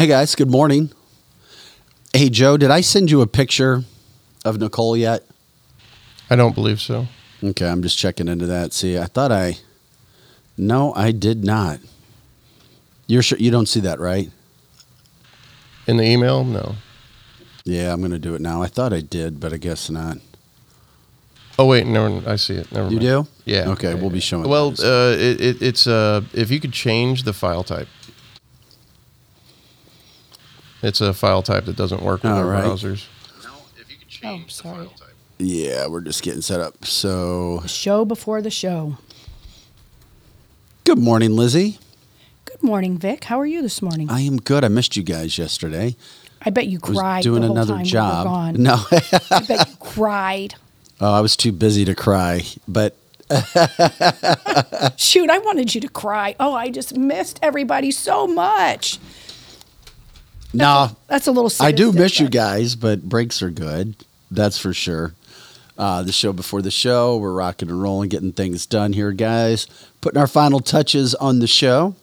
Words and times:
Hey 0.00 0.06
guys, 0.06 0.34
good 0.34 0.50
morning. 0.50 0.92
Hey 2.14 2.30
Joe, 2.30 2.56
did 2.56 2.70
I 2.70 2.80
send 2.80 3.10
you 3.10 3.20
a 3.20 3.26
picture 3.26 3.84
of 4.46 4.58
Nicole 4.58 4.96
yet? 4.96 5.26
I 6.30 6.36
don't 6.36 6.54
believe 6.54 6.80
so. 6.80 7.06
Okay, 7.44 7.68
I'm 7.68 7.82
just 7.82 7.98
checking 7.98 8.26
into 8.26 8.46
that. 8.46 8.72
See, 8.72 8.96
I 8.96 9.04
thought 9.04 9.30
I. 9.30 9.58
No, 10.56 10.94
I 10.94 11.12
did 11.12 11.44
not. 11.44 11.80
You're 13.08 13.20
sure 13.20 13.36
you 13.36 13.50
don't 13.50 13.66
see 13.66 13.80
that, 13.80 14.00
right? 14.00 14.30
In 15.86 15.98
the 15.98 16.04
email, 16.04 16.44
no. 16.44 16.76
Yeah, 17.66 17.92
I'm 17.92 18.00
gonna 18.00 18.18
do 18.18 18.34
it 18.34 18.40
now. 18.40 18.62
I 18.62 18.68
thought 18.68 18.94
I 18.94 19.02
did, 19.02 19.38
but 19.38 19.52
I 19.52 19.58
guess 19.58 19.90
not. 19.90 20.16
Oh 21.58 21.66
wait, 21.66 21.86
never. 21.86 22.26
I 22.26 22.36
see 22.36 22.54
it. 22.54 22.72
Never 22.72 22.88
You 22.88 23.00
mind. 23.00 23.26
do? 23.26 23.26
Yeah. 23.44 23.68
Okay, 23.72 23.94
we'll 23.94 24.08
be 24.08 24.20
showing 24.20 24.48
Well, 24.48 24.68
uh, 24.82 25.12
it, 25.12 25.42
it, 25.42 25.60
it's 25.60 25.86
uh, 25.86 26.22
if 26.32 26.50
you 26.50 26.58
could 26.58 26.72
change 26.72 27.24
the 27.24 27.34
file 27.34 27.64
type. 27.64 27.88
It's 30.82 31.00
a 31.00 31.12
file 31.12 31.42
type 31.42 31.66
that 31.66 31.76
doesn't 31.76 32.02
work 32.02 32.22
with 32.22 32.32
All 32.32 32.38
our 32.38 32.46
right. 32.46 32.64
browsers. 32.64 33.06
Oh, 33.42 33.42
no, 33.44 33.50
if 33.80 33.90
you 33.90 33.98
could 33.98 34.08
change 34.08 34.46
the 34.46 34.52
sorry. 34.62 34.86
file 34.86 34.94
type. 34.96 35.14
Yeah, 35.38 35.86
we're 35.86 36.00
just 36.00 36.22
getting 36.22 36.42
set 36.42 36.60
up. 36.60 36.84
So, 36.84 37.62
Show 37.66 38.04
before 38.04 38.42
the 38.42 38.50
show. 38.50 38.96
good 40.84 40.98
morning, 40.98 41.36
Lizzie. 41.36 41.78
Good 42.44 42.62
morning, 42.62 42.98
Vic. 42.98 43.24
How 43.24 43.38
are 43.40 43.46
you 43.46 43.62
this 43.62 43.80
morning? 43.80 44.10
I 44.10 44.20
am 44.20 44.38
good. 44.38 44.64
I 44.64 44.68
missed 44.68 44.96
you 44.96 45.02
guys 45.02 45.38
yesterday. 45.38 45.96
I 46.42 46.50
bet 46.50 46.66
you 46.66 46.78
I 46.82 46.88
was 46.88 46.98
cried 46.98 47.22
doing 47.22 47.42
the 47.42 47.48
whole 47.48 47.56
another 47.56 47.74
time 47.74 47.84
job. 47.84 48.24
we 48.26 48.30
were 48.30 48.34
gone. 48.36 48.54
No, 48.62 48.84
I 49.30 49.44
bet 49.46 49.68
you 49.68 49.76
cried. 49.78 50.54
oh, 51.00 51.12
I 51.12 51.20
was 51.20 51.36
too 51.36 51.52
busy 51.52 51.84
to 51.84 51.94
cry. 51.94 52.42
But 52.66 52.96
Shoot, 54.96 55.30
I 55.30 55.38
wanted 55.38 55.74
you 55.74 55.80
to 55.82 55.88
cry. 55.88 56.34
Oh, 56.40 56.54
I 56.54 56.70
just 56.70 56.96
missed 56.96 57.38
everybody 57.42 57.90
so 57.90 58.26
much. 58.26 58.98
No, 60.52 60.96
That's 61.06 61.26
a 61.26 61.32
little. 61.32 61.50
I 61.60 61.72
do 61.72 61.92
miss 61.92 62.20
you 62.20 62.28
guys, 62.28 62.74
but 62.76 63.02
breaks 63.02 63.42
are 63.42 63.50
good. 63.50 63.94
That's 64.30 64.58
for 64.58 64.72
sure. 64.72 65.14
Uh, 65.78 66.02
the 66.02 66.12
show 66.12 66.32
before 66.32 66.60
the 66.60 66.70
show, 66.70 67.16
we're 67.16 67.32
rocking 67.32 67.70
and 67.70 67.80
rolling, 67.80 68.10
getting 68.10 68.32
things 68.32 68.66
done 68.66 68.92
here, 68.92 69.12
guys. 69.12 69.66
Putting 70.00 70.20
our 70.20 70.26
final 70.26 70.60
touches 70.60 71.14
on 71.14 71.38
the 71.38 71.46
show. 71.46 71.94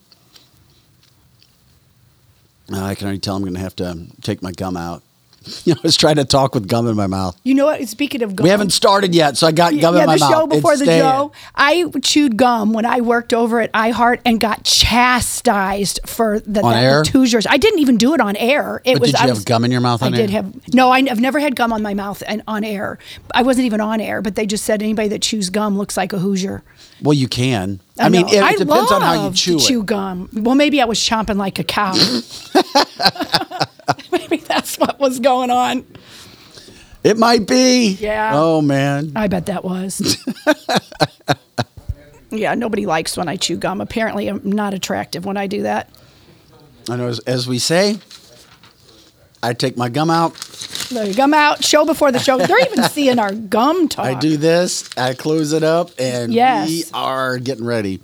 Uh, 2.74 2.84
I 2.84 2.96
can 2.96 3.06
already 3.06 3.20
tell 3.20 3.36
I'm 3.36 3.44
going 3.44 3.54
to 3.54 3.60
have 3.60 3.76
to 3.78 4.08
take 4.22 4.42
my 4.42 4.52
gum 4.52 4.76
out. 4.76 5.04
I 5.68 5.76
was 5.84 5.96
trying 5.98 6.16
to 6.18 6.26
talk 6.26 6.54
with 6.56 6.68
gum 6.68 6.88
in 6.88 6.96
my 6.96 7.08
mouth. 7.08 7.40
You 7.44 7.56
know 7.56 7.66
what? 7.66 7.88
Speaking 7.88 8.22
of 8.24 8.36
gum, 8.36 8.44
We 8.44 8.50
haven't 8.50 8.72
started 8.72 9.14
yet, 9.16 9.38
so 9.38 9.48
I 9.48 9.52
got 9.52 9.72
gum 9.80 9.96
yeah, 9.96 10.02
in 10.02 10.08
my 10.08 10.18
mouth. 10.18 10.20
Yeah, 10.20 10.28
the 10.28 10.34
show 10.34 10.48
before 10.48 10.72
It's 10.74 10.80
the 10.82 10.86
staying. 10.86 11.02
show, 11.04 11.32
I 11.56 11.86
chewed 12.04 12.38
gum 12.38 12.74
when 12.74 12.86
I 12.86 13.02
worked 13.02 13.34
over 13.34 13.60
at 13.62 13.72
iHeart 13.74 14.20
and 14.26 14.40
got 14.40 14.64
chastised 14.64 16.00
for 16.06 16.40
the, 16.40 16.62
On 16.62 16.72
that, 16.74 16.84
air? 16.84 17.04
the 17.04 17.12
Hoosiers. 17.12 17.46
I 17.48 17.58
didn't 17.58 17.80
even 17.80 17.98
do 17.98 18.14
it 18.14 18.22
on 18.22 18.36
air. 18.36 18.82
It 18.86 18.94
But 18.96 19.02
was. 19.02 19.12
did 19.12 19.20
you 19.20 19.24
I 19.24 19.28
have 19.28 19.38
was- 19.38 19.46
gum 19.46 19.64
in 19.66 19.72
your 19.72 19.82
mouth 19.82 20.04
I 20.04 20.08
on 20.08 20.12
did 20.14 20.30
air? 20.32 20.44
have. 20.44 20.74
No, 20.74 20.92
I, 20.92 21.08
have 21.08 21.20
never 21.20 21.40
had 21.40 21.56
gum 21.56 21.72
on 21.74 21.82
my 21.82 21.94
mouth 21.94 22.22
and 22.28 22.42
on 22.48 22.64
air. 22.64 22.98
I 23.34 23.44
wasn't 23.44 23.66
even 23.66 23.82
on 23.82 24.02
air, 24.02 24.22
but 24.22 24.36
they 24.36 24.46
just 24.46 24.64
said 24.66 24.82
anybody 24.82 25.08
that 25.10 25.22
chews 25.22 25.50
gum 25.50 25.78
looks 25.78 25.98
like 25.98 26.14
a 26.14 26.20
Hoosier. 26.20 26.64
Well, 27.02 27.14
you 27.14 27.28
can. 27.28 27.80
I, 28.00 28.10
mean, 28.10 28.28
it, 28.28 28.34
it 28.34 28.58
depends 28.60 28.92
on 28.92 29.02
how 29.02 29.28
you 29.28 29.34
chew 29.34 29.58
it. 29.58 29.62
chew 29.62 29.84
gum. 29.84 30.30
Well, 30.34 30.56
maybe 30.56 30.82
I 30.82 30.86
was 30.86 31.00
chomping 31.00 31.38
like 31.38 31.60
a 31.60 31.64
cow. 31.64 31.94
that's 34.78 34.80
what 34.88 35.00
was 35.00 35.20
going 35.20 35.50
on. 35.50 35.86
It 37.04 37.18
might 37.18 37.48
be. 37.48 37.90
Yeah. 38.00 38.32
Oh 38.34 38.62
man. 38.62 39.14
I 39.16 39.28
bet 39.28 39.46
that 39.48 39.64
was. 39.64 40.18
yeah, 42.32 42.54
nobody 42.56 42.86
likes 42.86 43.16
when 43.16 43.28
I 43.30 43.38
chew 43.38 43.56
gum. 43.58 43.82
Apparently, 43.82 44.28
I'm 44.28 44.42
not 44.44 44.74
attractive 44.74 45.26
when 45.26 45.38
I 45.38 45.48
do 45.48 45.64
that. 45.64 45.90
I 46.90 46.96
know. 46.96 47.08
As, 47.08 47.20
as 47.20 47.48
we 47.48 47.60
say, 47.60 48.00
I 49.42 49.54
take 49.54 49.78
my 49.78 49.90
gum 49.90 50.10
out. 50.10 50.36
Gum 51.16 51.34
out, 51.34 51.64
show 51.64 51.86
before 51.86 52.12
the 52.14 52.20
show. 52.20 52.38
They're 52.38 52.66
even 52.66 52.84
seeing 52.90 53.20
our 53.20 53.34
gum 53.34 53.88
talk. 53.90 54.06
I 54.06 54.14
do 54.16 54.38
this. 54.38 54.90
I 54.98 55.14
close 55.14 55.52
it 55.54 55.64
up, 55.64 55.92
and 56.00 56.34
Yes. 56.34 56.68
we 56.70 56.84
are 56.94 57.38
getting 57.38 57.66
ready. 57.66 58.02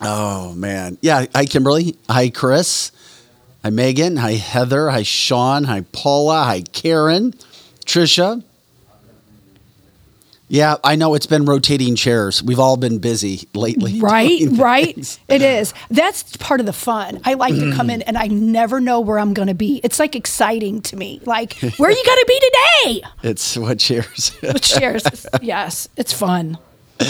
Oh 0.00 0.54
man, 0.54 0.96
yeah. 1.02 1.26
Hi, 1.34 1.44
Kimberly. 1.44 1.96
Hi, 2.08 2.30
Chris. 2.30 2.92
Hi, 3.68 3.70
Megan. 3.70 4.16
Hi, 4.16 4.32
Heather. 4.32 4.88
Hi, 4.88 5.02
Sean. 5.02 5.64
Hi, 5.64 5.82
Paula. 5.92 6.42
Hi, 6.44 6.62
Karen. 6.62 7.34
Trisha. 7.84 8.42
Yeah, 10.48 10.76
I 10.82 10.96
know 10.96 11.12
it's 11.12 11.26
been 11.26 11.44
rotating 11.44 11.94
chairs. 11.94 12.42
We've 12.42 12.58
all 12.58 12.78
been 12.78 12.98
busy 12.98 13.46
lately. 13.52 14.00
Right, 14.08 14.40
right. 14.52 15.18
It 15.28 15.42
is. 15.42 15.74
That's 15.90 16.34
part 16.38 16.60
of 16.60 16.66
the 16.66 16.72
fun. 16.72 17.20
I 17.26 17.34
like 17.34 17.56
to 17.56 17.74
come 17.74 17.90
in 17.90 18.00
mm. 18.00 18.04
and 18.06 18.16
I 18.16 18.28
never 18.28 18.80
know 18.80 19.00
where 19.00 19.18
I'm 19.18 19.34
going 19.34 19.48
to 19.48 19.54
be. 19.54 19.82
It's 19.84 19.98
like 19.98 20.16
exciting 20.16 20.80
to 20.80 20.96
me. 20.96 21.20
Like, 21.26 21.52
where 21.76 21.90
are 21.90 21.92
you 21.92 22.04
going 22.06 22.18
to 22.18 22.24
be 22.26 22.40
today? 22.40 23.02
It's 23.22 23.54
what 23.54 23.80
chairs. 23.80 24.32
With 24.40 24.64
shares. 24.64 25.26
yes, 25.42 25.90
it's 25.94 26.14
fun. 26.14 26.56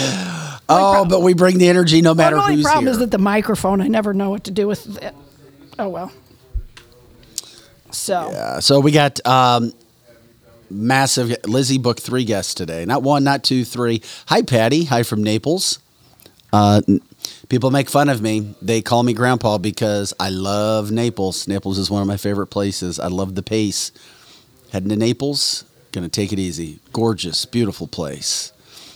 oh, 0.67 1.05
but 1.09 1.21
we 1.21 1.33
bring 1.33 1.57
the 1.57 1.69
energy 1.69 2.01
no 2.01 2.13
matter 2.13 2.35
Well, 2.35 2.47
the 2.47 2.51
only 2.51 2.63
problem 2.63 2.83
here. 2.83 2.91
is 2.91 2.99
that 2.99 3.11
the 3.11 3.17
microphone, 3.17 3.79
I 3.79 3.87
never 3.87 4.13
know 4.13 4.29
what 4.29 4.43
to 4.43 4.51
do 4.51 4.67
with 4.67 5.01
it. 5.01 5.15
Oh, 5.77 5.87
well. 5.87 6.11
So, 7.91 8.15
Uh, 8.15 8.61
so 8.61 8.79
we 8.79 8.91
got 8.91 9.25
um, 9.25 9.73
massive 10.69 11.35
Lizzie 11.45 11.77
booked 11.77 12.01
three 12.01 12.23
guests 12.23 12.53
today. 12.53 12.85
Not 12.85 13.03
one, 13.03 13.23
not 13.23 13.43
two, 13.43 13.63
three. 13.65 14.01
Hi, 14.27 14.41
Patty. 14.41 14.85
Hi 14.85 15.03
from 15.03 15.23
Naples. 15.23 15.79
Uh, 16.51 16.81
people 17.49 17.71
make 17.71 17.89
fun 17.89 18.09
of 18.09 18.21
me. 18.21 18.55
They 18.61 18.81
call 18.81 19.03
me 19.03 19.13
Grandpa 19.13 19.57
because 19.57 20.13
I 20.19 20.29
love 20.29 20.91
Naples. 20.91 21.47
Naples 21.47 21.77
is 21.77 21.91
one 21.91 22.01
of 22.01 22.07
my 22.07 22.17
favorite 22.17 22.47
places. 22.47 22.99
I 22.99 23.07
love 23.07 23.35
the 23.35 23.43
pace. 23.43 23.91
Heading 24.71 24.89
to 24.89 24.95
Naples, 24.95 25.63
gonna 25.91 26.09
take 26.09 26.31
it 26.31 26.37
easy. 26.39 26.79
Gorgeous, 26.93 27.45
beautiful 27.45 27.87
place. 27.87 28.51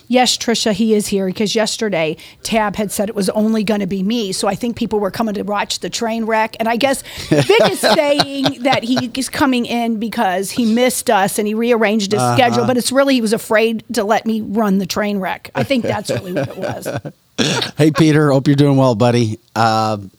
Yes, 0.08 0.36
Trisha, 0.36 0.72
he 0.72 0.94
is 0.94 1.06
here 1.08 1.26
because 1.26 1.54
yesterday 1.54 2.16
Tab 2.42 2.76
had 2.76 2.90
said 2.92 3.08
it 3.08 3.14
was 3.14 3.28
only 3.30 3.64
going 3.64 3.80
to 3.80 3.86
be 3.86 4.02
me. 4.02 4.32
So 4.32 4.48
I 4.48 4.54
think 4.54 4.76
people 4.76 5.00
were 5.00 5.10
coming 5.10 5.34
to 5.34 5.42
watch 5.42 5.80
the 5.80 5.90
train 5.90 6.24
wreck. 6.26 6.56
And 6.58 6.68
I 6.68 6.76
guess 6.76 7.02
Vic 7.28 7.70
is 7.70 7.80
saying 8.00 8.62
that 8.62 8.82
he 8.84 9.10
is 9.14 9.28
coming 9.28 9.66
in 9.66 9.98
because 9.98 10.50
he 10.52 10.64
missed 10.72 11.10
us 11.10 11.38
and 11.38 11.46
he 11.48 11.54
rearranged 11.54 12.12
his 12.12 12.20
Uh-huh. 12.20 12.34
schedule. 12.36 12.66
But 12.66 12.76
it's 12.76 12.92
really 12.92 13.14
he 13.14 13.20
was 13.20 13.32
afraid 13.32 13.84
to 13.94 14.04
let 14.04 14.26
me 14.26 14.40
run 14.40 14.78
the 14.78 14.86
train 14.86 15.18
wreck. 15.18 15.50
I 15.54 15.62
think 15.64 15.84
that's 15.84 16.10
really 16.10 16.32
what 16.32 16.48
it 16.48 16.56
was. 16.56 16.88
hey 17.76 17.90
Peter, 17.90 18.30
hope 18.30 18.46
you're 18.46 18.56
doing 18.56 18.76
well, 18.76 18.94
buddy. 18.94 19.38
Um, 19.56 20.10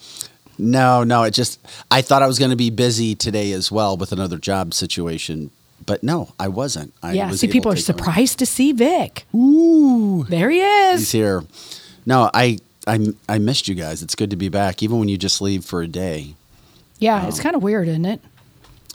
no, 0.57 1.03
no, 1.03 1.23
it 1.23 1.31
just 1.31 1.59
I 1.91 2.01
thought 2.01 2.21
I 2.21 2.27
was 2.27 2.39
going 2.39 2.51
to 2.51 2.57
be 2.57 2.69
busy 2.69 3.15
today 3.15 3.51
as 3.51 3.71
well 3.71 3.97
with 3.97 4.11
another 4.11 4.37
job 4.37 4.73
situation, 4.73 5.51
but 5.85 6.03
no, 6.03 6.33
I 6.39 6.47
wasn't. 6.47 6.93
I 7.03 7.13
yeah, 7.13 7.29
was 7.29 7.39
see, 7.41 7.47
people 7.47 7.71
are 7.71 7.75
surprised 7.75 8.39
to 8.39 8.45
see 8.45 8.71
Vic. 8.71 9.25
Ooh, 9.35 10.25
There 10.29 10.49
he 10.49 10.59
is. 10.61 10.99
he's 11.01 11.11
here. 11.11 11.43
No, 12.05 12.29
I 12.33 12.57
I 12.87 13.07
I 13.27 13.37
missed 13.39 13.67
you 13.67 13.75
guys. 13.75 14.01
It's 14.03 14.15
good 14.15 14.29
to 14.29 14.35
be 14.35 14.49
back, 14.49 14.81
even 14.83 14.99
when 14.99 15.09
you 15.09 15.17
just 15.17 15.41
leave 15.41 15.63
for 15.65 15.81
a 15.81 15.87
day. 15.87 16.35
Yeah, 16.99 17.27
it's 17.27 17.39
kind 17.39 17.55
of 17.55 17.61
weird, 17.63 17.87
isn't 17.87 18.05
it? 18.05 18.21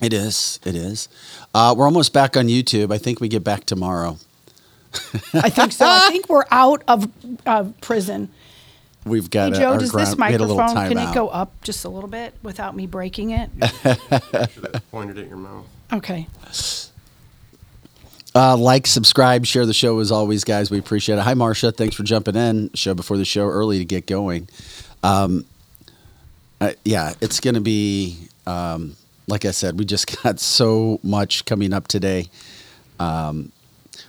It 0.01 0.13
is. 0.15 0.59
It 0.65 0.75
is. 0.75 1.09
Uh, 1.55 1.75
we're 1.77 1.85
almost 1.85 2.13
back 2.15 2.37
on 2.37 2.47
YouTube. 2.49 2.93
I 2.93 2.99
think 2.99 3.21
we 3.21 3.29
get 3.29 3.45
back 3.45 3.65
tomorrow. 3.67 4.17
I 5.35 5.51
think 5.51 5.73
so. 5.73 5.85
I 5.87 6.09
think 6.11 6.29
we're 6.29 6.45
out 6.51 6.83
of 6.89 7.09
uh, 7.47 7.65
prison. 7.83 8.31
We've 9.05 9.25
Hey, 9.25 9.29
got 9.29 9.53
a- 9.53 9.57
Joe, 9.57 9.73
our 9.73 9.79
does 9.79 9.91
ground- 9.91 10.09
this 10.09 10.17
we 10.17 10.25
a 10.35 10.39
little 10.39 10.57
microphone, 10.57 10.89
can 10.89 10.99
it 10.99 11.15
go 11.15 11.29
up 11.29 11.53
just 11.63 11.85
a 11.85 11.89
little 11.89 12.09
bit 12.09 12.35
without 12.43 12.75
me 12.75 12.87
breaking 12.87 13.31
it? 13.31 13.51
Should 14.53 14.81
pointed 14.91 15.19
at 15.19 15.29
your 15.29 15.37
mouth. 15.37 15.67
Okay. 15.93 16.27
Uh, 18.35 18.57
like, 18.57 18.87
subscribe, 18.87 19.45
share 19.45 19.67
the 19.67 19.75
show 19.75 19.99
as 19.99 20.13
always, 20.13 20.45
guys. 20.45 20.71
We 20.71 20.79
appreciate 20.79 21.17
it. 21.19 21.23
Hi, 21.23 21.35
Marcia. 21.35 21.73
Thanks 21.73 21.97
for 21.97 22.05
jumping 22.05 22.37
in. 22.37 22.71
Show 22.75 22.95
before 22.95 23.17
the 23.17 23.25
show 23.25 23.47
early 23.49 23.79
to 23.79 23.85
get 23.85 24.07
going. 24.07 24.49
Um, 25.03 25.45
uh, 26.61 26.73
yeah, 26.85 27.15
it's 27.21 27.41
going 27.41 27.55
to 27.55 27.61
be, 27.61 28.19
um, 28.47 28.95
like 29.27 29.45
I 29.45 29.51
said, 29.51 29.79
we 29.79 29.85
just 29.85 30.23
got 30.23 30.39
so 30.39 31.01
much 31.03 31.45
coming 31.45 31.73
up 31.73 31.89
today. 31.89 32.29
Um, 33.01 33.51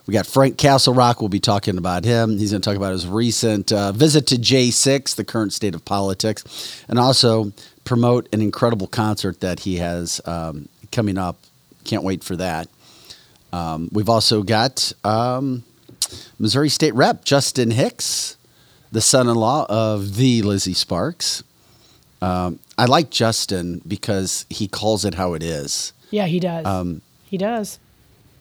we 0.06 0.14
got 0.14 0.28
Frank 0.28 0.58
Castlerock. 0.58 1.20
We'll 1.20 1.30
be 1.30 1.40
talking 1.40 1.78
about 1.78 2.04
him. 2.04 2.38
He's 2.38 2.52
going 2.52 2.62
to 2.62 2.70
talk 2.70 2.78
about 2.78 2.92
his 2.92 3.08
recent 3.08 3.72
uh, 3.72 3.92
visit 3.92 4.28
to 4.28 4.36
J6, 4.36 5.16
the 5.16 5.24
current 5.24 5.54
state 5.54 5.74
of 5.74 5.84
politics, 5.86 6.84
and 6.88 7.00
also 7.00 7.54
promote 7.86 8.28
an 8.34 8.42
incredible 8.42 8.88
concert 8.88 9.40
that 9.40 9.62
he 9.62 9.78
has 9.78 10.22
um, 10.26 10.68
coming 10.92 11.18
up. 11.18 11.38
Can't 11.86 12.04
wait 12.04 12.24
for 12.24 12.36
that. 12.36 12.68
Um, 13.54 13.90
we've 13.92 14.10
also 14.10 14.44
got 14.44 14.94
um, 15.04 15.64
Missouri 16.40 16.70
State 16.70 16.94
Rep 16.96 17.26
Justin 17.26 17.72
Hicks, 17.72 18.38
the 18.92 19.02
son-in-law 19.02 19.66
of 19.70 20.16
the 20.16 20.42
Lizzie 20.42 20.74
Sparks. 20.74 21.44
Um, 22.22 22.60
I 22.78 22.86
like 22.86 23.10
Justin 23.10 23.82
because 23.88 24.46
he 24.50 24.68
calls 24.68 25.06
it 25.06 25.16
how 25.16 25.34
it 25.34 25.44
is. 25.44 25.94
Yeah, 26.12 26.28
he 26.28 26.40
does. 26.40 26.66
Um, 26.66 27.02
he 27.26 27.38
does. 27.38 27.80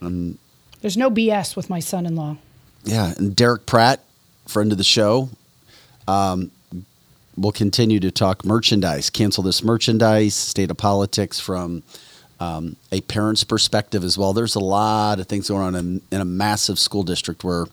There's 0.00 0.96
no 0.96 1.10
BS 1.10 1.56
with 1.56 1.70
my 1.70 1.80
son-in-law. 1.80 2.36
Yeah, 2.84 3.14
and 3.16 3.36
Derick 3.36 3.66
Pratt, 3.66 4.00
friend 4.46 4.72
of 4.72 4.78
the 4.78 4.84
show, 4.84 5.28
um, 6.08 6.50
we'll 7.36 7.52
continue 7.52 8.00
to 8.00 8.10
talk 8.10 8.44
merchandise. 8.44 9.10
Cancel 9.10 9.42
this 9.42 9.62
merchandise. 9.62 10.34
State 10.34 10.70
of 10.70 10.76
politics 10.76 11.38
from 11.38 11.82
um, 12.40 12.76
a 12.90 13.02
parent's 13.02 13.44
perspective 13.44 14.02
as 14.02 14.16
well. 14.16 14.32
There's 14.32 14.54
a 14.54 14.60
lot 14.60 15.20
of 15.20 15.26
things 15.26 15.48
going 15.48 15.62
on 15.62 15.74
in, 15.74 16.02
in 16.10 16.20
a 16.20 16.24
massive 16.24 16.78
school 16.78 17.02
district 17.02 17.44
where 17.44 17.66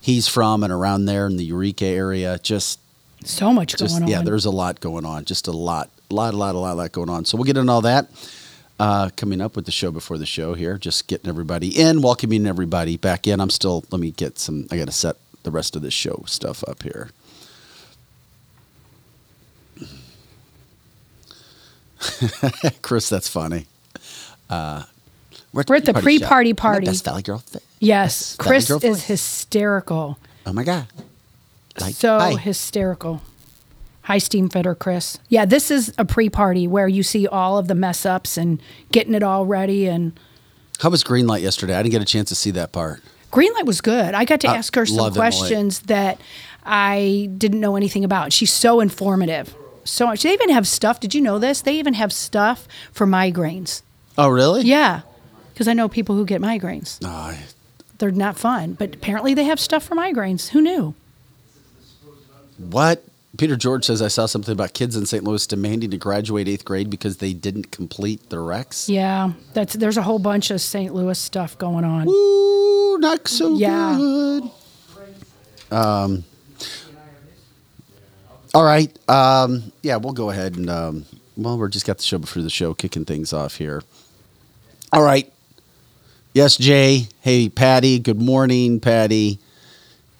he's 0.00 0.28
from 0.28 0.62
and 0.62 0.72
around 0.72 1.06
there 1.06 1.26
in 1.26 1.36
the 1.38 1.44
Eureka 1.44 1.86
area. 1.86 2.38
Just 2.42 2.78
So 3.24 3.52
much 3.52 3.76
just 3.76 3.94
going 3.94 4.02
on. 4.04 4.08
yeah, 4.08 4.22
there's 4.22 4.44
a 4.44 4.50
lot 4.50 4.80
going 4.80 5.06
on. 5.06 5.24
Just 5.24 5.48
a 5.48 5.52
lot, 5.52 5.90
lot, 6.10 6.34
a 6.34 6.36
lot, 6.36 6.54
a 6.54 6.58
lot, 6.58 6.74
a 6.74 6.74
lot 6.74 6.92
going 6.92 7.08
on. 7.08 7.24
So 7.24 7.36
we'll 7.38 7.44
get 7.44 7.56
into 7.56 7.72
all 7.72 7.80
that 7.80 8.08
uh, 8.78 9.08
coming 9.16 9.40
up 9.40 9.56
with 9.56 9.64
the 9.64 9.72
show 9.72 9.90
before 9.90 10.18
the 10.18 10.26
show 10.26 10.52
here. 10.54 10.76
Just 10.76 11.06
getting 11.06 11.28
everybody 11.28 11.68
in, 11.68 12.02
welcoming 12.02 12.46
everybody 12.46 12.96
back 12.98 13.26
in. 13.26 13.40
I'm 13.40 13.50
still. 13.50 13.84
Let 13.90 14.00
me 14.00 14.10
get 14.10 14.38
some. 14.38 14.66
I 14.70 14.76
got 14.76 14.86
to 14.86 14.92
set 14.92 15.16
the 15.44 15.50
rest 15.50 15.76
of 15.76 15.82
the 15.82 15.90
show 15.90 16.24
stuff 16.26 16.62
up 16.68 16.82
here. 16.82 17.10
Chris, 22.82 23.08
that's 23.08 23.28
funny. 23.28 23.66
Uh, 24.50 24.82
we're, 25.52 25.64
We're 25.68 25.76
at 25.76 25.84
the 25.84 25.94
pre-party 25.94 26.50
I'm 26.50 26.56
the 26.56 26.60
party. 26.60 26.86
Best 26.86 27.04
Valley 27.04 27.22
Girl. 27.22 27.42
Yes, 27.78 28.36
Chris 28.36 28.68
Girl 28.68 28.80
is 28.84 29.04
hysterical. 29.04 30.18
Oh 30.44 30.52
my 30.52 30.64
god! 30.64 30.86
Like, 31.80 31.94
so 31.94 32.18
hi. 32.18 32.36
hysterical. 32.36 33.22
Hi, 34.02 34.18
steam 34.18 34.48
fitter 34.48 34.74
Chris. 34.74 35.18
Yeah, 35.28 35.44
this 35.44 35.70
is 35.70 35.92
a 35.96 36.04
pre-party 36.04 36.66
where 36.66 36.88
you 36.88 37.02
see 37.04 37.26
all 37.28 37.58
of 37.58 37.68
the 37.68 37.74
mess 37.76 38.04
ups 38.04 38.36
and 38.36 38.60
getting 38.90 39.14
it 39.14 39.22
all 39.22 39.46
ready. 39.46 39.86
And 39.86 40.18
How 40.80 40.90
was 40.90 41.04
Greenlight 41.04 41.42
yesterday? 41.42 41.74
I 41.74 41.82
didn't 41.82 41.92
get 41.92 42.02
a 42.02 42.06
chance 42.06 42.28
to 42.30 42.34
see 42.34 42.50
that 42.52 42.72
part. 42.72 43.02
Greenlight 43.30 43.66
was 43.66 43.80
good. 43.80 44.14
I 44.14 44.24
got 44.24 44.40
to 44.40 44.48
Uh, 44.48 44.54
ask 44.54 44.74
her 44.74 44.84
some 44.84 45.12
questions 45.14 45.80
that 45.80 46.20
I 46.64 47.28
didn't 47.38 47.60
know 47.60 47.76
anything 47.76 48.04
about. 48.04 48.32
She's 48.32 48.52
so 48.52 48.80
informative. 48.80 49.54
So 49.84 50.06
much. 50.06 50.22
They 50.24 50.32
even 50.32 50.50
have 50.50 50.66
stuff. 50.66 50.98
Did 50.98 51.14
you 51.14 51.20
know 51.20 51.38
this? 51.38 51.62
They 51.62 51.78
even 51.78 51.94
have 51.94 52.12
stuff 52.12 52.66
for 52.92 53.06
migraines. 53.06 53.82
Oh 54.22 54.28
really? 54.28 54.62
Yeah, 54.62 55.00
because 55.52 55.66
I 55.68 55.72
know 55.72 55.88
people 55.88 56.14
who 56.14 56.24
get 56.26 56.40
migraines. 56.40 57.04
I- 57.04 57.38
They're 57.98 58.10
not 58.10 58.36
fun, 58.38 58.74
but 58.74 58.94
apparently 58.94 59.34
they 59.34 59.44
have 59.44 59.58
stuff 59.60 59.84
for 59.84 59.94
migraines. 59.94 60.48
Who 60.50 60.60
knew? 60.60 60.94
What? 62.58 63.04
Peter 63.38 63.56
George 63.56 63.84
says 63.86 64.02
I 64.02 64.08
saw 64.08 64.26
something 64.26 64.52
about 64.52 64.74
kids 64.74 64.96
in 64.96 65.06
St. 65.06 65.24
Louis 65.24 65.46
demanding 65.46 65.90
to 65.92 65.96
graduate 65.96 66.48
eighth 66.48 66.64
grade 66.64 66.90
because 66.90 67.18
they 67.18 67.32
didn't 67.32 67.70
complete 67.70 68.28
their 68.28 68.40
recs. 68.40 68.88
Yeah, 68.88 69.32
that's 69.54 69.74
there's 69.74 69.96
a 69.96 70.02
whole 70.02 70.18
bunch 70.18 70.50
of 70.50 70.60
St. 70.60 70.92
Louis 70.94 71.18
stuff 71.18 71.56
going 71.56 71.84
on. 71.84 72.08
Ooh, 72.08 72.98
not 72.98 73.26
so 73.28 73.54
Yeah. 73.56 73.94
good. 73.96 74.50
Um. 75.70 76.24
All 78.52 78.64
right. 78.64 78.90
Um, 79.08 79.72
yeah, 79.82 79.96
we'll 79.96 80.12
go 80.12 80.30
ahead 80.30 80.56
and 80.56 80.68
um, 80.68 81.06
well, 81.36 81.56
we're 81.56 81.68
just 81.68 81.86
got 81.86 81.98
the 81.98 82.02
show 82.02 82.18
before 82.18 82.42
the 82.42 82.50
show, 82.50 82.74
kicking 82.74 83.04
things 83.04 83.32
off 83.32 83.54
here. 83.56 83.82
All 84.92 85.02
right. 85.02 85.32
Yes, 86.34 86.56
Jay. 86.56 87.06
Hey, 87.20 87.48
Patty. 87.48 88.00
Good 88.00 88.20
morning, 88.20 88.80
Patty. 88.80 89.38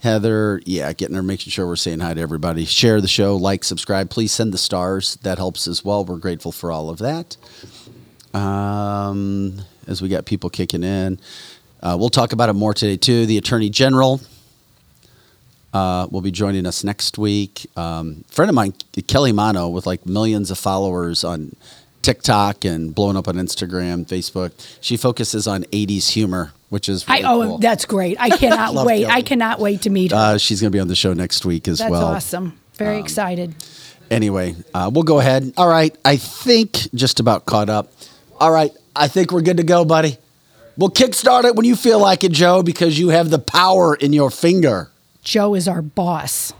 Heather, 0.00 0.62
yeah, 0.64 0.92
getting 0.92 1.16
her, 1.16 1.24
making 1.24 1.50
sure 1.50 1.66
we're 1.66 1.74
saying 1.74 1.98
hi 1.98 2.14
to 2.14 2.20
everybody. 2.20 2.64
Share 2.64 3.00
the 3.00 3.08
show, 3.08 3.34
like, 3.34 3.64
subscribe. 3.64 4.10
Please 4.10 4.30
send 4.30 4.54
the 4.54 4.58
stars. 4.58 5.16
That 5.22 5.38
helps 5.38 5.66
as 5.66 5.84
well. 5.84 6.04
We're 6.04 6.18
grateful 6.18 6.52
for 6.52 6.70
all 6.70 6.88
of 6.88 6.98
that. 6.98 7.36
Um, 8.32 9.60
as 9.88 10.00
we 10.00 10.08
got 10.08 10.24
people 10.24 10.50
kicking 10.50 10.84
in, 10.84 11.18
uh, 11.82 11.96
we'll 11.98 12.08
talk 12.08 12.32
about 12.32 12.48
it 12.48 12.52
more 12.52 12.72
today 12.72 12.96
too. 12.96 13.26
The 13.26 13.38
Attorney 13.38 13.70
General 13.70 14.20
uh, 15.74 16.06
will 16.12 16.20
be 16.20 16.30
joining 16.30 16.64
us 16.64 16.84
next 16.84 17.18
week. 17.18 17.66
Um, 17.76 18.24
friend 18.28 18.48
of 18.48 18.54
mine, 18.54 18.74
Kelly 19.08 19.32
Mano, 19.32 19.68
with 19.68 19.84
like 19.84 20.06
millions 20.06 20.52
of 20.52 20.58
followers 20.58 21.24
on 21.24 21.56
TikTok 22.02 22.64
and 22.64 22.94
blowing 22.94 23.16
up 23.16 23.28
on 23.28 23.34
Instagram, 23.36 24.06
Facebook. 24.06 24.52
She 24.80 24.96
focuses 24.96 25.46
on 25.46 25.64
'80s 25.64 26.10
humor, 26.10 26.52
which 26.68 26.88
is 26.88 27.04
I 27.08 27.22
oh, 27.22 27.42
cool. 27.42 27.58
that's 27.58 27.84
great. 27.84 28.20
I 28.20 28.30
cannot 28.30 28.74
wait. 28.86 29.02
Kelly. 29.02 29.06
I 29.06 29.22
cannot 29.22 29.60
wait 29.60 29.82
to 29.82 29.90
meet 29.90 30.12
her. 30.12 30.16
Uh, 30.16 30.38
she's 30.38 30.60
going 30.60 30.70
to 30.70 30.76
be 30.76 30.80
on 30.80 30.88
the 30.88 30.96
show 30.96 31.12
next 31.12 31.44
week 31.44 31.68
as 31.68 31.78
that's 31.78 31.90
well. 31.90 32.12
That's 32.12 32.26
awesome. 32.26 32.58
Very 32.74 32.98
excited. 32.98 33.54
Anyway, 34.10 34.56
uh, 34.74 34.90
we'll 34.92 35.04
go 35.04 35.20
ahead. 35.20 35.52
All 35.56 35.68
right. 35.68 35.94
I 36.04 36.16
think 36.16 36.88
just 36.94 37.20
about 37.20 37.46
caught 37.46 37.68
up. 37.68 37.92
All 38.38 38.50
right. 38.50 38.72
I 38.96 39.06
think 39.06 39.30
we're 39.30 39.42
good 39.42 39.58
to 39.58 39.62
go, 39.62 39.84
buddy. 39.84 40.16
We'll 40.76 40.90
kickstart 40.90 41.44
it 41.44 41.54
when 41.54 41.66
you 41.66 41.76
feel 41.76 42.00
like 42.00 42.24
it, 42.24 42.32
Joe, 42.32 42.62
because 42.62 42.98
you 42.98 43.10
have 43.10 43.30
the 43.30 43.38
power 43.38 43.94
in 43.94 44.12
your 44.12 44.30
finger. 44.30 44.90
Joe 45.22 45.54
is 45.54 45.68
our 45.68 45.82
boss. 45.82 46.52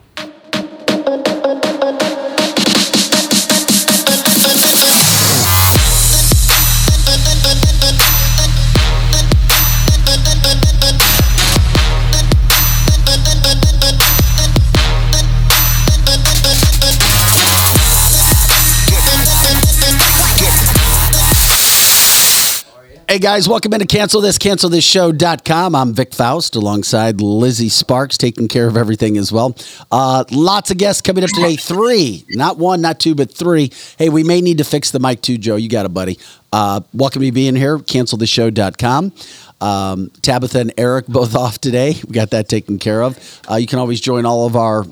Hey 23.11 23.19
guys, 23.19 23.49
welcome 23.49 23.73
into 23.73 23.87
Cancel 23.87 24.21
This, 24.21 24.39
CancelThisShow.com. 24.39 25.75
I'm 25.75 25.95
Vic 25.95 26.15
Faust 26.15 26.55
alongside 26.55 27.21
Lizzie 27.21 27.69
Sparks, 27.69 28.17
taking 28.17 28.47
care 28.47 28.69
of 28.69 28.77
everything 28.77 29.19
as 29.19 29.33
well. 29.33 29.57
Uh, 29.91 30.23
lots 30.31 30.71
of 30.71 30.79
guests 30.79 31.03
coming 31.03 31.25
up 31.25 31.31
today. 31.31 31.57
Three, 31.57 32.25
not 32.29 32.57
one, 32.57 32.81
not 32.81 33.01
two, 33.01 33.17
but 33.17 33.35
three. 33.35 33.73
Hey, 33.99 34.11
we 34.11 34.23
may 34.23 34.41
need 34.41 34.59
to 34.59 34.65
fix 34.65 34.93
the 34.93 35.01
mic 35.01 35.23
too, 35.23 35.39
Joe. 35.39 35.57
You 35.57 35.69
got 35.69 35.87
it, 35.87 35.89
buddy. 35.93 36.21
Uh, 36.53 36.83
welcome 36.95 37.21
to 37.23 37.33
being 37.33 37.57
here, 37.57 37.79
CancelThisShow.com. 37.79 39.13
Um, 39.61 40.11
Tabitha 40.23 40.61
and 40.61 40.73
Eric 40.79 41.09
both 41.09 41.35
off 41.35 41.61
today. 41.61 41.97
We 42.07 42.13
got 42.13 42.31
that 42.31 42.49
taken 42.49 42.79
care 42.79 43.03
of. 43.03 43.41
Uh, 43.51 43.57
you 43.57 43.67
can 43.67 43.81
always 43.81 44.01
join 44.01 44.25
all 44.25 44.47
of 44.47 44.55
our 44.55 44.85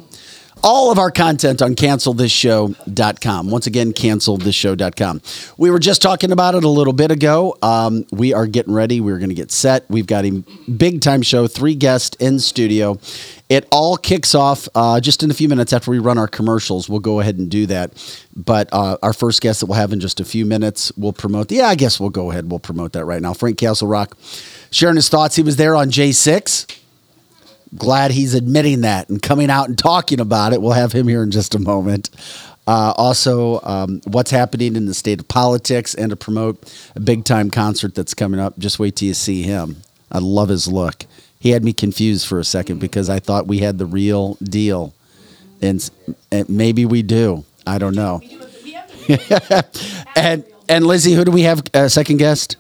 all 0.63 0.91
of 0.91 0.99
our 0.99 1.11
content 1.11 1.63
on 1.63 1.75
cancelthisshow.com. 1.75 3.51
Once 3.51 3.67
again, 3.67 3.93
cancelthisshow.com. 3.93 5.23
We 5.57 5.71
were 5.71 5.79
just 5.79 6.03
talking 6.03 6.33
about 6.33 6.55
it 6.55 6.65
a 6.65 6.69
little 6.69 6.93
bit 6.93 7.11
ago. 7.11 7.57
Um, 7.63 8.05
we 8.13 8.33
are 8.35 8.47
getting 8.47 8.75
ready. 8.75 9.01
We're 9.01 9.19
going 9.19 9.29
to 9.29 9.35
get 9.35 9.51
set. 9.51 9.85
We've 9.89 10.07
got 10.07 10.25
a 10.25 10.43
big 10.77 11.01
time 11.01 11.23
show, 11.23 11.47
three 11.47 11.75
guests 11.75 12.17
in 12.17 12.39
studio. 12.39 12.99
It 13.49 13.67
all 13.73 13.97
kicks 13.97 14.35
off 14.35 14.69
uh, 14.75 15.01
just 15.01 15.23
in 15.23 15.31
a 15.31 15.35
few 15.35 15.49
minutes 15.49 15.73
after 15.73 15.91
we 15.91 15.99
run 15.99 16.19
our 16.19 16.29
commercials. 16.29 16.89
We'll 16.89 17.01
go 17.01 17.21
ahead 17.21 17.39
and 17.39 17.51
do 17.51 17.67
that. 17.67 17.93
But 18.37 18.69
uh, 18.73 18.99
our 19.03 19.13
first 19.13 19.41
guest 19.41 19.61
that 19.61 19.67
we'll 19.67 19.79
have 19.79 19.93
in 19.93 20.01
just 20.01 20.21
a 20.21 20.25
few 20.25 20.45
minutes, 20.45 20.93
we'll 20.97 21.13
promote. 21.13 21.51
Yeah, 21.51 21.67
I 21.67 21.75
guess 21.75 21.99
we'll 21.99 22.11
go 22.11 22.31
ahead. 22.31 22.51
We'll 22.51 22.61
promote 22.61 22.93
that 22.93 23.05
right 23.05 23.23
now. 23.23 23.33
Frank 23.33 23.59
Castlerock 23.59 24.13
sharing 24.71 24.97
his 24.97 25.09
thoughts. 25.09 25.37
He 25.37 25.43
was 25.43 25.57
there 25.57 25.77
on 25.77 25.91
J6 25.91 26.79
glad 27.77 28.11
he's 28.11 28.35
admitting 28.35 28.83
that 28.83 29.09
and 29.09 29.21
coming 29.21 29.51
out 29.51 29.69
and 29.69 29.79
talking 29.79 30.21
about 30.21 30.53
it. 30.53 30.63
We'll 30.63 30.73
have 30.73 30.93
him 30.93 31.09
here 31.09 31.23
in 31.23 31.31
just 31.31 31.55
a 31.55 31.59
moment. 31.59 32.11
Uh, 32.67 32.93
also, 32.97 33.61
um, 33.63 34.01
what's 34.05 34.31
happening 34.31 34.77
in 34.77 34.87
the 34.87 34.95
state 34.95 35.21
of 35.21 35.29
politics 35.29 35.95
and 35.95 36.11
to 36.11 36.17
promote 36.17 36.75
a 36.95 37.01
big 37.01 37.25
time 37.25 37.51
concert 37.51 37.95
that's 37.95 38.15
coming 38.15 38.41
up. 38.41 38.59
Just 38.59 38.79
wait 38.79 38.97
till 38.97 39.09
you 39.09 39.15
see 39.15 39.43
him. 39.43 39.77
I 40.13 40.19
love 40.19 40.49
his 40.49 40.69
look. 40.69 41.07
He 41.41 41.51
had 41.51 41.65
me 41.65 41.73
confused 41.73 42.27
for 42.27 42.39
a 42.39 42.45
second 42.45 42.79
because 42.79 43.09
I 43.09 43.21
thought 43.21 43.47
we 43.47 43.59
had 43.59 43.79
the 43.79 43.87
real 43.87 44.35
deal. 44.43 44.93
And, 45.63 45.89
and 46.31 46.49
maybe 46.49 46.85
we 46.85 47.03
do. 47.03 47.45
I 47.67 47.79
don't 47.79 47.95
know. 47.95 48.21
and 50.17 50.45
and 50.69 50.87
Lizzie, 50.87 51.15
who 51.15 51.25
do 51.25 51.31
we 51.31 51.43
have 51.43 51.63
uh, 51.73 51.89
second 51.89 52.19
guest? 52.19 52.57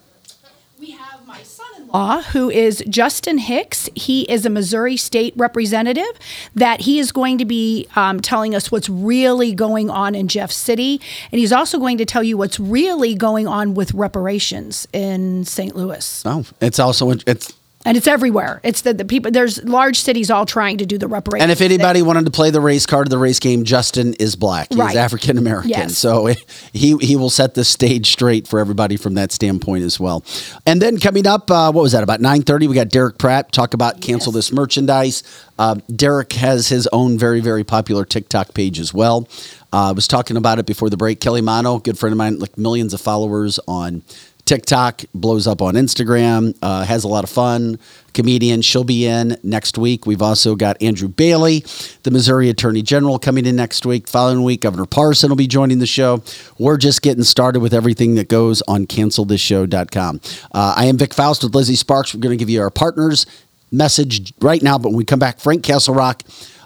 Son-in-law, 1.88 2.22
who 2.32 2.50
is 2.50 2.82
Justin 2.88 3.38
Hicks. 3.38 3.88
He 3.94 4.22
is 4.22 4.44
a 4.46 4.50
Missouri 4.50 4.96
State 4.96 5.34
representative. 5.36 6.08
That 6.54 6.82
he 6.82 6.98
is 6.98 7.12
going 7.12 7.38
to 7.38 7.44
be 7.44 7.86
um, 7.96 8.20
telling 8.20 8.54
us 8.54 8.70
what's 8.70 8.88
really 8.88 9.54
going 9.54 9.90
on 9.90 10.14
in 10.14 10.28
Jeff 10.28 10.50
City, 10.50 11.00
and 11.32 11.38
he's 11.38 11.52
also 11.52 11.78
going 11.78 11.98
to 11.98 12.04
tell 12.04 12.22
you 12.22 12.36
what's 12.36 12.60
really 12.60 13.14
going 13.14 13.46
on 13.46 13.74
with 13.74 13.92
reparations 13.94 14.86
in 14.92 15.44
St. 15.44 15.74
Louis. 15.74 16.22
Oh, 16.24 16.44
it's 16.60 16.78
also 16.78 17.10
it's 17.26 17.52
And 17.86 17.96
it's 17.96 18.08
everywhere. 18.08 18.60
It's 18.64 18.82
the, 18.82 18.92
the 18.92 19.04
people. 19.04 19.30
There's 19.30 19.62
large 19.64 20.00
cities 20.00 20.30
all 20.30 20.44
trying 20.44 20.78
to 20.78 20.84
do 20.86 20.98
the 20.98 21.06
reparations. 21.06 21.44
And 21.44 21.52
if 21.52 21.60
anybody 21.60 22.02
wanted 22.02 22.24
to 22.24 22.30
play 22.32 22.50
the 22.50 22.60
race 22.60 22.86
card 22.86 23.06
of 23.06 23.10
the 23.10 23.18
race 23.18 23.38
game, 23.38 23.64
Justin 23.64 24.14
is 24.14 24.34
black. 24.36 24.68
He's 24.70 24.78
Right. 24.78 24.96
African 24.96 25.38
American. 25.38 25.70
Yes. 25.70 25.96
So 25.96 26.26
he 26.72 26.96
he 26.98 27.14
will 27.16 27.30
set 27.30 27.54
the 27.54 27.64
stage 27.64 28.10
straight 28.10 28.48
for 28.48 28.58
everybody 28.58 28.96
from 28.96 29.14
that 29.14 29.30
standpoint 29.32 29.84
as 29.84 29.98
well. 30.00 30.24
And 30.66 30.82
then 30.82 30.98
coming 30.98 31.26
up, 31.26 31.50
uh, 31.50 31.70
what 31.72 31.82
was 31.82 31.92
that? 31.92 32.02
About 32.02 32.20
nine 32.20 32.42
thirty, 32.42 32.66
we 32.66 32.74
got 32.74 32.88
Derick 32.88 33.16
Pratt 33.16 33.52
talk 33.52 33.74
about 33.74 34.00
cancel 34.00 34.32
this 34.32 34.50
merchandise. 34.52 35.22
Uh, 35.58 35.76
Derick 35.94 36.32
has 36.34 36.68
his 36.68 36.88
own 36.92 37.16
very 37.16 37.40
very 37.40 37.62
popular 37.64 38.04
TikTok 38.04 38.54
page 38.54 38.80
as 38.80 38.92
well. 38.92 39.28
Uh, 39.72 39.90
I 39.90 39.92
was 39.92 40.08
talking 40.08 40.36
about 40.36 40.58
it 40.58 40.66
before 40.66 40.90
the 40.90 40.96
break. 40.96 41.20
Kelly 41.20 41.42
Mono, 41.42 41.78
good 41.78 41.98
friend 41.98 42.12
of 42.12 42.18
mine, 42.18 42.38
like 42.40 42.58
millions 42.58 42.92
of 42.92 43.00
followers 43.00 43.60
on 43.68 44.02
TikTok, 44.48 45.04
blows 45.12 45.46
up 45.46 45.60
on 45.60 45.74
Instagram, 45.74 46.56
uh, 46.62 46.82
has 46.82 47.04
a 47.04 47.08
lot 47.08 47.22
of 47.22 47.28
fun. 47.28 47.78
Comedian, 48.14 48.62
she'll 48.62 48.82
be 48.82 49.04
in 49.04 49.36
next 49.42 49.76
week. 49.76 50.06
We've 50.06 50.22
also 50.22 50.56
got 50.56 50.80
Andrew 50.82 51.06
Bailey, 51.06 51.66
the 52.04 52.10
Missouri 52.10 52.48
Attorney 52.48 52.80
General, 52.80 53.18
coming 53.18 53.44
in 53.44 53.56
next 53.56 53.84
week. 53.84 54.08
Following 54.08 54.42
week, 54.42 54.62
Governor 54.62 54.86
Parson 54.86 55.28
will 55.28 55.36
be 55.36 55.46
joining 55.46 55.80
the 55.80 55.86
show. 55.86 56.22
We're 56.58 56.78
just 56.78 57.02
getting 57.02 57.24
started 57.24 57.60
with 57.60 57.74
everything 57.74 58.14
that 58.14 58.30
goes 58.30 58.62
on 58.62 58.86
cancelthisshow.com. 58.86 60.20
Uh, 60.50 60.74
I 60.74 60.86
am 60.86 60.96
Vic 60.96 61.12
Faust 61.12 61.44
with 61.44 61.54
Lizzie 61.54 61.76
Sparks. 61.76 62.14
We're 62.14 62.22
going 62.22 62.36
to 62.36 62.42
give 62.42 62.48
you 62.48 62.62
our 62.62 62.70
partners 62.70 63.26
message 63.70 64.32
right 64.40 64.62
now, 64.62 64.78
but 64.78 64.88
when 64.88 64.96
we 64.96 65.04
come 65.04 65.18
back, 65.18 65.40
Frank 65.40 65.62
Castlerock. 65.62 66.22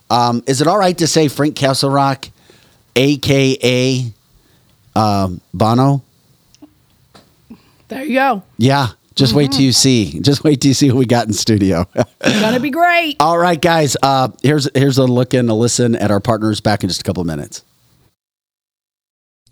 Um, 0.08 0.44
is 0.46 0.60
it 0.60 0.68
all 0.68 0.78
right 0.78 0.96
to 0.98 1.08
say 1.08 1.26
Frank 1.26 1.56
Castlerock, 1.56 2.30
aka 2.94 4.12
um, 4.94 5.40
Bono? 5.52 6.04
There 7.92 8.04
you 8.04 8.14
go. 8.14 8.42
Yeah. 8.58 8.88
Just 9.14 9.34
wait 9.34 9.52
till 9.52 9.60
you 9.60 9.72
see. 9.72 10.20
Just 10.20 10.42
wait 10.42 10.62
till 10.62 10.70
you 10.70 10.74
see 10.74 10.90
what 10.90 10.98
we 10.98 11.04
got 11.04 11.26
in 11.26 11.34
studio. 11.34 11.86
It's 11.94 12.40
gonna 12.40 12.60
be 12.60 12.70
great. 12.70 13.16
All 13.20 13.36
right, 13.36 13.60
guys. 13.60 13.96
Uh, 14.02 14.28
here's 14.42 14.68
here's 14.74 14.96
a 14.96 15.04
look 15.04 15.34
and 15.34 15.50
a 15.50 15.54
listen 15.54 15.94
at 15.96 16.10
our 16.10 16.20
partners. 16.20 16.60
Back 16.62 16.82
in 16.82 16.88
just 16.88 17.02
a 17.02 17.04
couple 17.04 17.20
of 17.20 17.26
minutes. 17.26 17.62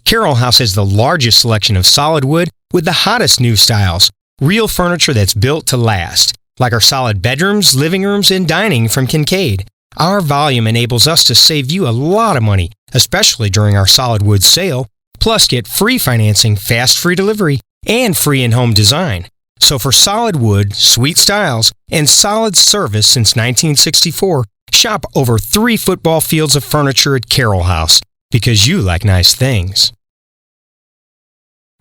Carol 0.06 0.36
House 0.36 0.58
has 0.58 0.74
the 0.74 0.84
largest 0.84 1.42
selection 1.42 1.76
of 1.76 1.86
solid 1.86 2.24
wood 2.24 2.48
with 2.72 2.86
the 2.86 2.92
hottest 2.92 3.40
new 3.40 3.54
styles. 3.54 4.10
Real 4.40 4.66
furniture 4.66 5.12
that's 5.12 5.34
built 5.34 5.66
to 5.66 5.76
last, 5.76 6.34
like 6.58 6.72
our 6.72 6.80
solid 6.80 7.20
bedrooms, 7.20 7.76
living 7.76 8.02
rooms, 8.04 8.30
and 8.30 8.48
dining 8.48 8.88
from 8.88 9.06
Kincaid. 9.06 9.68
Our 9.98 10.22
volume 10.22 10.66
enables 10.66 11.06
us 11.06 11.22
to 11.24 11.34
save 11.34 11.70
you 11.70 11.86
a 11.86 11.90
lot 11.90 12.36
of 12.38 12.42
money, 12.42 12.72
especially 12.94 13.50
during 13.50 13.76
our 13.76 13.86
solid 13.86 14.22
wood 14.22 14.42
sale. 14.42 14.86
Plus, 15.20 15.46
get 15.46 15.68
free 15.68 15.98
financing, 15.98 16.56
fast 16.56 16.98
free 16.98 17.14
delivery, 17.14 17.60
and 17.86 18.16
free 18.16 18.42
in 18.42 18.52
home 18.52 18.72
design. 18.72 19.28
So, 19.58 19.78
for 19.78 19.92
solid 19.92 20.36
wood, 20.36 20.74
sweet 20.74 21.18
styles, 21.18 21.72
and 21.90 22.08
solid 22.08 22.56
service 22.56 23.06
since 23.06 23.36
1964, 23.36 24.44
shop 24.72 25.04
over 25.14 25.38
three 25.38 25.76
football 25.76 26.20
fields 26.20 26.56
of 26.56 26.64
furniture 26.64 27.16
at 27.16 27.28
Carol 27.28 27.64
House 27.64 28.00
because 28.30 28.66
you 28.66 28.80
like 28.80 29.04
nice 29.04 29.34
things. 29.34 29.92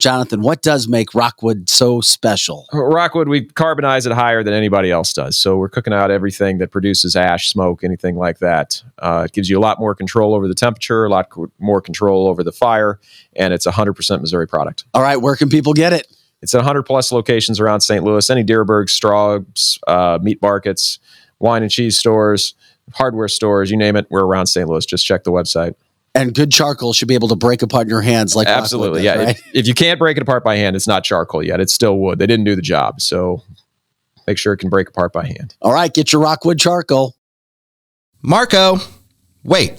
Jonathan, 0.00 0.42
what 0.42 0.60
does 0.60 0.88
make 0.88 1.14
Rockwood 1.14 1.70
so 1.70 2.00
special? 2.00 2.66
Rockwood, 2.72 3.28
we 3.28 3.46
carbonize 3.46 4.06
it 4.06 4.12
higher 4.12 4.42
than 4.42 4.52
anybody 4.52 4.90
else 4.90 5.12
does. 5.12 5.38
So 5.38 5.56
we're 5.56 5.68
cooking 5.68 5.92
out 5.92 6.10
everything 6.10 6.58
that 6.58 6.70
produces 6.70 7.14
ash, 7.14 7.48
smoke, 7.48 7.84
anything 7.84 8.16
like 8.16 8.38
that. 8.40 8.82
Uh, 8.98 9.22
it 9.26 9.32
gives 9.32 9.48
you 9.48 9.58
a 9.58 9.60
lot 9.60 9.78
more 9.78 9.94
control 9.94 10.34
over 10.34 10.48
the 10.48 10.54
temperature, 10.54 11.04
a 11.04 11.08
lot 11.08 11.30
co- 11.30 11.50
more 11.58 11.80
control 11.80 12.26
over 12.26 12.42
the 12.42 12.52
fire, 12.52 12.98
and 13.36 13.54
it's 13.54 13.66
a 13.66 13.72
100% 13.72 14.20
Missouri 14.20 14.48
product. 14.48 14.84
All 14.94 15.02
right, 15.02 15.16
where 15.16 15.36
can 15.36 15.48
people 15.48 15.72
get 15.72 15.92
it? 15.92 16.06
It's 16.42 16.54
at 16.54 16.58
100 16.58 16.82
plus 16.82 17.10
locations 17.10 17.58
around 17.58 17.80
St. 17.80 18.04
Louis, 18.04 18.28
any 18.28 18.44
Dierberg, 18.44 18.90
Straub's, 18.90 19.78
uh, 19.86 20.18
meat 20.20 20.42
markets, 20.42 20.98
wine 21.38 21.62
and 21.62 21.70
cheese 21.70 21.96
stores, 21.96 22.54
hardware 22.92 23.28
stores, 23.28 23.70
you 23.70 23.76
name 23.76 23.96
it, 23.96 24.06
we're 24.10 24.24
around 24.24 24.46
St. 24.48 24.68
Louis. 24.68 24.84
Just 24.84 25.06
check 25.06 25.24
the 25.24 25.32
website. 25.32 25.74
And 26.16 26.32
good 26.32 26.52
charcoal 26.52 26.92
should 26.92 27.08
be 27.08 27.14
able 27.14 27.28
to 27.28 27.36
break 27.36 27.62
apart 27.62 27.86
in 27.86 27.90
your 27.90 28.00
hands 28.00 28.36
like 28.36 28.46
Absolutely. 28.46 29.02
does, 29.02 29.04
yeah. 29.04 29.24
right? 29.24 29.28
If, 29.30 29.54
if 29.54 29.66
you 29.66 29.74
can't 29.74 29.98
break 29.98 30.16
it 30.16 30.22
apart 30.22 30.44
by 30.44 30.56
hand, 30.56 30.76
it's 30.76 30.86
not 30.86 31.02
charcoal 31.02 31.42
yet. 31.42 31.60
It's 31.60 31.72
still 31.74 31.98
wood. 31.98 32.18
They 32.20 32.26
didn't 32.26 32.44
do 32.44 32.54
the 32.54 32.62
job. 32.62 33.00
So 33.00 33.42
make 34.26 34.38
sure 34.38 34.52
it 34.52 34.58
can 34.58 34.70
break 34.70 34.88
apart 34.88 35.12
by 35.12 35.26
hand. 35.26 35.56
All 35.60 35.72
right, 35.72 35.92
get 35.92 36.12
your 36.12 36.22
Rockwood 36.22 36.58
charcoal. 36.58 37.16
Marco. 38.22 38.78
Wait, 39.42 39.78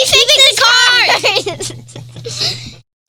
He 0.00 0.06
fixes 0.06 0.58
cars. 0.58 2.56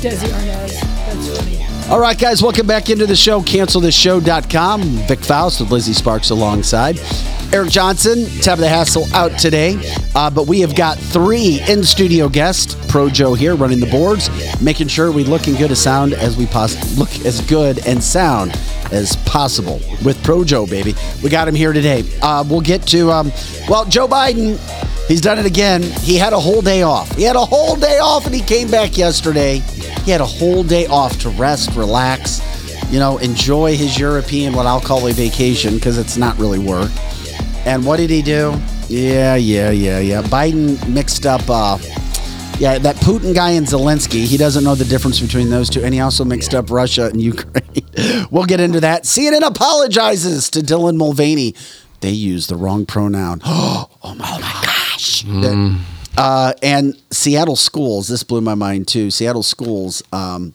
Desi 0.00 0.28
Arnaz. 0.28 0.80
That's 1.06 1.38
funny. 1.38 1.58
All 1.90 1.98
right, 2.00 2.18
guys, 2.18 2.42
welcome 2.42 2.66
back 2.66 2.90
into 2.90 3.06
the 3.06 3.16
show. 3.16 3.40
CancelTheShow.com. 3.40 4.82
Vic 4.82 5.20
Faust 5.20 5.60
with 5.60 5.70
Lizzie 5.70 5.94
Sparks 5.94 6.30
alongside. 6.30 7.00
Eric 7.50 7.70
Johnson, 7.70 8.26
Tab 8.42 8.58
the 8.58 8.68
Hassle 8.68 9.06
out 9.14 9.38
today. 9.38 9.78
Uh, 10.14 10.28
but 10.28 10.46
we 10.46 10.60
have 10.60 10.76
got 10.76 10.98
three 10.98 11.60
in 11.66 11.82
studio 11.82 12.28
guests. 12.28 12.76
Pro 12.88 13.08
Joe 13.08 13.32
here 13.32 13.56
running 13.56 13.80
the 13.80 13.86
boards, 13.86 14.28
making 14.60 14.88
sure 14.88 15.10
we 15.10 15.24
look 15.24 15.46
and 15.46 15.56
good 15.56 15.70
as 15.70 15.82
sound 15.82 16.12
as 16.12 16.36
we 16.36 16.44
possibly 16.46 16.94
look 16.96 17.10
as 17.24 17.40
good 17.48 17.86
and 17.86 18.04
sound 18.04 18.52
as 18.92 19.16
possible 19.24 19.80
with 20.04 20.22
Pro 20.22 20.44
Joe, 20.44 20.66
baby. 20.66 20.94
We 21.22 21.30
got 21.30 21.48
him 21.48 21.54
here 21.54 21.72
today. 21.72 22.04
Uh, 22.20 22.44
we'll 22.46 22.60
get 22.60 22.82
to, 22.88 23.10
um, 23.10 23.32
well, 23.66 23.86
Joe 23.86 24.06
Biden. 24.06 24.58
He's 25.08 25.22
done 25.22 25.38
it 25.38 25.46
again. 25.46 25.82
He 25.82 26.16
had 26.16 26.34
a 26.34 26.38
whole 26.38 26.60
day 26.60 26.82
off. 26.82 27.10
He 27.16 27.22
had 27.22 27.34
a 27.34 27.44
whole 27.44 27.76
day 27.76 27.98
off 27.98 28.26
and 28.26 28.34
he 28.34 28.42
came 28.42 28.70
back 28.70 28.98
yesterday. 28.98 29.60
He 30.04 30.10
had 30.10 30.20
a 30.20 30.26
whole 30.26 30.62
day 30.62 30.86
off 30.86 31.18
to 31.20 31.30
rest, 31.30 31.74
relax, 31.74 32.40
you 32.92 32.98
know, 32.98 33.16
enjoy 33.18 33.74
his 33.74 33.98
European, 33.98 34.52
what 34.52 34.66
I'll 34.66 34.80
call 34.82 35.06
a 35.06 35.12
vacation, 35.12 35.74
because 35.74 35.96
it's 35.96 36.18
not 36.18 36.38
really 36.38 36.58
work. 36.58 36.90
And 37.64 37.86
what 37.86 37.96
did 37.96 38.10
he 38.10 38.20
do? 38.20 38.54
Yeah, 38.88 39.36
yeah, 39.36 39.70
yeah, 39.70 39.98
yeah. 39.98 40.22
Biden 40.22 40.86
mixed 40.88 41.24
up, 41.24 41.42
uh, 41.48 41.78
yeah, 42.58 42.78
that 42.78 42.96
Putin 42.96 43.34
guy 43.34 43.50
and 43.52 43.66
Zelensky. 43.66 44.24
He 44.24 44.36
doesn't 44.36 44.64
know 44.64 44.74
the 44.74 44.84
difference 44.84 45.20
between 45.20 45.48
those 45.48 45.70
two. 45.70 45.84
And 45.84 45.94
he 45.94 46.00
also 46.00 46.24
mixed 46.24 46.54
up 46.54 46.70
Russia 46.70 47.06
and 47.06 47.20
Ukraine. 47.22 47.64
we'll 48.30 48.46
get 48.46 48.60
into 48.60 48.80
that. 48.80 49.04
CNN 49.04 49.42
apologizes 49.42 50.50
to 50.50 50.60
Dylan 50.60 50.96
Mulvaney. 50.96 51.54
They 52.00 52.10
used 52.10 52.50
the 52.50 52.56
wrong 52.56 52.84
pronoun. 52.86 53.40
Oh 54.00 54.14
my, 54.14 54.38
gosh. 54.98 55.24
Uh, 56.16 56.52
and 56.62 57.00
Seattle 57.10 57.56
schools, 57.56 58.08
this 58.08 58.24
blew 58.24 58.40
my 58.40 58.54
mind 58.54 58.88
too. 58.88 59.10
Seattle 59.10 59.44
schools, 59.44 60.02
um, 60.12 60.52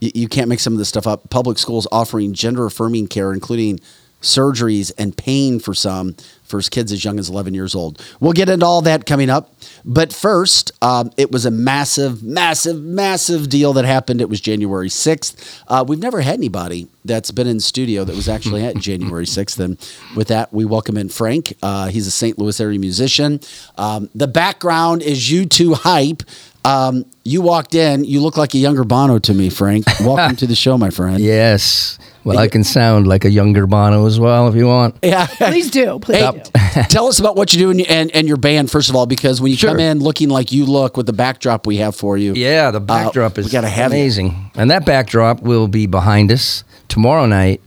you, 0.00 0.10
you 0.14 0.28
can't 0.28 0.48
make 0.48 0.60
some 0.60 0.74
of 0.74 0.78
this 0.78 0.88
stuff 0.88 1.06
up. 1.06 1.30
Public 1.30 1.58
schools 1.58 1.86
offering 1.90 2.34
gender 2.34 2.66
affirming 2.66 3.08
care, 3.08 3.32
including 3.32 3.80
surgeries 4.20 4.92
and 4.98 5.16
pain 5.16 5.58
for 5.58 5.72
some 5.74 6.16
his 6.50 6.68
kids 6.68 6.92
as 6.92 7.04
young 7.04 7.18
as 7.18 7.28
11 7.28 7.54
years 7.54 7.74
old. 7.74 8.02
We'll 8.20 8.32
get 8.32 8.48
into 8.48 8.64
all 8.64 8.82
that 8.82 9.06
coming 9.06 9.30
up. 9.30 9.52
But 9.84 10.12
first, 10.12 10.72
um, 10.82 11.10
it 11.16 11.30
was 11.30 11.46
a 11.46 11.50
massive, 11.50 12.22
massive, 12.22 12.80
massive 12.80 13.48
deal 13.48 13.72
that 13.74 13.84
happened. 13.84 14.20
It 14.20 14.28
was 14.28 14.40
January 14.40 14.88
6th. 14.88 15.62
Uh, 15.68 15.84
we've 15.86 15.98
never 15.98 16.20
had 16.20 16.34
anybody 16.34 16.88
that's 17.04 17.30
been 17.30 17.46
in 17.46 17.60
studio 17.60 18.04
that 18.04 18.16
was 18.16 18.28
actually 18.28 18.64
at 18.64 18.76
January 18.78 19.26
6th. 19.26 19.58
And 19.58 19.78
with 20.16 20.28
that, 20.28 20.52
we 20.52 20.64
welcome 20.64 20.96
in 20.96 21.08
Frank. 21.08 21.54
Uh, 21.62 21.88
he's 21.88 22.06
a 22.06 22.10
St. 22.10 22.38
Louis 22.38 22.60
area 22.60 22.78
musician. 22.78 23.40
Um, 23.76 24.10
the 24.14 24.28
background 24.28 25.02
is 25.02 25.18
U2 25.20 25.74
hype. 25.74 26.22
Um, 26.64 27.04
you 27.22 27.42
walked 27.42 27.76
in, 27.76 28.04
you 28.04 28.20
look 28.20 28.36
like 28.36 28.54
a 28.54 28.58
younger 28.58 28.82
Bono 28.82 29.20
to 29.20 29.34
me, 29.34 29.50
Frank. 29.50 29.86
Welcome 30.00 30.34
to 30.42 30.48
the 30.48 30.56
show, 30.56 30.76
my 30.76 30.90
friend. 30.90 31.20
Yes. 31.20 31.96
Well, 32.26 32.38
I 32.38 32.48
can 32.48 32.64
sound 32.64 33.06
like 33.06 33.24
a 33.24 33.30
younger 33.30 33.66
Bono 33.66 34.04
as 34.06 34.18
well 34.18 34.48
if 34.48 34.54
you 34.54 34.66
want. 34.66 34.96
Yeah. 35.02 35.26
Please 35.26 35.70
do. 35.70 35.98
Please 36.00 36.18
Hey, 36.18 36.42
do. 36.42 36.82
tell 36.88 37.06
us 37.06 37.18
about 37.20 37.36
what 37.36 37.52
you 37.52 37.58
do 37.60 37.70
and, 37.70 37.80
and, 37.82 38.10
and 38.14 38.26
your 38.28 38.36
band, 38.36 38.70
first 38.70 38.90
of 38.90 38.96
all, 38.96 39.06
because 39.06 39.40
when 39.40 39.52
you 39.52 39.58
come 39.58 39.78
in 39.78 40.00
looking 40.00 40.28
like 40.28 40.50
you 40.50 40.66
look 40.66 40.96
with 40.96 41.06
the 41.06 41.12
backdrop 41.12 41.66
we 41.66 41.76
have 41.76 41.94
for 41.94 42.16
you. 42.18 42.32
Yeah, 42.34 42.70
the 42.72 42.80
backdrop 42.80 43.32
Uh, 43.32 43.42
we 43.42 43.44
is 43.44 43.52
gotta 43.52 43.68
have 43.68 43.92
you. 43.92 43.98
amazing. 43.98 44.50
And 44.56 44.70
that 44.72 44.84
backdrop 44.84 45.40
will 45.42 45.68
be 45.68 45.86
behind 45.86 46.32
us 46.32 46.64
tomorrow 46.88 47.26
night 47.26 47.60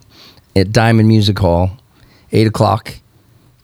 at 0.55 0.71
Diamond 0.73 1.07
Music 1.07 1.39
Hall, 1.39 1.71
8 2.33 2.47
o'clock. 2.47 2.95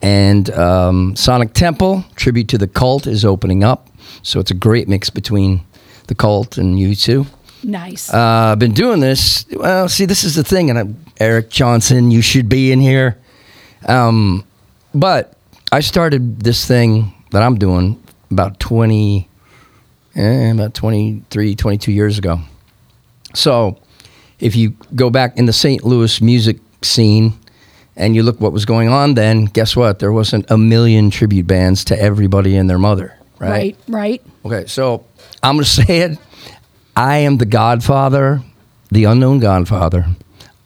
And 0.02 0.50
um, 0.52 1.16
Sonic 1.16 1.54
Temple, 1.54 2.06
tribute 2.16 2.48
to 2.50 2.58
the 2.58 2.68
cult, 2.68 3.06
is 3.08 3.26
opening 3.26 3.64
up. 3.64 3.90
So 4.22 4.40
it's 4.40 4.52
a 4.52 4.56
great 4.56 4.88
mix 4.88 5.10
between 5.10 5.62
the 6.08 6.16
cult 6.16 6.58
and 6.58 6.78
U2. 6.78 7.26
Nice. 7.66 8.14
Uh, 8.14 8.52
I've 8.52 8.60
been 8.60 8.74
doing 8.74 9.00
this. 9.00 9.46
Well, 9.52 9.90
see, 9.90 10.06
this 10.06 10.24
is 10.24 10.36
the 10.36 10.44
thing, 10.44 10.70
and 10.70 10.78
I'm, 10.78 11.06
Eric 11.20 11.50
Johnson, 11.50 12.12
you 12.12 12.22
should 12.22 12.48
be 12.48 12.72
in 12.72 12.80
here. 12.80 13.18
Um, 13.88 14.46
but 14.94 15.34
I 15.72 15.80
started 15.80 16.42
this 16.42 16.66
thing 16.68 17.14
that 17.32 17.42
I'm 17.42 17.58
doing 17.58 18.02
about 18.30 18.60
20, 18.60 19.28
eh, 20.16 20.52
about 20.52 20.74
23, 20.76 21.56
22 21.56 21.92
years 21.92 22.18
ago. 22.18 22.40
So 23.34 23.80
if 24.40 24.56
you 24.56 24.76
go 24.94 25.10
back 25.10 25.38
in 25.38 25.46
the 25.46 25.54
St. 25.54 25.84
Louis 25.84 26.22
music 26.22 26.58
scene 26.82 27.34
and 27.96 28.16
you 28.16 28.24
look 28.24 28.40
what 28.40 28.54
was 28.54 28.66
going 28.66 28.90
on 28.90 29.16
then, 29.16 29.46
guess 29.46 29.76
what? 29.76 30.00
There 30.00 30.12
wasn't 30.12 30.50
a 30.52 30.58
million 30.58 31.10
tribute 31.10 31.48
bands 31.48 31.84
to 31.86 32.00
everybody 32.00 32.56
and 32.56 32.70
their 32.70 32.80
mother, 32.80 33.18
right? 33.40 33.50
right. 33.50 33.78
Right. 33.88 34.22
Okay, 34.46 34.68
so 34.68 35.06
I'm 35.42 35.56
going 35.56 35.64
to 35.66 35.70
say 35.70 36.00
it. 36.00 36.20
I 36.96 37.18
am 37.18 37.38
the 37.38 37.46
godfather, 37.46 38.42
the 38.90 39.04
unknown 39.06 39.40
godfather 39.40 40.06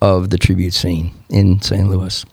of 0.01 0.29
the 0.29 0.37
tribute 0.37 0.73
scene 0.73 1.11
in 1.29 1.61
St. 1.61 1.89
Louis. 1.89 2.25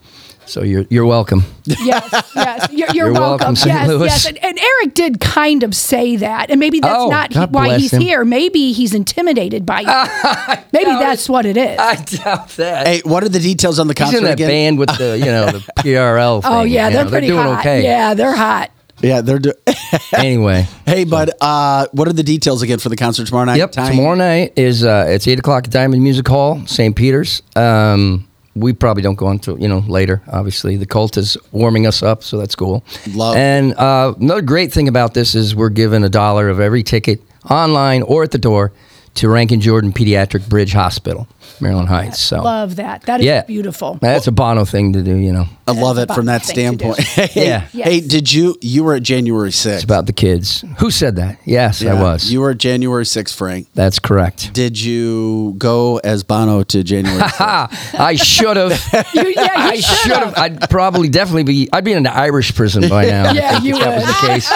So 0.45 0.63
you're 0.63 0.85
you're 0.91 1.07
welcome. 1.07 1.43
Yes. 1.65 2.31
Yes. 2.37 2.69
You're, 2.71 2.87
you're, 2.89 2.95
You're 2.95 3.13
welcome, 3.13 3.29
welcome. 3.39 3.57
St. 3.57 3.75
Yes. 3.75 3.89
Louis. 3.89 4.07
Yes. 4.07 4.27
And, 4.27 4.45
and 4.45 4.57
Eric 4.61 4.95
did 4.95 5.19
kind 5.21 5.65
of 5.65 5.75
say 5.75 6.15
that, 6.17 6.51
and 6.51 6.61
maybe 6.61 6.79
that's 6.79 6.95
Oh, 6.97 7.09
not 7.09 7.31
he- 7.33 7.35
God 7.35 7.53
why 7.53 7.77
he's 7.79 7.93
him. 7.93 8.01
here. 8.03 8.25
Maybe 8.25 8.71
he's 8.73 8.95
intimidated 8.95 9.67
by 9.67 9.81
you. 9.81 10.57
maybe 10.73 10.91
that's 10.93 11.29
what 11.29 11.47
it 11.47 11.57
is. 11.57 11.77
I 11.81 11.97
doubt 11.97 12.51
that. 12.51 12.87
Hey, 12.87 13.01
what 13.05 13.25
are 13.25 13.29
the 13.29 13.41
details 13.41 13.81
on 13.81 13.89
the 13.89 13.95
concert? 13.95 14.19
He's 14.19 14.21
concert 14.21 14.31
in 14.31 14.39
that 14.39 14.45
again? 14.45 14.77
band 14.77 14.79
with 14.79 14.97
the 14.99 15.19
you 15.19 15.25
know 15.25 15.47
the 15.47 15.59
PRL. 15.79 16.37
Oh, 16.37 16.41
thing, 16.43 16.53
oh 16.53 16.63
yeah, 16.63 16.91
they're 16.91 17.05
know, 17.05 17.11
pretty 17.11 17.27
doing 17.27 17.43
hot. 17.43 17.59
okay. 17.61 17.83
Yeah, 17.83 18.15
they're 18.15 18.37
hot. 18.37 18.71
Yeah, 19.03 19.21
they're 19.21 19.39
do- 19.39 19.53
Anyway, 20.17 20.67
Hey, 20.87 21.05
bud, 21.05 21.31
uh, 21.41 21.87
what 21.93 22.09
are 22.09 22.13
the 22.13 22.23
details 22.23 22.63
again 22.63 22.79
for 22.79 22.89
the 22.89 22.97
concert 22.97 23.27
tomorrow 23.27 23.45
night? 23.45 23.59
Yep. 23.59 23.73
Time? 23.73 23.97
Tomorrow 23.97 24.15
night 24.15 24.53
is 24.57 24.85
uh, 24.85 25.07
it's 25.09 25.29
eight 25.29 25.39
o'clock 25.39 25.65
at 25.65 25.71
Diamond 25.71 26.03
Music 26.03 26.27
Hall, 26.27 26.67
St. 26.67 26.95
Peter's. 26.97 27.43
Um, 27.55 28.27
we 28.55 28.73
probably 28.73 29.03
don't 29.03 29.17
go 29.17 29.29
until 29.29 29.61
you 29.61 29.69
know 29.69 29.81
later. 29.81 30.23
Obviously, 30.29 30.77
the 30.79 30.87
cult 30.87 31.19
is 31.19 31.37
warming 31.53 31.87
us 31.87 32.03
up, 32.03 32.23
so 32.25 32.39
that's 32.39 32.55
cool. 32.55 32.83
Love. 33.13 33.37
And 33.37 33.75
uh, 33.75 34.15
another 34.19 34.41
great 34.43 34.73
thing 34.73 34.89
about 34.89 35.13
this 35.13 35.35
is 35.35 35.55
we're 35.55 35.69
given 35.69 36.03
a 36.05 36.09
dollar 36.09 36.49
of 36.49 36.59
every 36.59 36.83
ticket 36.83 37.21
online 37.51 38.03
or 38.03 38.23
at 38.23 38.31
the 38.31 38.39
door 38.39 38.73
to 39.17 39.27
Ranken 39.29 39.61
Jordan 39.61 39.93
Pediatric 39.93 40.49
Bridge 40.49 40.73
Hospital, 40.73 41.27
Maryland 41.61 41.89
Heights. 41.89 42.21
So 42.21 42.43
Love 42.43 42.77
that. 42.77 43.03
That 43.03 43.21
is 43.21 43.27
yeah, 43.27 43.43
beautiful. 43.43 43.95
That's 44.01 44.27
a 44.27 44.33
Bono 44.33 44.65
thing 44.65 44.93
to 44.95 45.03
do. 45.03 45.17
You 45.17 45.33
know, 45.33 45.47
I 45.67 45.73
love 45.73 45.99
it 45.99 46.11
from 46.13 46.27
that 46.27 46.43
the 46.43 46.53
thing 46.53 46.79
to 46.79 46.85
do. 46.85 46.93
standpoint. 46.95 47.31
hey, 47.33 47.47
Yeah. 47.49 47.61
hey, 47.61 47.97
Yes. 47.97 48.07
did 48.07 48.33
you, 48.33 48.57
you 48.61 48.85
were 48.85 48.95
at 48.95 49.03
January 49.03 49.51
6th. 49.51 49.75
it's 49.75 49.85
about 49.85 50.07
the 50.07 50.13
kids. 50.13 50.65
Who 50.79 50.91
said 50.91 51.17
that? 51.17 51.39
Yes, 51.45 51.85
I 51.85 51.95
was. 52.01 52.31
You 52.31 52.41
were 52.41 52.51
at 52.51 52.59
January 52.59 53.05
6th, 53.05 53.35
Frank. 53.35 53.69
that's 53.75 53.99
correct. 53.99 54.53
Did 54.53 54.81
you 54.81 55.55
go 55.59 55.99
as 55.99 56.23
Bono 56.23 56.63
to 56.65 56.85
January 56.85 57.21
6th? 57.23 57.37
Ah, 57.41 57.95
I 57.99 58.17
should 58.17 58.57
have. 58.57 58.73
Yeah, 59.15 59.49
I 59.55 59.77
should 59.81 60.13
have. 60.13 60.35
I'd 60.37 60.69
probably 60.71 61.09
definitely 61.09 61.45
be. 61.45 61.69
I'd 61.73 61.85
be 61.85 61.93
in 61.93 61.99
an 61.99 62.07
Irish 62.07 62.55
prison 62.55 62.89
by 62.89 63.07
now. 63.07 63.33
Yeah, 63.33 63.61
you 63.63 63.75
if 63.77 63.81
that 63.81 63.97
was 63.97 64.07
the 64.07 64.27
case. 64.27 64.49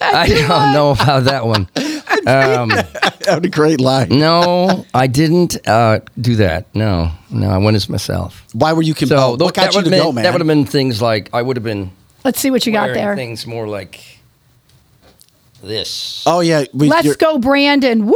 I 0.00 0.26
don't 0.28 0.72
know 0.72 0.90
about 0.90 1.24
that 1.24 1.44
one. 1.46 1.68
Um, 2.26 2.70
that 3.26 3.34
would 3.36 3.44
a 3.46 3.48
great 3.48 3.80
line. 3.80 4.08
no, 4.10 4.84
I 4.94 5.06
didn't 5.06 5.56
uh, 5.68 6.00
do 6.20 6.36
that. 6.36 6.66
No, 6.74 7.10
no, 7.30 7.48
I 7.50 7.58
went 7.58 7.74
as 7.76 7.88
myself. 7.88 8.44
Why 8.52 8.72
were 8.72 8.82
you 8.82 8.94
So 8.94 8.98
compelled? 9.00 9.38
tho- 9.40 9.44
what 9.46 9.54
got 9.54 9.64
that 9.66 9.72
you 9.74 9.78
would 9.78 9.84
to 9.86 9.90
have 9.90 10.00
go, 10.02 10.08
been 10.10 10.14
man? 10.16 10.24
that 10.24 10.32
would 10.32 10.40
have 10.40 10.48
been 10.48 10.66
things 10.66 11.00
like 11.02 11.30
I 11.32 11.42
would 11.42 11.56
have 11.56 11.64
been 11.64 11.90
Let's 12.24 12.40
see 12.40 12.50
what 12.50 12.64
you 12.66 12.72
got 12.72 12.94
there. 12.94 13.14
things 13.16 13.46
more 13.46 13.66
like 13.68 14.00
this. 15.66 16.22
oh, 16.26 16.40
yeah. 16.40 16.64
We, 16.72 16.88
Let's 16.88 17.16
go, 17.16 17.38
Brandon. 17.38 18.04
Woohoo! 18.06 18.12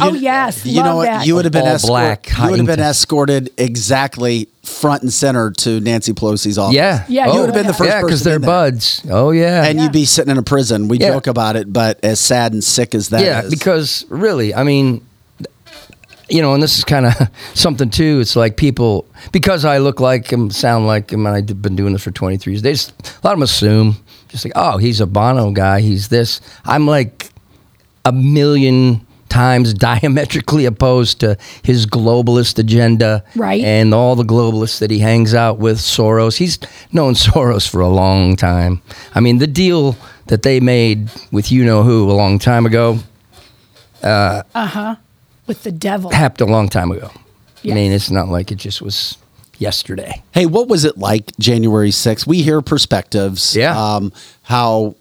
oh 0.00 0.14
yes, 0.18 0.64
You 0.64 0.76
love 0.78 0.84
know 0.86 0.96
what? 0.96 1.04
that. 1.06 1.26
You 1.26 1.34
would 1.34 1.44
have 1.44 1.52
been 1.52 1.62
All 1.62 1.68
escort- 1.68 1.88
black, 1.90 2.30
You 2.38 2.50
would 2.50 2.58
have 2.58 2.66
been 2.66 2.80
escorted 2.80 3.50
exactly 3.58 4.48
front 4.62 5.02
and 5.02 5.12
center 5.12 5.50
to 5.50 5.80
Nancy 5.80 6.12
Pelosi's 6.12 6.56
office. 6.58 6.74
Yeah, 6.76 7.04
Yeah, 7.08 7.26
you 7.26 7.32
you 7.34 7.40
would 7.40 7.46
have 7.46 7.54
been 7.54 7.66
the 7.66 7.72
would've. 7.72 7.76
first 7.78 7.90
yeah, 7.90 8.00
because 8.02 8.22
they're 8.24 8.36
in 8.36 8.42
there. 8.42 8.48
buds. 8.48 9.04
Oh 9.10 9.30
yeah, 9.32 9.64
and 9.64 9.80
you'd 9.80 9.92
be 9.92 10.04
sitting 10.04 10.30
in 10.30 10.38
a 10.38 10.42
prison. 10.42 10.88
We 10.88 10.98
Yeah. 10.98 11.10
joke 11.10 11.26
about 11.26 11.56
it, 11.56 11.72
but 11.72 11.98
as 12.04 12.20
sad 12.20 12.52
and 12.52 12.62
sick 12.62 12.94
as 12.94 13.08
that 13.10 13.20
is, 13.20 13.26
yeah, 13.26 13.42
because 13.50 14.04
really, 14.08 14.54
I 14.54 14.62
mean, 14.62 15.04
you 16.28 16.40
know, 16.40 16.54
and 16.54 16.62
this 16.62 16.78
is 16.78 16.84
kind 16.84 17.06
of 17.06 17.14
something 17.54 17.90
too. 17.90 18.18
It's 18.20 18.36
like 18.36 18.56
people 18.56 19.04
because 19.32 19.64
I 19.64 19.78
look 19.78 20.00
like 20.00 20.32
him, 20.32 20.50
sound 20.50 20.86
like 20.86 21.12
him, 21.12 21.26
and 21.26 21.34
I've 21.34 21.60
been 21.60 21.76
doing 21.76 21.92
this 21.92 22.02
for 22.02 22.10
23 22.10 22.52
years. 22.54 22.62
They 22.62 22.72
just 22.72 22.92
a 23.22 23.26
lot 23.26 23.32
of 23.32 23.38
them 23.38 23.42
assume 23.42 23.96
just 24.32 24.44
like, 24.44 24.52
oh, 24.56 24.78
he's 24.78 25.00
a 25.00 25.06
Bono 25.06 25.52
guy. 25.52 25.80
He's 25.80 26.08
this. 26.08 26.40
I'm 26.64 26.86
like 26.86 27.30
a 28.04 28.10
million 28.12 29.06
times 29.28 29.72
diametrically 29.88 30.64
opposed 30.66 31.20
to 31.20 31.38
his 31.62 31.86
globalist 31.86 32.58
agenda, 32.58 33.24
Right. 33.36 33.62
And 33.62 33.94
all 33.94 34.16
the 34.16 34.24
globalists 34.24 34.80
that 34.80 34.90
he 34.90 34.98
hangs 34.98 35.32
out 35.34 35.58
with, 35.58 35.78
Soros. 35.78 36.36
He's 36.36 36.58
known 36.92 37.14
Soros 37.26 37.68
for 37.68 37.80
a 37.80 37.88
long 37.88 38.34
time. 38.36 38.82
I 39.14 39.20
mean, 39.20 39.38
the 39.38 39.46
deal 39.46 39.96
that 40.26 40.42
they 40.42 40.60
made 40.60 41.08
with 41.30 41.52
you 41.52 41.64
know 41.64 41.82
who 41.82 42.10
a 42.10 42.12
long 42.12 42.38
time 42.38 42.66
ago 42.66 42.98
Uh 44.02 44.42
huh. 44.54 44.96
with 45.46 45.62
the 45.62 45.72
devil. 45.72 46.10
happened 46.10 46.48
a 46.48 46.52
long 46.52 46.68
time 46.68 46.90
ago. 46.90 47.10
Yes. 47.62 47.72
I 47.72 47.74
mean, 47.76 47.92
it's 47.92 48.10
not 48.10 48.28
like 48.28 48.50
it 48.50 48.56
just 48.56 48.82
was 48.82 49.16
yesterday. 49.62 50.22
Hey, 50.32 50.44
what 50.44 50.68
was 50.68 50.84
it 50.84 50.98
like 50.98 51.34
January 51.38 51.90
6th? 51.90 52.26
We 52.26 52.42
hear 52.42 52.60
perspectives. 52.60 53.56
Yeah. 53.56 53.78
Um, 53.78 54.12
how 54.42 54.96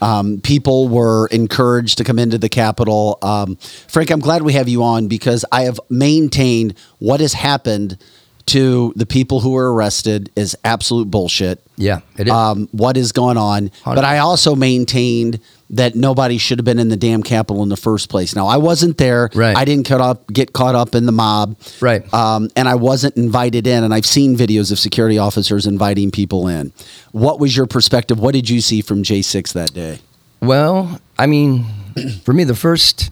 um, 0.00 0.40
people 0.40 0.88
were 0.88 1.26
encouraged 1.28 1.98
to 1.98 2.04
come 2.04 2.18
into 2.18 2.38
the 2.38 2.48
Capitol. 2.48 3.18
Um, 3.22 3.56
Frank, 3.56 4.10
I'm 4.10 4.20
glad 4.20 4.42
we 4.42 4.54
have 4.54 4.68
you 4.68 4.82
on 4.82 5.06
because 5.06 5.44
I 5.52 5.64
have 5.64 5.78
maintained 5.90 6.74
what 6.98 7.20
has 7.20 7.34
happened 7.34 7.98
to 8.46 8.92
the 8.96 9.06
people 9.06 9.40
who 9.40 9.50
were 9.50 9.72
arrested 9.72 10.30
is 10.34 10.56
absolute 10.64 11.10
bullshit. 11.10 11.62
Yeah, 11.76 12.00
it 12.16 12.26
is. 12.26 12.32
Um, 12.32 12.68
what 12.72 12.96
is 12.96 13.12
going 13.12 13.36
on? 13.36 13.70
But 13.84 14.04
I 14.04 14.18
also 14.18 14.56
maintained 14.56 15.40
that 15.70 15.94
nobody 15.94 16.36
should 16.36 16.58
have 16.58 16.64
been 16.64 16.80
in 16.80 16.88
the 16.88 16.96
damn 16.96 17.22
Capitol 17.22 17.62
in 17.62 17.68
the 17.68 17.76
first 17.76 18.08
place. 18.08 18.34
Now, 18.34 18.48
I 18.48 18.56
wasn't 18.56 18.98
there. 18.98 19.30
Right. 19.34 19.56
I 19.56 19.64
didn't 19.64 19.86
cut 19.86 20.00
up, 20.00 20.26
get 20.32 20.52
caught 20.52 20.74
up 20.74 20.94
in 20.96 21.06
the 21.06 21.12
mob. 21.12 21.56
Right. 21.80 22.12
Um, 22.12 22.50
and 22.56 22.68
I 22.68 22.74
wasn't 22.74 23.16
invited 23.16 23.66
in. 23.66 23.84
And 23.84 23.94
I've 23.94 24.06
seen 24.06 24.36
videos 24.36 24.72
of 24.72 24.78
security 24.78 25.16
officers 25.16 25.66
inviting 25.66 26.10
people 26.10 26.48
in. 26.48 26.72
What 27.12 27.38
was 27.38 27.56
your 27.56 27.66
perspective? 27.66 28.18
What 28.18 28.34
did 28.34 28.50
you 28.50 28.60
see 28.60 28.82
from 28.82 29.04
J6 29.04 29.52
that 29.52 29.72
day? 29.72 30.00
Well, 30.40 31.00
I 31.16 31.26
mean, 31.26 31.66
for 32.24 32.32
me, 32.32 32.42
the 32.42 32.56
first, 32.56 33.10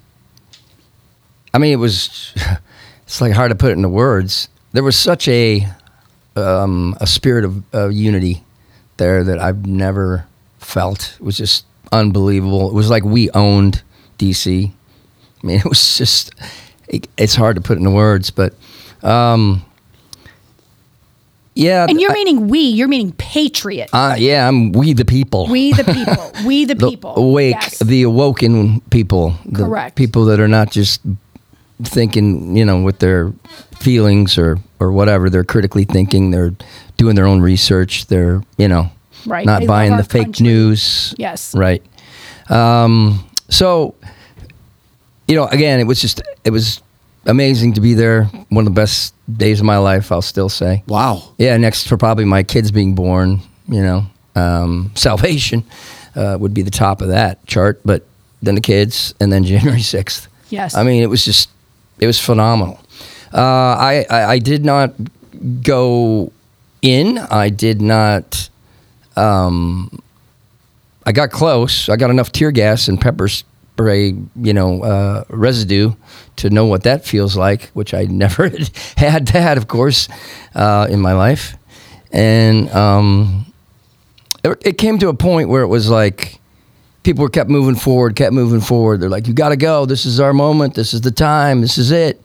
I 1.54 1.58
mean, 1.58 1.72
it 1.72 1.76
was, 1.76 2.34
it's 3.04 3.20
like 3.20 3.32
hard 3.32 3.50
to 3.50 3.56
put 3.56 3.70
it 3.70 3.74
into 3.74 3.88
words. 3.88 4.48
There 4.72 4.82
was 4.82 4.98
such 4.98 5.28
a, 5.28 5.64
um, 6.34 6.96
a 7.00 7.06
spirit 7.06 7.44
of 7.44 7.74
uh, 7.74 7.88
unity 7.88 8.42
there 8.96 9.22
that 9.22 9.38
I've 9.38 9.64
never 9.64 10.26
felt. 10.58 11.16
It 11.20 11.24
was 11.24 11.36
just 11.36 11.64
unbelievable. 11.92 12.68
It 12.68 12.74
was 12.74 12.90
like 12.90 13.04
we 13.04 13.30
owned 13.30 13.82
DC. 14.18 14.70
I 15.42 15.46
mean, 15.46 15.58
it 15.64 15.64
was 15.64 15.96
just, 15.98 16.32
it, 16.88 17.08
it's 17.16 17.34
hard 17.34 17.56
to 17.56 17.62
put 17.62 17.78
into 17.78 17.90
words, 17.90 18.30
but, 18.30 18.54
um, 19.02 19.64
yeah. 21.54 21.86
and 21.88 22.00
you're 22.00 22.10
I- 22.10 22.14
meaning 22.14 22.48
we. 22.48 22.60
You're 22.60 22.88
meaning 22.88 23.12
patriot. 23.18 23.90
uh, 23.92 24.14
yeah, 24.18 24.46
I'm 24.48 24.72
we 24.72 24.92
the 24.92 25.04
people. 25.04 25.48
we 25.48 25.72
the 25.72 25.84
people. 25.84 26.32
We 26.46 26.64
the 26.64 26.74
the 26.76 26.88
people. 26.88 27.16
awake, 27.16 27.56
Yes. 27.60 27.78
the 27.80 28.02
awoken 28.04 28.80
people, 28.90 29.34
the 29.44 29.64
Correct. 29.64 29.96
people 29.96 30.24
that 30.26 30.38
are 30.38 30.46
not 30.48 30.70
just 30.70 31.00
thinking, 31.82 32.56
you 32.56 32.64
know, 32.64 32.80
with 32.82 33.00
their 33.00 33.32
feelings 33.80 34.38
or 34.38 34.58
or 34.78 34.92
whatever. 34.92 35.28
They're 35.28 35.42
critically 35.44 35.84
thinking. 35.84 36.30
They're 36.30 36.52
doing 36.96 37.16
their 37.16 37.26
own 37.26 37.40
research. 37.40 38.06
They're, 38.06 38.42
you 38.56 38.68
know, 38.68 38.90
Right. 39.26 39.44
Not 39.46 39.60
They 39.60 39.66
buying 39.66 39.96
the 39.96 40.04
fake 40.04 40.24
country. 40.24 40.44
news. 40.46 41.14
Yes. 41.18 41.54
Right. 41.54 41.82
Um, 42.48 43.28
so, 43.48 43.94
you 45.26 45.34
know, 45.36 45.46
again, 45.46 45.80
it 45.80 45.84
was 45.86 46.00
just 46.00 46.22
it 46.44 46.50
was 46.50 46.80
amazing 47.26 47.74
to 47.74 47.80
be 47.80 47.94
there. 47.94 48.24
One 48.48 48.66
of 48.66 48.74
the 48.74 48.80
best 48.80 49.14
days 49.30 49.60
of 49.60 49.66
my 49.66 49.78
life, 49.78 50.10
I'll 50.12 50.22
still 50.22 50.48
say. 50.48 50.82
Wow. 50.86 51.22
Yeah, 51.38 51.56
next 51.56 51.86
for 51.88 51.96
probably 51.96 52.24
my 52.24 52.42
kids 52.42 52.70
being 52.70 52.94
born, 52.94 53.40
you 53.68 53.82
know, 53.82 54.06
um, 54.34 54.90
salvation 54.94 55.64
uh, 56.16 56.36
would 56.40 56.54
be 56.54 56.62
the 56.62 56.70
top 56.70 57.02
of 57.02 57.08
that 57.08 57.44
chart, 57.46 57.80
but 57.84 58.04
then 58.40 58.54
the 58.54 58.60
kids, 58.62 59.14
and 59.20 59.30
then 59.32 59.44
January 59.52 59.82
sixth. 59.82 60.28
Yes. 60.50 60.74
I 60.74 60.82
mean, 60.82 61.02
it 61.02 61.10
was 61.10 61.24
just, 61.24 61.50
it 61.98 62.06
was 62.06 62.18
phenomenal. 62.18 62.78
Uh, 63.34 63.36
I, 63.76 64.06
I 64.08 64.24
I 64.32 64.38
did 64.38 64.64
not 64.64 64.94
go 65.62 66.32
in. 66.80 67.18
I 67.18 67.50
did 67.50 67.82
not. 67.82 68.48
Um, 69.18 70.02
I 71.04 71.12
got 71.12 71.30
close. 71.30 71.88
I 71.88 71.96
got 71.96 72.10
enough 72.10 72.32
tear 72.32 72.50
gas 72.50 72.88
and 72.88 73.00
pepper 73.00 73.28
spray, 73.28 74.14
you 74.36 74.52
know, 74.52 74.82
uh, 74.82 75.24
residue 75.28 75.94
to 76.36 76.50
know 76.50 76.66
what 76.66 76.82
that 76.82 77.04
feels 77.04 77.36
like, 77.36 77.70
which 77.70 77.94
I 77.94 78.04
never 78.10 78.50
had 78.96 79.28
that, 79.28 79.58
of 79.58 79.68
course, 79.68 80.08
uh, 80.54 80.86
in 80.90 81.00
my 81.00 81.14
life. 81.14 81.56
And 82.12 82.70
um, 82.70 83.52
it, 84.44 84.58
it 84.64 84.78
came 84.78 84.98
to 84.98 85.08
a 85.08 85.14
point 85.14 85.48
where 85.48 85.62
it 85.62 85.68
was 85.68 85.90
like 85.90 86.40
people 87.02 87.22
were 87.22 87.30
kept 87.30 87.50
moving 87.50 87.74
forward, 87.74 88.16
kept 88.16 88.32
moving 88.32 88.60
forward. 88.60 89.00
They're 89.00 89.10
like, 89.10 89.26
"You 89.26 89.34
got 89.34 89.50
to 89.50 89.56
go. 89.56 89.84
This 89.86 90.06
is 90.06 90.20
our 90.20 90.32
moment. 90.32 90.74
This 90.74 90.94
is 90.94 91.02
the 91.02 91.10
time. 91.10 91.60
This 91.60 91.76
is 91.76 91.90
it." 91.90 92.20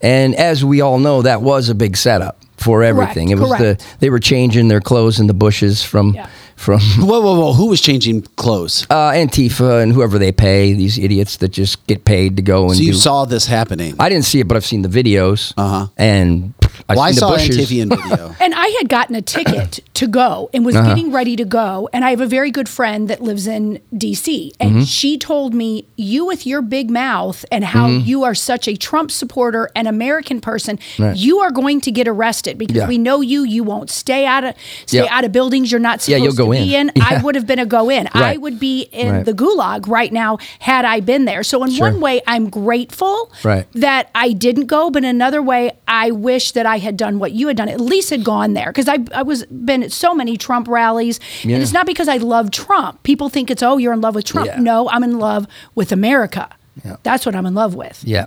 And 0.00 0.34
as 0.34 0.64
we 0.64 0.80
all 0.80 0.98
know, 0.98 1.22
that 1.22 1.42
was 1.42 1.68
a 1.68 1.74
big 1.74 1.96
setup 1.96 2.37
for 2.58 2.82
everything. 2.82 3.30
it 3.30 3.38
was 3.38 3.48
correct. 3.54 3.80
the 3.80 3.96
they 4.00 4.10
were 4.10 4.18
changing 4.20 4.68
their 4.68 4.80
clothes 4.80 5.18
in 5.20 5.26
the 5.26 5.34
bushes 5.34 5.82
from 5.82 6.14
Yeah. 6.14 6.26
from 6.56 6.80
Whoa, 6.98 7.20
whoa, 7.20 7.38
whoa! 7.40 7.52
Who 7.54 7.66
was 7.66 7.80
changing 7.80 8.22
clothes? 8.36 8.84
uh, 8.90 9.12
Antifa 9.12 9.80
and 9.82 9.92
whoever 9.92 10.18
they 10.18 10.32
pay, 10.32 10.72
these 10.74 10.98
idiots 10.98 11.36
that 11.38 11.50
just 11.52 11.86
get 11.86 12.04
paid 12.04 12.36
to 12.36 12.42
go 12.42 12.66
and 12.66 12.76
So 12.76 12.82
you 12.82 12.92
do. 12.92 12.98
saw 12.98 13.24
this 13.26 13.46
happening. 13.46 13.94
I 14.00 14.08
didn't 14.08 14.24
see 14.24 14.40
it, 14.40 14.48
but 14.48 14.56
I've 14.56 14.66
seen 14.66 14.82
the 14.82 14.88
videos. 14.88 15.52
Uh-huh. 15.56 15.86
And 15.96 16.57
I've 16.88 16.96
well, 16.96 17.04
I 17.06 17.10
seen 17.10 17.14
the 17.16 17.20
saw 17.20 17.30
bushes. 17.32 17.56
Antivian 17.70 17.88
video. 18.08 18.34
And 18.40 18.54
I 18.54 18.66
had 18.78 18.88
gotten 18.88 19.14
a 19.16 19.22
ticket 19.22 19.80
to 19.94 20.06
go 20.06 20.50
and 20.54 20.64
was 20.64 20.76
Uh-huh. 20.76 20.88
getting 20.94 21.10
ready 21.12 21.34
to 21.36 21.44
go. 21.44 21.88
And 21.92 22.04
I 22.04 22.10
have 22.10 22.20
a 22.20 22.26
very 22.26 22.50
good 22.50 22.68
friend 22.68 23.08
that 23.08 23.20
lives 23.22 23.46
in 23.46 23.80
DC. 23.94 24.52
And 24.60 24.68
Mm-hmm. 24.76 24.82
she 24.84 25.18
told 25.18 25.54
me, 25.54 25.86
You 25.96 26.24
with 26.26 26.46
your 26.46 26.62
big 26.62 26.90
mouth 26.90 27.44
and 27.50 27.64
how 27.64 27.88
you 27.88 28.22
are 28.24 28.34
such 28.34 28.68
a 28.68 28.76
Trump 28.76 29.10
supporter 29.10 29.70
and 29.74 29.88
American 29.88 30.40
person, 30.40 30.78
Right. 30.98 31.16
you 31.16 31.38
are 31.38 31.50
going 31.50 31.80
to 31.82 31.90
get 31.90 32.06
arrested 32.06 32.58
because 32.58 32.76
Yeah. 32.76 32.86
we 32.88 32.98
know 32.98 33.20
you. 33.20 33.42
You 33.44 33.64
won't 33.64 33.90
stay 33.90 34.26
out 34.26 34.44
of 34.44 34.54
stay 34.86 34.98
Yeah. 35.04 35.14
out 35.16 35.24
of 35.24 35.32
buildings 35.32 35.70
you're 35.72 35.80
not 35.80 35.94
Yeah, 36.06 36.16
supposed 36.18 36.38
you'll 36.38 36.46
go 36.46 36.52
to 36.52 36.58
be 36.60 36.74
in. 36.76 36.90
in. 36.94 37.02
I 37.02 37.20
would 37.22 37.34
have 37.34 37.46
been 37.46 37.58
a 37.58 37.66
go 37.66 37.88
in. 37.90 38.08
I 38.12 38.36
would 38.36 38.60
be 38.60 38.82
in 38.92 39.12
Right. 39.12 39.24
the 39.24 39.32
gulag 39.32 39.88
right 39.88 40.12
now 40.12 40.38
had 40.60 40.84
I 40.84 41.00
been 41.00 41.24
there. 41.24 41.42
So 41.42 41.62
in 41.64 41.70
Sure. 41.70 41.90
one 41.90 42.00
way, 42.00 42.20
I'm 42.26 42.48
grateful 42.50 43.32
Right. 43.42 43.66
that 43.74 44.10
I 44.14 44.32
didn't 44.32 44.66
go, 44.66 44.90
but 44.90 45.02
in 45.04 45.08
another 45.08 45.42
way, 45.42 45.72
I 45.88 46.10
wish 46.10 46.52
that 46.58 46.66
I 46.66 46.78
had 46.78 46.96
done 46.96 47.18
what 47.18 47.32
you 47.32 47.46
had 47.48 47.56
done. 47.56 47.68
At 47.68 47.80
least 47.80 48.10
had 48.10 48.24
gone 48.24 48.52
there 48.54 48.66
because 48.72 48.88
I 48.88 48.98
I 49.14 49.22
was 49.22 49.46
been 49.46 49.82
at 49.82 49.92
so 49.92 50.14
many 50.14 50.36
Trump 50.36 50.68
rallies, 50.68 51.20
Yeah. 51.42 51.54
and 51.54 51.62
it's 51.62 51.72
not 51.72 51.86
because 51.86 52.08
I 52.08 52.16
love 52.18 52.50
Trump. 52.50 53.02
People 53.04 53.28
think 53.30 53.50
it's 53.50 53.62
oh 53.62 53.78
you're 53.78 53.92
in 53.92 54.00
love 54.00 54.14
with 54.14 54.24
Trump. 54.24 54.46
Yeah. 54.48 54.60
No, 54.60 54.88
I'm 54.88 55.02
in 55.04 55.18
love 55.18 55.46
with 55.74 55.92
America. 55.92 56.48
Yeah. 56.84 56.96
That's 57.02 57.24
what 57.26 57.34
I'm 57.34 57.46
in 57.46 57.54
love 57.54 57.74
with. 57.74 58.02
Yeah. 58.04 58.26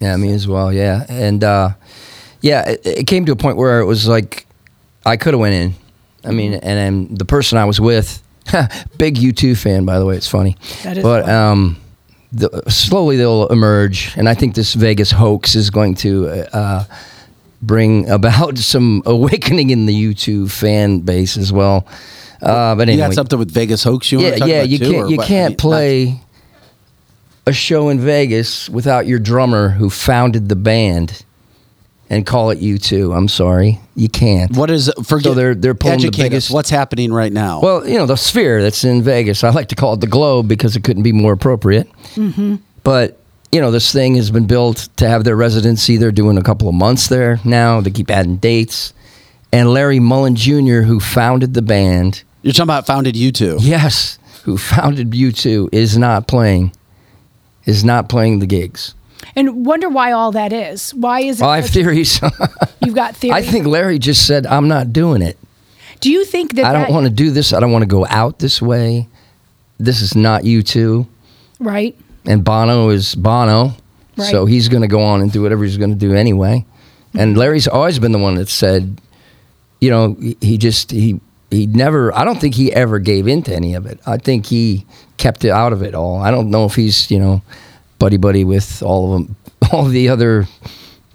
Yeah, 0.00 0.16
me 0.16 0.32
as 0.32 0.46
well. 0.48 0.72
Yeah. 0.72 1.04
And 1.08 1.44
uh, 1.44 1.70
yeah, 2.40 2.68
it, 2.70 2.80
it 2.84 3.06
came 3.06 3.24
to 3.26 3.32
a 3.32 3.36
point 3.36 3.56
where 3.58 3.80
it 3.80 3.86
was 3.86 4.08
like 4.08 4.46
I 5.06 5.16
could 5.16 5.34
have 5.34 5.40
went 5.40 5.54
in. 5.54 5.74
I 6.24 6.32
mean, 6.32 6.52
and, 6.54 6.64
and 7.08 7.18
the 7.18 7.24
person 7.24 7.56
I 7.58 7.64
was 7.66 7.80
with, 7.80 8.22
big 8.98 9.16
U2 9.16 9.56
fan, 9.56 9.84
by 9.84 9.98
the 9.98 10.04
way. 10.06 10.16
It's 10.16 10.28
funny. 10.28 10.56
That 10.82 10.98
is 10.98 11.02
But 11.02 11.24
funny. 11.24 11.32
um, 11.34 11.76
the, 12.32 12.62
slowly 12.68 13.16
they'll 13.16 13.46
emerge, 13.48 14.12
and 14.16 14.28
I 14.28 14.34
think 14.34 14.54
this 14.54 14.74
Vegas 14.74 15.10
hoax 15.10 15.54
is 15.54 15.70
going 15.70 15.94
to 15.96 16.28
uh, 16.54 16.84
bring 17.62 18.08
about 18.08 18.58
some 18.74 19.02
awakening 19.06 19.70
in 19.70 19.86
the 19.86 20.14
U2 20.14 20.50
fan 20.50 21.00
base 21.00 21.36
as 21.36 21.52
well. 21.52 21.86
Uh, 22.42 22.74
but 22.74 22.88
You 22.88 22.92
anyway, 22.94 23.08
got 23.08 23.14
something 23.14 23.38
with 23.38 23.50
Vegas 23.50 23.84
hoax 23.84 24.10
you 24.10 24.20
yeah, 24.20 24.36
talk 24.36 24.48
yeah. 24.48 24.54
about 24.56 24.68
You 24.70 24.78
too, 24.78 24.90
can't 24.92 25.10
you 25.10 25.16
what? 25.18 25.26
Can't 25.26 25.58
play 25.58 26.20
a 27.46 27.52
show 27.52 27.88
in 27.90 28.00
Vegas 28.00 28.68
without 28.68 29.06
your 29.06 29.18
drummer 29.18 29.70
who 29.70 29.90
founded 29.90 30.48
the 30.48 30.56
band 30.56 31.24
and 32.08 32.26
call 32.26 32.50
it 32.50 32.58
U2. 32.60 33.14
I'm 33.16 33.28
sorry, 33.28 33.78
you 33.94 34.08
can't. 34.08 34.56
What 34.56 34.70
is 34.70 34.90
forget? 35.04 35.24
So 35.24 35.34
they're- 35.34 35.54
they're 35.54 35.74
pulling 35.74 36.00
the 36.00 36.08
educate 36.08 36.32
us. 36.34 36.50
What's 36.50 36.70
happening 36.70 37.12
right 37.12 37.32
now? 37.32 37.60
Well, 37.60 37.86
you 37.86 37.98
know 37.98 38.06
the 38.06 38.16
sphere 38.16 38.62
that's 38.62 38.84
in 38.84 39.02
Vegas. 39.02 39.44
I 39.44 39.50
like 39.50 39.68
to 39.68 39.74
call 39.76 39.92
it 39.94 40.00
the 40.00 40.06
globe 40.06 40.48
because 40.48 40.74
it 40.76 40.82
couldn't 40.82 41.02
be 41.02 41.12
more 41.12 41.32
appropriate. 41.34 41.88
Mm-hmm. 42.14 42.56
But 42.82 43.19
you 43.52 43.60
know 43.60 43.70
this 43.70 43.92
thing 43.92 44.14
has 44.16 44.30
been 44.30 44.46
built 44.46 44.88
to 44.96 45.08
have 45.08 45.24
their 45.24 45.36
residency. 45.36 45.96
They're 45.96 46.12
doing 46.12 46.38
a 46.38 46.42
couple 46.42 46.68
of 46.68 46.74
months 46.74 47.08
there 47.08 47.38
now. 47.44 47.80
They 47.80 47.90
keep 47.90 48.10
adding 48.10 48.36
dates. 48.36 48.92
And 49.52 49.72
Larry 49.72 49.98
Mullen 49.98 50.36
Jr., 50.36 50.82
who 50.82 51.00
founded 51.00 51.54
the 51.54 51.62
band, 51.62 52.22
You're 52.42 52.52
talking 52.52 52.62
about 52.64 52.86
founded 52.86 53.16
U2. 53.16 53.58
yes, 53.60 54.18
who 54.44 54.56
founded 54.56 55.10
U2, 55.10 55.70
is 55.72 55.98
not 55.98 56.28
playing. 56.28 56.72
Is 57.66 57.84
not 57.84 58.08
playing 58.08 58.38
the 58.38 58.46
gigs. 58.46 58.94
And 59.36 59.66
wonder 59.66 59.88
why 59.88 60.12
all 60.12 60.32
that 60.32 60.52
is. 60.52 60.94
Why 60.94 61.20
is 61.20 61.40
it? 61.40 61.42
Well, 61.42 61.50
I 61.50 61.60
have 61.60 61.68
theories. 61.70 62.20
You've 62.84 62.94
got 62.94 63.14
theories. 63.16 63.46
I 63.46 63.50
think 63.50 63.66
Larry 63.66 63.98
just 63.98 64.26
said, 64.26 64.46
"I'm 64.46 64.66
not 64.68 64.92
doing 64.92 65.20
it. 65.20 65.36
Do 66.00 66.10
you 66.10 66.24
think 66.24 66.54
that 66.54 66.64
I 66.64 66.72
don't 66.72 66.82
that- 66.82 66.90
want 66.92 67.04
to 67.04 67.10
do 67.12 67.30
this. 67.30 67.52
I 67.52 67.60
don't 67.60 67.70
want 67.72 67.82
to 67.82 67.86
go 67.88 68.06
out 68.08 68.38
this 68.38 68.62
way. 68.62 69.08
This 69.78 70.00
is 70.00 70.14
not 70.16 70.44
U2." 70.44 71.06
right? 71.58 71.94
And 72.26 72.44
Bono 72.44 72.88
is 72.90 73.14
Bono, 73.14 73.74
so 74.30 74.46
he's 74.46 74.68
going 74.68 74.82
to 74.82 74.88
go 74.88 75.00
on 75.02 75.20
and 75.22 75.32
do 75.32 75.42
whatever 75.42 75.64
he's 75.64 75.78
going 75.78 75.90
to 75.90 75.96
do 75.96 76.14
anyway. 76.14 76.64
And 77.14 77.36
Larry's 77.36 77.66
always 77.66 77.98
been 77.98 78.12
the 78.12 78.18
one 78.18 78.34
that 78.36 78.48
said, 78.48 79.00
you 79.80 79.90
know, 79.90 80.16
he- 80.40 80.58
just 80.58 80.90
he 80.90 81.20
he 81.50 81.66
never. 81.66 82.14
I 82.16 82.24
don't 82.24 82.40
think 82.40 82.54
he 82.54 82.72
ever 82.72 82.98
gave 82.98 83.26
into 83.26 83.54
any 83.54 83.74
of 83.74 83.86
it. 83.86 83.98
I 84.06 84.18
think 84.18 84.46
he 84.46 84.86
kept 85.16 85.44
it 85.44 85.50
out 85.50 85.72
of 85.72 85.82
it 85.82 85.94
all. 85.94 86.18
I 86.22 86.30
don't 86.30 86.50
know 86.50 86.64
if 86.66 86.74
he's 86.76 87.10
you 87.10 87.18
know 87.18 87.42
buddy 87.98 88.16
buddy 88.16 88.44
with 88.44 88.82
all 88.82 89.14
of 89.14 89.26
them, 89.26 89.36
all 89.72 89.84
the 89.84 90.08
other 90.08 90.46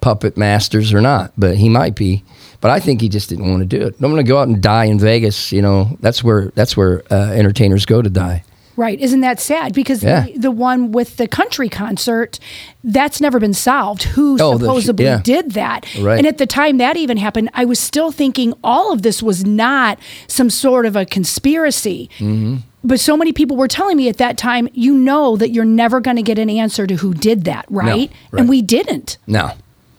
puppet 0.01 0.37
masters 0.37 0.93
or 0.93 1.01
not, 1.01 1.31
but 1.37 1.55
he 1.57 1.69
might 1.69 1.95
be. 1.95 2.23
But 2.61 2.71
I 2.71 2.79
think 2.79 2.99
he 3.01 3.09
just 3.09 3.29
didn't 3.29 3.49
want 3.49 3.61
to 3.61 3.65
do 3.77 3.85
it. 3.85 3.93
I'm 3.95 4.11
going 4.11 4.17
to 4.17 4.23
go 4.23 4.39
out 4.39 4.47
and 4.47 4.61
die 4.61 4.85
in 4.85 4.97
Vegas. 4.99 5.51
You 5.51 5.61
know, 5.61 5.97
that's 6.01 6.23
where 6.23 6.47
that's 6.55 6.75
where 6.75 7.03
uh, 7.11 7.31
entertainers 7.31 7.85
go 7.85 8.01
to 8.01 8.09
die. 8.09 8.43
Right. 8.77 8.99
Isn't 8.99 9.21
that 9.21 9.39
sad? 9.39 9.73
Because 9.73 10.03
Yeah. 10.03 10.21
the, 10.25 10.37
the 10.37 10.51
one 10.51 10.91
with 10.91 11.17
the 11.17 11.27
country 11.27 11.69
concert, 11.69 12.39
that's 12.83 13.21
never 13.21 13.39
been 13.39 13.53
solved. 13.53 14.03
Who 14.03 14.37
Oh, 14.39 14.57
the- 14.57 14.65
supposedly 14.65 15.05
yeah. 15.05 15.21
did 15.23 15.51
that? 15.51 15.85
Right. 15.99 16.17
And 16.17 16.27
at 16.27 16.37
the 16.37 16.45
time 16.45 16.77
that 16.79 16.97
even 16.97 17.17
happened, 17.17 17.49
I 17.53 17.65
was 17.65 17.79
still 17.79 18.11
thinking 18.11 18.53
all 18.63 18.91
of 18.91 19.01
this 19.01 19.23
was 19.23 19.45
not 19.45 19.97
some 20.27 20.49
sort 20.49 20.85
of 20.85 20.95
a 20.95 21.05
conspiracy. 21.05 22.09
Mm-hmm. 22.17 22.57
But 22.83 22.99
so 22.99 23.17
many 23.17 23.33
people 23.33 23.57
were 23.57 23.67
telling 23.67 23.97
me 23.97 24.09
at 24.09 24.17
that 24.17 24.37
time, 24.37 24.67
you 24.73 24.93
know 24.95 25.37
that 25.37 25.49
you're 25.49 25.65
never 25.65 25.99
going 25.99 26.17
to 26.17 26.21
get 26.23 26.37
an 26.37 26.49
answer 26.51 26.85
to 26.85 26.95
who 26.95 27.13
did 27.15 27.45
that, 27.45 27.65
right? 27.69 28.11
right. 28.31 28.39
And 28.39 28.47
we 28.47 28.61
didn't. 28.61 29.17
No. 29.25 29.51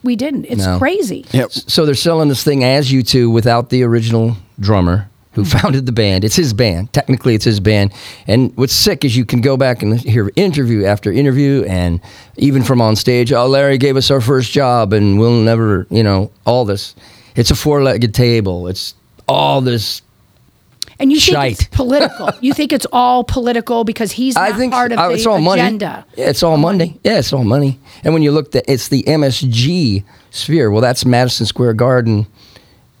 We 0.03 0.15
didn't. 0.15 0.45
It's 0.45 0.65
No. 0.65 0.77
crazy. 0.77 1.25
Yep. 1.31 1.51
So 1.51 1.85
they're 1.85 1.95
selling 1.95 2.29
this 2.29 2.43
thing 2.43 2.63
as 2.63 2.89
U2 2.91 3.29
without 3.29 3.71
the 3.71 3.83
original 3.83 4.37
drummer 4.59 5.09
who 5.37 5.45
founded 5.59 5.85
the 5.85 5.91
band. 5.91 6.23
It's 6.23 6.35
his 6.35 6.51
band. 6.51 6.91
Technically, 6.93 7.35
it's 7.35 7.45
his 7.45 7.59
band. 7.59 7.93
And 8.25 8.51
what's 8.57 8.73
sick 8.73 9.05
is 9.05 9.15
you 9.15 9.23
can 9.23 9.39
go 9.39 9.55
back 9.55 9.83
and 9.83 9.99
hear 9.99 10.31
interview 10.35 10.83
after 10.83 11.11
interview, 11.11 11.63
and 11.67 12.01
even 12.37 12.63
from 12.63 12.81
on 12.81 12.95
stage, 12.95 13.31
oh, 13.31 13.45
Larry 13.45 13.77
gave 13.77 13.95
us 13.97 14.09
our 14.09 14.19
first 14.19 14.51
job, 14.51 14.93
and 14.93 15.19
we'll 15.19 15.39
never, 15.43 15.85
you 15.91 16.01
know, 16.01 16.31
all 16.47 16.65
this. 16.65 16.95
It's 17.35 17.51
a 17.51 17.55
four-legged 17.55 18.15
table. 18.15 18.67
It's 18.67 18.95
all 19.27 19.61
this. 19.61 20.01
And 20.99 21.11
you 21.11 21.19
think 21.19 21.37
it's 21.51 21.61
Shite. 21.65 21.71
political. 21.71 22.31
you 22.41 22.51
think 22.55 22.73
it's 22.73 22.87
all 22.91 23.23
political 23.23 23.83
because 23.83 24.11
he's 24.11 24.33
not 24.33 24.49
I 24.51 24.57
think 24.57 24.73
part 24.73 24.91
of 24.91 24.97
uh, 24.97 25.09
the 25.09 25.13
it's 25.13 25.27
all 25.27 25.35
agenda. 25.53 25.85
money. 25.87 26.05
Yeah, 26.17 26.29
it's 26.29 26.41
all 26.41 26.57
money. 26.57 26.99
Yeah, 27.03 27.19
it's 27.19 27.31
all 27.31 27.43
money. 27.43 27.79
And 28.03 28.11
when 28.15 28.23
you 28.23 28.31
look 28.31 28.55
at 28.55 28.67
it's 28.67 28.87
the 28.87 29.03
MSG 29.03 30.03
sphere. 30.31 30.71
Well, 30.71 30.81
that's 30.81 31.05
Madison 31.05 31.45
Square 31.45 31.75
Garden 31.75 32.25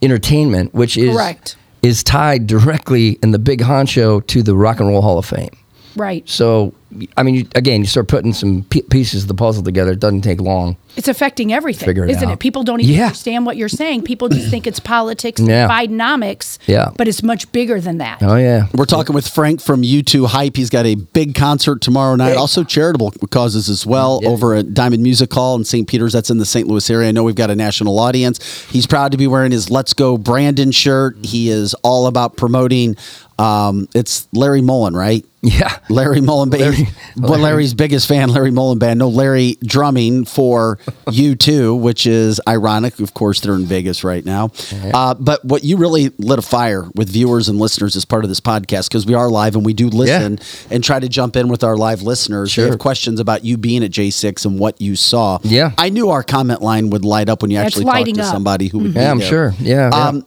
Entertainment, 0.03 0.75
which 0.75 0.95
is 0.97 1.15
Correct. 1.15 1.55
Is 1.87 2.03
tied 2.03 2.45
directly 2.47 3.17
in 3.23 3.31
the 3.31 3.39
big 3.39 3.61
honcho 3.61 4.25
to 4.27 4.43
the 4.43 4.53
Rock 4.53 4.81
and 4.81 4.89
Roll 4.89 5.01
Hall 5.01 5.17
of 5.17 5.25
Fame. 5.25 5.55
Right. 5.95 6.27
So 6.27 6.73
I 7.17 7.23
mean, 7.23 7.35
you, 7.35 7.47
again, 7.53 7.81
you 7.81 7.85
start 7.85 8.07
putting 8.07 8.31
some 8.33 8.63
p- 8.69 8.81
pieces 8.81 9.23
of 9.23 9.27
the 9.27 9.33
puzzle 9.33 9.61
together. 9.61 9.91
It 9.91 9.99
doesn't 9.99 10.21
take 10.21 10.39
long. 10.39 10.77
It's 10.95 11.07
affecting 11.09 11.53
everything, 11.53 11.85
Figure 11.85 12.05
it 12.05 12.11
isn't 12.11 12.23
out. 12.29 12.33
it? 12.35 12.39
People 12.39 12.63
don't 12.63 12.79
even 12.81 12.95
Yeah. 12.95 13.05
understand 13.07 13.45
what 13.45 13.55
you're 13.57 13.69
saying. 13.69 14.01
People 14.03 14.29
just 14.29 14.49
think 14.49 14.65
it's 14.65 14.79
politics, 14.79 15.39
Yeah. 15.39 15.67
and 15.69 15.99
Bidenomics. 15.99 16.57
Yeah. 16.65 16.89
But 16.97 17.07
it's 17.07 17.21
much 17.21 17.51
bigger 17.51 17.79
than 17.81 17.97
that. 17.99 18.19
Oh 18.21 18.35
yeah, 18.35 18.67
We're 18.73 18.85
talking 18.85 19.13
with 19.13 19.27
Frank 19.27 19.61
from 19.61 19.83
U2 19.83 20.25
Hype. 20.27 20.55
He's 20.55 20.69
got 20.71 20.85
a 20.85 20.95
big 20.95 21.35
concert 21.35 21.81
tomorrow 21.81 22.15
night. 22.15 22.35
Also 22.37 22.63
charitable 22.63 23.11
causes 23.29 23.69
as 23.69 23.85
well 23.85 24.21
over 24.25 24.55
at 24.55 24.73
Diamond 24.73 25.03
Music 25.03 25.31
Hall 25.31 25.55
in 25.55 25.65
St. 25.65 25.87
Peter's. 25.87 26.13
That's 26.13 26.29
in 26.31 26.37
the 26.39 26.45
St. 26.45 26.67
Louis 26.67 26.89
area. 26.89 27.09
I 27.09 27.11
know 27.11 27.23
we've 27.23 27.35
got 27.35 27.51
a 27.51 27.55
national 27.55 27.99
audience. 27.99 28.39
He's 28.71 28.87
proud 28.87 29.11
to 29.11 29.17
be 29.17 29.27
wearing 29.27 29.51
his 29.51 29.69
Let's 29.69 29.93
Go 29.93 30.17
Brandon 30.17 30.71
shirt. 30.71 31.17
He 31.21 31.49
is 31.49 31.73
all 31.83 32.07
about 32.07 32.37
promoting. 32.37 32.95
Um, 33.39 33.87
it's 33.93 34.27
Larry 34.33 34.61
Mullen, 34.61 34.95
right? 34.95 35.23
yeah. 35.43 35.77
Larry 35.89 36.19
Mullen 36.19 36.49
Band. 36.49 36.61
Larry- 36.61 36.87
Well, 37.15 37.39
Larry's 37.39 37.73
biggest 37.75 38.07
fan, 38.07 38.29
Larry 38.29 38.51
Mullen 38.51 38.79
Band. 38.79 38.99
No, 38.99 39.07
Larry 39.07 39.57
drumming 39.63 40.25
for 40.25 40.77
U2, 41.07 41.79
which 41.79 42.05
is 42.07 42.41
ironic. 42.47 42.99
Of 42.99 43.13
course, 43.13 43.39
they're 43.39 43.53
in 43.53 43.65
Vegas 43.65 44.03
right 44.03 44.25
now. 44.25 44.49
Uh, 44.93 45.13
but 45.13 45.45
what 45.45 45.63
you 45.63 45.77
really 45.77 46.09
lit 46.17 46.39
a 46.39 46.41
fire 46.41 46.85
with 46.95 47.09
viewers 47.09 47.47
and 47.47 47.59
listeners 47.59 47.95
as 47.95 48.03
part 48.05 48.23
of 48.25 48.29
this 48.29 48.39
podcast, 48.41 48.89
because 48.89 49.05
we 49.05 49.13
are 49.13 49.29
live 49.29 49.55
and 49.55 49.63
we 49.65 49.73
do 49.73 49.87
listen 49.89 50.39
and 50.71 50.83
try 50.83 50.99
to 50.99 51.07
jump 51.07 51.35
in 51.35 51.47
with 51.47 51.63
our 51.63 51.77
live 51.77 52.01
listeners. 52.01 52.49
They 52.49 52.63
Sure. 52.63 52.69
have 52.71 52.79
questions 52.79 53.19
about 53.19 53.45
you 53.45 53.57
being 53.57 53.83
at 53.83 53.91
J6 53.91 54.45
and 54.45 54.59
what 54.59 54.81
you 54.81 54.95
saw. 54.95 55.37
Yeah. 55.43 55.71
I 55.77 55.89
knew 55.89 56.09
our 56.09 56.23
comment 56.23 56.61
line 56.61 56.89
would 56.89 57.05
light 57.05 57.29
up 57.29 57.41
when 57.43 57.51
you 57.51 57.59
It's 57.59 57.77
actually 57.77 57.85
talked 57.85 58.15
to 58.15 58.21
up. 58.23 58.33
somebody 58.33 58.67
who 58.67 58.79
would 58.79 58.93
be 58.95 58.99
Yeah, 58.99 59.11
I'm 59.11 59.19
there. 59.19 59.29
sure. 59.29 59.53
Yeah, 59.59 59.89
yeah. 59.91 60.07
Um, 60.07 60.25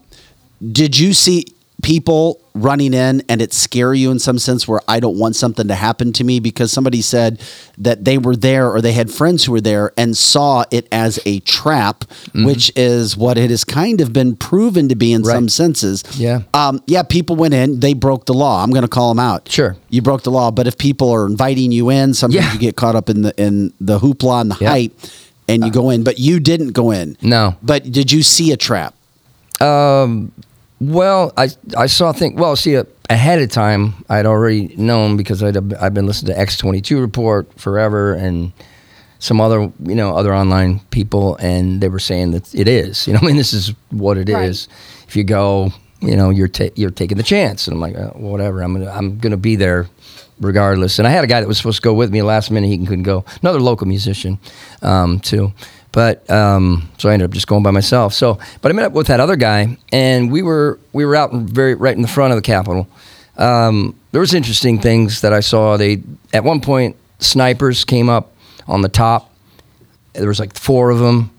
did 0.73 0.97
you 0.99 1.13
see 1.13 1.45
people 1.83 2.41
running 2.55 2.93
in 2.93 3.23
and 3.29 3.41
it 3.41 3.53
scare 3.53 3.95
you 3.95 4.11
in 4.11 4.19
some 4.19 4.39
sense 4.39 4.67
where 4.67 4.81
I 4.89 4.99
don't 4.99 5.17
want 5.19 5.37
something 5.37 5.69
to 5.69 5.75
happen 5.77 6.13
to 6.15 6.25
me 6.25 6.41
because 6.41 6.73
somebody 6.73 7.01
said 7.01 7.41
that 7.79 8.05
they 8.05 8.19
were 8.19 8.35
there 8.35 8.71
or 8.71 8.81
they 8.81 8.93
had 8.93 9.09
friends 9.11 9.45
who 9.45 9.53
were 9.53 9.61
there 9.61 9.93
and 9.97 10.17
saw 10.17 10.65
it 10.73 10.89
as 10.91 11.21
a 11.27 11.39
trap, 11.41 12.05
which 12.35 12.73
is 12.75 13.17
what 13.17 13.39
it 13.39 13.51
has 13.51 13.63
kind 13.65 14.01
of 14.01 14.13
been 14.13 14.35
proven 14.37 14.89
to 14.89 14.95
be 14.97 15.13
in 15.13 15.21
Mm-hmm. 15.23 15.29
Right. 15.29 15.35
some 15.37 15.49
senses. 15.49 16.03
Yeah. 16.19 16.43
Um, 16.55 16.83
yeah, 16.87 17.03
people 17.05 17.37
went 17.37 17.55
in, 17.55 17.81
they 17.81 17.95
broke 17.95 18.27
the 18.27 18.35
law. 18.35 18.63
I'm 18.65 18.71
going 18.71 18.83
to 18.83 18.89
call 18.89 19.11
them 19.11 19.21
out. 19.21 19.49
Sure. 19.49 19.77
You 19.89 20.03
broke 20.03 20.23
the 20.25 20.31
law, 20.33 20.51
but 20.51 20.67
if 20.67 20.77
people 20.77 21.11
are 21.11 21.27
inviting 21.27 21.71
you 21.73 21.91
in, 21.91 22.15
sometimes 22.15 22.45
Yeah. 22.47 22.53
you 22.53 22.59
get 22.59 22.75
caught 22.77 22.97
up 22.97 23.09
in 23.09 23.23
the 23.23 23.33
in 23.41 23.73
the 23.81 24.01
hoopla 24.01 24.41
and 24.41 24.51
the 24.51 24.57
Yeah. 24.61 24.71
hype 24.71 24.93
and 25.49 25.65
you 25.65 25.71
go 25.71 25.91
in, 25.91 26.03
but 26.05 26.19
you 26.19 26.41
didn't 26.41 26.73
go 26.73 26.91
in. 26.91 27.17
No. 27.23 27.57
But 27.63 27.91
did 27.93 28.11
you 28.13 28.23
see 28.23 28.51
a 28.53 28.57
trap? 28.57 28.95
Um, 29.61 30.33
well, 30.81 31.33
I 31.37 31.49
I 31.77 31.87
saw 31.87 32.13
thing. 32.13 32.37
Well, 32.37 32.57
see, 32.57 32.77
uh, 32.77 32.85
ahead 33.09 33.41
of 33.41 33.51
time, 33.51 34.05
I'd 34.09 34.27
already 34.27 34.75
known 34.77 35.17
because 35.17 35.43
I'd 35.43 35.57
I've 35.75 35.95
been 35.95 36.07
listening 36.07 36.35
to 36.35 36.41
X 36.41 36.57
twenty 36.57 36.81
two 36.81 37.01
report 37.01 37.53
forever 37.59 38.15
and 38.15 38.53
some 39.19 39.41
other 39.41 39.71
you 39.85 39.95
know 39.95 40.17
other 40.17 40.35
online 40.35 40.81
people, 40.91 41.37
and 41.37 41.81
they 41.81 41.89
were 41.89 41.99
saying 41.99 42.31
that 42.33 42.55
it 42.55 42.67
is. 42.67 43.07
You 43.07 43.13
know, 43.13 43.21
I 43.23 43.27
mean, 43.27 43.37
this 43.37 43.53
is 43.53 43.75
what 43.91 44.17
it 44.17 44.29
is. 44.29 44.69
Right. 44.69 45.07
If 45.09 45.17
you 45.17 45.25
go, 45.25 45.71
you 46.01 46.17
know, 46.17 46.31
you're 46.31 46.49
ta- 46.49 46.73
you're 46.75 46.91
taking 46.91 47.19
the 47.19 47.23
chance, 47.23 47.69
and 47.69 47.75
I'm 47.75 47.81
like, 47.81 47.97
uh, 47.97 48.11
whatever. 48.11 48.63
I'm 48.63 48.73
gonna 48.73 48.91
I'm 48.91 49.19
gonna 49.19 49.37
be 49.37 49.57
there 49.57 49.87
regardless. 50.41 50.99
And 50.99 51.07
I 51.07 51.11
had 51.11 51.23
a 51.23 51.27
guy 51.27 51.41
that 51.41 51.47
was 51.47 51.59
supposed 51.59 51.77
to 51.77 51.83
go 51.83 51.93
with 51.93 52.11
me 52.11 52.23
last 52.23 52.51
minute. 52.51 52.69
He 52.69 52.79
couldn't 52.79 53.03
go. 53.03 53.25
Another 53.43 53.61
local 53.61 53.87
musician, 53.87 54.39
um, 54.81 55.21
too. 55.21 55.53
But 55.93 56.29
um, 56.31 56.89
so 56.99 57.09
I 57.09 57.15
ended 57.15 57.29
up 57.29 57.35
just 57.35 57.47
going 57.47 57.63
by 57.63 57.73
myself. 57.73 58.15
So, 58.15 58.39
but 58.61 58.71
I 58.71 58.75
met 58.75 58.85
up 58.85 58.93
with 58.93 59.09
that 59.09 59.21
other 59.21 59.37
guy, 59.37 59.77
and 59.93 60.31
we 60.31 60.43
were 60.43 60.79
we 60.93 61.05
were 61.05 61.17
out 61.17 61.33
very 61.33 61.75
right 61.75 61.95
in 61.95 62.03
the 62.03 62.09
front 62.09 62.33
of 62.33 62.37
the 62.37 62.43
Capitol. 62.43 62.89
Um, 63.37 63.99
there 64.13 64.21
was 64.21 64.35
interesting 64.35 64.79
things 64.79 65.23
that 65.23 65.33
I 65.33 65.41
saw. 65.41 65.77
They 65.77 66.03
at 66.33 66.45
one 66.45 66.61
point 66.61 66.97
snipers 67.19 67.85
came 67.85 68.09
up 68.09 68.33
on 68.69 68.83
the 68.83 68.89
top. 68.89 69.35
There 70.13 70.29
was 70.29 70.41
like 70.41 70.57
four 70.57 70.91
of 70.91 70.99
them, 70.99 71.31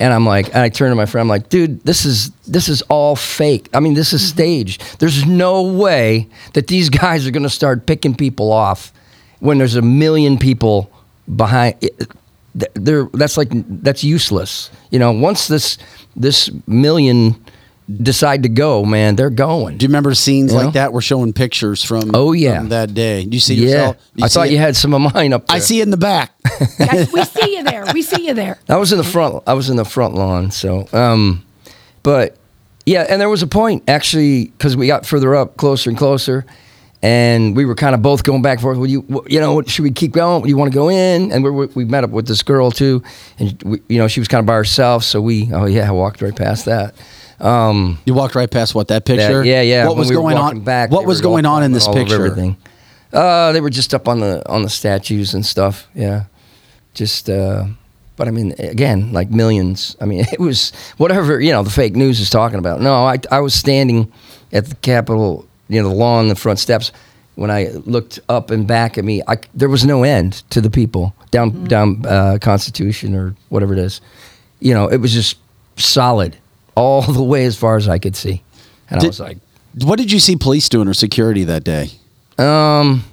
and 0.00 0.12
I'm 0.14 0.24
like, 0.24 0.46
and 0.46 0.58
I 0.58 0.70
turned 0.70 0.90
to 0.92 0.96
my 0.96 1.06
friend, 1.06 1.26
I'm 1.26 1.28
like, 1.28 1.50
dude, 1.50 1.82
this 1.84 2.04
is 2.04 2.30
this 2.48 2.68
is 2.68 2.82
all 2.82 3.14
fake. 3.14 3.68
I 3.74 3.80
mean, 3.80 3.94
this 3.94 4.12
is 4.12 4.26
staged. 4.26 4.98
There's 4.98 5.26
no 5.26 5.62
way 5.62 6.28
that 6.54 6.66
these 6.68 6.88
guys 6.88 7.26
are 7.26 7.30
going 7.30 7.42
to 7.44 7.50
start 7.50 7.86
picking 7.86 8.14
people 8.14 8.50
off 8.50 8.92
when 9.40 9.58
there's 9.58 9.76
a 9.76 9.82
million 9.82 10.38
people 10.38 10.90
behind. 11.36 11.76
It, 12.54 12.58
th- 12.58 12.70
they're, 12.74 13.04
that's 13.12 13.36
like 13.36 13.48
that's 13.52 14.02
useless. 14.04 14.70
You 14.90 14.98
know, 14.98 15.12
once 15.12 15.48
this 15.48 15.78
this 16.16 16.50
million 16.66 17.42
decide 18.02 18.42
to 18.44 18.48
go, 18.48 18.84
man, 18.84 19.16
they're 19.16 19.30
going. 19.30 19.76
Do 19.78 19.84
you 19.84 19.88
remember 19.88 20.14
scenes 20.14 20.52
You 20.52 20.58
like 20.58 20.66
know? 20.66 20.70
that? 20.72 20.92
We're 20.92 21.00
showing 21.00 21.32
pictures 21.32 21.82
from. 21.84 22.10
Oh, 22.14 22.32
yeah. 22.32 22.58
from 22.58 22.68
that 22.68 22.94
day. 22.94 23.24
Do 23.24 23.34
you 23.36 23.40
see 23.40 23.54
yeah, 23.54 23.66
yourself? 23.66 23.96
do 24.16 24.24
I 24.24 24.28
see 24.28 24.34
thought 24.34 24.46
it? 24.48 24.52
you 24.52 24.58
had 24.58 24.76
some 24.76 24.94
of 24.94 25.14
mine 25.14 25.32
up 25.32 25.46
there. 25.46 25.56
I 25.56 25.58
see 25.58 25.80
it 25.80 25.84
in 25.84 25.90
the 25.90 25.96
back. 25.96 26.32
Guys, 26.78 27.12
we 27.12 27.24
see 27.24 27.56
you 27.56 27.64
there. 27.64 27.84
We 27.92 28.02
see 28.02 28.26
you 28.26 28.34
there. 28.34 28.58
I 28.68 28.76
was 28.76 28.92
in 28.92 28.98
the 28.98 29.04
front. 29.04 29.42
I 29.46 29.54
was 29.54 29.70
in 29.70 29.76
the 29.76 29.84
front 29.84 30.14
lawn. 30.14 30.50
So, 30.50 30.86
um, 30.92 31.44
but 32.02 32.36
yeah, 32.86 33.06
and 33.08 33.20
there 33.20 33.28
was 33.28 33.42
a 33.42 33.46
point 33.46 33.84
actually 33.88 34.46
because 34.46 34.76
we 34.76 34.86
got 34.86 35.06
further 35.06 35.34
up, 35.34 35.56
closer 35.56 35.90
and 35.90 35.98
closer, 35.98 36.46
and 37.02 37.56
we 37.56 37.64
were 37.64 37.74
kind 37.74 37.94
of 37.94 38.02
both 38.02 38.24
going 38.24 38.42
back 38.42 38.58
and 38.58 38.62
forth. 38.62 38.78
Would 38.78 38.90
you, 38.90 39.04
you 39.26 39.40
know, 39.40 39.62
should 39.62 39.82
we 39.82 39.90
keep 39.90 40.12
going? 40.12 40.42
Do 40.42 40.48
you 40.48 40.56
want 40.56 40.70
to 40.72 40.74
go 40.74 40.88
in? 40.90 41.32
And 41.32 41.42
we 41.42 41.50
we 41.50 41.66
we 41.66 41.84
met 41.84 42.04
up 42.04 42.10
with 42.10 42.26
this 42.26 42.42
girl 42.42 42.70
too, 42.70 43.02
and 43.38 43.60
we, 43.62 43.80
you 43.88 43.98
know, 43.98 44.08
she 44.08 44.20
was 44.20 44.28
kind 44.28 44.40
of 44.40 44.46
by 44.46 44.54
herself. 44.54 45.04
So 45.04 45.20
we, 45.20 45.50
oh 45.52 45.66
yeah, 45.66 45.88
I 45.88 45.92
walked 45.92 46.20
right 46.22 46.34
past 46.36 46.64
that. 46.66 46.94
Um, 47.40 47.98
You 48.04 48.12
walked 48.12 48.34
right 48.34 48.50
past 48.50 48.74
what 48.74 48.88
that 48.88 49.04
that- 49.06 49.16
picture. 49.16 49.42
yeah, 49.44 49.62
yeah. 49.62 49.84
What 49.86 49.92
when 49.96 49.98
was 50.00 50.10
we 50.10 50.16
going 50.16 50.36
on? 50.36 50.60
Back, 50.60 50.90
what 50.90 51.06
was 51.06 51.20
going 51.22 51.46
on 51.46 51.62
in 51.62 51.72
this 51.72 51.88
picture? 51.88 52.16
Everything. 52.16 52.56
Uh, 53.12 53.52
they 53.52 53.60
were 53.60 53.70
just 53.70 53.94
up 53.94 54.06
on 54.06 54.20
the 54.20 54.42
on 54.48 54.62
the 54.62 54.68
statues 54.68 55.34
and 55.34 55.44
stuff. 55.44 55.88
Yeah, 55.94 56.24
just. 56.94 57.28
Uh, 57.30 57.64
but 58.16 58.28
I 58.28 58.32
mean, 58.32 58.52
again, 58.58 59.14
like 59.14 59.30
millions. 59.30 59.96
I 60.02 60.04
mean, 60.04 60.26
it 60.32 60.38
was 60.38 60.72
whatever 60.98 61.40
you 61.40 61.50
know 61.52 61.62
the 61.62 61.70
fake 61.70 61.96
news 61.96 62.20
is 62.20 62.28
talking 62.28 62.58
about. 62.58 62.82
No, 62.82 63.06
I 63.06 63.18
I 63.30 63.40
was 63.40 63.54
standing 63.54 64.12
at 64.52 64.66
the 64.66 64.74
Capitol, 64.76 65.46
you 65.70 65.82
know, 65.82 65.88
the 65.88 65.94
lawn, 65.94 66.28
the 66.28 66.34
front 66.34 66.58
steps. 66.58 66.92
When 67.36 67.50
I 67.50 67.68
looked 67.86 68.20
up 68.28 68.50
and 68.50 68.66
back 68.66 68.98
at 68.98 69.04
me, 69.04 69.22
I, 69.26 69.38
there 69.54 69.68
was 69.70 69.86
no 69.86 70.02
end 70.02 70.42
to 70.50 70.60
the 70.60 70.68
people 70.68 71.14
down 71.30 71.64
down 71.64 72.04
uh, 72.04 72.38
Constitution 72.40 73.14
or 73.14 73.34
whatever 73.48 73.72
it 73.72 73.78
is. 73.78 74.00
You 74.58 74.74
know, 74.74 74.88
it 74.88 74.98
was 74.98 75.12
just 75.14 75.38
solid 75.76 76.36
all 76.74 77.00
the 77.02 77.22
way 77.22 77.44
as 77.46 77.56
far 77.56 77.76
as 77.76 77.88
I 77.88 77.98
could 77.98 78.16
see, 78.16 78.42
and 78.90 79.00
I 79.00 79.06
was 79.06 79.20
like, 79.20 79.38
What 79.82 79.96
did 79.98 80.12
you 80.12 80.20
see 80.20 80.36
police 80.36 80.68
doing 80.68 80.88
or 80.88 80.94
security 80.94 81.44
that 81.44 81.64
day? 81.64 81.90
Um. 82.36 83.04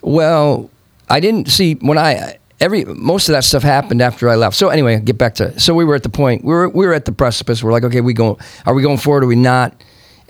Well, 0.00 0.68
I 1.08 1.20
didn't 1.20 1.48
see 1.48 1.74
when 1.74 1.98
I 1.98 2.38
every 2.62 2.84
most 2.84 3.28
of 3.28 3.34
that 3.34 3.44
stuff 3.44 3.62
happened 3.62 4.00
after 4.00 4.30
I 4.30 4.36
left. 4.36 4.56
So 4.56 4.68
anyway, 4.68 4.98
get 5.00 5.18
back 5.18 5.34
to 5.34 5.58
so 5.60 5.74
we 5.74 5.84
were 5.84 5.94
at 5.94 6.02
the 6.02 6.08
point 6.08 6.44
we 6.44 6.52
were 6.54 6.68
we 6.68 6.86
were 6.86 6.94
at 6.94 7.04
the 7.04 7.12
precipice. 7.12 7.62
We're 7.62 7.72
like, 7.72 7.84
okay, 7.84 8.00
we 8.00 8.14
going 8.14 8.36
are 8.66 8.74
we 8.74 8.82
going 8.82 8.98
forward? 8.98 9.22
Or 9.22 9.26
are 9.26 9.28
we 9.28 9.36
not? 9.36 9.74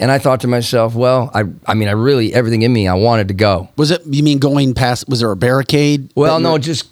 And 0.03 0.11
I 0.11 0.19
thought 0.19 0.41
to 0.41 0.49
myself, 0.49 0.97
well, 0.97 1.31
I 1.33 1.45
I 1.65 1.75
mean, 1.75 1.87
I 1.87 1.93
really 1.93 2.35
everything 2.35 2.63
in 2.63 2.73
me, 2.73 2.89
I 2.89 2.95
wanted 2.95 3.29
to 3.29 3.35
go. 3.35 3.69
Was 3.77 3.93
it? 3.93 4.03
You 4.05 4.25
mean 4.25 4.41
going 4.41 4.75
past? 4.75 5.09
Was 5.09 5.21
there 5.21 5.31
a 5.31 5.37
barricade? 5.37 6.11
Well, 6.17 6.41
no, 6.41 6.53
were- 6.53 6.59
just 6.59 6.89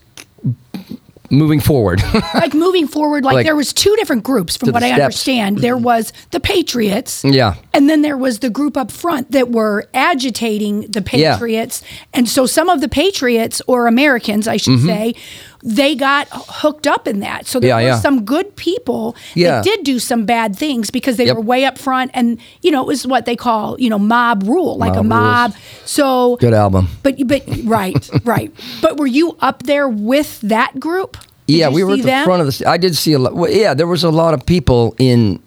moving 1.31 1.61
forward. 1.61 2.03
Like 2.35 2.55
moving 2.55 2.87
forward, 2.87 3.25
like, 3.25 3.35
Like- 3.35 3.47
there 3.47 3.57
was 3.57 3.73
two 3.73 3.95
different 3.97 4.23
groups 4.23 4.57
from 4.57 4.71
what 4.73 4.83
I 4.83 4.89
steps. 4.89 5.01
understand. 5.01 5.59
There 5.59 5.75
mm-hmm. 5.75 5.85
was 5.85 6.13
the 6.31 6.41
Patriots. 6.41 7.25
Yeah. 7.25 7.55
And 7.75 7.89
then 7.89 8.03
there 8.03 8.17
was 8.17 8.39
the 8.39 8.51
group 8.51 8.77
up 8.77 8.91
front 8.91 9.33
that 9.33 9.51
were 9.51 9.89
agitating 9.93 10.83
the 10.83 11.05
Yeah. 11.13 11.35
Patriots. 11.35 11.83
And 12.15 12.29
so 12.29 12.47
some 12.47 12.69
of 12.69 12.81
the 12.81 12.89
Patriots, 12.89 13.61
or 13.67 13.87
Americans, 13.87 14.49
I 14.49 14.57
should 14.57 14.79
mm-hmm. 14.79 14.87
say, 14.87 15.15
they 15.63 15.95
got 15.95 16.27
hooked 16.31 16.87
up 16.87 17.07
in 17.07 17.21
that. 17.21 17.47
So 17.47 17.61
there. 17.61 17.69
Yeah, 17.69 17.77
were 17.77 17.83
yeah. 17.83 17.99
some 18.01 18.25
good 18.25 18.57
people 18.57 19.15
Yeah. 19.35 19.57
that 19.57 19.65
did 19.65 19.85
do 19.85 19.99
some 19.99 20.25
bad 20.25 20.57
things 20.57 20.91
because 20.91 21.17
they 21.17 21.27
Yep. 21.27 21.37
were 21.37 21.43
way 21.43 21.65
up 21.67 21.77
front. 21.79 22.11
And, 22.15 22.39
you 22.63 22.71
know, 22.71 22.81
it 22.81 22.87
was 22.87 23.07
what 23.07 23.27
they 23.27 23.37
call, 23.37 23.79
you 23.79 23.91
know, 23.91 23.99
mob 23.99 24.43
rule, 24.45 24.79
like 24.79 24.97
a 24.97 25.03
Mob 25.03 25.51
rules. 25.53 25.63
So, 25.85 26.37
Good 26.37 26.55
album. 26.55 26.89
but, 27.03 27.17
but, 27.27 27.43
right, 27.65 28.09
right. 28.25 28.53
But 28.81 28.97
were 28.97 29.07
you 29.07 29.37
up 29.41 29.65
there 29.65 29.89
with 29.89 30.41
that 30.43 30.81
group? 30.81 31.17
Did 31.47 31.57
yeah, 31.59 31.69
we 31.69 31.83
were 31.85 31.93
at 31.95 31.99
the 31.99 32.03
them? 32.05 32.25
front 32.25 32.43
of 32.43 32.59
the. 32.59 32.65
I 32.69 32.77
did 32.77 32.97
see 32.97 33.13
a 33.13 33.19
lot. 33.19 33.35
Well, 33.35 33.51
yeah, 33.51 33.75
there 33.75 33.87
was 33.89 34.05
a 34.05 34.11
lot 34.11 34.35
of 34.35 34.47
people 34.47 34.95
in. 34.99 35.41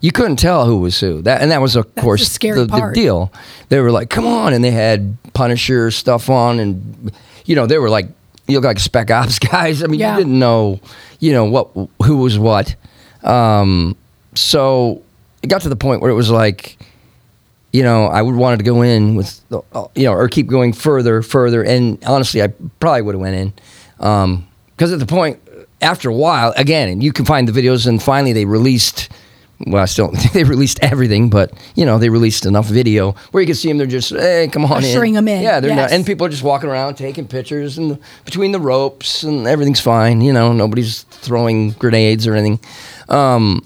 You 0.00 0.10
couldn't 0.10 0.36
tell 0.36 0.66
who 0.66 0.78
was 0.78 0.98
who. 0.98 1.22
That 1.22 1.40
and 1.40 1.50
that 1.52 1.60
was 1.62 1.76
of 1.76 1.86
That's 1.94 2.04
course 2.04 2.36
the 2.38 2.50
the, 2.52 2.66
the 2.66 2.90
deal. 2.92 3.32
They 3.68 3.78
were 3.80 3.92
like, 3.92 4.10
"Come 4.10 4.26
on!" 4.26 4.52
and 4.54 4.64
they 4.64 4.72
had 4.72 5.16
Punisher 5.34 5.92
stuff 5.92 6.28
on, 6.28 6.58
and 6.58 7.12
you 7.44 7.54
know 7.54 7.66
they 7.66 7.78
were 7.78 7.88
like, 7.90 8.08
"You 8.48 8.56
look 8.56 8.64
like 8.64 8.78
Spec 8.78 9.10
Ops 9.10 9.38
guys." 9.52 9.82
I 9.82 9.86
mean, 9.86 10.00
Yeah. 10.00 10.12
you 10.16 10.24
didn't 10.24 10.38
know, 10.38 10.80
you 11.20 11.32
know 11.32 11.44
what 11.44 11.68
who 12.04 12.18
was 12.18 12.38
what. 12.38 12.74
Um, 13.24 13.96
so 14.34 15.02
it 15.42 15.48
got 15.48 15.62
to 15.62 15.68
the 15.68 15.76
point 15.76 16.00
where 16.00 16.10
it 16.10 16.14
was 16.14 16.30
like, 16.30 16.78
you 17.72 17.82
know, 17.82 18.06
I 18.06 18.22
would 18.22 18.34
wanted 18.36 18.58
to 18.58 18.64
go 18.64 18.82
in 18.82 19.14
with, 19.16 19.40
the- 19.48 19.62
you 19.94 20.04
know, 20.04 20.12
or 20.12 20.28
keep 20.28 20.46
going 20.46 20.72
further, 20.72 21.22
further. 21.22 21.62
And 21.62 22.02
honestly, 22.04 22.42
I 22.42 22.48
probably 22.80 23.02
would 23.02 23.14
have 23.14 23.20
went 23.20 23.36
in 23.36 24.44
because 24.76 24.92
at 24.92 24.98
the 24.98 25.06
point 25.06 25.40
after 25.82 26.08
a 26.08 26.14
while, 26.14 26.52
again, 26.56 26.88
and 26.88 27.02
you 27.02 27.12
can 27.12 27.24
find 27.24 27.48
the 27.48 27.52
videos, 27.60 27.86
and 27.86 28.02
finally 28.02 28.32
they 28.32 28.44
released 28.44 29.08
well, 29.66 29.82
I 29.82 29.86
still 29.86 30.08
don't 30.08 30.16
think 30.20 30.32
they 30.32 30.44
released 30.44 30.78
everything, 30.82 31.30
but 31.30 31.52
you 31.74 31.86
know, 31.86 31.98
they 31.98 32.08
released 32.08 32.44
enough 32.46 32.66
video 32.66 33.12
where 33.30 33.40
you 33.40 33.46
can 33.46 33.54
see 33.54 33.68
them. 33.68 33.78
They're 33.78 33.86
just, 33.86 34.10
hey, 34.10 34.48
come 34.52 34.64
on 34.64 34.82
Ushering 34.84 35.14
in. 35.14 35.18
'em 35.18 35.28
in, 35.28 35.42
Yeah, 35.42 35.60
they're 35.60 35.70
yes. 35.70 35.90
not, 35.90 35.96
and 35.96 36.04
people 36.04 36.26
are 36.26 36.30
just 36.30 36.42
walking 36.42 36.68
around 36.68 36.96
taking 36.96 37.26
pictures 37.26 37.78
and 37.78 37.98
between 38.24 38.52
the 38.52 38.60
ropes, 38.60 39.22
and 39.22 39.46
everything's 39.46 39.80
fine. 39.80 40.20
You 40.20 40.32
know, 40.32 40.52
nobody's 40.52 41.02
throwing 41.04 41.70
grenades 41.72 42.26
or 42.26 42.34
anything. 42.34 42.60
Um, 43.08 43.64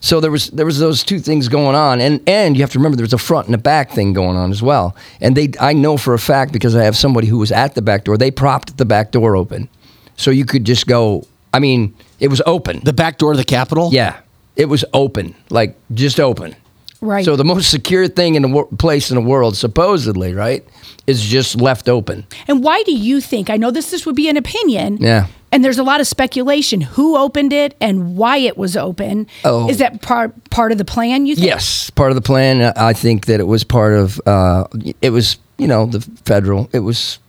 so 0.00 0.20
there 0.20 0.30
was 0.30 0.48
there 0.50 0.64
was 0.64 0.78
those 0.78 1.02
two 1.02 1.18
things 1.18 1.48
going 1.48 1.74
on, 1.74 2.00
and 2.00 2.20
and 2.28 2.56
you 2.56 2.62
have 2.62 2.70
to 2.70 2.78
remember 2.78 2.96
there 2.96 3.02
was 3.04 3.12
a 3.12 3.18
front 3.18 3.46
and 3.46 3.54
a 3.54 3.58
back 3.58 3.90
thing 3.90 4.12
going 4.12 4.36
on 4.36 4.50
as 4.52 4.62
well. 4.62 4.94
And 5.20 5.36
they, 5.36 5.50
I 5.60 5.72
know 5.72 5.96
for 5.96 6.14
a 6.14 6.18
fact 6.20 6.52
because 6.52 6.76
I 6.76 6.84
have 6.84 6.96
somebody 6.96 7.26
who 7.26 7.36
was 7.38 7.50
at 7.50 7.74
the 7.74 7.82
back 7.82 8.04
door. 8.04 8.16
They 8.16 8.30
propped 8.30 8.76
the 8.76 8.84
back 8.84 9.10
door 9.10 9.34
open, 9.34 9.68
so 10.16 10.30
you 10.30 10.44
could 10.44 10.64
just 10.64 10.86
go. 10.86 11.26
I 11.52 11.58
mean, 11.58 11.94
it 12.20 12.28
was 12.28 12.40
open. 12.46 12.80
The 12.84 12.92
back 12.92 13.18
door 13.18 13.32
of 13.32 13.38
the 13.38 13.44
Capitol? 13.44 13.90
Yeah, 13.92 14.20
it 14.58 14.66
was 14.66 14.84
open, 14.92 15.34
like 15.48 15.76
just 15.94 16.20
open. 16.20 16.54
Right. 17.00 17.24
So 17.24 17.36
the 17.36 17.44
most 17.44 17.70
secure 17.70 18.08
thing 18.08 18.34
in 18.34 18.42
the 18.42 18.48
wor- 18.48 18.66
place 18.66 19.10
in 19.10 19.14
the 19.14 19.22
world, 19.22 19.56
supposedly, 19.56 20.34
right, 20.34 20.66
is 21.06 21.24
just 21.24 21.60
left 21.60 21.88
open. 21.88 22.26
And 22.48 22.62
why 22.62 22.82
do 22.82 22.92
you 22.92 23.20
think? 23.20 23.50
I 23.50 23.56
know 23.56 23.70
this 23.70 23.90
this 23.92 24.04
would 24.04 24.16
be 24.16 24.28
an 24.28 24.36
opinion. 24.36 24.98
Yeah. 25.00 25.28
And 25.50 25.64
there's 25.64 25.78
a 25.78 25.82
lot 25.84 26.00
of 26.00 26.06
speculation 26.06 26.82
who 26.82 27.16
opened 27.16 27.52
it 27.52 27.74
and 27.80 28.16
why 28.16 28.36
it 28.38 28.58
was 28.58 28.76
open. 28.76 29.28
Oh. 29.44 29.70
Is 29.70 29.78
that 29.78 30.02
part 30.02 30.50
part 30.50 30.72
of 30.72 30.78
the 30.78 30.84
plan? 30.84 31.24
You 31.24 31.36
think? 31.36 31.46
Yes, 31.46 31.88
part 31.90 32.10
of 32.10 32.16
the 32.16 32.20
plan. 32.22 32.72
I 32.76 32.92
think 32.92 33.26
that 33.26 33.40
it 33.40 33.46
was 33.46 33.64
part 33.64 33.94
of. 33.94 34.20
Uh, 34.26 34.64
it 35.00 35.10
was 35.10 35.38
you 35.56 35.68
know 35.68 35.86
the 35.86 36.00
federal. 36.24 36.68
It 36.72 36.80
was 36.80 37.20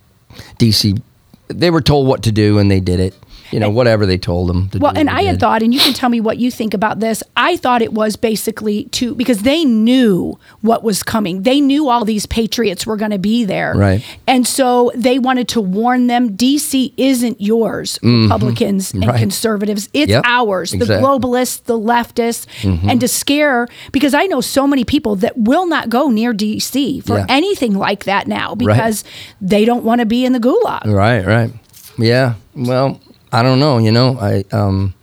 DC. 0.58 1.00
They 1.46 1.70
were 1.70 1.80
told 1.80 2.08
what 2.08 2.24
to 2.24 2.32
do 2.32 2.58
and 2.58 2.70
they 2.70 2.80
did 2.80 3.00
it. 3.00 3.14
You 3.50 3.60
know 3.60 3.70
whatever 3.70 4.06
they 4.06 4.18
told 4.18 4.48
them. 4.48 4.68
To 4.70 4.78
Well, 4.78 4.92
and 4.94 5.10
I 5.10 5.22
had 5.22 5.32
did. 5.32 5.40
thought, 5.40 5.62
and 5.62 5.74
you 5.74 5.80
can 5.80 5.92
tell 5.92 6.08
me 6.08 6.20
what 6.20 6.38
you 6.38 6.50
think 6.50 6.72
about 6.74 7.00
this. 7.00 7.22
I 7.36 7.56
thought 7.56 7.82
it 7.82 7.92
was 7.92 8.16
basically 8.16 8.84
to 8.92 9.14
because 9.14 9.42
they 9.42 9.64
knew 9.64 10.38
what 10.60 10.82
was 10.84 11.02
coming. 11.02 11.42
They 11.42 11.60
knew 11.60 11.88
all 11.88 12.04
these 12.04 12.26
patriots 12.26 12.86
were 12.86 12.96
going 12.96 13.10
to 13.10 13.18
be 13.18 13.44
there, 13.44 13.74
Right. 13.74 14.04
And 14.26 14.46
so 14.46 14.92
they 14.94 15.18
wanted 15.18 15.48
to 15.48 15.60
warn 15.60 16.06
them: 16.06 16.36
DC 16.36 16.92
isn't 16.96 17.40
yours, 17.40 17.98
Republicans 18.02 18.92
and 18.92 19.02
Mm-hmm. 19.02 19.10
Right. 19.10 19.18
conservatives. 19.18 19.88
It's 19.92 20.10
Yep. 20.10 20.22
ours, 20.26 20.70
the 20.70 20.76
Exactly. 20.78 21.06
globalists, 21.06 21.64
the 21.64 21.78
leftists, 21.78 22.46
Mm-hmm. 22.62 22.88
and 22.90 23.00
to 23.00 23.08
scare 23.08 23.66
because 23.92 24.14
I 24.14 24.26
know 24.26 24.40
so 24.40 24.66
many 24.66 24.84
people 24.84 25.16
that 25.16 25.36
will 25.36 25.66
not 25.66 25.88
go 25.88 26.08
near 26.10 26.32
DC 26.32 27.00
for 27.04 27.18
Yeah. 27.18 27.26
anything 27.28 27.74
like 27.74 28.04
that 28.04 28.28
now 28.28 28.54
because 28.54 29.02
they 29.40 29.64
don't 29.64 29.84
want 29.84 30.00
to 30.00 30.06
be 30.06 30.24
in 30.24 30.32
the 30.32 30.40
gulag. 30.40 30.84
Right, 30.86 31.24
right. 31.26 31.50
Yeah. 31.98 32.34
Well, 32.54 33.00
I 33.32 33.42
don't 33.42 33.60
know. 33.60 33.78
You 33.78 33.92
know, 33.92 34.18
I 34.18 34.44
um. 34.52 34.94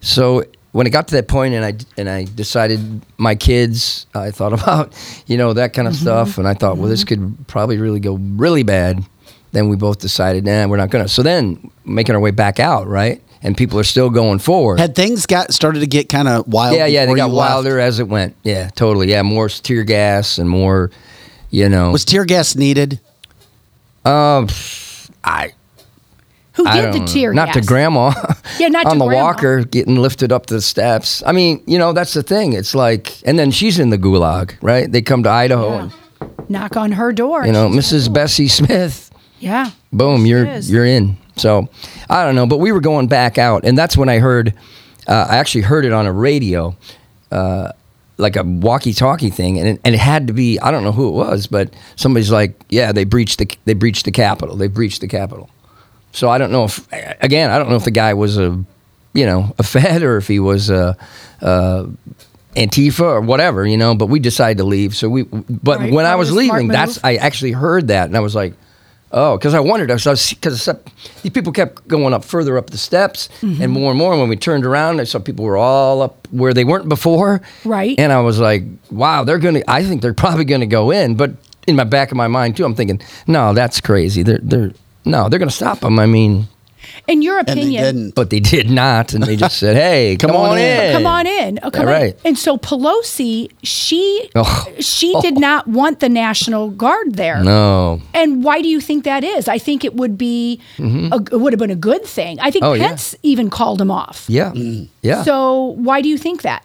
So 0.00 0.44
when 0.72 0.86
it 0.86 0.90
got 0.90 1.08
to 1.08 1.14
that 1.16 1.28
point, 1.28 1.54
and 1.54 1.64
I 1.64 1.74
and 1.96 2.08
I 2.08 2.24
decided 2.24 3.02
my 3.18 3.34
kids, 3.34 4.06
I 4.14 4.30
thought 4.30 4.52
about 4.60 4.94
you 5.26 5.36
know 5.36 5.52
that 5.52 5.72
kind 5.74 5.86
of 5.88 5.94
stuff, 5.94 6.38
and 6.38 6.48
I 6.48 6.54
thought, 6.54 6.78
well, 6.78 6.88
this 6.88 7.04
could 7.04 7.36
probably 7.46 7.78
really 7.78 8.00
go 8.00 8.14
really 8.14 8.62
bad. 8.62 9.04
Then 9.52 9.68
we 9.68 9.76
both 9.76 9.98
decided, 9.98 10.46
nah, 10.46 10.66
we're 10.66 10.78
not 10.78 10.90
gonna. 10.90 11.08
So 11.08 11.22
then 11.22 11.70
making 11.84 12.14
our 12.14 12.20
way 12.20 12.30
back 12.30 12.58
out, 12.58 12.86
right? 12.86 13.20
And 13.44 13.56
people 13.56 13.78
are 13.78 13.84
still 13.84 14.08
going 14.08 14.38
forward. 14.38 14.78
Had 14.78 14.94
things 14.94 15.26
got 15.26 15.52
started 15.52 15.80
to 15.80 15.86
get 15.86 16.08
kind 16.08 16.28
of 16.28 16.46
wild? 16.46 16.76
yeah, 16.76 16.86
yeah, 16.86 17.06
they 17.06 17.14
got 17.14 17.26
you 17.26 17.34
left? 17.34 17.54
wilder 17.54 17.80
as 17.80 17.98
it 17.98 18.06
went. 18.08 18.36
Yeah, 18.44 18.70
totally. 18.70 19.10
Yeah, 19.10 19.22
more 19.22 19.48
tear 19.48 19.82
gas 19.82 20.38
and 20.38 20.48
more, 20.48 20.90
you 21.50 21.68
know. 21.68 21.90
Was 21.90 22.04
tear 22.04 22.24
gas 22.24 22.54
needed? 22.54 23.00
um, 24.04 24.48
I 25.24 25.52
Who 26.54 26.64
did 26.70 26.92
the 26.92 27.04
tear 27.06 27.32
Not 27.32 27.46
gas? 27.48 27.54
to 27.56 27.60
grandma. 27.62 28.12
Yeah, 28.58 28.68
not 28.68 28.86
on 28.90 28.98
the 28.98 29.06
grandma. 29.06 29.24
walker 29.24 29.64
getting 29.64 29.96
lifted 29.96 30.32
up 30.32 30.46
the 30.46 30.60
steps. 30.60 31.22
I 31.26 31.32
mean, 31.32 31.62
you 31.66 31.78
know, 31.78 31.92
that's 31.92 32.12
the 32.12 32.22
thing. 32.22 32.52
It's 32.52 32.74
like, 32.74 33.22
and 33.26 33.38
then 33.38 33.50
she's 33.50 33.78
in 33.78 33.88
the 33.90 33.98
gulag, 33.98 34.56
right? 34.60 34.90
They 34.90 35.00
come 35.02 35.22
to 35.22 35.30
Idaho, 35.30 35.84
Yeah. 35.84 35.90
Knock 36.48 36.76
on 36.76 36.92
her 36.92 37.12
door. 37.12 37.46
you 37.46 37.52
know, 37.52 37.68
Mrs. 37.70 38.12
Bessie 38.12 38.48
Smith. 38.48 39.10
Yeah. 39.40 39.70
Boom, 39.92 40.26
you're 40.26 40.44
is. 40.46 40.70
you're 40.70 40.84
in. 40.84 41.16
So 41.36 41.68
I 42.10 42.24
don't 42.24 42.34
know, 42.34 42.46
but 42.46 42.58
we 42.58 42.70
were 42.72 42.80
going 42.80 43.06
back 43.08 43.38
out, 43.38 43.64
and 43.64 43.76
that's 43.78 43.96
when 43.96 44.08
I 44.10 44.18
heard. 44.18 44.52
Uh, 45.08 45.26
I 45.30 45.36
actually 45.38 45.62
heard 45.62 45.84
it 45.86 45.92
on 45.92 46.06
a 46.06 46.12
radio, 46.12 46.76
uh, 47.32 47.72
like 48.18 48.36
a 48.36 48.42
walkie-talkie 48.44 49.30
thing, 49.30 49.58
and 49.58 49.66
it, 49.68 49.80
and 49.84 49.94
it 49.94 49.98
had 49.98 50.26
to 50.28 50.32
be. 50.34 50.60
I 50.60 50.70
don't 50.70 50.84
know 50.84 50.92
who 50.92 51.08
it 51.08 51.12
was, 51.12 51.46
but 51.46 51.72
somebody's 51.96 52.30
like, 52.30 52.54
"Yeah, 52.68 52.92
they 52.92 53.04
breached 53.04 53.38
the 53.38 53.50
they 53.64 53.72
breached 53.74 54.04
the 54.04 54.12
Capitol. 54.12 54.54
They 54.56 54.68
breached 54.68 55.00
the 55.00 55.08
Capitol." 55.08 55.48
So 56.12 56.28
I 56.30 56.38
don't 56.38 56.52
know 56.52 56.64
if 56.64 56.86
again, 57.22 57.50
I 57.50 57.58
don't 57.58 57.68
know 57.70 57.76
if 57.76 57.84
the 57.84 57.90
guy 57.90 58.14
was 58.14 58.38
a, 58.38 58.62
you 59.14 59.26
know, 59.26 59.54
a 59.58 59.62
Fed 59.62 60.02
or 60.02 60.16
if 60.18 60.28
he 60.28 60.38
was 60.40 60.70
a. 60.70 60.96
a 61.40 61.88
Antifa 62.54 63.00
or 63.00 63.20
whatever, 63.22 63.66
you 63.66 63.78
know, 63.78 63.94
but 63.94 64.06
we 64.06 64.20
decided 64.20 64.58
to 64.58 64.64
leave. 64.64 64.94
So 64.94 65.08
we, 65.08 65.22
but 65.22 65.78
Right, 65.80 65.90
when 65.90 66.04
I 66.04 66.10
probably 66.10 66.18
was 66.18 66.32
leaving, 66.32 66.68
that's. 66.68 67.02
I 67.02 67.14
actually 67.14 67.52
heard 67.52 67.88
that, 67.88 68.08
and 68.08 68.14
I 68.14 68.20
was 68.20 68.34
like, 68.34 68.52
"Oh," 69.10 69.38
because 69.38 69.54
I 69.54 69.60
wondered. 69.60 69.90
I 69.90 69.94
was 69.94 70.34
because 70.34 70.68
these 71.22 71.32
people 71.32 71.50
kept 71.52 71.88
going 71.88 72.12
up 72.12 72.24
further 72.26 72.58
up 72.58 72.68
the 72.68 72.76
steps, 72.76 73.30
Mm-hmm. 73.40 73.62
and 73.62 73.72
more 73.72 73.88
and 73.90 73.98
more. 73.98 74.12
And 74.12 74.20
when 74.20 74.28
we 74.28 74.36
turned 74.36 74.66
around, 74.66 75.00
I 75.00 75.04
saw 75.04 75.18
people 75.18 75.46
were 75.46 75.56
all 75.56 76.02
up 76.02 76.28
where 76.30 76.52
they 76.52 76.64
weren't 76.64 76.90
before. 76.90 77.40
Right. 77.64 77.98
And 77.98 78.12
I 78.12 78.20
was 78.20 78.38
like, 78.38 78.64
"Wow, 78.90 79.24
they're 79.24 79.38
gonna. 79.38 79.62
I 79.66 79.82
think 79.82 80.02
they're 80.02 80.12
probably 80.12 80.44
gonna 80.44 80.66
go 80.66 80.90
in." 80.90 81.14
But 81.14 81.30
in 81.66 81.74
my 81.74 81.84
back 81.84 82.10
of 82.10 82.18
my 82.18 82.28
mind 82.28 82.58
too, 82.58 82.66
I'm 82.66 82.74
thinking, 82.74 83.00
"No, 83.26 83.54
that's 83.54 83.80
crazy. 83.80 84.22
They're 84.22 84.40
they're 84.42 84.72
no, 85.04 85.28
they're 85.28 85.38
gonna 85.38 85.50
stop 85.50 85.80
them." 85.80 85.98
I 85.98 86.06
mean, 86.06 86.48
In 87.08 87.22
your 87.22 87.38
And 87.38 87.46
they 87.46 87.52
opinion, 87.52 87.82
didn't. 87.84 88.14
but 88.14 88.30
they 88.30 88.40
did 88.40 88.68
not, 88.70 89.14
and 89.14 89.22
they 89.24 89.34
just 89.36 89.58
said, 89.58 89.76
"Hey, 89.76 90.16
come, 90.20 90.32
on 90.32 90.50
on 90.50 90.58
in. 90.58 90.86
in. 90.86 90.92
come 90.92 91.06
on 91.06 91.26
in. 91.26 91.58
Oh, 91.62 91.70
come 91.70 91.86
Yeah, 91.88 91.94
on. 91.94 92.00
right. 92.02 92.18
And 92.24 92.36
so 92.38 92.56
Pelosi, 92.58 93.50
she 93.62 94.28
Oh. 94.34 94.66
she 94.80 95.14
did 95.20 95.38
not 95.48 95.66
want 95.68 96.00
the 96.00 96.08
National 96.08 96.70
Guard 96.70 97.14
there. 97.14 97.42
No, 97.42 98.00
And 98.14 98.44
why 98.44 98.60
do 98.62 98.68
you 98.68 98.80
think 98.80 99.04
that 99.04 99.22
is? 99.24 99.48
I 99.48 99.58
think 99.58 99.84
it 99.84 99.94
would 99.94 100.18
be 100.18 100.60
a, 100.78 101.16
it 101.32 101.40
would 101.40 101.52
have 101.52 101.60
been 101.60 101.70
a 101.70 101.76
good 101.90 102.04
thing. 102.04 102.38
I 102.40 102.50
think 102.50 102.64
Mm-hmm. 102.64 102.72
Oh, 102.72 102.74
yeah. 102.74 102.88
Pence 102.88 103.14
even 103.22 103.48
called 103.50 103.80
him 103.80 103.90
off. 103.90 104.24
yeah, 104.28 104.52
yeah. 105.02 105.22
So 105.24 105.74
why 105.78 106.02
do 106.02 106.08
you 106.08 106.18
think 106.18 106.42
that? 106.42 106.62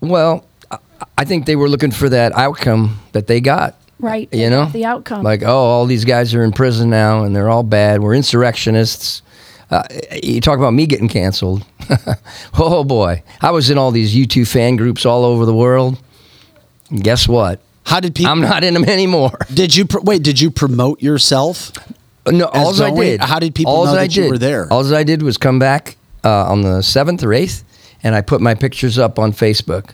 Well, 0.00 0.44
I- 0.70 0.78
I 1.18 1.24
think 1.24 1.46
they 1.46 1.56
were 1.56 1.68
looking 1.68 1.90
for 1.92 2.08
that 2.08 2.32
outcome 2.32 2.98
that 3.12 3.26
they 3.26 3.40
got. 3.40 3.74
Right. 3.98 4.28
You 4.32 4.50
know, 4.50 4.66
the 4.66 4.84
outcome. 4.84 5.22
Like, 5.22 5.42
oh, 5.42 5.48
all 5.56 5.86
these 5.86 6.04
guys 6.04 6.34
are 6.34 6.42
in 6.44 6.52
prison 6.52 6.90
now, 6.90 7.24
and 7.24 7.34
they're 7.34 7.48
all 7.48 7.62
bad. 7.62 8.02
We're 8.02 8.14
insurrectionists. 8.14 9.22
Uh, 9.70 9.82
you 10.22 10.40
talk 10.40 10.58
about 10.58 10.72
me 10.74 10.86
getting 10.86 11.08
canceled. 11.08 11.64
oh 12.58 12.84
boy, 12.84 13.22
I 13.40 13.50
was 13.50 13.70
in 13.70 13.78
all 13.78 13.90
these 13.90 14.14
U2 14.14 14.46
fan 14.46 14.76
groups 14.76 15.06
all 15.06 15.24
over 15.24 15.46
the 15.46 15.54
world. 15.54 15.98
And 16.90 17.02
guess 17.02 17.26
what? 17.26 17.60
How 17.84 18.00
did 18.00 18.14
people? 18.14 18.32
I'm 18.32 18.40
not 18.40 18.64
in 18.64 18.74
them 18.74 18.84
anymore. 18.84 19.38
Did 19.52 19.74
you 19.76 19.84
pr- 19.84 20.00
wait? 20.00 20.22
Did 20.22 20.40
you 20.40 20.50
promote 20.50 21.02
yourself? 21.02 21.70
No, 22.26 22.46
all 22.46 22.82
I 22.82 22.90
did. 22.90 23.20
How 23.20 23.38
did 23.38 23.54
people 23.54 23.74
alls 23.74 23.88
know 23.88 23.98
I 23.98 24.04
that 24.06 24.16
you 24.16 24.22
did- 24.22 24.30
were 24.30 24.38
there? 24.38 24.72
All 24.72 24.94
I 24.94 25.02
did 25.02 25.22
was 25.22 25.36
come 25.36 25.58
back 25.58 25.96
uh, 26.24 26.50
on 26.50 26.62
the 26.62 26.82
seventh 26.82 27.22
or 27.22 27.34
eighth, 27.34 27.62
and 28.02 28.14
I 28.14 28.22
put 28.22 28.40
my 28.40 28.54
pictures 28.54 28.98
up 28.98 29.18
on 29.18 29.32
Facebook. 29.32 29.90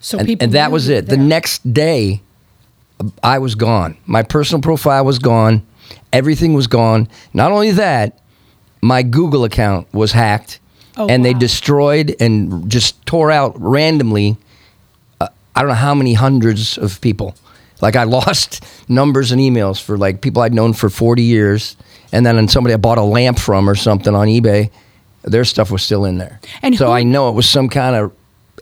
so 0.00 0.18
and, 0.18 0.26
people 0.26 0.44
and 0.44 0.52
that 0.54 0.72
was 0.72 0.88
it. 0.88 1.04
were 1.04 1.16
The 1.16 1.22
next 1.22 1.72
day, 1.72 2.22
I 3.22 3.38
was 3.38 3.54
gone. 3.54 3.96
My 4.06 4.22
personal 4.22 4.60
profile 4.60 5.04
was 5.04 5.18
gone. 5.18 5.62
Everything 6.12 6.54
was 6.54 6.66
gone. 6.66 7.08
Not 7.32 7.52
only 7.52 7.70
that, 7.72 8.18
my 8.82 9.02
Google 9.02 9.44
account 9.44 9.92
was 9.92 10.12
hacked, 10.12 10.58
Oh, 10.96 11.06
and 11.08 11.24
they 11.24 11.32
destroyed 11.32 12.16
and 12.18 12.68
just 12.70 13.04
tore 13.06 13.30
out 13.30 13.52
randomly. 13.60 14.36
Uh, 15.20 15.28
I 15.54 15.60
don't 15.60 15.68
know 15.68 15.74
how 15.74 15.94
many 15.94 16.14
hundreds 16.14 16.76
of 16.76 17.00
people. 17.00 17.34
Like 17.80 17.94
I 17.94 18.02
lost 18.18 18.64
numbers 18.88 19.30
and 19.30 19.40
emails 19.40 19.80
for 19.80 19.96
like 19.96 20.20
people 20.20 20.42
I'd 20.42 20.52
known 20.54 20.72
for 20.72 20.88
forty 20.90 21.22
years, 21.22 21.76
and 22.12 22.26
then 22.26 22.36
on 22.36 22.48
somebody 22.48 22.74
I 22.74 22.78
bought 22.78 22.98
a 22.98 23.02
lamp 23.02 23.38
from 23.38 23.68
or 23.70 23.74
something 23.76 24.14
on 24.14 24.26
eBay. 24.26 24.70
Their 25.22 25.44
stuff 25.44 25.70
was 25.70 25.82
still 25.82 26.04
in 26.04 26.18
there, 26.18 26.40
And 26.62 26.76
so 26.76 26.86
who- 26.86 26.92
I 26.92 27.02
know 27.02 27.28
it 27.28 27.32
was 27.34 27.48
some 27.48 27.68
kind 27.68 27.94
of. 27.96 28.12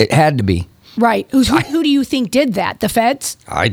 It 0.00 0.12
had 0.12 0.36
to 0.38 0.44
be. 0.44 0.66
Right. 0.96 1.26
Who's, 1.30 1.48
who, 1.48 1.58
who 1.58 1.82
do 1.82 1.88
you 1.88 2.04
think 2.04 2.30
did 2.30 2.54
that? 2.54 2.80
The 2.80 2.88
feds? 2.88 3.36
I 3.48 3.68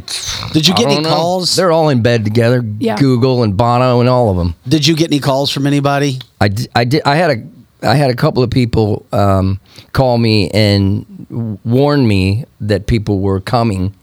Did 0.53 0.67
you 0.67 0.73
I 0.73 0.77
get 0.77 0.85
any 0.87 0.95
don't 0.95 1.03
know. 1.03 1.09
calls? 1.09 1.55
They're 1.55 1.71
all 1.71 1.89
in 1.89 2.01
bed 2.01 2.23
together. 2.23 2.63
Yeah. 2.79 2.97
Google 2.97 3.43
and 3.43 3.55
Bono 3.57 3.99
and 3.99 4.09
all 4.09 4.29
of 4.29 4.37
them. 4.37 4.55
Did 4.67 4.85
you 4.87 4.95
get 4.95 5.09
any 5.11 5.19
calls 5.19 5.51
from 5.51 5.65
anybody? 5.67 6.19
I 6.41 6.47
did. 6.49 6.69
I 6.75 6.83
did. 6.85 7.01
I 7.05 7.15
had 7.15 7.31
a. 7.31 7.43
I 7.87 7.95
had 7.95 8.09
a 8.09 8.15
couple 8.15 8.43
of 8.43 8.49
people 8.49 9.05
um, 9.11 9.59
call 9.91 10.17
me 10.17 10.49
and 10.51 11.59
warn 11.65 12.07
me 12.07 12.45
that 12.61 12.87
people 12.87 13.19
were 13.19 13.41
coming 13.41 13.93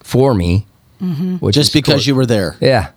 for 0.00 0.34
me. 0.34 0.66
Which 1.40 1.54
Just 1.54 1.68
is 1.68 1.72
because 1.72 1.94
course- 1.94 2.06
you 2.06 2.14
were 2.16 2.26
there? 2.26 2.56
Yeah. 2.60 2.90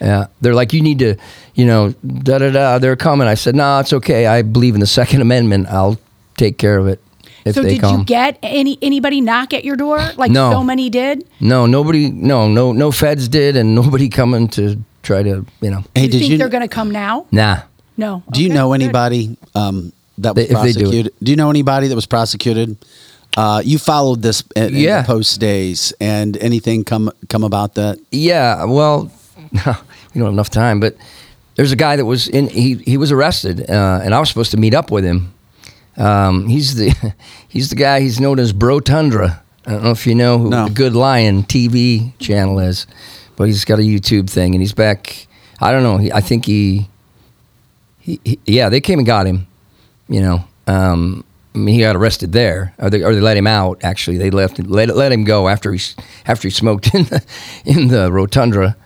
Yeah. 0.00 0.26
They're 0.40 0.54
like, 0.54 0.72
you 0.74 0.80
need 0.82 0.98
to, 1.00 1.16
you 1.54 1.64
know, 1.66 1.90
da 2.06 2.38
da 2.38 2.50
da. 2.50 2.78
They're 2.78 2.96
coming. 2.96 3.26
I 3.28 3.34
said, 3.34 3.54
no, 3.54 3.80
it's 3.80 3.92
okay. 3.94 4.26
I 4.26 4.42
believe 4.42 4.74
in 4.74 4.80
the 4.80 4.86
Second 4.86 5.20
Amendment. 5.22 5.66
I'll 5.68 5.98
take 6.36 6.56
care 6.58 6.76
of 6.78 6.86
it 6.86 7.00
if 7.44 7.54
so 7.54 7.62
they 7.62 7.70
did 7.74 7.80
come. 7.80 7.98
you 8.00 8.04
get 8.04 8.38
any 8.42 8.78
anybody 8.82 9.20
knock 9.20 9.52
at 9.54 9.64
your 9.64 9.76
door 9.76 9.98
like 10.16 10.30
No. 10.30 10.50
so 10.52 10.62
many 10.64 10.90
did? 10.90 11.24
no, 11.40 11.66
nobody. 11.66 12.10
No, 12.10 12.48
no, 12.48 12.72
no. 12.72 12.90
Feds 12.92 13.28
did, 13.28 13.56
and 13.56 13.74
nobody 13.80 14.08
coming 14.08 14.48
to 14.48 14.76
try 15.02 15.22
to, 15.22 15.44
you 15.60 15.70
know. 15.70 15.82
Hey, 15.94 16.02
you 16.02 16.08
did 16.08 16.18
think 16.20 16.32
you? 16.32 16.38
they're 16.38 16.48
going 16.48 16.62
to 16.68 16.74
come 16.74 16.90
now? 16.90 17.26
Nah. 17.32 17.62
No. 17.96 18.22
do 18.32 18.40
you 18.42 18.48
Okay, 18.48 18.54
know 18.54 18.68
good. 18.68 18.82
anybody 18.82 19.36
um, 19.54 19.92
that 20.18 20.34
was 20.34 20.44
If 20.44 20.50
they 20.50 20.54
do 20.54 20.60
it. 20.60 20.74
prosecuted? 20.82 21.12
Do, 21.22 21.30
you 21.32 21.36
know 21.36 21.50
anybody 21.50 21.88
that 21.88 21.94
was 21.96 22.06
prosecuted 22.06 22.76
Uh, 23.36 23.62
you 23.64 23.78
followed 23.78 24.22
this 24.22 24.42
in, 24.56 24.64
in 24.74 24.76
Yeah. 24.76 25.02
the 25.02 25.06
post 25.06 25.38
days, 25.40 25.92
and 26.00 26.36
anything 26.38 26.82
come 26.84 27.10
come 27.28 27.44
about 27.46 27.74
that? 27.74 27.98
Yeah, 28.10 28.64
well, 28.64 29.10
we 29.52 29.58
don't 30.18 30.24
have 30.24 30.32
enough 30.32 30.50
time, 30.50 30.80
but 30.80 30.96
there's 31.54 31.70
a 31.72 31.76
guy 31.76 31.94
that 31.96 32.04
was 32.06 32.26
in. 32.28 32.48
He 32.48 32.74
he 32.84 32.96
was 32.98 33.12
arrested, 33.12 33.70
uh, 33.70 34.00
and 34.04 34.14
I 34.14 34.18
was 34.18 34.28
supposed 34.28 34.50
to 34.50 34.56
meet 34.56 34.74
up 34.74 34.90
with 34.90 35.04
him. 35.04 35.30
Um, 36.00 36.46
he's 36.48 36.74
the 36.76 37.14
he's 37.48 37.70
the 37.70 37.76
guy. 37.76 38.00
He's 38.00 38.20
known 38.20 38.38
as 38.38 38.52
Bro 38.52 38.80
Tundra. 38.80 39.42
I 39.66 39.72
don't 39.72 39.84
know 39.84 39.90
if 39.90 40.06
you 40.06 40.14
know 40.14 40.38
who 40.38 40.48
No. 40.50 40.66
the 40.68 40.74
Good 40.74 40.94
Lion 40.94 41.42
TV 41.44 42.12
channel 42.18 42.58
is, 42.58 42.86
but 43.36 43.44
he's 43.44 43.64
got 43.64 43.78
a 43.78 43.82
YouTube 43.82 44.28
thing, 44.30 44.54
and 44.54 44.62
he's 44.62 44.72
back. 44.72 45.26
I 45.60 45.70
don't 45.72 45.82
know. 45.82 45.98
He, 45.98 46.10
I 46.10 46.20
think 46.20 46.46
he, 46.46 46.88
he, 47.98 48.18
he. 48.24 48.38
Yeah, 48.46 48.70
they 48.70 48.80
came 48.80 48.98
and 48.98 49.06
got 49.06 49.26
him. 49.26 49.46
You 50.08 50.22
know. 50.22 50.44
Um, 50.66 51.24
I 51.54 51.58
mean, 51.58 51.74
he 51.74 51.80
got 51.80 51.96
arrested 51.96 52.32
there, 52.32 52.74
or 52.78 52.88
they, 52.90 53.02
or 53.02 53.12
they 53.14 53.20
let 53.20 53.36
him 53.36 53.46
out. 53.46 53.82
Actually, 53.82 54.16
they 54.18 54.30
left 54.30 54.58
let 54.60 54.94
let 54.96 55.12
him 55.12 55.24
go 55.24 55.48
after 55.48 55.72
he 55.72 55.80
after 56.26 56.48
he 56.48 56.52
smoked 56.52 56.94
in 56.94 57.04
the 57.04 57.22
in 57.64 57.88
the 57.88 58.08
rotundra. 58.10 58.76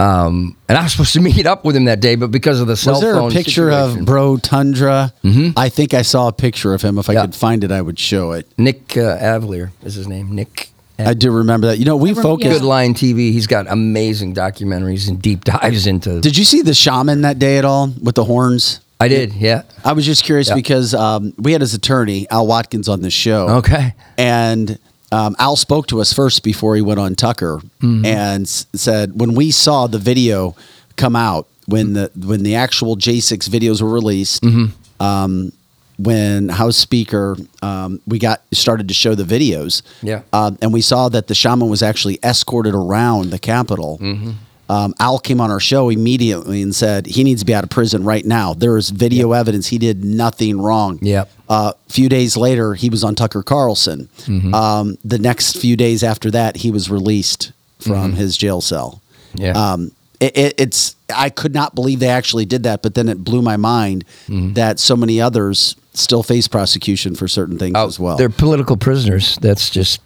Um, 0.00 0.56
and 0.68 0.78
I 0.78 0.82
was 0.82 0.92
supposed 0.92 1.12
to 1.14 1.20
meet 1.30 1.46
up 1.46 1.64
with 1.64 1.76
him 1.76 1.84
that 1.84 2.00
day, 2.00 2.14
but 2.16 2.30
because 2.30 2.60
of 2.60 2.66
the 2.66 2.76
cell 2.76 2.94
Was 2.94 3.02
there 3.02 3.16
a 3.18 3.28
picture 3.30 3.70
situation- 3.70 4.00
of 4.00 4.04
Bro 4.06 4.38
Tundra? 4.38 5.12
Mm-hmm. 5.22 5.58
I 5.58 5.68
think 5.68 5.94
I 5.94 6.02
saw 6.02 6.28
a 6.28 6.32
picture 6.32 6.72
of 6.74 6.82
him. 6.82 6.98
If 6.98 7.10
I 7.10 7.14
Yeah. 7.14 7.22
could 7.22 7.34
find 7.34 7.64
it, 7.64 7.70
I 7.72 7.82
would 7.82 7.98
show 7.98 8.32
it. 8.32 8.46
Nick 8.56 8.96
uh, 8.96 9.18
Alvear 9.18 9.70
is 9.82 9.94
his 9.94 10.08
name. 10.08 10.34
Nick. 10.34 10.70
I 10.98 11.14
do 11.14 11.30
remember 11.30 11.68
that. 11.68 11.78
You 11.78 11.86
know, 11.86 11.96
we 11.96 12.12
focused. 12.12 12.50
Good 12.50 12.62
Lion 12.62 12.92
TV. 12.92 13.32
He's 13.32 13.46
got 13.46 13.66
amazing 13.70 14.34
documentaries 14.34 15.08
and 15.08 15.20
deep 15.20 15.44
dives 15.44 15.86
into. 15.86 16.20
Did 16.20 16.36
you 16.36 16.44
see 16.44 16.60
the 16.60 16.74
shaman 16.74 17.22
that 17.22 17.38
day 17.38 17.56
at 17.56 17.64
all 17.64 17.88
with 18.02 18.16
the 18.16 18.24
horns? 18.24 18.80
I 19.00 19.08
did. 19.08 19.32
Yeah. 19.32 19.62
I 19.82 19.94
was 19.94 20.04
just 20.04 20.24
curious 20.24 20.48
Yeah. 20.48 20.56
because 20.56 20.92
um, 20.92 21.32
we 21.38 21.52
had 21.52 21.62
his 21.62 21.72
attorney 21.72 22.28
Al 22.30 22.46
Watkins 22.46 22.86
on 22.86 23.00
the 23.00 23.08
show. 23.10 23.48
Okay. 23.48 23.94
and 24.18 24.78
um, 25.12 25.34
Al 25.38 25.56
spoke 25.56 25.86
to 25.88 26.00
us 26.00 26.12
first 26.12 26.42
before 26.42 26.76
he 26.76 26.82
went 26.82 27.00
on 27.00 27.14
Tucker 27.14 27.60
Mm-hmm. 27.80 28.04
and 28.04 28.42
s- 28.46 28.66
said 28.74 29.18
when 29.20 29.34
we 29.34 29.50
saw 29.50 29.86
the 29.86 29.98
video 29.98 30.54
come 30.96 31.16
out 31.16 31.46
when 31.66 31.92
the 31.94 32.10
when 32.16 32.42
the 32.42 32.54
actual 32.56 32.96
J6 32.96 33.48
videos 33.48 33.80
were 33.82 33.88
released. 33.90 34.42
Mm-hmm. 34.42 35.02
Um, 35.02 35.52
when 35.98 36.48
House 36.48 36.78
Speaker, 36.78 37.36
um, 37.62 38.00
we 38.06 38.18
got 38.18 38.40
started 38.52 38.88
to 38.88 38.94
show 38.94 39.14
the 39.14 39.22
videos, 39.24 39.82
Yeah. 40.02 40.22
um, 40.32 40.56
and 40.62 40.72
we 40.72 40.80
saw 40.80 41.10
that 41.10 41.26
the 41.26 41.34
shaman 41.34 41.68
was 41.68 41.82
actually 41.82 42.18
escorted 42.24 42.74
around 42.74 43.30
the 43.30 43.38
Capitol. 43.38 43.98
Mm-hmm. 44.00 44.30
Um, 44.70 44.94
Al 45.00 45.18
came 45.18 45.40
on 45.40 45.50
our 45.50 45.58
show 45.58 45.88
immediately 45.88 46.62
and 46.62 46.72
said 46.74 47.06
he 47.06 47.24
needs 47.24 47.40
to 47.40 47.46
be 47.46 47.52
out 47.52 47.64
of 47.64 47.70
prison 47.70 48.04
right 48.04 48.24
now. 48.24 48.54
There 48.54 48.76
is 48.76 48.90
video 48.90 49.32
evidence 49.32 49.66
he 49.66 49.78
did 49.78 50.04
nothing 50.04 50.60
wrong. 50.62 50.98
Yep. 51.02 51.28
A 51.48 51.74
few 51.88 52.08
days 52.08 52.36
later, 52.36 52.74
he 52.74 52.88
was 52.88 53.02
on 53.02 53.16
Tucker 53.16 53.42
Carlson. 53.42 54.08
Mm-hmm. 54.18 54.54
Um, 54.54 54.96
the 55.04 55.18
next 55.18 55.56
few 55.56 55.76
days 55.76 56.04
after 56.04 56.30
that, 56.30 56.56
he 56.58 56.70
was 56.70 56.88
released 56.88 57.50
from 57.80 58.12
his 58.12 58.36
jail 58.36 58.60
cell. 58.60 59.02
Mm-hmm. 59.32 59.42
Yeah. 59.42 59.72
Um, 59.72 59.90
it, 60.20 60.36
it, 60.36 60.54
it's 60.58 60.94
I 61.12 61.30
could 61.30 61.54
not 61.54 61.74
believe 61.74 61.98
they 61.98 62.08
actually 62.08 62.44
did 62.44 62.62
that, 62.62 62.82
but 62.82 62.94
then 62.94 63.08
it 63.08 63.24
blew 63.24 63.42
my 63.42 63.56
mind 63.56 64.04
Mm-hmm. 64.28 64.52
that 64.52 64.78
so 64.78 64.94
many 64.96 65.20
others 65.20 65.74
still 65.94 66.22
face 66.22 66.46
prosecution 66.46 67.16
for 67.16 67.26
certain 67.26 67.58
things 67.58 67.74
as 67.76 67.98
well. 67.98 68.14
Oh, 68.14 68.16
They're 68.18 68.28
political 68.28 68.76
prisoners. 68.76 69.36
That's 69.40 69.68
just 69.70 70.00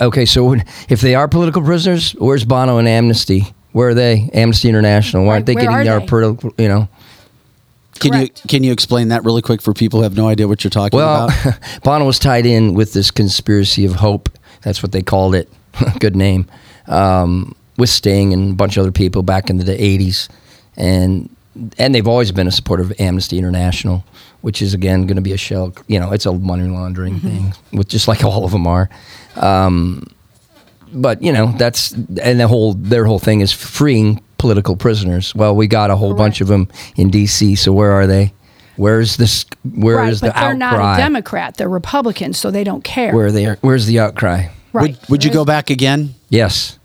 okay. 0.00 0.26
So 0.26 0.44
when, 0.44 0.64
if 0.88 1.00
they 1.00 1.16
are 1.16 1.26
political 1.26 1.62
prisoners, 1.62 2.12
where's 2.12 2.44
Bono 2.44 2.78
and 2.78 2.86
Amnesty? 2.86 3.52
Where 3.76 3.90
are 3.90 3.94
they? 3.94 4.30
Amnesty 4.32 4.70
International. 4.70 5.26
Why 5.26 5.34
aren't 5.34 5.44
they 5.44 5.54
where 5.54 5.64
getting 5.64 5.76
are 5.76 5.84
their 5.84 6.00
they? 6.00 6.06
political? 6.06 6.54
You 6.56 6.68
know. 6.68 6.88
Can 8.00 8.18
you 8.18 8.30
can 8.48 8.64
you 8.64 8.72
explain 8.72 9.08
that 9.08 9.22
really 9.22 9.42
quick 9.42 9.60
for 9.60 9.74
people 9.74 9.98
who 10.00 10.04
have 10.04 10.16
no 10.16 10.28
idea 10.28 10.48
what 10.48 10.64
you're 10.64 10.70
talking 10.70 10.96
Well, 10.96 11.26
about? 11.26 11.58
Bono 11.82 12.06
was 12.06 12.18
tied 12.18 12.46
in 12.46 12.72
with 12.72 12.94
this 12.94 13.10
conspiracy 13.10 13.84
of 13.84 13.96
hope. 13.96 14.30
That's 14.62 14.82
what 14.82 14.92
they 14.92 15.02
called 15.02 15.34
it. 15.34 15.50
Good 16.00 16.16
name. 16.16 16.46
Um, 16.86 17.54
with 17.76 17.90
Sting 17.90 18.32
and 18.32 18.52
a 18.52 18.54
bunch 18.54 18.78
of 18.78 18.80
other 18.80 18.92
people 18.92 19.22
back 19.22 19.50
in 19.50 19.58
the 19.58 19.64
'80s, 19.64 20.30
and 20.78 21.28
and 21.76 21.94
they've 21.94 22.08
always 22.08 22.32
been 22.32 22.46
a 22.46 22.52
supporter 22.52 22.82
of 22.82 22.98
Amnesty 22.98 23.36
International, 23.36 24.06
which 24.40 24.62
is 24.62 24.72
again 24.72 25.02
going 25.06 25.16
to 25.16 25.22
be 25.22 25.32
a 25.34 25.36
shell. 25.36 25.74
You 25.86 26.00
know, 26.00 26.12
it's 26.12 26.24
a 26.24 26.32
money 26.32 26.66
laundering 26.66 27.20
thing, 27.20 27.52
with 27.72 27.88
just 27.88 28.08
like 28.08 28.24
all 28.24 28.46
of 28.46 28.52
them 28.52 28.66
are. 28.66 28.88
Um, 29.36 30.06
but 30.96 31.22
you 31.22 31.32
know, 31.32 31.52
that's 31.56 31.92
and 31.92 32.40
the 32.40 32.48
whole 32.48 32.74
their 32.74 33.04
whole 33.04 33.18
thing 33.18 33.40
is 33.40 33.52
freeing 33.52 34.22
political 34.38 34.76
prisoners. 34.76 35.34
Well, 35.34 35.54
we 35.54 35.66
got 35.66 35.90
a 35.90 35.96
whole 35.96 36.14
bunch 36.14 36.40
of 36.40 36.48
them 36.48 36.68
in 36.96 37.10
D.C. 37.10 37.54
So 37.56 37.72
where 37.72 37.92
are 37.92 38.06
they? 38.06 38.32
Where's 38.76 39.16
this? 39.16 39.46
Where 39.64 39.96
right, 39.96 40.12
is 40.12 40.20
but 40.20 40.34
the 40.34 40.40
they're 40.40 40.54
not 40.54 40.98
a 40.98 41.00
Democrat. 41.00 41.56
They're 41.56 41.68
Republicans, 41.68 42.38
so 42.38 42.50
they 42.50 42.64
don't 42.64 42.84
care. 42.84 43.14
Where 43.14 43.26
are 43.26 43.32
they? 43.32 43.46
Where's 43.60 43.86
the 43.86 44.00
outcry? 44.00 44.48
right. 44.72 44.98
Would, 45.00 45.08
would 45.08 45.24
you 45.24 45.32
go 45.32 45.44
back 45.44 45.70
again? 45.70 46.14
Yes. 46.28 46.78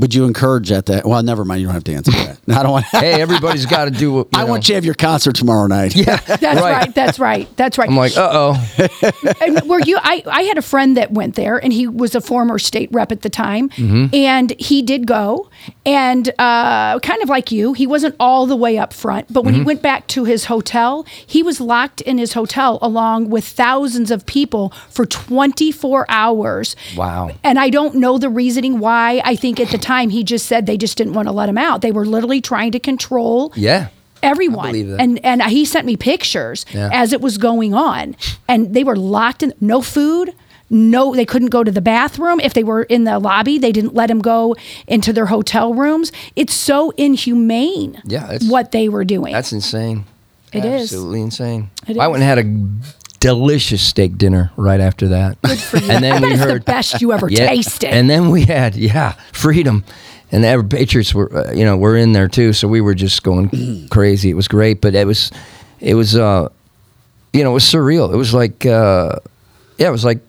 Would 0.00 0.14
you 0.14 0.24
encourage 0.24 0.72
at 0.72 0.86
that? 0.86 1.04
Well, 1.06 1.22
never 1.22 1.44
mind. 1.44 1.60
You 1.60 1.66
don't 1.68 1.74
have 1.74 1.84
to 1.84 1.94
answer 1.94 2.10
that. 2.12 2.38
I 2.48 2.62
don't 2.62 2.72
want. 2.72 2.86
Hey, 2.90 3.20
everybody's 3.20 3.66
got 3.66 3.84
to 3.86 3.90
do. 3.90 4.12
What, 4.12 4.26
you 4.32 4.38
I 4.40 4.44
know. 4.44 4.50
want 4.50 4.64
you 4.68 4.72
to 4.72 4.74
have 4.74 4.84
your 4.84 4.94
concert 4.94 5.34
tomorrow 5.36 5.66
night. 5.66 5.94
Yeah, 5.94 6.16
That's 6.26 6.60
right. 6.60 6.94
That's 6.94 7.18
right. 7.18 7.56
That's 7.56 7.78
right. 7.78 7.88
I'm 7.88 7.96
like, 7.96 8.16
uh 8.16 8.30
oh. 8.32 8.88
and 9.40 9.60
were 9.68 9.80
you 9.80 9.98
I, 10.02 10.22
I 10.26 10.42
had 10.42 10.58
a 10.58 10.62
friend 10.62 10.96
that 10.96 11.12
went 11.12 11.34
there 11.34 11.56
and 11.62 11.72
he 11.72 11.86
was 11.86 12.14
a 12.14 12.20
former 12.20 12.58
state 12.58 12.88
rep 12.92 13.12
at 13.12 13.22
the 13.22 13.30
time 13.30 13.68
Mm-hmm. 13.70 14.14
and 14.14 14.52
he 14.58 14.82
did 14.82 15.06
go 15.06 15.48
and 15.86 16.28
uh, 16.38 16.98
kind 17.00 17.22
of 17.22 17.28
like 17.28 17.50
you 17.52 17.72
he 17.72 17.86
wasn't 17.86 18.14
all 18.20 18.46
the 18.46 18.56
way 18.56 18.78
up 18.78 18.92
front 18.92 19.32
but 19.32 19.44
when 19.44 19.54
Mm-hmm. 19.54 19.62
he 19.62 19.66
went 19.66 19.82
back 19.82 20.06
to 20.08 20.24
his 20.24 20.44
hotel 20.46 21.04
he 21.26 21.42
was 21.42 21.60
locked 21.60 22.00
in 22.02 22.18
his 22.18 22.32
hotel 22.34 22.78
along 22.82 23.28
with 23.30 23.44
thousands 23.44 24.10
of 24.10 24.24
people 24.26 24.70
for 24.88 25.04
24 25.06 26.06
hours 26.08 26.76
Wow. 26.96 27.30
and 27.44 27.58
I 27.58 27.70
don't 27.70 27.96
know 27.96 28.18
the 28.18 28.28
reasoning 28.30 28.78
why 28.78 29.20
I 29.24 29.34
think 29.36 29.58
at 29.60 29.68
the 29.68 29.78
time 29.78 29.89
he 30.10 30.22
just 30.24 30.46
said 30.46 30.66
they 30.66 30.76
just 30.76 30.96
didn't 30.96 31.12
want 31.14 31.26
to 31.28 31.32
let 31.32 31.48
him 31.48 31.58
out 31.58 31.82
they 31.82 31.92
were 31.92 32.06
literally 32.06 32.40
trying 32.40 32.70
to 32.72 32.78
control 32.80 33.52
Yeah. 33.56 33.88
everyone 34.22 34.74
and 35.00 35.18
and 35.24 35.42
he 35.42 35.64
sent 35.64 35.84
me 35.86 35.96
pictures 35.96 36.64
Yeah. 36.72 36.90
as 36.92 37.12
it 37.12 37.20
was 37.20 37.38
going 37.38 37.74
on 37.74 38.14
and 38.48 38.72
they 38.74 38.84
were 38.84 38.96
locked 38.96 39.42
in 39.42 39.52
no 39.60 39.80
food 39.82 40.32
no 40.72 41.14
they 41.14 41.24
couldn't 41.26 41.48
go 41.48 41.64
to 41.64 41.70
the 41.72 41.80
bathroom 41.80 42.38
if 42.40 42.52
they 42.54 42.62
were 42.62 42.84
in 42.84 43.02
the 43.04 43.18
lobby 43.18 43.58
they 43.58 43.72
didn't 43.72 43.94
let 43.94 44.06
them 44.06 44.20
go 44.20 44.54
into 44.86 45.12
their 45.12 45.26
hotel 45.26 45.74
rooms 45.74 46.12
it's 46.36 46.54
so 46.54 46.90
inhumane 46.96 48.00
Yeah, 48.04 48.26
it's- 48.32 48.48
what 48.48 48.70
they 48.72 48.88
were 48.88 49.04
doing 49.04 49.32
That's 49.32 49.52
insane. 49.52 50.04
It 50.52 50.64
is. 50.64 50.82
Absolutely 50.92 51.20
insane. 51.22 51.70
It 51.86 51.96
I 51.96 52.06
is. 52.06 52.10
went 52.10 52.22
and 52.22 52.24
had 52.24 52.38
a 52.38 52.44
delicious 53.20 53.82
steak 53.82 54.16
dinner 54.18 54.50
right 54.56 54.80
after 54.80 55.08
that. 55.08 55.40
Good 55.42 55.58
for 55.58 55.76
you. 55.78 55.90
And 55.90 56.02
then 56.02 56.22
we 56.22 56.34
heard 56.36 56.62
the 56.62 56.64
best 56.64 57.00
you 57.00 57.12
ever 57.12 57.28
Yeah, 57.30 57.46
tasted 57.48 57.90
And 57.90 58.08
then 58.10 58.30
we 58.30 58.44
had 58.46 58.74
yeah, 58.74 59.12
freedom. 59.32 59.84
And 60.32 60.42
the 60.44 60.64
Patriots 60.68 61.14
were 61.14 61.30
uh, 61.48 61.52
you 61.52 61.64
know, 61.64 61.76
were 61.76 61.96
in 61.96 62.12
there 62.12 62.28
too, 62.28 62.52
so 62.52 62.66
we 62.68 62.80
were 62.80 62.94
just 62.94 63.22
going 63.22 63.88
crazy. 63.90 64.30
It 64.30 64.34
was 64.34 64.48
great, 64.48 64.80
but 64.80 64.94
it 64.94 65.06
was 65.06 65.30
it 65.80 65.94
was 65.94 66.16
uh 66.16 66.48
you 67.32 67.44
know, 67.44 67.50
it 67.50 67.54
was 67.54 67.64
surreal. 67.64 68.12
It 68.12 68.16
was 68.16 68.32
like 68.34 68.64
uh 68.66 69.16
yeah, 69.78 69.88
it 69.88 69.92
was 69.92 70.04
like 70.04 70.20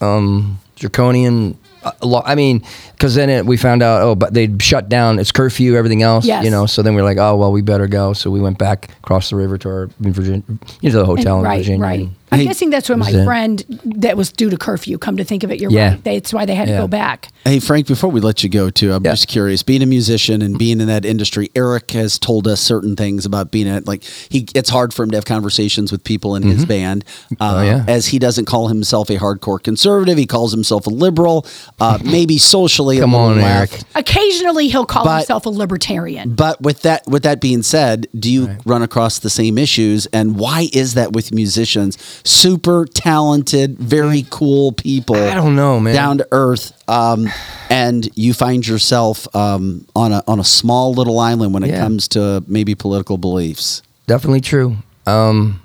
um 0.00 0.58
draconian 0.76 1.56
uh, 1.84 1.92
law. 2.02 2.22
I 2.26 2.34
mean, 2.34 2.64
because 2.92 3.14
then 3.14 3.30
it, 3.30 3.46
we 3.46 3.56
found 3.56 3.82
out, 3.82 4.02
oh, 4.02 4.14
but 4.16 4.34
they'd 4.34 4.60
shut 4.62 4.88
down. 4.88 5.18
It's 5.20 5.30
curfew, 5.32 5.76
everything 5.76 6.02
else. 6.02 6.24
Yes. 6.24 6.44
You 6.44 6.50
know, 6.50 6.66
so 6.66 6.82
then 6.82 6.94
we 6.96 7.00
are 7.00 7.04
like, 7.04 7.18
oh, 7.18 7.36
well, 7.36 7.52
we 7.52 7.62
better 7.62 7.86
go. 7.86 8.12
So 8.12 8.30
we 8.30 8.40
went 8.40 8.58
back 8.58 8.90
across 8.98 9.30
the 9.30 9.36
river 9.36 9.56
to 9.58 9.68
our 9.68 9.90
in 10.02 10.12
Virginia, 10.12 10.42
you 10.80 10.90
know, 10.90 10.98
the 10.98 11.04
hotel 11.04 11.36
And- 11.36 11.44
in 11.46 11.50
right 11.50 11.58
Virginia. 11.58 11.80
right 11.82 12.00
and- 12.00 12.14
i'm 12.32 12.38
Hey, 12.40 12.44
guessing 12.46 12.70
that's 12.70 12.88
what 12.88 12.98
my 12.98 13.06
was 13.06 13.14
it? 13.14 13.24
friend 13.24 13.64
that 13.84 14.16
was 14.16 14.30
due 14.32 14.50
to 14.50 14.56
curfew 14.56 14.98
come 14.98 15.16
to 15.16 15.24
think 15.24 15.42
of 15.44 15.50
it 15.50 15.60
you're 15.60 15.70
Yeah. 15.70 15.90
right 15.90 16.04
that's 16.04 16.32
why 16.32 16.44
they 16.46 16.54
had 16.54 16.68
Yeah. 16.68 16.76
to 16.76 16.82
go 16.82 16.88
back 16.88 17.28
Hey 17.44 17.60
Frank, 17.60 17.86
before 17.86 18.10
we 18.10 18.20
let 18.20 18.42
you 18.42 18.50
go 18.50 18.68
too, 18.68 18.92
I'm 18.92 19.02
Yeah. 19.02 19.12
just 19.12 19.26
curious. 19.26 19.62
Being 19.62 19.82
a 19.82 19.86
musician 19.86 20.42
and 20.42 20.58
being 20.58 20.82
in 20.82 20.86
that 20.88 21.06
industry, 21.06 21.50
Eric 21.56 21.92
has 21.92 22.18
told 22.18 22.46
us 22.46 22.60
certain 22.60 22.94
things 22.94 23.24
about 23.24 23.50
being 23.50 23.66
at 23.66 23.86
like 23.86 24.04
he. 24.28 24.44
It's 24.54 24.68
hard 24.68 24.92
for 24.92 25.02
him 25.02 25.10
to 25.12 25.16
have 25.16 25.24
conversations 25.24 25.90
with 25.90 26.04
people 26.04 26.34
in 26.36 26.42
his 26.42 26.66
band, 26.66 27.06
uh, 27.40 27.54
Oh, 27.56 27.62
yeah. 27.62 27.84
as 27.88 28.08
he 28.08 28.18
doesn't 28.18 28.44
call 28.44 28.68
himself 28.68 29.08
a 29.08 29.16
hardcore 29.16 29.62
conservative. 29.62 30.18
He 30.18 30.26
calls 30.26 30.52
himself 30.52 30.86
a 30.86 30.90
liberal, 30.90 31.46
uh, 31.80 31.98
maybe 32.04 32.36
socially. 32.36 32.98
Come 32.98 33.12
little 33.12 33.28
on, 33.28 33.36
left. 33.38 33.72
Eric. 33.72 33.84
occasionally 33.94 34.68
he'll 34.68 34.84
call 34.84 35.04
But- 35.04 35.18
himself 35.20 35.46
a 35.46 35.50
libertarian 35.50 36.34
But 36.34 36.60
with 36.60 36.82
that, 36.82 37.06
with 37.08 37.22
that 37.22 37.40
being 37.40 37.62
said, 37.62 38.08
do 38.18 38.30
you 38.30 38.58
run 38.66 38.82
across 38.82 39.18
the 39.20 39.30
same 39.30 39.56
issues, 39.56 40.04
and 40.12 40.36
why 40.36 40.68
is 40.74 40.92
that 40.94 41.14
with 41.14 41.32
musicians? 41.32 41.96
Super 42.24 42.84
talented, 42.86 43.78
very 43.78 44.26
cool 44.30 44.72
people. 44.72 45.16
I 45.16 45.34
don't 45.34 45.56
know, 45.56 45.78
man. 45.80 45.94
Down 45.94 46.18
to 46.18 46.28
earth, 46.32 46.72
um, 46.88 47.28
and 47.70 48.08
you 48.16 48.34
find 48.34 48.66
yourself 48.66 49.26
um, 49.34 49.86
on 49.96 50.12
a 50.12 50.22
on 50.26 50.40
a 50.40 50.44
small 50.44 50.92
little 50.94 51.18
island 51.18 51.54
when 51.54 51.62
it 51.62 51.70
Yeah. 51.70 51.80
comes 51.80 52.08
to 52.08 52.42
maybe 52.46 52.74
political 52.74 53.18
beliefs. 53.18 53.82
Definitely 54.06 54.40
true. 54.40 54.76
Um, 55.06 55.60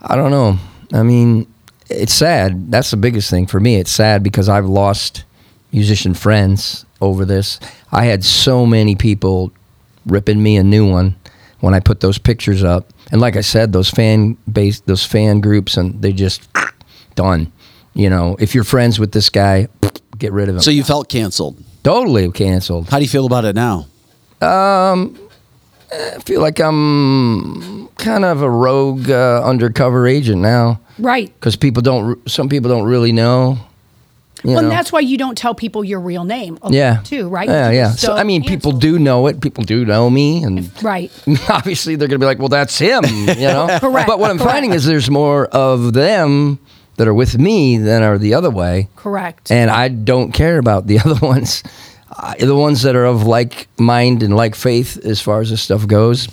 I 0.00 0.16
don't 0.16 0.30
know. 0.30 0.58
I 0.92 1.02
mean, 1.02 1.46
it's 1.88 2.12
sad. 2.14 2.70
That's 2.70 2.90
the 2.90 2.96
biggest 2.96 3.30
thing 3.30 3.46
for 3.46 3.60
me. 3.60 3.76
It's 3.76 3.92
sad 3.92 4.22
because 4.22 4.48
I've 4.48 4.66
lost 4.66 5.24
musician 5.72 6.14
friends 6.14 6.84
over 7.00 7.24
this. 7.24 7.58
I 7.90 8.04
had 8.06 8.24
so 8.24 8.66
many 8.66 8.94
people 8.94 9.52
ripping 10.06 10.42
me 10.42 10.56
a 10.56 10.62
new 10.64 10.88
one 10.90 11.14
when 11.62 11.74
I 11.74 11.80
put 11.80 12.00
those 12.00 12.18
pictures 12.18 12.62
up. 12.62 12.92
And 13.10 13.20
like 13.20 13.36
I 13.36 13.40
said, 13.40 13.72
those 13.72 13.88
fan 13.88 14.36
base, 14.52 14.80
those 14.80 15.04
fan 15.06 15.40
groups, 15.40 15.76
and 15.76 16.02
they 16.02 16.12
just 16.12 16.46
done. 17.14 17.50
You 17.94 18.10
know, 18.10 18.36
if 18.38 18.54
you're 18.54 18.64
friends 18.64 18.98
with 18.98 19.12
this 19.12 19.28
guy, 19.30 19.68
get 20.18 20.32
rid 20.32 20.48
of 20.48 20.56
him. 20.56 20.60
So 20.62 20.70
you 20.70 20.82
felt 20.84 21.08
canceled. 21.08 21.62
totally 21.82 22.30
canceled. 22.32 22.88
How 22.90 22.98
do 22.98 23.04
you 23.04 23.08
feel 23.08 23.26
about 23.26 23.44
it 23.44 23.54
now? 23.54 23.86
I 24.40 26.18
feel 26.24 26.40
like 26.40 26.58
I'm 26.58 27.88
kind 27.98 28.24
of 28.24 28.42
a 28.42 28.50
rogue 28.50 29.10
uh, 29.10 29.42
undercover 29.44 30.06
agent 30.06 30.40
now 30.40 30.80
Right. 30.98 31.32
because 31.38 31.54
people 31.56 31.82
don't. 31.82 32.28
Some 32.28 32.48
people 32.48 32.70
don't 32.70 32.84
really 32.88 33.12
know. 33.12 33.58
Well, 34.44 34.58
and 34.58 34.70
that's 34.70 34.90
why 34.90 35.00
you 35.00 35.16
don't 35.18 35.36
tell 35.38 35.54
people 35.54 35.84
your 35.84 36.00
real 36.00 36.24
name. 36.24 36.58
yeah, 36.68 37.00
Too 37.04 37.28
right. 37.28 37.48
Yeah, 37.48 37.70
yeah. 37.70 37.90
So, 37.92 38.14
I 38.14 38.24
mean, 38.24 38.42
people 38.42 38.72
do 38.72 38.98
know 38.98 39.26
it. 39.28 39.40
People 39.40 39.64
do 39.64 39.84
know 39.84 40.10
me, 40.10 40.42
and 40.42 40.70
Right. 40.82 41.10
obviously 41.48 41.94
they're 41.96 42.08
going 42.08 42.20
to 42.20 42.24
be 42.24 42.26
like, 42.26 42.38
"Well, 42.40 42.48
that's 42.48 42.76
him," 42.78 43.04
you 43.04 43.34
know. 43.36 43.66
Correct, 43.80 44.06
But 44.08 44.18
what 44.18 44.30
I'm 44.30 44.38
correct. 44.38 44.52
finding 44.52 44.72
is 44.72 44.84
there's 44.84 45.10
more 45.10 45.46
of 45.46 45.92
them 45.92 46.58
that 46.96 47.06
are 47.08 47.14
with 47.14 47.38
me 47.38 47.78
than 47.78 48.02
are 48.02 48.18
the 48.18 48.34
other 48.34 48.50
way, 48.50 48.88
Correct. 48.96 49.50
and 49.50 49.70
I 49.70 49.88
don't 49.88 50.32
care 50.32 50.58
about 50.58 50.86
the 50.86 50.98
other 51.04 51.24
ones. 51.26 51.62
Uh, 52.14 52.34
the 52.34 52.54
ones 52.54 52.82
that 52.82 52.94
are 52.94 53.06
of 53.06 53.22
like 53.22 53.68
mind 53.78 54.22
and 54.22 54.36
like 54.36 54.54
faith 54.54 54.98
as 55.04 55.20
far 55.20 55.40
as 55.40 55.48
this 55.50 55.62
stuff 55.62 55.86
goes, 55.86 56.28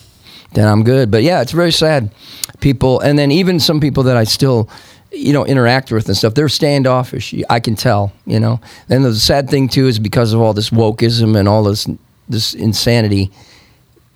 then 0.53 0.67
I'm 0.67 0.83
good. 0.83 1.09
But 1.09 1.23
yeah, 1.23 1.41
it's 1.41 1.53
very 1.53 1.71
sad. 1.71 2.11
People, 2.59 2.99
and 2.99 3.17
then 3.17 3.31
even 3.31 3.59
some 3.61 3.79
people 3.79 4.03
that 4.03 4.17
I 4.17 4.25
still, 4.25 4.67
you 5.11 5.33
know, 5.33 5.45
interact 5.45 5.91
with 5.91 6.07
and 6.07 6.15
stuff, 6.15 6.33
they're 6.33 6.49
standoffish. 6.49 7.33
I 7.49 7.59
can 7.59 7.75
tell, 7.75 8.13
you 8.25 8.39
know. 8.39 8.59
And 8.89 9.03
the 9.03 9.15
sad 9.15 9.49
thing 9.49 9.67
too 9.67 9.87
is 9.87 9.99
because 9.99 10.33
of 10.33 10.41
all 10.41 10.53
this 10.53 10.69
wokeism 10.69 11.37
and 11.37 11.47
all 11.47 11.63
this 11.63 11.87
this 12.27 12.53
insanity. 12.53 13.31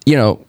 You 0.06 0.18
know, 0.18 0.46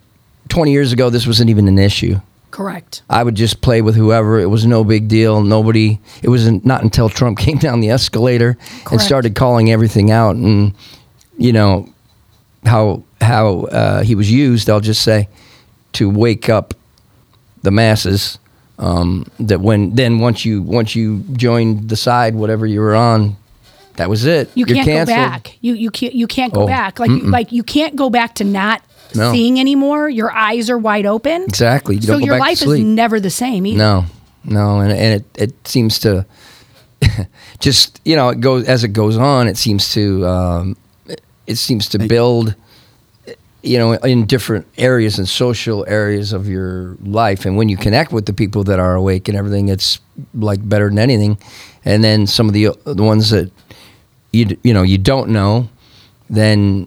20 0.49 0.73
years 0.73 0.93
ago, 0.93 1.11
this 1.11 1.27
wasn't 1.27 1.51
even 1.51 1.69
an 1.69 1.79
issue. 1.79 2.21
Correct. 2.51 3.03
I 3.11 3.23
would 3.23 3.35
just 3.35 3.63
play 3.63 3.83
with 3.83 3.97
whoever. 3.97 4.39
It 4.39 4.47
was 4.47 4.65
no 4.65 4.85
big 4.85 5.09
deal. 5.09 5.43
Nobody. 5.43 5.99
It 6.23 6.29
was 6.29 6.49
not 6.49 6.65
not 6.65 6.83
until 6.83 7.09
Trump 7.09 7.39
came 7.47 7.59
down 7.59 7.81
the 7.81 7.91
escalator 7.91 8.57
and 8.91 9.01
started 9.01 9.35
calling 9.35 9.73
everything 9.73 10.11
out, 10.11 10.37
and 10.37 10.75
you 11.37 11.53
know 11.53 11.89
how 12.65 13.03
how 13.21 13.63
uh, 13.65 14.03
he 14.03 14.15
was 14.15 14.31
used. 14.31 14.71
I'll 14.71 14.81
just 14.81 15.03
say 15.03 15.29
to 15.95 16.09
wake 16.09 16.49
up 16.49 16.75
the 17.63 17.71
masses. 17.71 18.39
Um, 18.79 19.27
that 19.39 19.61
when 19.61 19.95
then 19.95 20.19
once 20.19 20.45
you 20.45 20.61
once 20.63 20.97
you 20.97 21.21
joined 21.33 21.89
the 21.89 21.97
side, 21.97 22.35
whatever 22.35 22.67
you 22.67 22.81
were 22.81 22.95
on, 22.97 23.37
that 23.97 24.09
was 24.11 24.25
it. 24.27 24.51
You 24.55 24.67
You're 24.67 24.83
can't 24.85 25.07
go 25.09 25.15
back. 25.15 25.57
You 25.61 25.75
you 25.75 25.91
can't 25.91 26.15
you 26.15 26.27
can't 26.27 26.53
go 26.53 26.63
Oh, 26.63 26.67
back. 26.67 26.99
Like 26.99 27.11
you, 27.11 27.21
like 27.21 27.53
you 27.53 27.63
can't 27.63 27.95
go 27.95 28.11
back 28.11 28.35
to 28.37 28.45
not 28.45 28.83
No. 29.15 29.31
seeing 29.33 29.61
anymore. 29.61 30.09
Your 30.09 30.33
eyes 30.33 30.69
are 30.71 30.79
wide 30.79 31.07
open. 31.07 31.45
Exactly. 31.45 31.95
You 31.97 32.03
so 32.03 32.13
don't 32.15 32.21
go 32.21 32.27
your 32.27 32.35
back 32.39 32.57
to 32.59 32.67
life 32.69 32.79
is 32.79 32.85
never 32.85 33.21
the 33.21 33.31
same 33.31 33.65
either. 33.65 33.79
No, 33.79 34.05
no, 34.45 34.81
and 34.81 34.91
and 34.93 35.21
it 35.21 35.25
it 35.41 35.69
seems 35.69 36.01
to 36.01 36.27
just 37.61 38.01
you 38.05 38.17
know 38.17 38.31
it 38.31 38.41
goes 38.41 38.65
as 38.67 38.85
it 38.85 38.89
goes 38.89 39.17
on. 39.17 39.47
It 39.49 39.57
seems 39.57 39.93
to 39.93 40.27
um, 40.27 40.77
it- 41.07 41.23
it 41.47 41.57
seems 41.57 41.89
to 41.91 41.99
build 41.99 42.55
you 43.65 43.79
know 43.79 43.93
in 43.95 44.27
different 44.27 44.67
areas 44.77 45.19
and 45.19 45.29
social 45.29 45.85
areas 45.89 46.33
of 46.33 46.49
your 46.49 46.97
life. 47.03 47.47
And 47.47 47.57
when 47.57 47.69
you 47.69 47.77
connect 47.77 48.13
with 48.13 48.27
the 48.27 48.33
people 48.33 48.65
that 48.65 48.79
are 48.79 48.95
awake 48.95 49.29
and 49.29 49.37
everything 49.37 49.69
it's 49.69 50.01
like 50.35 50.67
better 50.69 50.89
than 50.89 50.99
anything. 50.99 51.39
And 51.85 52.05
then 52.05 52.27
some 52.27 52.47
of 52.49 52.55
the 52.55 52.71
the 52.85 53.03
ones 53.03 53.31
that 53.31 53.51
you 54.33 54.57
you 54.63 54.75
know 54.75 54.83
you 54.83 54.99
don't 54.99 55.31
know 55.31 55.69
then 56.29 56.87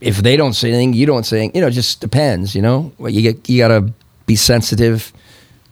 if 0.00 0.18
they 0.18 0.36
don't 0.36 0.52
say 0.52 0.68
anything 0.68 0.92
you 0.92 1.06
don't 1.06 1.24
say 1.24 1.38
anything. 1.38 1.54
You 1.54 1.60
know 1.62 1.68
it 1.68 1.72
just 1.72 2.00
depends 2.00 2.54
you 2.54 2.62
know? 2.62 2.92
You 2.98 3.22
get 3.22 3.48
you 3.48 3.58
got 3.58 3.68
to 3.68 3.92
be 4.26 4.36
sensitive 4.36 5.12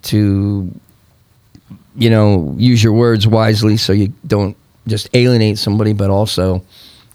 to 0.03 0.71
you 1.97 2.11
know 2.11 2.55
use 2.59 2.83
your 2.83 2.93
words 2.93 3.27
wisely 3.27 3.77
so 3.77 3.93
you 3.93 4.13
don't 4.27 4.57
just 4.87 5.09
alienate 5.15 5.59
somebody 5.59 5.93
but 5.93 6.11
also 6.11 6.63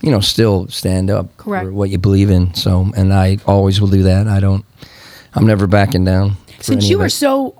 you 0.01 0.11
know 0.11 0.19
still 0.19 0.67
stand 0.67 1.09
up 1.09 1.35
Correct. 1.37 1.65
for 1.67 1.73
what 1.73 1.89
you 1.89 1.97
believe 1.97 2.29
in 2.29 2.53
so 2.53 2.91
and 2.95 3.13
i 3.13 3.37
always 3.45 3.81
will 3.81 3.89
do 3.89 4.03
that 4.03 4.27
i 4.27 4.39
don't 4.39 4.63
i'm 5.35 5.45
never 5.45 5.67
backing 5.67 6.05
down 6.05 6.37
Since 6.61 6.89
you 6.89 6.97
were 6.99 7.09
so 7.09 7.55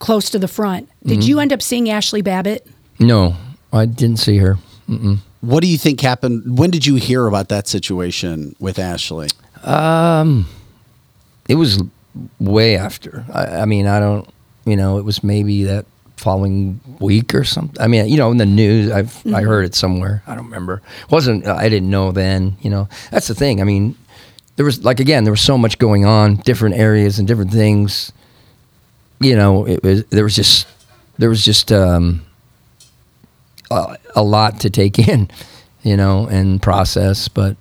close 0.00 0.28
to 0.30 0.38
the 0.38 0.48
front, 0.48 0.88
did 1.04 1.18
Mm-hmm. 1.20 1.28
you 1.28 1.40
end 1.40 1.52
up 1.52 1.62
seeing 1.62 1.86
Ashli 1.86 2.22
Babbitt? 2.22 2.66
no 2.98 3.36
i 3.72 3.86
didn't 3.86 4.18
see 4.18 4.38
her 4.38 4.58
What 5.40 5.60
do 5.62 5.66
you 5.68 5.76
think 5.78 6.00
happened? 6.00 6.58
When 6.58 6.70
did 6.70 6.84
you 6.86 6.94
hear 6.96 7.26
about 7.26 7.48
that 7.48 7.68
situation 7.68 8.54
with 8.58 8.78
Ashley? 8.78 9.28
Um, 9.62 10.46
it 11.48 11.54
was 11.56 11.82
way 12.40 12.76
after 12.76 13.24
I, 13.32 13.62
I 13.62 13.64
mean 13.64 13.86
i 13.86 13.98
don't 14.00 14.28
you 14.66 14.76
know 14.76 14.98
it 14.98 15.04
was 15.04 15.22
maybe 15.24 15.64
that 15.64 15.84
following 16.16 16.80
week 17.00 17.34
or 17.34 17.44
something 17.44 17.80
i 17.82 17.86
mean 17.86 18.08
you 18.08 18.16
know 18.16 18.30
in 18.30 18.36
the 18.36 18.46
news 18.46 18.90
i've 18.90 19.26
i 19.34 19.42
heard 19.42 19.64
it 19.64 19.74
somewhere 19.74 20.22
i 20.26 20.34
don't 20.34 20.44
remember 20.44 20.80
It 21.02 21.10
wasn't 21.10 21.46
i 21.46 21.68
didn't 21.68 21.90
know 21.90 22.12
then 22.12 22.56
you 22.60 22.70
know 22.70 22.88
that's 23.10 23.28
the 23.28 23.34
thing 23.34 23.60
i 23.60 23.64
mean 23.64 23.96
there 24.56 24.64
was 24.64 24.84
like 24.84 25.00
again 25.00 25.24
there 25.24 25.32
was 25.32 25.40
so 25.40 25.58
much 25.58 25.78
going 25.78 26.04
on 26.04 26.36
different 26.36 26.76
areas 26.76 27.18
and 27.18 27.26
different 27.26 27.50
things 27.50 28.12
you 29.20 29.34
know 29.36 29.66
it 29.66 29.82
was 29.82 30.04
there 30.06 30.24
was 30.24 30.36
just 30.36 30.66
there 31.18 31.28
was 31.28 31.44
just 31.44 31.72
um 31.72 32.24
a, 33.70 33.96
a 34.14 34.22
lot 34.22 34.60
to 34.60 34.70
take 34.70 34.98
in 35.08 35.28
you 35.82 35.96
know 35.96 36.26
and 36.28 36.62
process 36.62 37.28
but 37.28 37.56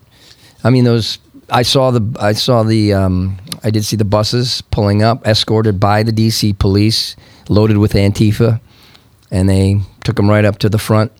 I 0.63 0.69
mean, 0.69 0.85
those. 0.85 1.19
I 1.49 1.61
saw 1.63 1.91
the. 1.91 2.17
I 2.19 2.33
saw 2.33 2.63
the. 2.63 2.93
Um, 2.93 3.37
I 3.63 3.69
did 3.69 3.83
see 3.83 3.95
the 3.97 4.05
buses 4.05 4.61
pulling 4.71 5.03
up, 5.03 5.27
escorted 5.27 5.79
by 5.79 6.03
the 6.03 6.11
DC 6.11 6.57
police, 6.57 7.15
loaded 7.49 7.77
with 7.77 7.93
Antifa, 7.93 8.59
and 9.31 9.49
they 9.49 9.81
took 10.03 10.15
them 10.15 10.29
right 10.29 10.45
up 10.45 10.59
to 10.59 10.69
the 10.69 10.77
front 10.79 11.11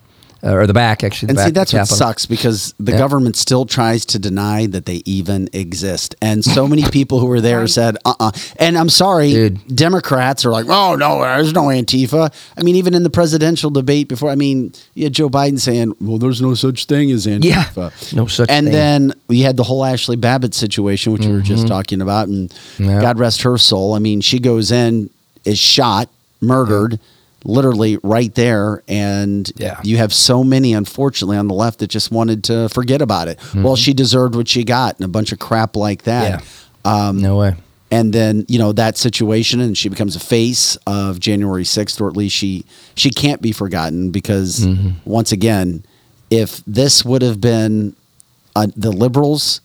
uh, 0.42 0.52
or 0.52 0.66
the 0.66 0.74
back, 0.74 1.02
actually. 1.02 1.28
The 1.28 1.30
And 1.30 1.36
back 1.38 1.46
see, 1.46 1.52
that's 1.52 1.72
what 1.72 1.78
Capitol. 1.80 1.96
sucks 1.96 2.26
because 2.26 2.74
the 2.78 2.92
Yeah. 2.92 2.98
government 2.98 3.34
still 3.36 3.64
tries 3.64 4.04
to 4.04 4.18
deny 4.18 4.66
that 4.66 4.84
they 4.84 5.00
even 5.06 5.48
exist. 5.54 6.14
And 6.20 6.44
so 6.44 6.68
many 6.68 6.82
people 6.90 7.18
who 7.18 7.24
were 7.26 7.40
there 7.40 7.66
said, 7.66 7.96
uh 8.04 8.12
uh 8.20 8.30
And 8.58 8.76
I'm 8.76 8.90
sorry, 8.90 9.30
Dude. 9.30 9.74
Democrats 9.74 10.44
are 10.44 10.50
like, 10.52 10.66
oh, 10.68 10.96
no, 10.96 11.22
there's 11.22 11.54
no 11.54 11.62
Antifa. 11.68 12.30
I 12.58 12.62
mean, 12.62 12.76
even 12.76 12.92
in 12.92 13.04
the 13.04 13.10
presidential 13.10 13.70
debate 13.70 14.06
before, 14.06 14.28
I 14.28 14.34
mean, 14.34 14.74
you 14.92 15.04
had 15.04 15.14
Joe 15.14 15.30
Biden 15.30 15.58
saying, 15.58 15.94
well, 15.98 16.18
there's 16.18 16.42
no 16.42 16.52
such 16.52 16.84
thing 16.84 17.10
as 17.10 17.24
Antifa. 17.26 17.42
Yeah, 17.42 17.90
no 18.14 18.26
such 18.26 18.50
and 18.50 18.66
thing. 18.66 18.72
then 18.74 19.14
we 19.28 19.40
had 19.40 19.56
the 19.56 19.64
whole 19.64 19.80
Ashli 19.80 20.20
Babbitt 20.20 20.52
situation, 20.52 21.14
which 21.14 21.24
we 21.24 21.32
were 21.32 21.40
just 21.40 21.66
talking 21.66 22.02
about. 22.02 22.28
And 22.28 22.50
Mm-hmm. 22.76 23.00
God 23.00 23.18
rest 23.18 23.42
her 23.42 23.56
soul. 23.56 23.94
I 23.94 23.98
mean, 23.98 24.20
she 24.20 24.38
goes 24.40 24.70
in, 24.70 25.08
is 25.44 25.58
shot, 25.58 26.08
murdered. 26.40 26.98
Literally 27.46 27.98
right 28.02 28.34
there, 28.34 28.82
and 28.88 29.52
Yeah. 29.58 29.78
you 29.84 29.98
have 29.98 30.14
so 30.14 30.42
many, 30.42 30.72
unfortunately, 30.72 31.36
on 31.36 31.46
the 31.46 31.52
left 31.52 31.80
that 31.80 31.88
just 31.90 32.10
wanted 32.10 32.42
to 32.44 32.70
forget 32.70 33.02
about 33.02 33.28
it. 33.28 33.38
Well, 33.54 33.76
she 33.76 33.92
deserved 33.92 34.34
what 34.34 34.48
she 34.48 34.64
got, 34.64 34.96
and 34.96 35.04
a 35.04 35.08
bunch 35.08 35.30
of 35.30 35.38
crap 35.40 35.76
like 35.76 36.04
that. 36.04 36.42
Mm-hmm. 36.86 37.18
Yeah. 37.18 37.28
no 37.28 37.36
way. 37.36 37.54
And 37.90 38.14
then 38.14 38.46
you 38.48 38.58
know 38.58 38.72
that 38.72 38.96
situation, 38.96 39.60
and 39.60 39.76
she 39.76 39.90
becomes 39.90 40.16
a 40.16 40.20
face 40.20 40.76
of 40.86 41.20
January 41.20 41.66
sixth, 41.66 42.00
or 42.00 42.08
at 42.08 42.16
least 42.16 42.34
she 42.34 42.64
she 42.94 43.10
can't 43.10 43.42
be 43.42 43.52
forgotten 43.52 44.10
because 44.10 44.60
Mm-hmm. 44.60 44.90
once 45.04 45.30
again, 45.30 45.84
if 46.30 46.62
this 46.66 47.04
would 47.04 47.20
have 47.20 47.42
been 47.42 47.94
uh, 48.56 48.68
the 48.74 48.90
liberals 48.90 49.60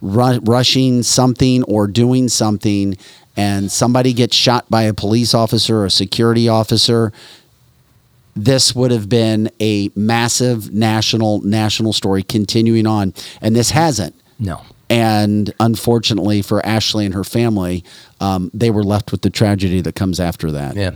ru- 0.00 0.38
rushing 0.44 1.02
something 1.02 1.62
or 1.64 1.86
doing 1.88 2.28
something, 2.28 2.96
and 3.36 3.70
somebody 3.70 4.12
gets 4.12 4.36
shot 4.36 4.68
by 4.70 4.82
a 4.82 4.94
police 4.94 5.34
officer 5.34 5.78
or 5.78 5.84
a 5.86 5.90
security 5.90 6.48
officer, 6.48 7.12
this 8.36 8.74
would 8.74 8.90
have 8.90 9.08
been 9.08 9.50
a 9.60 9.90
massive 9.96 10.72
national 10.72 11.40
national 11.42 11.92
story 11.92 12.22
continuing 12.22 12.86
on, 12.86 13.12
and 13.40 13.54
this 13.56 13.70
hasn't. 13.70 14.14
No. 14.38 14.60
And 14.88 15.52
unfortunately 15.60 16.42
for 16.42 16.60
Ashli 16.62 17.04
and 17.04 17.14
her 17.14 17.22
family, 17.24 17.84
um, 18.20 18.50
they 18.52 18.70
were 18.70 18.82
left 18.82 19.12
with 19.12 19.22
the 19.22 19.30
tragedy 19.30 19.80
that 19.82 19.94
comes 19.94 20.18
after 20.18 20.50
that. 20.50 20.74
Yeah. 20.76 20.92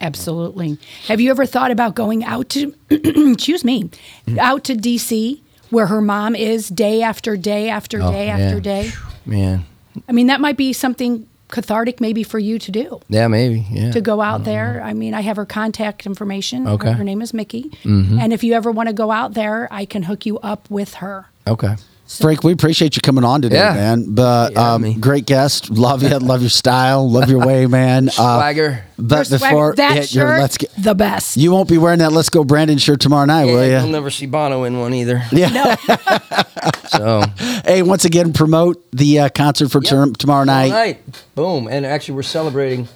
Absolutely. 0.00 0.78
Have 1.06 1.20
you 1.20 1.30
ever 1.30 1.46
thought 1.46 1.70
about 1.70 1.94
going 1.94 2.24
out 2.24 2.48
to, 2.50 2.74
excuse 2.90 3.64
me, 3.64 3.84
Mm-hmm. 4.26 4.38
out 4.40 4.64
to 4.64 4.74
DC 4.74 5.40
where 5.70 5.86
her 5.86 6.00
mom 6.00 6.34
is 6.34 6.68
day 6.68 7.02
after 7.02 7.36
day 7.36 7.68
after 7.68 8.02
Oh, 8.02 8.10
day 8.10 8.26
yeah. 8.26 8.38
after 8.38 8.60
day? 8.60 8.90
Man. 9.24 9.64
I 10.08 10.12
mean, 10.12 10.26
that 10.26 10.40
might 10.40 10.56
be 10.56 10.72
something 10.72 11.28
cathartic 11.54 12.00
maybe 12.00 12.22
for 12.24 12.40
you 12.40 12.58
to 12.58 12.70
do. 12.72 13.00
Yeah, 13.08 13.28
maybe. 13.28 13.64
Yeah. 13.70 13.92
To 13.92 14.00
go 14.00 14.20
out 14.20 14.42
there. 14.44 14.82
I 14.82 14.92
mean, 14.92 15.14
I 15.14 15.20
have 15.22 15.36
her 15.36 15.46
contact 15.46 16.04
information. 16.04 16.66
Her- 16.66 16.74
Okay. 16.74 16.92
Her, 16.92 17.04
name 17.04 17.22
is 17.22 17.30
Micki. 17.32 17.64
Mm-hmm. 17.84 18.18
And 18.18 18.32
if 18.32 18.42
you 18.42 18.52
ever 18.54 18.70
want 18.72 18.88
to 18.88 18.92
go 18.92 19.10
out 19.12 19.34
there, 19.34 19.68
I 19.70 19.84
can 19.86 20.02
hook 20.02 20.26
you 20.26 20.38
up 20.40 20.68
with 20.68 20.94
her. 20.94 21.26
Okay. 21.46 21.76
Frank, 22.20 22.44
we 22.44 22.52
appreciate 22.52 22.96
you 22.96 23.02
coming 23.02 23.24
on 23.24 23.42
today, 23.42 23.56
Yeah. 23.56 23.74
man. 23.74 24.06
But 24.14 24.52
Yeah, 24.52 24.72
um, 24.74 25.00
great 25.00 25.26
guest. 25.26 25.70
Love 25.70 26.02
you. 26.02 26.16
Love 26.18 26.40
your 26.42 26.50
style. 26.50 27.08
Love 27.10 27.28
your 27.30 27.44
way, 27.46 27.66
man. 27.66 28.08
Uh, 28.18 28.38
Swagger. 28.38 28.84
But 28.98 29.28
Your 29.30 29.38
swag- 29.38 29.50
before 29.50 29.74
that 29.76 29.90
yeah, 29.90 29.94
your 29.96 30.04
shirt, 30.06 30.40
let's 30.40 30.56
get, 30.56 30.70
the 30.78 30.94
best. 30.94 31.36
you 31.36 31.50
won't 31.50 31.68
be 31.68 31.78
wearing 31.78 31.98
that 31.98 32.12
"Let's 32.12 32.28
Go 32.30 32.44
Brandon" 32.44 32.78
shirt 32.78 33.00
tomorrow 33.00 33.24
night, 33.26 33.46
will 33.46 33.64
you? 33.64 33.72
you'll 33.72 33.88
never 33.88 34.08
see 34.10 34.26
Bono 34.26 34.62
in 34.64 34.78
one 34.78 34.94
either. 34.94 35.22
Yeah. 35.32 35.76
So 36.88 37.22
hey, 37.66 37.82
once 37.82 38.04
again, 38.04 38.32
promote 38.32 38.82
the 38.92 39.20
uh, 39.20 39.28
concert 39.28 39.70
for 39.70 39.80
term 39.80 40.14
tomorrow 40.14 40.44
night. 40.44 40.70
All 40.70 40.78
right. 40.78 41.24
Boom. 41.34 41.66
And 41.68 41.84
actually, 41.84 42.14
we're 42.14 42.22
celebrating 42.22 42.88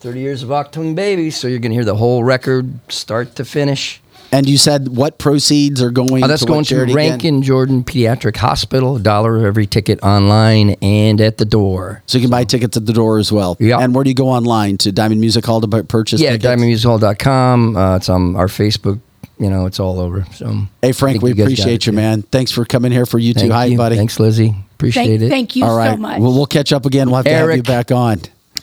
30 0.00 0.20
years 0.20 0.42
of 0.42 0.50
Achtung 0.50 0.94
Baby. 0.94 1.30
So 1.30 1.48
you're 1.48 1.58
going 1.58 1.70
to 1.72 1.76
hear 1.76 1.84
the 1.84 1.96
whole 1.96 2.22
record 2.22 2.78
start 2.92 3.36
to 3.36 3.44
finish. 3.44 4.00
And 4.32 4.48
you 4.48 4.56
said 4.58 4.88
what 4.88 5.18
proceeds 5.18 5.82
are 5.82 5.90
going? 5.90 6.22
Oh, 6.22 6.28
that's 6.28 6.42
to 6.42 6.46
going 6.46 6.58
what 6.58 6.66
to 6.68 6.74
charity 6.74 6.92
again? 6.92 7.18
Ranken 7.18 7.42
Jordan 7.42 7.82
Pediatric 7.84 8.36
Hospital. 8.36 8.96
A 8.96 9.00
dollar 9.00 9.36
of 9.38 9.44
every 9.44 9.66
ticket 9.66 10.00
online 10.02 10.70
and 10.82 11.20
at 11.20 11.38
the 11.38 11.44
door. 11.44 12.02
So 12.06 12.18
you 12.18 12.22
can 12.22 12.30
buy 12.30 12.44
tickets 12.44 12.76
at 12.76 12.86
the 12.86 12.92
door 12.92 13.18
as 13.18 13.32
well. 13.32 13.56
Yeah. 13.58 13.78
And 13.78 13.94
where 13.94 14.04
do 14.04 14.10
you 14.10 14.14
go 14.14 14.28
online 14.28 14.78
to 14.78 14.92
Diamond 14.92 15.20
Music 15.20 15.44
Hall 15.44 15.60
to 15.60 15.82
purchase? 15.84 16.20
Yeah, 16.20 16.32
tickets? 16.36 16.46
diamondmusichall.com. 16.62 17.76
Uh, 17.76 17.96
it's 17.96 18.08
on 18.08 18.36
our 18.36 18.46
Facebook. 18.46 19.00
You 19.38 19.48
know, 19.48 19.64
it's 19.66 19.80
all 19.80 19.98
over. 19.98 20.26
So, 20.34 20.66
Hey 20.82 20.92
Frank, 20.92 21.22
we 21.22 21.32
you 21.32 21.42
appreciate 21.42 21.86
you, 21.86 21.92
man. 21.92 22.22
Thanks 22.22 22.52
for 22.52 22.66
coming 22.66 22.92
here 22.92 23.06
for 23.06 23.18
you 23.18 23.32
too. 23.32 23.48
Thank 23.48 23.52
Hi, 23.52 23.74
buddy. 23.74 23.96
Thanks, 23.96 24.20
Lizzie. 24.20 24.54
Appreciate 24.74 25.06
Thank, 25.06 25.22
it. 25.22 25.28
thank 25.30 25.56
you 25.56 25.64
All 25.64 25.76
right. 25.76 25.92
so 25.92 25.96
much. 25.96 26.20
Well, 26.20 26.34
we'll 26.34 26.46
catch 26.46 26.72
up 26.74 26.84
again. 26.84 27.06
We'll 27.08 27.16
have 27.16 27.24
to 27.24 27.30
have 27.32 27.46
you 27.46 27.52
Eric. 27.52 27.64
back 27.64 27.90
on. 27.90 28.20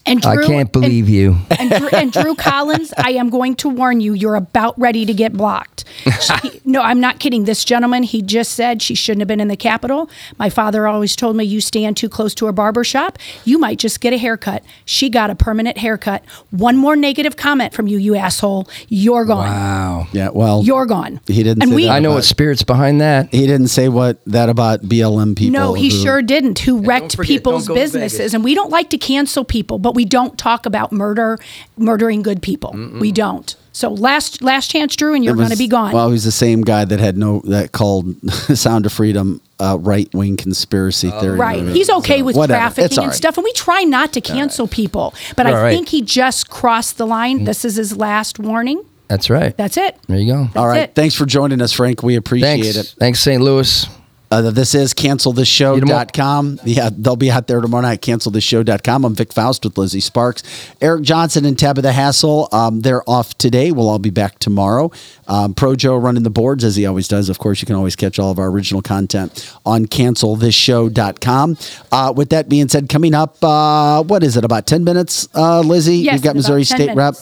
And 0.07 0.25
I 0.25 0.45
can't 0.45 0.71
believe 0.71 1.09
you. 1.09 1.37
And 1.59 1.69
Drew, 1.71 1.87
and 1.89 2.11
Drew 2.11 2.35
Collins, 2.47 2.93
I 2.97 3.11
am 3.11 3.29
going 3.29 3.55
to 3.57 3.69
warn 3.69 3.99
you, 4.01 4.13
you're 4.13 4.35
about 4.35 4.79
ready 4.79 5.05
to 5.05 5.13
get 5.13 5.33
blocked. 5.33 5.83
She- 6.21 6.61
no, 6.65 6.81
I'm 6.81 6.99
not 6.99 7.19
kidding. 7.19 7.45
This 7.45 7.63
gentleman, 7.65 8.03
he 8.03 8.21
just 8.21 8.53
said 8.53 8.81
she 8.81 8.95
shouldn't 8.95 9.21
have 9.21 9.27
been 9.27 9.39
in 9.39 9.47
the 9.47 9.57
Capitol. 9.57 10.09
My 10.37 10.49
father 10.49 10.87
always 10.87 11.15
told 11.15 11.35
me, 11.35 11.43
you 11.43 11.61
stand 11.61 11.97
too 11.97 12.09
close 12.09 12.33
to 12.35 12.47
a 12.47 12.53
barber 12.53 12.83
shop, 12.83 13.17
you 13.45 13.57
might 13.57 13.79
just 13.79 14.01
get 14.01 14.13
a 14.13 14.17
haircut. 14.17 14.63
She 14.85 15.09
got 15.09 15.29
a 15.29 15.35
permanent 15.35 15.77
haircut. 15.77 16.23
One 16.51 16.77
more 16.77 16.95
negative 16.95 17.35
comment 17.37 17.73
from 17.73 17.87
you, 17.87 17.97
you 17.97 18.15
asshole. 18.15 18.67
You're 18.87 19.25
gone. 19.25 19.45
Wow. 19.47 20.07
Yeah. 20.11 20.29
Well, 20.29 20.63
You're 20.63 20.85
gone. 20.85 21.19
He 21.27 21.43
didn't. 21.43 21.63
And 21.63 21.69
say 21.71 21.75
we- 21.75 21.83
that 21.85 21.91
I 21.91 21.99
know 21.99 22.09
about- 22.09 22.15
what 22.15 22.25
spirit's 22.25 22.63
behind 22.63 23.01
that. 23.01 23.33
He 23.33 23.45
didn't 23.47 23.67
say 23.69 23.89
what 23.89 24.19
that 24.25 24.49
about 24.49 24.81
BLM 24.83 25.35
people. 25.35 25.53
No, 25.59 25.73
he 25.73 25.89
who- 25.89 26.03
sure 26.03 26.21
didn't. 26.21 26.59
Who 26.59 26.79
wrecked 26.81 27.15
forget, 27.15 27.27
people's 27.27 27.65
don't 27.67 27.75
go 27.75 27.79
to 27.81 27.85
businesses, 27.85 28.33
and 28.33 28.43
we 28.43 28.53
don't 28.55 28.69
like 28.69 28.89
to 28.91 28.97
cancel 28.97 29.43
people, 29.43 29.79
but 29.79 29.95
we 29.97 30.05
don't 30.05 30.37
talk 30.37 30.67
about 30.67 30.91
murder, 30.91 31.39
murdering 31.75 32.21
good 32.21 32.43
people. 32.43 32.71
We 32.99 33.11
don't. 33.11 33.55
So 33.71 33.89
last 33.89 34.43
last 34.43 34.69
chance, 34.69 34.95
Drew, 34.95 35.15
and 35.15 35.25
you're 35.25 35.35
going 35.35 35.49
to 35.49 35.57
be 35.57 35.67
gone. 35.67 35.91
Well, 35.91 36.11
he's 36.11 36.23
the 36.23 36.31
same 36.31 36.61
guy 36.61 36.85
that 36.85 36.99
had 36.99 37.17
no 37.17 37.41
that 37.45 37.71
called 37.71 38.15
Sound 38.31 38.85
of 38.85 38.93
Freedom 38.93 39.41
uh, 39.59 39.77
right 39.79 40.07
wing 40.13 40.37
conspiracy 40.37 41.09
theory. 41.09 41.37
Right. 41.37 41.61
movie. 41.63 41.73
He's 41.79 41.89
okay 41.89 42.19
So, 42.19 42.25
with 42.25 42.35
whatever. 42.35 42.59
trafficking 42.59 42.85
It's 42.85 42.97
and 42.97 43.07
right. 43.07 43.15
stuff. 43.15 43.37
And 43.37 43.43
we 43.43 43.51
try 43.53 43.83
not 43.83 44.13
to 44.13 44.21
cancel 44.21 44.67
people. 44.67 45.13
But 45.35 45.47
I 45.47 45.53
All 45.53 45.61
right. 45.63 45.73
think 45.75 45.89
he 45.89 46.01
just 46.03 46.49
crossed 46.49 46.97
the 46.99 47.07
line. 47.07 47.43
This 47.45 47.65
is 47.65 47.75
his 47.75 47.97
last 47.97 48.37
warning. 48.39 48.83
That's 49.07 49.29
right. 49.29 49.55
That's 49.57 49.77
it. 49.77 49.97
There 50.07 50.17
you 50.17 50.31
go. 50.31 50.43
That's 50.45 50.55
All 50.57 50.67
right. 50.67 50.81
it. 50.89 50.95
Thanks 50.95 51.15
for 51.15 51.25
joining 51.25 51.61
us, 51.61 51.71
Frank. 51.73 52.03
We 52.03 52.15
appreciate 52.17 52.63
Thanks. 52.63 52.77
it. 52.77 52.95
Thanks, 52.99 53.19
St. 53.19 53.41
Louis. 53.41 53.87
Uh, 54.30 54.51
this 54.51 54.75
is 54.75 54.93
cancelthisshow.com. 54.93 56.59
Yeah, 56.65 56.89
they'll 56.91 57.15
be 57.15 57.32
out 57.32 57.47
there 57.47 57.61
tomorrow 57.61 57.82
night. 57.84 58.01
Cancelthisshow.com. 58.01 59.05
I'm 59.05 59.15
Vic 59.15 59.32
Faust 59.32 59.63
with 59.63 59.78
Lizzie 59.78 59.99
Sparks. 60.01 60.43
Eric 60.82 61.03
Johnson 61.03 61.45
and 61.45 61.57
Tabitha 61.57 61.93
Hassel, 61.93 62.49
um, 62.51 62.82
they're 62.82 63.07
off 63.09 63.38
today. 63.38 63.71
We'll 63.71 63.89
all 63.89 63.99
be 63.99 64.09
back 64.09 64.39
tomorrow. 64.39 64.91
Um, 65.28 65.53
Pro 65.53 65.75
Joe 65.75 65.95
running 65.95 66.23
the 66.23 66.30
boards 66.30 66.63
as 66.63 66.75
he 66.75 66.86
always 66.86 67.07
does. 67.07 67.30
Of 67.30 67.39
course, 67.39 67.61
you 67.61 67.65
can 67.65 67.75
always 67.75 67.95
catch 67.95 68.19
all 68.19 68.32
of 68.32 68.39
our 68.39 68.47
original 68.47 68.82
content 68.82 69.53
on 69.65 69.86
cancelthisshow.com. 69.86 71.57
Uh, 71.91 72.13
with 72.15 72.30
that 72.30 72.49
being 72.49 72.67
said, 72.67 72.89
coming 72.89 73.13
up, 73.13 73.41
uh, 73.43 74.03
what 74.03 74.23
is 74.23 74.36
it, 74.36 74.43
about 74.43 74.67
10 74.67 74.84
minutes, 74.84 75.28
uh, 75.36 75.61
Lizzie? 75.61 75.97
Yes, 75.97 76.15
We've 76.15 76.23
got 76.23 76.36
Missouri 76.36 76.65
10 76.65 76.78
State 76.78 76.95
Rep. 76.95 77.15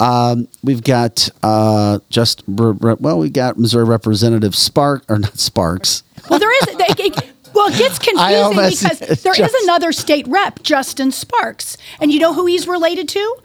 Um, 0.00 0.48
we've 0.62 0.82
got 0.82 1.28
uh, 1.42 1.98
just 2.08 2.44
well, 2.48 3.18
we 3.18 3.30
got 3.30 3.58
Missouri 3.58 3.84
Representative 3.84 4.54
Spark 4.54 5.04
or 5.08 5.18
not 5.18 5.38
Sparks. 5.38 6.04
Well, 6.30 6.38
there 6.38 6.52
is. 6.62 6.68
It, 6.68 7.00
it- 7.00 7.32
well, 7.54 7.72
it 7.72 7.78
gets 7.78 7.98
confusing 7.98 8.50
because 8.70 9.22
there 9.22 9.32
is 9.32 9.38
just- 9.38 9.64
another 9.64 9.90
state 9.92 10.26
rep, 10.28 10.62
Justin 10.62 11.10
Sparks, 11.10 11.76
and 12.00 12.12
you 12.12 12.20
know 12.20 12.34
who 12.34 12.46
he's 12.46 12.68
related 12.68 13.08
to? 13.10 13.36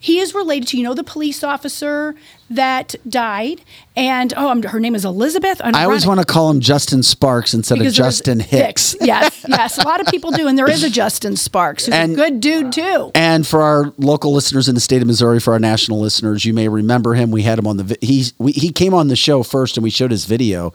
He 0.00 0.20
is 0.20 0.32
related 0.32 0.68
to 0.68 0.76
you 0.78 0.84
know 0.84 0.94
the 0.94 1.02
police 1.02 1.42
officer 1.42 2.14
that 2.50 2.94
died, 3.08 3.62
and 3.96 4.32
oh, 4.36 4.48
I'm, 4.48 4.62
her 4.62 4.78
name 4.78 4.94
is 4.94 5.04
Elizabeth. 5.04 5.60
I 5.64 5.82
always 5.84 6.06
want 6.06 6.20
to 6.20 6.26
call 6.26 6.50
him 6.50 6.60
Justin 6.60 7.02
Sparks 7.02 7.52
instead 7.52 7.74
of 7.74 7.78
Because 7.80 7.96
there's 7.96 8.06
Justin 8.18 8.38
Hicks. 8.38 8.94
Yes, 9.00 9.44
yes, 9.48 9.76
a 9.78 9.82
lot 9.82 10.00
of 10.00 10.06
people 10.06 10.30
do, 10.30 10.46
and 10.46 10.56
there 10.56 10.70
is 10.70 10.84
a 10.84 10.90
Justin 10.90 11.34
Sparks 11.36 11.86
who's 11.86 11.94
And- 11.96 12.12
a 12.12 12.16
good 12.16 12.40
dude 12.40 12.70
too. 12.72 13.10
And 13.16 13.44
for 13.44 13.60
our 13.62 13.92
local 13.98 14.32
listeners 14.32 14.68
in 14.68 14.76
the 14.76 14.80
state 14.80 15.00
of 15.02 15.08
Missouri, 15.08 15.40
for 15.40 15.52
our 15.54 15.58
national 15.58 15.98
listeners, 15.98 16.44
you 16.44 16.54
may 16.54 16.68
remember 16.68 17.14
him. 17.14 17.32
We 17.32 17.42
had 17.42 17.58
him 17.58 17.66
on 17.66 17.78
the 17.78 17.96
he 18.00 18.26
we, 18.38 18.52
he 18.52 18.70
came 18.70 18.94
on 18.94 19.08
the 19.08 19.16
show 19.16 19.42
first, 19.42 19.76
and 19.76 19.82
we 19.82 19.90
showed 19.90 20.12
his 20.12 20.26
video 20.26 20.72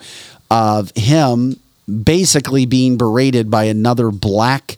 of 0.54 0.92
him 0.96 1.60
basically 2.04 2.66
being 2.66 2.96
berated 2.96 3.50
by 3.50 3.66
another 3.66 4.12
black 4.12 4.78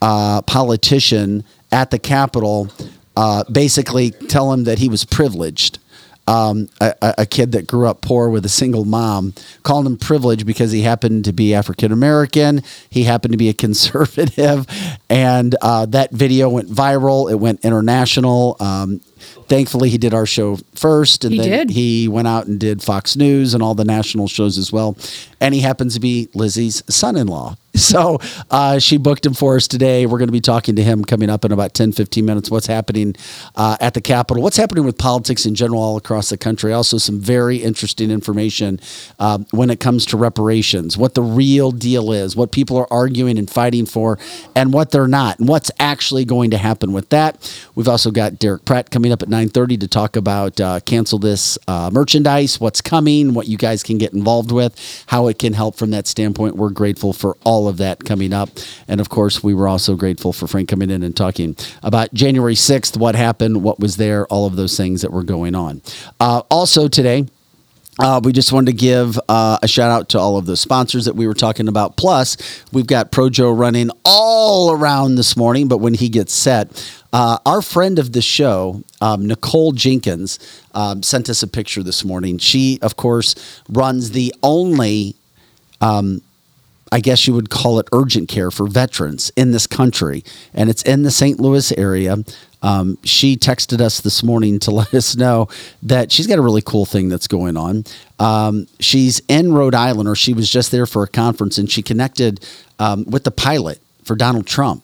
uh, 0.00 0.40
politician 0.42 1.44
at 1.72 1.90
the 1.90 1.98
Capitol, 1.98 2.70
uh, 3.16 3.42
basically 3.50 4.12
tell 4.12 4.52
him 4.52 4.64
that 4.64 4.78
he 4.78 4.88
was 4.88 5.04
privileged. 5.04 5.78
Um, 6.28 6.68
a, 6.80 6.92
a- 7.18 7.26
kid 7.26 7.52
that 7.52 7.68
grew 7.68 7.86
up 7.86 8.00
poor 8.00 8.28
with 8.30 8.44
a 8.44 8.48
single 8.48 8.84
mom, 8.84 9.32
calling 9.62 9.86
him 9.86 9.96
privileged 9.96 10.44
because 10.44 10.72
he 10.72 10.82
happened 10.82 11.24
to 11.26 11.32
be 11.32 11.54
African 11.54 11.92
American. 11.92 12.62
He 12.90 13.04
happened 13.04 13.30
to 13.32 13.38
be 13.38 13.48
a 13.48 13.52
conservative, 13.66 14.66
and 15.08 15.54
uh, 15.62 15.86
that 15.86 16.10
video 16.10 16.48
went 16.48 16.68
viral. 16.68 17.30
It 17.30 17.36
went 17.36 17.64
international. 17.64 18.56
Um, 18.58 18.98
thankfully, 19.48 19.88
he 19.88 19.98
did 19.98 20.14
our 20.14 20.26
show 20.26 20.58
first, 20.74 21.24
and 21.24 21.32
He 21.32 21.38
then 21.38 21.48
did. 21.68 21.70
he 21.70 22.08
went 22.08 22.26
out 22.26 22.46
and 22.46 22.58
did 22.58 22.82
Fox 22.82 23.14
News 23.16 23.54
and 23.54 23.62
all 23.62 23.74
the 23.76 23.84
national 23.84 24.26
shows 24.26 24.58
as 24.58 24.72
well. 24.72 24.96
And 25.40 25.54
he 25.54 25.60
happens 25.60 25.94
to 25.94 26.00
be 26.00 26.28
Lizzie's 26.34 26.82
son-in-law. 26.88 27.56
So 27.86 28.18
uh, 28.50 28.80
she 28.80 28.96
booked 28.96 29.24
him 29.24 29.34
for 29.34 29.54
us 29.54 29.68
today. 29.68 30.06
We're 30.06 30.18
going 30.18 30.28
to 30.28 30.32
be 30.32 30.40
talking 30.40 30.74
to 30.74 30.82
him 30.82 31.04
coming 31.04 31.30
up 31.30 31.44
in 31.44 31.52
about 31.52 31.72
10, 31.72 31.92
15 31.92 32.24
minutes. 32.24 32.50
What's 32.50 32.66
happening 32.66 33.14
uh, 33.54 33.76
at 33.80 33.94
the 33.94 34.00
Capitol? 34.00 34.42
What's 34.42 34.56
happening 34.56 34.84
with 34.84 34.98
politics 34.98 35.46
in 35.46 35.54
general 35.54 35.80
all 35.80 35.96
across 35.96 36.30
the 36.30 36.36
country? 36.36 36.72
Also, 36.72 36.98
some 36.98 37.20
very 37.20 37.58
interesting 37.58 38.10
information 38.10 38.80
um, 39.20 39.46
when 39.52 39.70
it 39.70 39.78
comes 39.78 40.04
to 40.06 40.16
reparations, 40.16 40.98
what 40.98 41.14
the 41.14 41.22
real 41.22 41.70
deal 41.70 42.10
is, 42.10 42.34
what 42.34 42.50
people 42.50 42.76
are 42.76 42.88
arguing 42.90 43.38
and 43.38 43.48
fighting 43.48 43.86
for, 43.86 44.18
and 44.56 44.72
what 44.72 44.90
they're 44.90 45.06
not, 45.06 45.38
and 45.38 45.48
what's 45.48 45.70
actually 45.78 46.24
going 46.24 46.50
to 46.50 46.58
happen 46.58 46.92
with 46.92 47.10
that. 47.10 47.36
We've 47.76 47.88
also 47.88 48.10
got 48.10 48.38
Derick 48.40 48.64
Pratt 48.64 48.90
coming 48.90 49.12
up 49.12 49.22
at 49.22 49.28
9.30 49.28 49.78
to 49.80 49.86
talk 49.86 50.16
about 50.16 50.60
uh, 50.60 50.80
cancel 50.80 51.20
this 51.20 51.56
uh, 51.68 51.90
merchandise, 51.92 52.58
what's 52.58 52.80
coming, 52.80 53.32
what 53.32 53.46
you 53.46 53.58
guys 53.58 53.84
can 53.84 53.96
get 53.96 54.12
involved 54.12 54.50
with, 54.50 55.04
how 55.06 55.28
it 55.28 55.38
can 55.38 55.52
help 55.52 55.76
from 55.76 55.90
that 55.90 56.08
standpoint. 56.08 56.56
We're 56.56 56.70
grateful 56.70 57.12
for 57.12 57.36
all 57.44 57.65
of 57.68 57.76
that 57.78 58.04
coming 58.04 58.32
up. 58.32 58.50
And 58.88 59.00
of 59.00 59.08
course, 59.08 59.42
we 59.42 59.54
were 59.54 59.68
also 59.68 59.94
grateful 59.96 60.32
for 60.32 60.46
Frank 60.46 60.68
coming 60.68 60.90
in 60.90 61.02
and 61.02 61.16
talking 61.16 61.56
about 61.82 62.12
January 62.14 62.54
6th, 62.54 62.96
what 62.96 63.14
happened, 63.14 63.62
what 63.62 63.80
was 63.80 63.96
there, 63.96 64.26
all 64.26 64.46
of 64.46 64.56
those 64.56 64.76
things 64.76 65.02
that 65.02 65.12
were 65.12 65.22
going 65.22 65.54
on. 65.54 65.82
Uh, 66.20 66.42
also 66.50 66.88
today, 66.88 67.26
uh, 67.98 68.20
we 68.22 68.32
just 68.32 68.52
wanted 68.52 68.66
to 68.66 68.76
give 68.76 69.18
uh, 69.28 69.58
a 69.62 69.68
shout 69.68 69.90
out 69.90 70.10
to 70.10 70.18
all 70.18 70.36
of 70.36 70.44
the 70.44 70.56
sponsors 70.56 71.06
that 71.06 71.16
we 71.16 71.26
were 71.26 71.34
talking 71.34 71.66
about. 71.66 71.96
Plus, 71.96 72.36
we've 72.72 72.86
got 72.86 73.10
Projo 73.10 73.58
running 73.58 73.90
all 74.04 74.70
around 74.70 75.14
this 75.14 75.36
morning, 75.36 75.66
but 75.66 75.78
when 75.78 75.94
he 75.94 76.10
gets 76.10 76.34
set, 76.34 77.00
uh, 77.12 77.38
our 77.46 77.62
friend 77.62 77.98
of 77.98 78.12
the 78.12 78.20
show, 78.20 78.82
um, 79.00 79.26
Nicole 79.26 79.72
Jenkins, 79.72 80.38
um, 80.74 81.02
sent 81.02 81.30
us 81.30 81.42
a 81.42 81.48
picture 81.48 81.82
this 81.82 82.04
morning. 82.04 82.36
She, 82.36 82.78
of 82.82 82.96
course, 82.96 83.34
runs 83.68 84.10
the 84.10 84.34
only 84.42 85.16
I 86.92 87.00
guess 87.00 87.26
you 87.26 87.34
would 87.34 87.50
call 87.50 87.78
it 87.78 87.88
urgent 87.92 88.28
care 88.28 88.50
for 88.50 88.66
veterans 88.66 89.32
in 89.36 89.50
this 89.50 89.66
country, 89.66 90.22
and 90.54 90.70
it's 90.70 90.82
in 90.82 91.02
the 91.02 91.10
St. 91.10 91.40
Louis 91.40 91.72
area. 91.76 92.18
Um, 92.62 92.98
she 93.04 93.36
texted 93.36 93.80
us 93.80 94.00
this 94.00 94.22
morning 94.22 94.58
to 94.60 94.70
let 94.72 94.94
us 94.94 95.16
know 95.16 95.48
that 95.82 96.12
she's 96.12 96.26
got 96.26 96.38
a 96.38 96.42
really 96.42 96.62
cool 96.62 96.86
thing 96.86 97.08
that's 97.08 97.26
going 97.26 97.56
on. 97.56 97.84
Um, 98.18 98.66
she's 98.80 99.20
in 99.28 99.52
Rhode 99.52 99.74
Island, 99.74 100.08
or 100.08 100.14
she 100.14 100.32
was 100.32 100.50
just 100.50 100.70
there 100.70 100.86
for 100.86 101.02
a 101.02 101.08
conference, 101.08 101.58
and 101.58 101.70
she 101.70 101.82
connected 101.82 102.44
um, 102.78 103.04
with 103.04 103.24
the 103.24 103.30
pilot 103.30 103.80
for 104.04 104.14
Donald 104.14 104.46
Trump. 104.46 104.82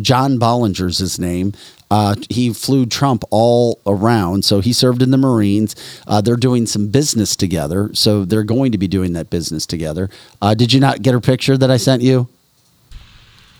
John 0.00 0.38
Bollinger's 0.38 0.98
his 0.98 1.18
name. 1.18 1.52
Uh, 1.90 2.14
he 2.30 2.52
flew 2.52 2.86
Trump 2.86 3.22
all 3.30 3.78
around. 3.86 4.44
So 4.46 4.60
he 4.60 4.72
served 4.72 5.02
in 5.02 5.10
the 5.10 5.18
Marines. 5.18 5.76
Uh, 6.06 6.22
they're 6.22 6.36
doing 6.36 6.64
some 6.64 6.88
business 6.88 7.36
together. 7.36 7.90
So 7.92 8.24
they're 8.24 8.44
going 8.44 8.72
to 8.72 8.78
be 8.78 8.88
doing 8.88 9.12
that 9.12 9.28
business 9.28 9.66
together. 9.66 10.08
Uh, 10.40 10.54
did 10.54 10.72
you 10.72 10.80
not 10.80 11.02
get 11.02 11.12
her 11.12 11.20
picture 11.20 11.58
that 11.58 11.70
I 11.70 11.76
sent 11.76 12.02
you? 12.02 12.28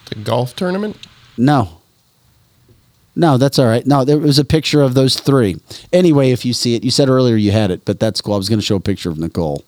The 0.08 0.14
golf 0.14 0.56
tournament? 0.56 0.96
No. 1.36 1.80
No, 3.14 3.36
that's 3.36 3.58
all 3.58 3.66
right. 3.66 3.86
No, 3.86 4.04
there 4.04 4.16
was 4.16 4.38
a 4.38 4.44
picture 4.44 4.80
of 4.80 4.94
those 4.94 5.20
three. 5.20 5.60
Anyway, 5.92 6.30
if 6.30 6.46
you 6.46 6.54
see 6.54 6.74
it, 6.74 6.82
you 6.82 6.90
said 6.90 7.10
earlier 7.10 7.36
you 7.36 7.50
had 7.50 7.70
it, 7.70 7.84
but 7.84 8.00
that's 8.00 8.22
cool. 8.22 8.32
I 8.32 8.38
was 8.38 8.48
going 8.48 8.58
to 8.58 8.64
show 8.64 8.76
a 8.76 8.80
picture 8.80 9.10
of 9.10 9.18
Nicole. 9.18 9.62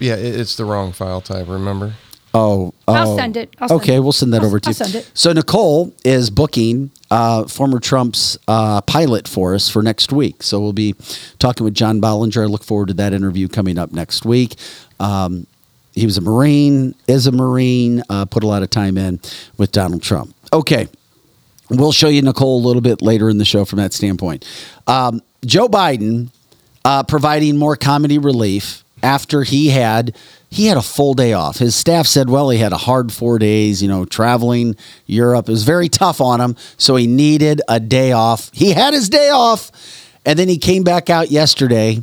Yeah, 0.00 0.14
it's 0.14 0.56
the 0.56 0.64
wrong 0.64 0.92
file 0.92 1.20
type, 1.20 1.48
remember? 1.48 1.94
Oh, 2.34 2.74
I'll 2.86 3.12
oh. 3.12 3.16
send 3.16 3.36
it. 3.36 3.54
I'll 3.58 3.68
send 3.68 3.80
okay, 3.80 3.96
it. 3.96 4.00
we'll 4.00 4.12
send 4.12 4.32
that 4.34 4.42
I'll- 4.42 4.46
over 4.46 4.60
to 4.60 4.68
I'll 4.68 4.70
you. 4.70 4.74
send 4.74 4.94
it. 4.94 5.10
So 5.14 5.32
Nicole 5.32 5.92
is 6.04 6.30
booking 6.30 6.90
uh, 7.10 7.44
former 7.46 7.80
Trump's 7.80 8.36
uh, 8.46 8.80
pilot 8.82 9.26
for 9.26 9.54
us 9.54 9.68
for 9.68 9.82
next 9.82 10.12
week. 10.12 10.42
So 10.42 10.60
we'll 10.60 10.72
be 10.72 10.94
talking 11.38 11.64
with 11.64 11.74
John 11.74 12.00
Bollinger. 12.00 12.42
I 12.42 12.46
look 12.46 12.64
forward 12.64 12.88
to 12.88 12.94
that 12.94 13.12
interview 13.12 13.48
coming 13.48 13.78
up 13.78 13.92
next 13.92 14.24
week. 14.26 14.56
Um, 15.00 15.46
he 15.92 16.04
was 16.04 16.16
a 16.18 16.20
Marine, 16.20 16.94
is 17.08 17.26
a 17.26 17.32
Marine, 17.32 18.02
uh, 18.08 18.24
put 18.26 18.44
a 18.44 18.46
lot 18.46 18.62
of 18.62 18.70
time 18.70 18.96
in 18.98 19.20
with 19.56 19.72
Donald 19.72 20.02
Trump. 20.02 20.34
Okay. 20.52 20.88
We'll 21.70 21.92
show 21.92 22.08
you 22.08 22.22
Nicole 22.22 22.60
a 22.60 22.64
little 22.66 22.80
bit 22.82 23.02
later 23.02 23.28
in 23.28 23.38
the 23.38 23.44
show 23.44 23.64
from 23.64 23.78
that 23.78 23.92
standpoint. 23.92 24.46
Um, 24.86 25.22
Joe 25.44 25.68
Biden 25.68 26.30
uh, 26.84 27.02
providing 27.02 27.56
more 27.56 27.76
comedy 27.76 28.18
relief 28.18 28.84
after 29.02 29.42
he 29.42 29.68
had 29.68 30.16
he 30.50 30.66
had 30.66 30.76
a 30.76 30.82
full 30.82 31.14
day 31.14 31.32
off. 31.34 31.58
His 31.58 31.74
staff 31.74 32.06
said, 32.06 32.30
well, 32.30 32.50
he 32.50 32.58
had 32.58 32.72
a 32.72 32.78
hard 32.78 33.12
four 33.12 33.38
days, 33.38 33.82
you 33.82 33.88
know, 33.88 34.04
traveling 34.04 34.76
Europe. 35.06 35.48
It 35.48 35.52
was 35.52 35.64
very 35.64 35.88
tough 35.88 36.20
on 36.20 36.40
him, 36.40 36.56
so 36.78 36.96
he 36.96 37.06
needed 37.06 37.60
a 37.68 37.78
day 37.78 38.12
off. 38.12 38.50
He 38.54 38.72
had 38.72 38.94
his 38.94 39.08
day 39.08 39.28
off, 39.28 39.70
and 40.24 40.38
then 40.38 40.48
he 40.48 40.58
came 40.58 40.84
back 40.84 41.10
out 41.10 41.30
yesterday, 41.30 42.02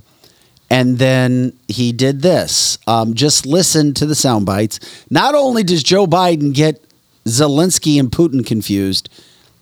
and 0.69 0.97
then 0.99 1.57
he 1.67 1.91
did 1.91 2.21
this. 2.21 2.77
Um, 2.87 3.13
just 3.15 3.45
listen 3.45 3.93
to 3.95 4.05
the 4.05 4.15
sound 4.15 4.45
bites. 4.45 4.79
Not 5.09 5.33
only 5.33 5.63
does 5.63 5.83
Joe 5.83 6.05
Biden 6.05 6.53
get 6.53 6.83
Zelensky 7.25 7.99
and 7.99 8.11
Putin 8.11 8.45
confused, 8.45 9.09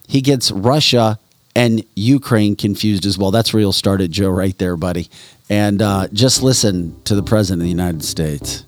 he 0.07 0.21
gets 0.21 0.51
Russia 0.51 1.19
and 1.55 1.85
Ukraine 1.95 2.55
confused 2.55 3.05
as 3.05 3.17
well. 3.17 3.31
That's 3.31 3.53
where 3.53 3.61
you'll 3.61 3.71
start 3.71 4.01
it, 4.01 4.11
Joe, 4.11 4.29
right 4.29 4.57
there, 4.57 4.75
buddy. 4.75 5.09
And 5.49 5.81
uh, 5.81 6.07
just 6.11 6.41
listen 6.41 7.01
to 7.03 7.15
the 7.15 7.23
President 7.23 7.61
of 7.61 7.63
the 7.63 7.69
United 7.69 8.03
States. 8.03 8.65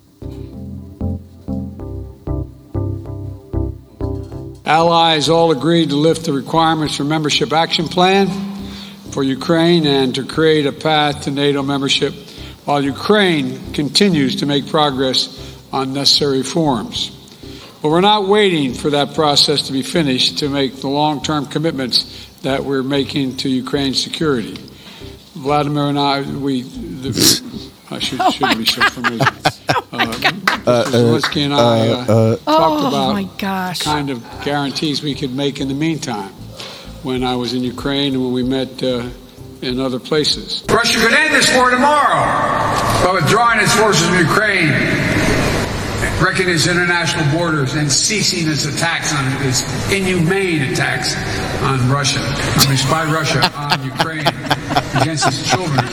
Allies 4.66 5.28
all 5.28 5.52
agreed 5.52 5.90
to 5.90 5.96
lift 5.96 6.24
the 6.24 6.32
requirements 6.32 6.96
for 6.96 7.04
membership 7.04 7.52
action 7.52 7.86
plan 7.86 8.28
for 9.12 9.22
Ukraine 9.22 9.86
and 9.86 10.14
to 10.16 10.24
create 10.24 10.66
a 10.66 10.72
path 10.72 11.22
to 11.22 11.30
NATO 11.30 11.62
membership 11.62 12.12
while 12.64 12.82
Ukraine 12.82 13.72
continues 13.72 14.36
to 14.36 14.46
make 14.46 14.68
progress 14.68 15.56
on 15.72 15.92
necessary 15.92 16.38
reforms. 16.38 17.10
But 17.80 17.90
we're 17.90 18.00
not 18.00 18.26
waiting 18.26 18.74
for 18.74 18.90
that 18.90 19.14
process 19.14 19.68
to 19.68 19.72
be 19.72 19.82
finished 19.82 20.38
to 20.38 20.48
make 20.48 20.80
the 20.80 20.88
long 20.88 21.22
term 21.22 21.46
commitments 21.46 22.26
that 22.42 22.64
we're 22.64 22.82
making 22.82 23.36
to 23.38 23.48
Ukraine's 23.48 24.02
security. 24.02 24.56
Vladimir 25.34 25.84
and 25.84 25.98
I, 25.98 26.22
we, 26.22 26.62
the, 26.62 27.70
I 27.90 27.98
should, 27.98 28.20
Oh 28.24 28.30
shouldn't 28.30 28.58
be 28.58 28.64
so 28.66 28.82
familiar. 28.90 29.22
Uh, 29.22 30.12
Uh, 30.66 30.84
Zelensky 30.90 31.44
and 31.44 31.54
I 31.54 31.88
uh, 31.88 32.36
talked 32.36 32.42
Oh, 32.48 32.88
about 32.88 33.12
my 33.12 33.22
gosh. 33.38 33.80
kind 33.82 34.10
of 34.10 34.18
guarantees 34.44 35.00
we 35.02 35.14
could 35.14 35.32
make 35.34 35.60
in 35.60 35.68
the 35.68 35.74
meantime 35.74 36.32
when 37.04 37.22
I 37.22 37.36
was 37.36 37.54
in 37.54 37.62
Ukraine 37.62 38.14
and 38.14 38.22
when 38.24 38.32
we 38.32 38.42
met 38.42 38.82
uh, 38.82 39.08
in 39.62 39.78
other 39.80 40.00
places. 40.00 40.64
Russia 40.68 40.98
could 41.00 41.12
end 41.14 41.32
this 41.32 41.54
war 41.54 41.70
tomorrow 41.70 42.24
by 43.04 43.12
withdrawing 43.14 43.60
its 43.60 43.72
forces 43.74 44.04
from 44.08 44.18
Ukraine, 44.18 44.72
wrecking 46.22 46.48
its 46.48 46.66
international 46.66 47.24
borders, 47.38 47.74
and 47.74 47.90
ceasing 47.90 48.50
its 48.50 48.64
attacks 48.66 49.14
on 49.14 49.24
its 49.46 49.62
inhumane 49.92 50.62
attacks 50.72 51.14
on 51.62 51.88
Russia. 51.88 52.18
I 52.22 52.66
mean, 52.68 52.78
by 52.90 53.04
Russia 53.18 53.40
on 53.54 53.78
Ukraine 53.84 54.26
against 55.00 55.26
its 55.28 55.48
children, 55.48 55.84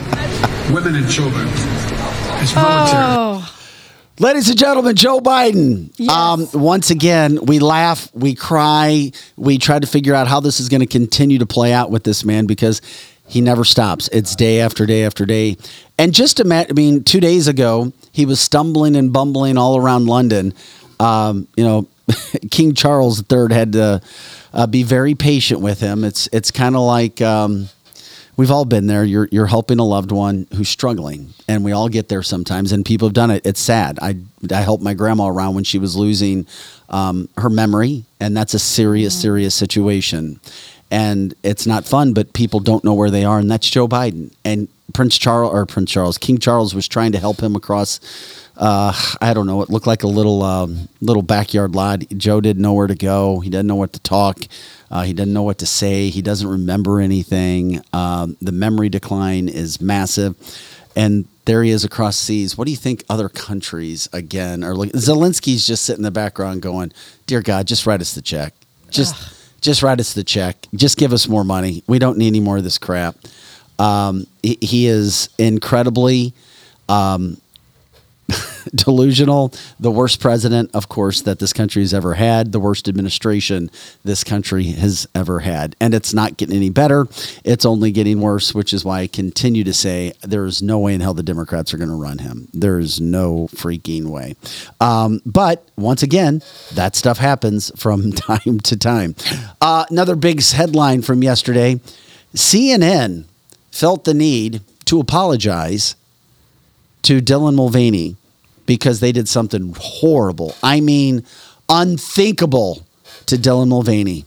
women 0.71 0.95
and 0.95 1.09
children, 1.09 1.47
its 1.47 2.55
military. 2.55 3.03
Oh, 3.15 3.59
Ladies 4.19 4.47
and 4.47 4.59
gentlemen, 4.59 4.95
Joe 4.95 5.19
Biden. 5.19 5.89
Um, 6.07 6.47
once 6.53 6.91
again, 6.91 7.45
we 7.45 7.57
laugh, 7.57 8.13
we 8.13 8.35
cry, 8.35 9.11
we 9.37 9.57
try 9.57 9.79
to 9.79 9.87
figure 9.87 10.13
out 10.13 10.27
how 10.27 10.39
this 10.39 10.59
is 10.59 10.69
going 10.69 10.81
to 10.81 10.87
continue 10.87 11.39
to 11.39 11.47
play 11.47 11.73
out 11.73 11.89
with 11.89 12.03
this 12.03 12.23
man 12.23 12.45
because 12.45 12.79
he 13.27 13.41
never 13.41 13.63
stops. 13.63 14.09
It's 14.09 14.35
day 14.35 14.61
after 14.61 14.85
day 14.85 15.03
after 15.03 15.25
day. 15.25 15.57
And 15.97 16.13
just 16.13 16.39
imagine, 16.39 16.71
I 16.71 16.73
mean, 16.75 17.03
two 17.03 17.19
days 17.19 17.47
ago, 17.47 17.91
he 18.11 18.27
was 18.27 18.39
stumbling 18.39 18.95
and 18.95 19.11
bumbling 19.11 19.57
all 19.57 19.77
around 19.77 20.05
London. 20.05 20.53
Um, 20.99 21.47
you 21.57 21.63
know, 21.63 21.87
King 22.51 22.75
Charles 22.75 23.23
III 23.31 23.51
had 23.51 23.73
to 23.73 24.01
uh, 24.53 24.67
be 24.67 24.83
very 24.83 25.15
patient 25.15 25.61
with 25.61 25.79
him. 25.79 26.03
It's 26.03 26.29
it's 26.31 26.51
kind 26.51 26.75
of 26.75 26.81
like. 26.81 27.19
Um, 27.19 27.69
We've 28.35 28.49
all 28.49 28.65
been 28.65 28.87
there. 28.87 29.03
You're 29.03 29.27
you're 29.31 29.45
helping 29.45 29.79
a 29.79 29.83
loved 29.83 30.11
one 30.11 30.47
who's 30.55 30.69
struggling, 30.69 31.33
and 31.47 31.63
we 31.63 31.71
all 31.71 31.87
get 31.87 32.09
there 32.09 32.23
sometimes. 32.23 32.71
And 32.71 32.83
people 32.83 33.07
have 33.07 33.13
done 33.13 33.29
it. 33.29 33.45
It's 33.45 33.59
sad. 33.59 33.99
I 34.01 34.17
I 34.51 34.61
helped 34.61 34.83
my 34.83 34.95
grandma 34.95 35.27
around 35.27 35.53
when 35.55 35.63
she 35.63 35.77
was 35.77 35.95
losing 35.95 36.47
um, 36.89 37.29
her 37.37 37.49
memory, 37.49 38.05
and 38.19 38.35
that's 38.35 38.53
a 38.53 38.59
serious, 38.59 39.19
serious 39.19 39.53
situation. 39.53 40.39
And 40.89 41.33
it's 41.43 41.65
not 41.65 41.85
fun, 41.85 42.13
but 42.13 42.33
people 42.33 42.59
don't 42.59 42.83
know 42.83 42.93
where 42.93 43.11
they 43.11 43.23
are, 43.23 43.39
and 43.39 43.49
that's 43.49 43.69
Joe 43.69 43.87
Biden 43.87 44.31
and 44.43 44.67
Prince 44.93 45.17
Charles 45.17 45.53
or 45.53 45.65
Prince 45.65 45.91
Charles. 45.91 46.17
King 46.17 46.37
Charles 46.37 46.75
was 46.75 46.87
trying 46.87 47.11
to 47.13 47.19
help 47.19 47.41
him 47.41 47.55
across. 47.55 47.99
Uh, 48.55 48.93
I 49.19 49.33
don't 49.33 49.47
know. 49.47 49.61
It 49.61 49.69
looked 49.69 49.87
like 49.87 50.03
a 50.03 50.07
little 50.07 50.43
um, 50.43 50.87
little 51.01 51.23
backyard 51.23 51.75
lot. 51.75 52.03
Joe 52.15 52.39
didn't 52.39 52.61
know 52.61 52.73
where 52.73 52.87
to 52.87 52.95
go. 52.95 53.39
He 53.39 53.49
didn't 53.49 53.67
know 53.67 53.75
what 53.75 53.93
to 53.93 53.99
talk. 53.99 54.41
Uh, 54.91 55.03
he 55.03 55.13
doesn't 55.13 55.33
know 55.33 55.41
what 55.41 55.57
to 55.59 55.65
say. 55.65 56.09
He 56.09 56.21
doesn't 56.21 56.47
remember 56.47 56.99
anything. 56.99 57.81
Um, 57.93 58.37
the 58.41 58.51
memory 58.51 58.89
decline 58.89 59.49
is 59.49 59.81
massive. 59.81 60.35
And 60.95 61.25
there 61.45 61.63
he 61.63 61.71
is 61.71 61.83
across 61.83 62.15
seas. 62.15 62.55
What 62.55 62.65
do 62.65 62.71
you 62.71 62.77
think 62.77 63.03
other 63.09 63.27
countries, 63.27 64.07
again, 64.13 64.63
are 64.63 64.75
looking? 64.75 64.99
Zelensky's 64.99 65.65
just 65.65 65.83
sitting 65.83 65.99
in 65.99 66.03
the 66.03 66.11
background 66.11 66.61
going, 66.61 66.93
Dear 67.25 67.41
God, 67.41 67.65
just 67.65 67.87
write 67.87 68.01
us 68.01 68.13
the 68.13 68.21
check. 68.21 68.53
Just, 68.91 69.15
just 69.61 69.81
write 69.81 69.99
us 69.99 70.13
the 70.13 70.23
check. 70.23 70.67
Just 70.75 70.97
give 70.97 71.11
us 71.11 71.27
more 71.27 71.43
money. 71.43 71.83
We 71.87 71.97
don't 71.97 72.19
need 72.19 72.27
any 72.27 72.39
more 72.39 72.57
of 72.57 72.63
this 72.63 72.77
crap. 72.77 73.15
Um, 73.79 74.27
he, 74.43 74.59
he 74.61 74.87
is 74.87 75.29
incredibly 75.39 76.33
um, 76.87 77.41
delusional, 78.75 79.53
the 79.79 79.91
worst 79.91 80.19
president, 80.19 80.71
of 80.73 80.89
course, 80.89 81.21
that 81.21 81.39
this 81.39 81.53
country 81.53 81.81
has 81.81 81.93
ever 81.93 82.13
had, 82.13 82.51
the 82.51 82.59
worst 82.59 82.87
administration 82.87 83.69
this 84.03 84.23
country 84.23 84.63
has 84.65 85.07
ever 85.13 85.39
had. 85.39 85.75
And 85.79 85.93
it's 85.93 86.13
not 86.13 86.37
getting 86.37 86.55
any 86.55 86.69
better. 86.69 87.07
It's 87.43 87.65
only 87.65 87.91
getting 87.91 88.21
worse, 88.21 88.53
which 88.53 88.73
is 88.73 88.85
why 88.85 89.01
I 89.01 89.07
continue 89.07 89.63
to 89.63 89.73
say 89.73 90.13
there's 90.21 90.61
no 90.61 90.79
way 90.79 90.93
in 90.93 91.01
hell 91.01 91.13
the 91.13 91.23
Democrats 91.23 91.73
are 91.73 91.77
going 91.77 91.89
to 91.89 91.95
run 91.95 92.19
him. 92.19 92.47
There's 92.53 92.99
no 92.99 93.47
freaking 93.51 94.07
way. 94.07 94.35
Um, 94.79 95.21
but 95.25 95.67
once 95.75 96.03
again, 96.03 96.41
that 96.73 96.95
stuff 96.95 97.17
happens 97.17 97.71
from 97.77 98.11
time 98.13 98.59
to 98.61 98.77
time. 98.77 99.15
Uh, 99.61 99.85
another 99.89 100.15
big 100.15 100.43
headline 100.43 101.01
from 101.01 101.23
yesterday 101.23 101.79
CNN 102.35 103.25
felt 103.71 104.03
the 104.03 104.13
need 104.13 104.61
to 104.85 104.99
apologize 104.99 105.95
to 107.03 107.21
Dylan 107.21 107.55
Mulvaney 107.55 108.15
because 108.65 108.99
they 108.99 109.11
did 109.11 109.27
something 109.27 109.73
horrible. 109.77 110.55
I 110.63 110.79
mean, 110.81 111.25
unthinkable 111.69 112.85
to 113.27 113.35
Dylan 113.37 113.67
Mulvaney. 113.69 114.25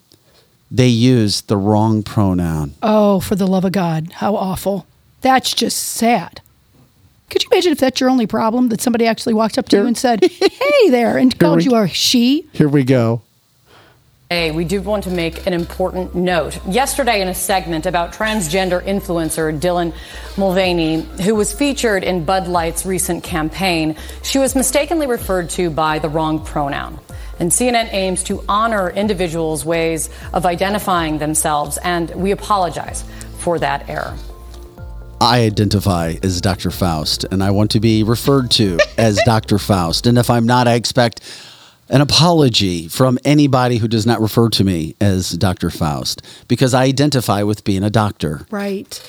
They 0.70 0.88
used 0.88 1.48
the 1.48 1.56
wrong 1.56 2.02
pronoun. 2.02 2.74
oh, 2.82 3.20
for 3.20 3.36
the 3.36 3.46
love 3.46 3.64
of 3.64 3.72
God, 3.72 4.12
how 4.14 4.34
awful! 4.36 4.86
That's 5.20 5.54
just 5.54 5.78
sad. 5.78 6.40
Could 7.30 7.42
you 7.44 7.48
imagine 7.52 7.72
if 7.72 7.78
that's 7.78 8.00
your 8.00 8.10
only 8.10 8.26
problem 8.26 8.68
that 8.68 8.80
somebody 8.80 9.06
actually 9.06 9.34
walked 9.34 9.58
up 9.58 9.68
to 9.68 9.76
you 9.76 9.86
and 9.86 9.96
said, 9.96 10.24
"Hey 10.24 10.90
there," 10.90 11.16
and 11.18 11.36
called 11.38 11.58
we- 11.58 11.64
you 11.64 11.74
a 11.76 11.86
she? 11.88 12.48
Here 12.52 12.68
we 12.68 12.82
go. 12.84 13.22
Hey, 14.28 14.50
we 14.50 14.64
do 14.64 14.82
want 14.82 15.04
to 15.04 15.10
make 15.10 15.46
an 15.46 15.52
important 15.52 16.16
note. 16.16 16.58
Yesterday, 16.66 17.22
in 17.22 17.28
a 17.28 17.34
segment 17.34 17.86
about 17.86 18.12
transgender 18.12 18.84
influencer 18.84 19.56
Dylan 19.56 19.94
Mulvaney, 20.36 21.02
who 21.22 21.36
was 21.36 21.52
featured 21.52 22.02
in 22.02 22.24
Bud 22.24 22.48
Light's 22.48 22.84
recent 22.84 23.22
campaign, 23.22 23.94
she 24.24 24.40
was 24.40 24.56
mistakenly 24.56 25.06
referred 25.06 25.48
to 25.50 25.70
by 25.70 26.00
the 26.00 26.08
wrong 26.08 26.44
pronoun. 26.44 26.98
And 27.38 27.52
CNN 27.52 27.92
aims 27.92 28.24
to 28.24 28.42
honor 28.48 28.90
individuals' 28.90 29.64
ways 29.64 30.10
of 30.32 30.44
identifying 30.44 31.18
themselves, 31.18 31.78
and 31.84 32.10
we 32.16 32.32
apologize 32.32 33.04
for 33.38 33.60
that 33.60 33.88
error. 33.88 34.16
I 35.20 35.42
identify 35.42 36.14
as 36.24 36.40
Dr. 36.40 36.72
Faust 36.72 37.24
and 37.30 37.44
I 37.44 37.52
want 37.52 37.70
to 37.70 37.80
be 37.80 38.02
referred 38.02 38.50
to 38.52 38.80
as 38.98 39.20
Dr. 39.24 39.60
Faust. 39.60 40.08
And 40.08 40.18
if 40.18 40.28
I'm 40.30 40.46
not, 40.46 40.66
I 40.66 40.74
expect 40.74 41.20
an 41.88 42.00
apology 42.00 42.88
from 42.88 43.18
anybody 43.24 43.76
who 43.78 43.88
does 43.88 44.06
not 44.06 44.20
refer 44.20 44.48
to 44.50 44.64
me 44.64 44.96
as 45.00 45.30
Dr. 45.32 45.70
Faust 45.70 46.22
because 46.48 46.74
I 46.74 46.84
identify 46.84 47.42
with 47.42 47.64
being 47.64 47.84
a 47.84 47.90
doctor. 47.90 48.46
Right. 48.50 49.00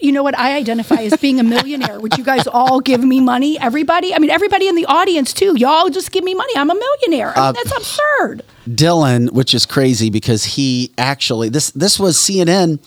You 0.00 0.12
know 0.12 0.22
what? 0.22 0.38
I 0.38 0.56
identify 0.56 1.02
as 1.02 1.16
being 1.18 1.40
a 1.40 1.42
millionaire. 1.42 2.00
Would 2.00 2.16
you 2.16 2.24
guys 2.24 2.46
all 2.46 2.80
give 2.80 3.04
me 3.04 3.20
money? 3.20 3.58
Everybody? 3.60 4.14
I 4.14 4.18
mean, 4.18 4.30
everybody 4.30 4.66
in 4.66 4.74
the 4.74 4.86
audience, 4.86 5.34
too. 5.34 5.54
Y'all 5.58 5.90
just 5.90 6.10
give 6.10 6.24
me 6.24 6.34
money. 6.34 6.52
I'm 6.56 6.70
a 6.70 6.74
millionaire. 6.74 7.36
I 7.36 7.40
mean, 7.40 7.44
uh, 7.48 7.52
that's 7.52 7.76
absurd. 7.76 8.42
Dylan, 8.66 9.32
which 9.32 9.52
is 9.52 9.66
crazy 9.66 10.08
because 10.08 10.44
he 10.44 10.90
actually 10.96 11.50
this 11.50 11.70
this 11.72 12.00
was 12.00 12.16
CNN 12.16 12.78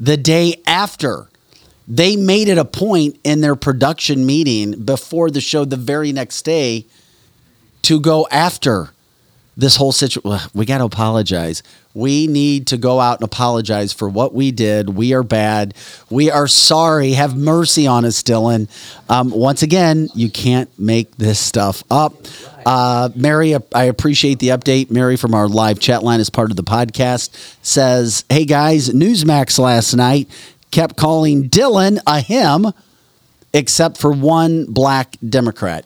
the 0.00 0.16
day 0.16 0.62
after. 0.66 1.28
They 1.88 2.16
made 2.16 2.48
it 2.48 2.56
a 2.58 2.64
point 2.64 3.18
in 3.24 3.40
their 3.40 3.56
production 3.56 4.24
meeting 4.24 4.82
before 4.84 5.30
the 5.30 5.40
show 5.40 5.64
the 5.64 5.76
very 5.76 6.12
next 6.12 6.42
day 6.42 6.86
to 7.82 8.00
go 8.00 8.26
after 8.30 8.90
this 9.56 9.76
whole 9.76 9.92
situation. 9.92 10.48
We 10.54 10.64
got 10.64 10.78
to 10.78 10.84
apologize. 10.84 11.62
We 11.94 12.26
need 12.26 12.68
to 12.68 12.78
go 12.78 13.00
out 13.00 13.18
and 13.20 13.24
apologize 13.24 13.92
for 13.92 14.08
what 14.08 14.32
we 14.34 14.50
did. 14.50 14.90
We 14.90 15.12
are 15.12 15.22
bad. 15.22 15.74
We 16.08 16.30
are 16.30 16.48
sorry. 16.48 17.12
Have 17.12 17.36
mercy 17.36 17.86
on 17.86 18.04
us, 18.06 18.22
Dylan. 18.22 18.68
Um, 19.10 19.30
once 19.30 19.62
again, 19.62 20.08
you 20.14 20.30
can't 20.30 20.70
make 20.78 21.14
this 21.16 21.38
stuff 21.38 21.82
up. 21.90 22.14
Uh, 22.64 23.10
Mary, 23.14 23.54
I 23.74 23.84
appreciate 23.84 24.38
the 24.38 24.48
update. 24.48 24.90
Mary 24.90 25.16
from 25.16 25.34
our 25.34 25.48
live 25.48 25.80
chat 25.80 26.02
line 26.02 26.20
is 26.20 26.30
part 26.30 26.50
of 26.50 26.56
the 26.56 26.62
podcast 26.62 27.30
says, 27.62 28.24
Hey 28.30 28.46
guys, 28.46 28.88
Newsmax 28.88 29.58
last 29.58 29.94
night 29.94 30.28
kept 30.70 30.96
calling 30.96 31.50
Dylan 31.50 32.00
a 32.06 32.20
him 32.20 32.72
except 33.52 33.98
for 33.98 34.12
one 34.12 34.64
black 34.64 35.16
Democrat. 35.28 35.84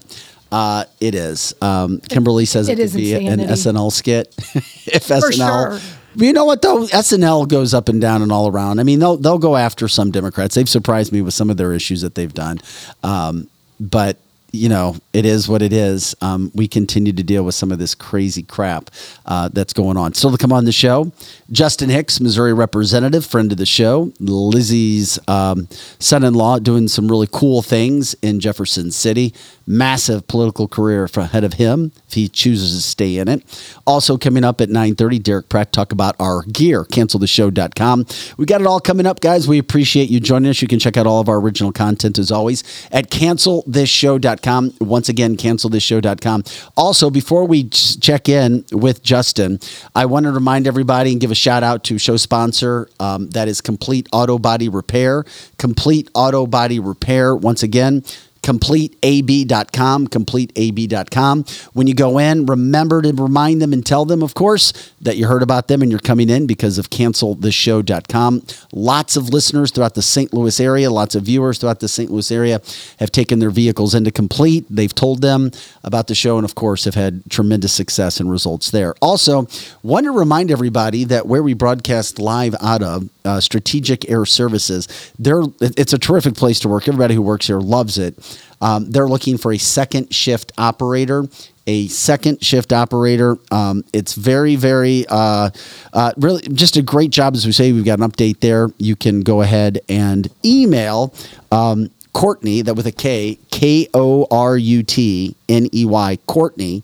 Uh, 0.57 0.85
it 1.01 1.15
is. 1.15 1.55
Um, 1.61 2.01
Kimberly 2.01 2.47
says 2.47 2.71
it, 2.71 2.79
It 2.79 2.83
is 2.83 2.93
could 2.93 2.99
be 2.99 3.15
an. 3.15 3.41
SNL 3.41 3.93
skit. 3.93 4.35
if 4.87 5.05
For 5.05 5.15
SNL, 5.31 5.81
sure. 5.81 5.81
You 6.15 6.33
know 6.33 6.47
what 6.47 6.63
though? 6.63 6.87
SNL 6.87 7.47
goes 7.47 7.75
up 7.75 7.91
and 7.91 8.01
down 8.01 8.23
and 8.23 8.33
all 8.33 8.49
around. 8.49 8.81
I 8.81 8.83
mean, 8.83 8.99
they'll 8.99 9.19
they'll 9.19 9.37
go 9.37 9.57
after 9.57 9.87
some 9.87 10.11
Democrats. 10.11 10.55
They've 10.55 10.67
surprised 10.67 11.13
me 11.13 11.21
with 11.21 11.35
some 11.35 11.51
of 11.51 11.59
their 11.59 11.75
issues 11.75 12.01
that 12.01 12.15
they've 12.15 12.33
done. 12.33 12.59
Um, 13.03 13.49
but 13.79 14.17
you 14.53 14.69
know, 14.71 14.97
it 15.13 15.27
is 15.27 15.49
what 15.49 15.61
it 15.61 15.75
is. 15.75 16.15
Um, 16.23 16.51
we 16.55 16.67
continue 16.69 17.13
to 17.13 17.23
deal 17.23 17.45
with 17.45 17.55
some 17.55 17.71
of 17.71 17.79
this 17.79 17.95
crazy 17.95 18.43
crap 18.43 18.91
uh, 19.27 19.49
that's 19.53 19.75
going 19.75 19.99
on. 19.99 20.15
Still 20.15 20.31
to 20.31 20.39
come 20.39 20.53
on 20.53 20.65
the 20.65 20.73
show, 20.73 21.13
Justin 21.51 21.91
Hicks, 21.91 22.21
Missouri 22.21 22.55
representative, 22.55 23.27
friend 23.27 23.53
of 23.53 23.59
the 23.59 23.67
show, 23.67 24.13
Lizzie's 24.19 25.19
um, 25.29 25.69
son-in-law, 25.99 26.61
doing 26.61 26.89
some 26.89 27.09
really 27.09 27.29
cool 27.31 27.61
things 27.61 28.15
in 28.23 28.41
Jefferson 28.41 28.91
City. 28.91 29.35
Massive 29.67 30.27
political 30.29 30.69
career 30.69 31.09
ahead 31.17 31.45
of 31.45 31.55
him 31.55 31.93
if 32.07 32.15
he 32.15 32.29
chooses 32.29 32.77
to 32.77 32.89
stay 32.89 33.19
in 33.19 33.29
it. 33.29 33.43
Also 33.87 34.17
coming 34.17 34.45
up 34.45 34.61
at 34.61 34.69
9:30, 34.69 35.19
Derick 35.19 35.49
Pratt 35.49 35.73
talk 35.73 35.93
about 35.93 36.15
our 36.21 36.43
gear. 36.43 36.85
Canceltheshow.com. 36.85 38.07
We 38.37 38.47
got 38.47 38.61
it 38.61 38.67
all 38.67 38.81
coming 38.81 39.07
up, 39.07 39.21
guys. 39.21 39.49
We 39.49 39.59
appreciate 39.59 40.09
you 40.09 40.21
joining 40.21 40.51
us. 40.51 40.63
You 40.63 40.69
can 40.69 40.79
check 40.79 40.97
out 40.97 41.07
all 41.07 41.21
of 41.21 41.29
our 41.29 41.41
original 41.41 41.73
content 41.73 42.19
as 42.19 42.31
always 42.31 42.63
at 42.93 43.11
cancelthisshow.com. 43.11 44.75
Once 44.81 45.09
again, 45.09 45.37
cancelthisshow.com. 45.37 46.45
Also, 46.77 47.11
before 47.11 47.45
we 47.47 47.69
check 47.69 48.29
in 48.29 48.65
with 48.73 49.03
Justin, 49.03 49.59
I 49.95 50.07
want 50.07 50.25
to 50.25 50.33
remind 50.33 50.67
everybody 50.67 51.13
and 51.13 51.21
give 51.21 51.31
a 51.31 51.35
shout 51.35 51.63
out 51.63 51.85
to 51.85 51.99
show 51.99 52.17
sponsor 52.17 52.89
um, 53.01 53.31
that 53.31 53.49
is 53.49 53.61
Complete 53.61 54.09
Auto 54.13 54.39
Body 54.39 54.69
Repair. 54.69 55.25
Complete 55.59 56.11
Auto 56.15 56.47
Body 56.47 56.79
Repair. 56.79 57.35
Once 57.35 57.63
again, 57.63 58.05
completeab.com, 58.47 60.07
completeab.com. 60.07 61.45
When 61.73 61.89
you 61.89 61.95
go 61.95 62.19
in, 62.19 62.47
remember 62.47 63.03
to 63.03 63.13
remind 63.13 63.61
them 63.61 63.73
and 63.73 63.85
tell 63.85 64.05
them, 64.05 64.23
of 64.23 64.35
course, 64.35 64.73
that 65.01 65.17
you 65.17 65.27
heard 65.27 65.43
about 65.43 65.67
them 65.67 65.83
and 65.83 65.91
you're 65.91 65.99
coming 65.99 66.31
in 66.31 66.47
because 66.47 66.79
of 66.79 66.89
canceltheshow.com. 66.89 68.47
Lots 68.73 69.17
of 69.17 69.31
listeners 69.31 69.73
throughout 69.73 69.95
the 69.95 70.03
St. 70.03 70.33
Louis 70.33 70.61
area, 70.61 70.93
lots 70.93 71.17
of 71.17 71.25
viewers 71.25 71.59
throughout 71.59 71.81
the 71.81 71.89
St. 71.89 72.09
Louis 72.09 72.31
area 72.31 72.61
have 73.01 73.11
taken 73.11 73.41
their 73.41 73.51
vehicles 73.51 73.97
into 73.97 74.13
Complete. 74.13 74.65
They've 74.71 74.95
told 74.95 75.23
them 75.23 75.51
about 75.83 76.07
the 76.07 76.15
show 76.15 76.37
and, 76.39 76.45
of 76.45 76.55
course, 76.55 76.85
have 76.85 76.95
had 76.95 77.29
tremendous 77.29 77.73
success 77.73 78.21
and 78.21 78.31
results 78.31 78.71
there. 78.71 78.95
Also, 79.03 79.49
want 79.83 80.05
to 80.05 80.13
remind 80.13 80.53
everybody 80.53 81.03
that 81.03 81.27
where 81.27 81.43
we 81.43 81.53
broadcast 81.53 82.21
live 82.21 82.55
out 82.61 82.83
of, 82.83 83.09
uh, 83.27 83.41
Strategic 83.41 84.09
Air 84.09 84.25
Services, 84.25 85.13
they're 85.19 85.43
it's 85.61 85.93
a 85.93 85.99
terrific 85.99 86.35
place 86.35 86.61
to 86.61 86.69
work. 86.69 86.89
Everybody 86.89 87.15
who 87.15 87.23
works 87.23 87.47
here 87.47 87.59
loves 87.59 87.99
it. 87.99 88.15
Um, 88.61 88.91
they're 88.91 89.09
looking 89.09 89.37
for 89.37 89.53
a 89.53 89.59
second 89.59 90.15
shift 90.15 90.53
operator. 90.57 91.25
A 91.69 91.89
second 91.89 92.45
shift 92.45 92.73
operator. 92.73 93.39
Um, 93.51 93.85
it's 93.93 94.15
very, 94.15 94.55
very, 94.55 95.05
uh, 95.09 95.51
uh, 95.93 96.13
really 96.17 96.43
just 96.43 96.77
a 96.77 96.83
great 96.83 97.11
job. 97.11 97.35
As 97.35 97.45
we 97.45 97.51
say, 97.51 97.73
we've 97.73 97.85
got 97.85 97.99
an 97.99 98.09
update 98.09 98.39
there. 98.39 98.71
You 98.79 98.95
can 98.95 99.23
go 99.23 99.43
ahead 99.43 99.81
and 99.89 100.31
email 100.45 101.13
um, 101.51 101.91
Courtney, 102.13 102.63
that 102.63 102.75
with 102.75 102.87
a 102.87 102.93
K, 102.93 103.39
K 103.51 103.89
O 103.93 104.27
R 104.31 104.57
U 104.57 104.83
T 104.83 105.35
N 105.49 105.69
E 105.75 105.85
Y, 105.85 106.19
Courtney 106.27 106.83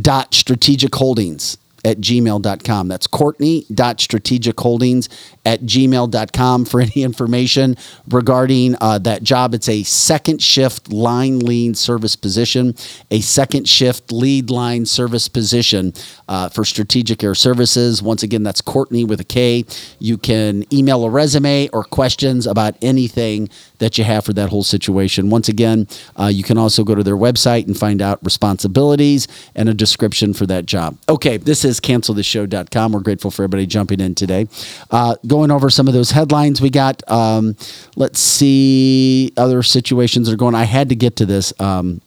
dot 0.00 0.32
strategic 0.32 0.94
holdings 0.94 1.56
at 1.84 1.98
gmail.com 1.98 2.88
that's 2.88 3.06
courtney 3.06 3.64
dot 3.72 4.00
strategic 4.00 4.58
holdings 4.58 5.08
at 5.44 5.62
gmail.com 5.62 6.64
for 6.64 6.80
any 6.80 7.02
information 7.02 7.76
regarding 8.08 8.76
uh, 8.80 8.98
that 8.98 9.22
job. 9.22 9.54
It's 9.54 9.68
a 9.68 9.82
second 9.82 10.42
shift 10.42 10.92
line 10.92 11.40
lead 11.40 11.76
service 11.76 12.16
position 12.16 12.74
a 13.10 13.20
second 13.20 13.68
shift 13.68 14.12
lead 14.12 14.50
line 14.50 14.84
service 14.86 15.28
position 15.28 15.92
uh, 16.28 16.48
for 16.48 16.64
strategic 16.64 17.22
air 17.22 17.34
services. 17.34 18.02
Once 18.02 18.22
again 18.22 18.42
that's 18.42 18.60
courtney 18.60 19.04
with 19.04 19.20
a 19.20 19.24
k. 19.24 19.64
You 19.98 20.18
can 20.18 20.64
email 20.72 21.04
a 21.04 21.10
resume 21.10 21.68
or 21.72 21.84
questions 21.84 22.46
about 22.46 22.76
anything 22.82 23.48
that 23.78 23.96
you 23.98 24.04
have 24.04 24.24
for 24.24 24.32
that 24.34 24.50
whole 24.50 24.62
situation. 24.62 25.30
Once 25.30 25.48
again 25.48 25.86
uh, 26.18 26.26
you 26.26 26.42
can 26.42 26.58
also 26.58 26.84
go 26.84 26.94
to 26.94 27.02
their 27.02 27.16
website 27.16 27.66
and 27.66 27.76
find 27.78 28.02
out 28.02 28.18
responsibilities 28.22 29.28
and 29.54 29.68
a 29.68 29.74
description 29.74 30.34
for 30.34 30.46
that 30.46 30.66
job. 30.66 30.96
Okay 31.08 31.36
this 31.36 31.64
is 31.64 31.67
canceltheshow.com 31.76 32.92
we're 32.92 33.00
grateful 33.00 33.30
for 33.30 33.42
everybody 33.42 33.66
jumping 33.66 34.00
in 34.00 34.14
today 34.14 34.46
uh, 34.90 35.14
going 35.26 35.50
over 35.50 35.68
some 35.70 35.86
of 35.86 35.94
those 35.94 36.10
headlines 36.10 36.60
we 36.60 36.70
got 36.70 37.02
um, 37.10 37.56
let's 37.96 38.20
see 38.20 39.32
other 39.36 39.62
situations 39.62 40.26
that 40.26 40.34
are 40.34 40.36
going 40.36 40.54
i 40.54 40.64
had 40.64 40.88
to 40.88 40.94
get 40.94 41.16
to 41.16 41.26
this 41.26 41.52
um, 41.60 42.00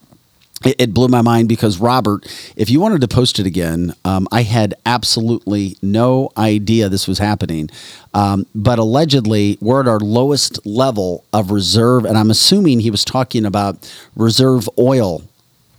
it, 0.63 0.75
it 0.79 0.93
blew 0.93 1.07
my 1.07 1.21
mind 1.21 1.49
because 1.49 1.79
Robert, 1.79 2.25
if 2.55 2.69
you 2.69 2.79
wanted 2.79 3.01
to 3.01 3.07
post 3.07 3.39
it 3.39 3.45
again, 3.45 3.93
um, 4.05 4.27
I 4.31 4.43
had 4.43 4.73
absolutely 4.85 5.77
no 5.81 6.29
idea 6.37 6.89
this 6.89 7.07
was 7.07 7.19
happening. 7.19 7.69
Um, 8.13 8.45
but 8.53 8.79
allegedly, 8.79 9.57
we're 9.61 9.81
at 9.81 9.87
our 9.87 9.99
lowest 9.99 10.65
level 10.65 11.23
of 11.33 11.51
reserve, 11.51 12.05
and 12.05 12.17
I'm 12.17 12.29
assuming 12.29 12.79
he 12.79 12.91
was 12.91 13.05
talking 13.05 13.45
about 13.45 13.91
reserve 14.15 14.69
oil 14.77 15.23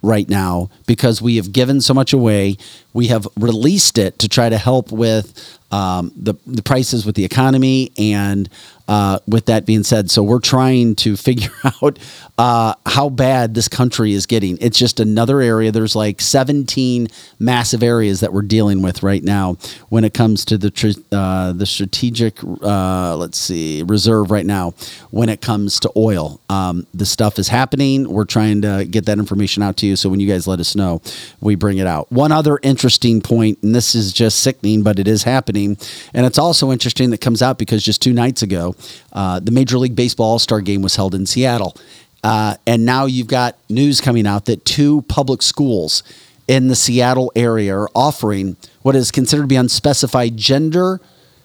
right 0.03 0.29
now 0.29 0.69
because 0.87 1.23
we 1.23 1.37
have 1.37 1.53
given 1.53 1.81
so 1.81 1.95
much 1.95 2.13
away. 2.13 2.57
We 2.93 3.09
have 3.09 3.27
released 3.37 3.99
it 3.99 4.19
to 4.21 4.29
try 4.29 4.49
to 4.49 4.59
help 4.59 4.93
with 4.93 5.59
um, 5.73 6.13
the 6.15 6.35
the 6.47 6.63
prices 6.63 7.07
with 7.07 7.15
the 7.15 7.25
economy, 7.25 7.91
and 7.99 8.49
uh, 8.89 9.21
with 9.27 9.47
that 9.47 9.65
being 9.65 9.85
said, 9.85 10.11
so 10.11 10.23
we're 10.23 10.39
trying 10.39 10.95
to 10.97 11.17
figure 11.29 11.51
out 11.65 11.99
uh, 12.37 12.75
how 12.85 13.09
bad 13.09 13.55
this 13.55 13.69
country 13.69 14.13
is 14.13 14.27
getting. 14.27 14.59
It's 14.61 14.79
just 14.79 15.01
another 15.01 15.41
area. 15.41 15.73
There's 15.73 15.97
like 15.97 16.21
17 16.21 17.09
massive 17.39 17.83
areas 17.83 18.21
that 18.21 18.33
we're 18.33 18.43
dealing 18.43 18.83
with 18.83 19.03
right 19.03 19.23
now 19.23 19.57
when 19.89 20.05
it 20.05 20.13
comes 20.13 20.45
to 20.47 20.59
the 20.59 20.71
tr- 20.71 21.01
uh, 21.11 21.53
the 21.53 21.65
strategic. 21.65 22.37
Uh, 22.45 23.17
let's 23.17 23.39
see, 23.39 23.83
reserve 23.83 24.31
right 24.31 24.45
now 24.47 24.75
when 25.11 25.31
it 25.31 25.41
comes 25.41 25.81
to 25.81 25.93
oil. 25.97 26.41
Um, 26.51 26.87
the 26.93 27.07
stuff 27.07 27.39
is 27.39 27.49
happening. 27.49 28.11
We're 28.11 28.25
trying 28.27 28.61
to 28.63 28.85
get 28.85 29.07
that 29.07 29.19
information 29.19 29.63
out 29.63 29.79
to 29.79 29.87
you. 29.87 29.97
So 29.97 30.11
when 30.11 30.21
you 30.21 30.29
guys 30.29 30.47
let 30.47 30.61
us 30.61 30.77
know, 30.77 31.01
we 31.41 31.55
bring 31.55 31.79
it 31.79 31.87
out. 31.87 32.13
One 32.13 32.31
other 32.31 32.59
interesting 32.63 32.82
point, 33.23 33.59
and 33.63 33.75
this 33.75 33.95
is 33.95 34.13
just 34.13 34.41
sickening, 34.41 34.83
but 34.83 34.99
it 34.99 35.09
is 35.09 35.23
happening, 35.23 35.77
and 36.15 36.27
it's 36.27 36.39
also 36.39 36.73
interesting 36.73 37.11
that 37.11 37.21
comes 37.21 37.43
out 37.43 37.59
because 37.59 37.83
just 37.83 38.03
two 38.03 38.13
nights 38.13 38.43
ago, 38.43 38.75
uh, 39.13 39.41
the 39.41 39.51
Major 39.51 39.79
League 39.79 39.97
Baseball 39.97 40.33
All 40.33 40.39
Star 40.39 40.61
Game 40.61 40.83
was 40.83 40.97
held 40.97 41.15
in 41.15 41.27
Seattle. 41.27 41.77
Uh, 42.25 42.57
and 42.67 42.85
now 42.87 43.07
you've 43.07 43.27
got 43.27 43.57
news 43.69 44.01
coming 44.01 44.27
out 44.27 44.45
that 44.45 44.65
two 44.65 45.03
public 45.03 45.43
schools 45.43 46.03
in 46.47 46.69
the 46.69 46.77
Seattle 46.77 47.33
area 47.35 47.77
are 47.77 47.89
offering 47.95 48.57
what 48.83 48.95
is 48.95 49.11
considered 49.11 49.43
to 49.43 49.49
be 49.49 49.57
unspecified 49.57 50.37
gender 50.37 51.01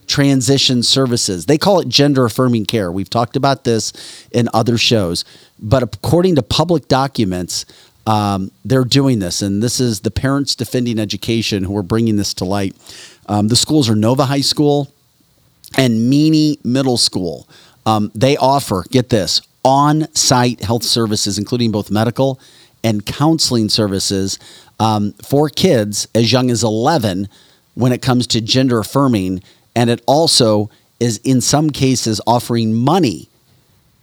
transition 0.08 0.82
services. 0.82 1.46
They 1.46 1.58
call 1.58 1.80
it 1.80 1.90
gender 1.90 2.26
affirming 2.26 2.66
care. 2.66 2.92
We've 2.92 3.10
talked 3.10 3.36
about 3.36 3.66
this 3.66 3.94
in 4.32 4.48
other 4.54 4.78
shows, 4.78 5.26
but 5.60 5.84
according 5.84 6.36
to 6.36 6.44
public 6.44 6.88
documents, 6.88 7.66
um, 8.08 8.52
they're 8.64 8.86
doing 8.86 9.20
this, 9.20 9.42
and 9.42 9.62
this 9.62 9.82
is 9.82 10.00
the 10.00 10.12
Parents 10.12 10.56
Defending 10.56 10.98
Education 10.98 11.66
who 11.66 11.76
are 11.78 11.84
bringing 11.84 12.16
this 12.16 12.34
to 12.36 12.46
light. 12.46 12.74
Um, 13.28 13.50
the 13.50 13.58
schools 13.58 13.90
are 13.90 13.96
Nova 13.98 14.26
High 14.26 14.42
School 14.42 14.92
and 15.78 16.10
Meany 16.10 16.58
Middle 16.64 16.96
School. 16.96 17.50
Um, 17.86 18.10
they 18.16 18.38
offer, 18.38 18.86
get 18.90 19.10
this, 19.10 19.42
on 19.66 20.08
site 20.16 20.64
health 20.64 20.84
services, 20.84 21.38
including 21.38 21.72
both 21.72 21.92
medical 21.92 22.40
and 22.82 23.06
counseling 23.06 23.68
services 23.68 24.40
um, 24.80 25.12
for 25.22 25.50
kids 25.50 26.08
as 26.16 26.32
young 26.32 26.50
as 26.50 26.64
11 26.64 27.28
when 27.76 27.92
it 27.92 28.02
comes 28.02 28.26
to 28.28 28.40
gender 28.40 28.80
affirming. 28.80 29.44
And 29.76 29.90
it 29.90 30.02
also 30.06 30.70
is, 31.02 31.18
in 31.26 31.42
some 31.42 31.72
cases, 31.72 32.22
offering 32.26 32.74
money 32.74 33.28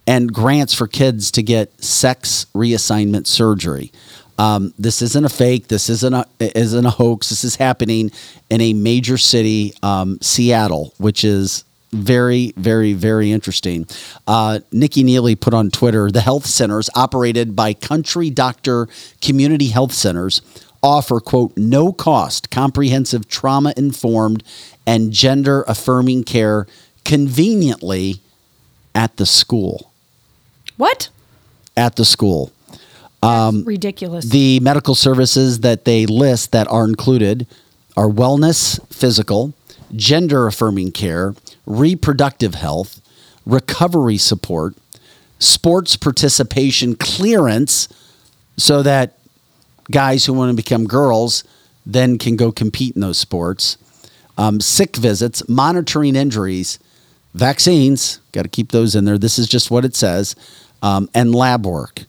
and 0.06 0.32
grants 0.32 0.74
for 0.74 0.86
kids 0.86 1.30
to 1.32 1.42
get 1.42 1.82
sex 1.82 2.46
reassignment 2.54 3.26
surgery. 3.26 3.90
Um, 4.38 4.74
this 4.78 5.00
isn't 5.00 5.24
a 5.24 5.28
fake. 5.28 5.68
This 5.68 5.88
isn't 5.88 6.12
a 6.12 6.26
isn't 6.40 6.86
a 6.86 6.90
hoax. 6.90 7.30
This 7.30 7.44
is 7.44 7.56
happening 7.56 8.10
in 8.50 8.60
a 8.60 8.72
major 8.72 9.16
city, 9.16 9.74
um, 9.82 10.18
Seattle, 10.20 10.92
which 10.98 11.24
is 11.24 11.64
very, 11.92 12.52
very, 12.56 12.92
very 12.94 13.30
interesting. 13.30 13.86
Uh, 14.26 14.58
Nicki 14.72 15.04
Neily 15.04 15.40
put 15.40 15.54
on 15.54 15.70
Twitter: 15.70 16.10
the 16.10 16.20
health 16.20 16.46
centers 16.46 16.90
operated 16.96 17.54
by 17.54 17.74
Country 17.74 18.28
Doctor 18.30 18.88
Community 19.20 19.68
Health 19.68 19.92
Centers 19.92 20.42
offer 20.82 21.18
quote 21.20 21.56
no 21.56 21.92
cost 21.92 22.50
comprehensive 22.50 23.28
trauma 23.28 23.72
informed 23.76 24.42
and 24.86 25.12
gender 25.12 25.64
affirming 25.66 26.24
care 26.24 26.66
conveniently 27.04 28.20
at 28.94 29.16
the 29.16 29.24
school 29.24 29.93
What? 30.76 31.08
at 31.76 31.96
the 31.96 32.04
school. 32.04 32.52
Um, 33.22 33.64
Ridiculous. 33.64 34.26
the 34.26 34.60
medical 34.60 34.94
services 34.94 35.60
that 35.60 35.84
they 35.84 36.06
list 36.06 36.52
that 36.52 36.68
are 36.68 36.84
included 36.84 37.46
are 37.96 38.08
wellness, 38.08 38.78
physical, 38.92 39.54
gender 39.96 40.46
affirming 40.46 40.92
care, 40.92 41.34
reproductive 41.64 42.54
health, 42.54 43.00
recovery 43.46 44.18
support, 44.18 44.74
sports 45.38 45.96
participation 45.96 46.96
clearance 46.96 47.88
so 48.56 48.82
that 48.82 49.18
guys 49.90 50.26
who 50.26 50.32
want 50.32 50.50
to 50.50 50.56
become 50.56 50.86
girls 50.86 51.44
then 51.86 52.18
can 52.18 52.36
go 52.36 52.52
compete 52.52 52.94
in 52.94 53.00
those 53.00 53.18
sports. 53.18 53.76
Um, 54.36 54.60
sick 54.60 54.96
visits, 54.96 55.48
monitoring 55.48 56.16
injuries, 56.16 56.78
vaccines, 57.34 58.20
got 58.32 58.42
to 58.42 58.48
keep 58.48 58.72
those 58.72 58.94
in 58.94 59.04
there. 59.04 59.18
This 59.18 59.38
is 59.38 59.48
just 59.48 59.70
what 59.70 59.84
it 59.84 59.94
says, 59.94 60.34
um, 60.84 61.08
and 61.14 61.34
lab 61.34 61.66
work. 61.66 62.04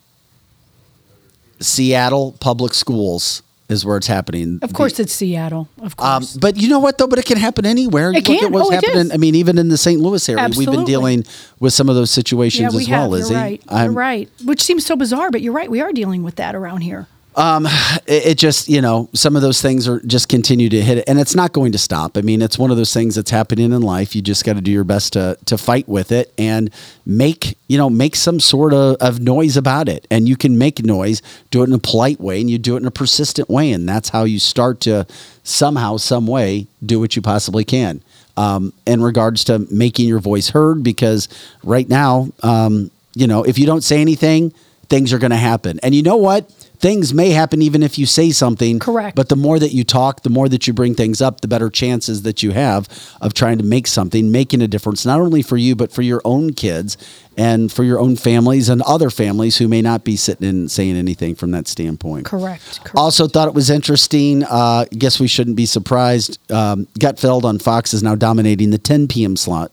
Seattle 1.60 2.36
Public 2.40 2.74
Schools 2.74 3.42
is 3.68 3.84
where 3.84 3.96
it's 3.96 4.06
happening. 4.06 4.58
Of 4.62 4.72
course, 4.74 5.00
it's 5.00 5.12
Seattle. 5.12 5.68
Of 5.80 5.94
Um, 5.98 6.20
course. 6.20 6.36
but 6.36 6.56
you 6.56 6.68
know 6.68 6.78
what 6.78 6.98
though? 6.98 7.06
But 7.08 7.18
it 7.18 7.24
can 7.24 7.38
happen 7.38 7.64
anywhere. 7.66 8.10
It 8.10 8.16
Look 8.16 8.24
can. 8.26 8.44
at 8.44 8.52
what's 8.52 8.68
Oh, 8.68 8.72
it 8.72 8.84
happening. 8.84 9.10
I 9.12 9.16
mean, 9.16 9.34
even 9.34 9.58
in 9.58 9.68
the 9.70 9.78
St. 9.78 10.00
Louis 10.00 10.28
area, 10.28 10.48
we've 10.56 10.70
been 10.70 10.84
dealing 10.84 11.24
with 11.58 11.72
some 11.72 11.88
of 11.88 11.96
those 11.96 12.10
situations 12.10 12.72
yeah, 12.72 12.76
we 12.76 12.82
as 12.84 12.88
well, 12.90 13.00
have. 13.02 13.10
Lizzie. 13.10 13.32
You're 13.34 13.42
right. 13.42 13.62
I'm- 13.68 13.84
You're 13.86 13.92
right. 13.94 14.28
Which 14.44 14.62
seems 14.62 14.84
so 14.86 14.94
bizarre, 14.94 15.30
but 15.30 15.40
you're 15.40 15.52
right. 15.54 15.70
We 15.70 15.80
are 15.80 15.92
dealing 15.92 16.22
with 16.22 16.36
that 16.36 16.54
around 16.54 16.82
here. 16.82 17.06
Um, 17.36 17.66
it, 18.06 18.26
it 18.26 18.38
just 18.38 18.68
you 18.68 18.80
know 18.80 19.10
some 19.12 19.36
of 19.36 19.42
those 19.42 19.60
things 19.60 19.86
are 19.86 20.00
just 20.00 20.28
continue 20.28 20.68
to 20.70 20.80
hit 20.80 20.98
it, 20.98 21.04
and 21.06 21.20
it's 21.20 21.34
not 21.34 21.52
going 21.52 21.72
to 21.72 21.78
stop. 21.78 22.16
I 22.16 22.22
mean, 22.22 22.40
it's 22.40 22.58
one 22.58 22.70
of 22.70 22.78
those 22.78 22.94
things 22.94 23.14
that's 23.14 23.30
happening 23.30 23.72
in 23.72 23.82
life. 23.82 24.16
You 24.16 24.22
just 24.22 24.44
got 24.44 24.54
to 24.54 24.62
do 24.62 24.70
your 24.70 24.84
best 24.84 25.12
to 25.12 25.38
to 25.44 25.58
fight 25.58 25.86
with 25.86 26.12
it 26.12 26.32
and 26.38 26.70
make 27.04 27.58
you 27.68 27.76
know 27.76 27.90
make 27.90 28.16
some 28.16 28.40
sort 28.40 28.72
of, 28.72 28.96
of 28.96 29.20
noise 29.20 29.56
about 29.56 29.88
it. 29.88 30.06
And 30.10 30.26
you 30.26 30.36
can 30.36 30.56
make 30.56 30.82
noise, 30.82 31.20
do 31.50 31.62
it 31.62 31.68
in 31.68 31.74
a 31.74 31.78
polite 31.78 32.20
way, 32.20 32.40
and 32.40 32.48
you 32.48 32.58
do 32.58 32.74
it 32.76 32.80
in 32.80 32.86
a 32.86 32.90
persistent 32.90 33.50
way, 33.50 33.70
and 33.70 33.86
that's 33.86 34.08
how 34.08 34.24
you 34.24 34.38
start 34.38 34.80
to 34.80 35.06
somehow, 35.42 35.98
some 35.98 36.26
way, 36.26 36.66
do 36.84 36.98
what 36.98 37.16
you 37.16 37.22
possibly 37.22 37.64
can. 37.64 38.00
Um, 38.38 38.74
in 38.86 39.02
regards 39.02 39.44
to 39.44 39.60
making 39.70 40.08
your 40.08 40.18
voice 40.18 40.50
heard, 40.50 40.82
because 40.82 41.28
right 41.62 41.88
now, 41.88 42.28
um, 42.42 42.90
you 43.14 43.26
know, 43.26 43.44
if 43.44 43.58
you 43.58 43.64
don't 43.64 43.82
say 43.82 44.00
anything, 44.02 44.52
things 44.88 45.12
are 45.12 45.18
going 45.18 45.30
to 45.30 45.36
happen. 45.36 45.80
And 45.82 45.94
you 45.94 46.02
know 46.02 46.16
what? 46.16 46.50
Things 46.78 47.14
may 47.14 47.30
happen 47.30 47.62
even 47.62 47.82
if 47.82 47.98
you 47.98 48.06
say 48.06 48.30
something. 48.30 48.78
Correct. 48.78 49.16
But 49.16 49.28
the 49.28 49.36
more 49.36 49.58
that 49.58 49.72
you 49.72 49.84
talk, 49.84 50.22
the 50.22 50.30
more 50.30 50.48
that 50.48 50.66
you 50.66 50.72
bring 50.72 50.94
things 50.94 51.20
up, 51.20 51.40
the 51.40 51.48
better 51.48 51.70
chances 51.70 52.22
that 52.22 52.42
you 52.42 52.52
have 52.52 52.88
of 53.20 53.34
trying 53.34 53.58
to 53.58 53.64
make 53.64 53.86
something, 53.86 54.30
making 54.30 54.62
a 54.62 54.68
difference, 54.68 55.06
not 55.06 55.20
only 55.20 55.42
for 55.42 55.56
you, 55.56 55.74
but 55.74 55.92
for 55.92 56.02
your 56.02 56.20
own 56.24 56.52
kids 56.52 56.96
and 57.36 57.70
for 57.70 57.84
your 57.84 57.98
own 57.98 58.16
families 58.16 58.68
and 58.68 58.82
other 58.82 59.10
families 59.10 59.58
who 59.58 59.68
may 59.68 59.82
not 59.82 60.04
be 60.04 60.16
sitting 60.16 60.48
and 60.48 60.70
saying 60.70 60.96
anything 60.96 61.34
from 61.34 61.50
that 61.50 61.68
standpoint. 61.68 62.24
Correct. 62.24 62.80
Also, 62.94 63.28
thought 63.28 63.48
it 63.48 63.54
was 63.54 63.68
interesting. 63.68 64.42
Uh, 64.44 64.86
guess 64.92 65.20
we 65.20 65.28
shouldn't 65.28 65.56
be 65.56 65.66
surprised. 65.66 66.38
Um, 66.50 66.86
Gutfeld 66.98 67.44
on 67.44 67.58
Fox 67.58 67.92
is 67.92 68.02
now 68.02 68.14
dominating 68.14 68.70
the 68.70 68.78
10 68.78 69.08
p.m. 69.08 69.36
slot. 69.36 69.70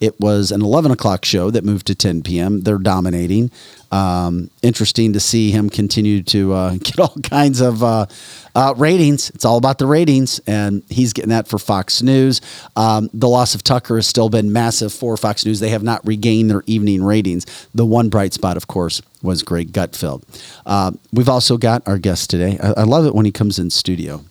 It 0.00 0.18
was 0.20 0.52
an 0.52 0.62
11 0.62 0.90
o'clock 0.92 1.24
show 1.24 1.50
that 1.50 1.64
moved 1.64 1.86
to 1.88 1.94
10 1.94 2.22
p.m. 2.22 2.60
They're 2.60 2.78
dominating. 2.78 3.50
Um, 3.90 4.50
interesting 4.62 5.12
to 5.14 5.20
see 5.20 5.50
him 5.50 5.70
continue 5.70 6.22
to 6.24 6.52
uh, 6.52 6.70
get 6.82 6.98
all 7.00 7.14
kinds 7.22 7.60
of 7.60 7.82
uh, 7.82 8.06
uh, 8.54 8.74
ratings. 8.76 9.30
It's 9.30 9.44
all 9.44 9.56
about 9.56 9.78
the 9.78 9.86
ratings, 9.86 10.40
and 10.46 10.82
he's 10.88 11.12
getting 11.12 11.30
that 11.30 11.48
for 11.48 11.58
Fox 11.58 12.02
News. 12.02 12.40
Um, 12.76 13.10
the 13.12 13.28
loss 13.28 13.54
of 13.54 13.62
Tucker 13.62 13.96
has 13.96 14.06
still 14.06 14.28
been 14.28 14.52
massive 14.52 14.92
for 14.92 15.16
Fox 15.16 15.44
News. 15.44 15.60
They 15.60 15.70
have 15.70 15.82
not 15.82 16.06
regained 16.06 16.50
their 16.50 16.62
evening 16.66 17.02
ratings. 17.02 17.46
The 17.74 17.86
one 17.86 18.08
bright 18.08 18.32
spot, 18.32 18.56
of 18.56 18.66
course, 18.66 19.02
was 19.22 19.42
Greg 19.42 19.72
Gutfeld. 19.72 20.22
Uh, 20.66 20.92
we've 21.12 21.28
also 21.28 21.56
got 21.56 21.86
our 21.88 21.98
guest 21.98 22.30
today. 22.30 22.58
I, 22.62 22.80
I 22.80 22.82
love 22.84 23.06
it 23.06 23.14
when 23.14 23.24
he 23.24 23.32
comes 23.32 23.58
in 23.58 23.70
studio 23.70 24.24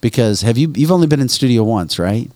because 0.00 0.42
have 0.42 0.58
you? 0.58 0.72
You've 0.74 0.92
only 0.92 1.06
been 1.06 1.20
in 1.20 1.28
studio 1.28 1.62
once, 1.62 1.98
right? 1.98 2.30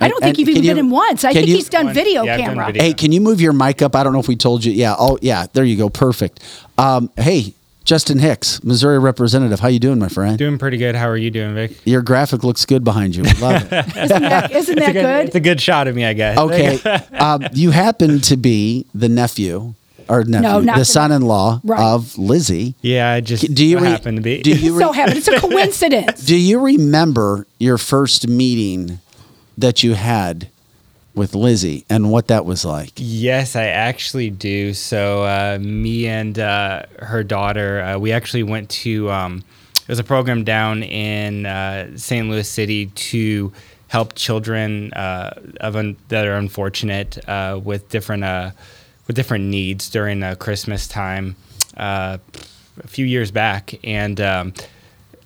I 0.00 0.08
don't 0.08 0.20
think 0.20 0.30
And 0.30 0.38
you've 0.38 0.48
even 0.48 0.62
you- 0.64 0.70
been 0.70 0.78
in 0.78 0.90
once. 0.90 1.24
I 1.24 1.32
think 1.32 1.46
you- 1.48 1.56
he's 1.56 1.68
done 1.68 1.92
video 1.92 2.24
camera. 2.24 2.72
Hey, 2.74 2.92
can 2.94 3.12
you 3.12 3.20
move 3.20 3.40
your 3.40 3.52
mic 3.52 3.82
up? 3.82 3.94
I 3.94 4.02
don't 4.02 4.12
know 4.12 4.20
if 4.20 4.28
we 4.28 4.36
told 4.36 4.64
you. 4.64 4.72
Yeah. 4.72 4.94
Oh, 4.98 5.18
yeah. 5.20 5.46
There 5.52 5.64
you 5.64 5.76
go. 5.76 5.88
Perfect. 5.90 6.40
Um, 6.78 7.10
hey, 7.16 7.54
Justin 7.84 8.18
Hicks, 8.18 8.62
Missouri 8.62 8.98
representative. 8.98 9.60
How 9.60 9.68
you 9.68 9.78
doing, 9.80 9.98
my 9.98 10.08
friend? 10.08 10.38
Doing 10.38 10.58
pretty 10.58 10.76
good. 10.76 10.94
How 10.94 11.08
are 11.08 11.16
you 11.16 11.30
doing, 11.30 11.54
Vic? 11.54 11.72
Your 11.84 12.02
graphic 12.02 12.44
looks 12.44 12.64
good 12.64 12.84
behind 12.84 13.16
you. 13.16 13.24
Love 13.40 13.72
it. 13.72 13.96
Isn't 13.96 14.22
that, 14.22 14.52
isn't 14.52 14.78
that 14.78 14.90
a 14.90 14.92
good, 14.92 15.02
good? 15.02 15.26
It's 15.26 15.34
a 15.36 15.40
good 15.40 15.60
shot 15.60 15.88
of 15.88 15.96
me, 15.96 16.04
I 16.04 16.12
guess. 16.12 16.38
Okay. 16.38 16.78
um, 17.18 17.46
you 17.52 17.70
happen 17.70 18.20
to 18.20 18.36
be 18.36 18.86
the 18.94 19.08
nephew 19.08 19.74
or 20.08 20.24
nephew, 20.24 20.42
No, 20.48 20.60
not 20.60 20.74
the 20.74 20.80
the- 20.80 20.84
son-in-law 20.84 21.60
Right. 21.64 21.80
of 21.80 22.16
Lizzie. 22.18 22.74
yeah, 22.82 23.10
I 23.12 23.20
just 23.22 23.52
Do 23.54 23.64
you 23.64 23.78
re- 23.78 23.88
happen 23.88 24.14
to 24.16 24.20
be. 24.22 24.42
Do 24.42 24.50
you 24.52 24.78
so 24.78 24.92
happen? 24.92 25.16
It's 25.16 25.28
a 25.28 25.40
coincidence. 25.40 26.24
do 26.24 26.36
you 26.36 26.60
remember 26.60 27.46
your 27.58 27.78
first 27.78 28.28
meeting 28.28 28.98
that 29.60 29.82
you 29.82 29.94
had 29.94 30.48
with 31.14 31.34
Lizzie 31.34 31.84
and 31.90 32.10
what 32.10 32.28
that 32.28 32.44
was 32.44 32.64
like? 32.64 32.92
Yes, 32.96 33.56
I 33.56 33.66
actually 33.66 34.30
do. 34.30 34.74
So 34.74 35.24
uh, 35.24 35.58
me 35.60 36.06
and 36.06 36.38
uh, 36.38 36.84
her 37.00 37.22
daughter, 37.22 37.80
uh, 37.80 37.98
we 37.98 38.12
actually 38.12 38.42
went 38.42 38.70
to. 38.70 39.10
Um, 39.10 39.44
there's 39.86 39.98
a 39.98 40.04
program 40.04 40.44
down 40.44 40.84
in 40.84 41.46
uh, 41.46 41.96
St. 41.96 42.28
Louis 42.28 42.48
City 42.48 42.86
to 42.86 43.52
help 43.88 44.14
children 44.14 44.92
uh, 44.92 45.40
of 45.60 45.74
un- 45.74 45.96
that 46.08 46.26
are 46.26 46.36
unfortunate 46.36 47.18
uh, 47.28 47.60
with 47.62 47.88
different 47.88 48.54
with 49.06 49.16
different 49.16 49.46
needs 49.46 49.90
during 49.90 50.36
Christmas 50.36 50.86
time 50.86 51.34
a 51.76 52.20
few 52.86 53.04
years 53.04 53.30
back, 53.30 53.74
and 53.84 54.20
um, 54.20 54.54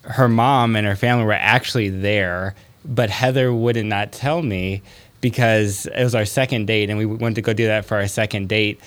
her 0.03 0.29
mom 0.29 0.77
and 0.77 0.87
her 0.87 0.97
family 0.97 1.25
were 1.25 1.33
actually 1.33 1.89
there, 1.89 2.55
but 2.85 3.11
Heather 3.11 3.53
would 3.53 3.77
not 3.85 4.13
tell 4.13 4.43
me 4.43 4.83
because 5.21 5.87
it 5.87 6.05
was 6.05 6.15
our 6.15 6.25
second 6.27 6.67
date, 6.67 6.91
and 6.91 6.99
we 6.99 7.07
went 7.07 7.37
to 7.37 7.43
go 7.43 7.53
do 7.53 7.67
that 7.67 7.85
for 7.87 7.97
our 7.97 8.07
second 8.07 8.49
date. 8.49 8.81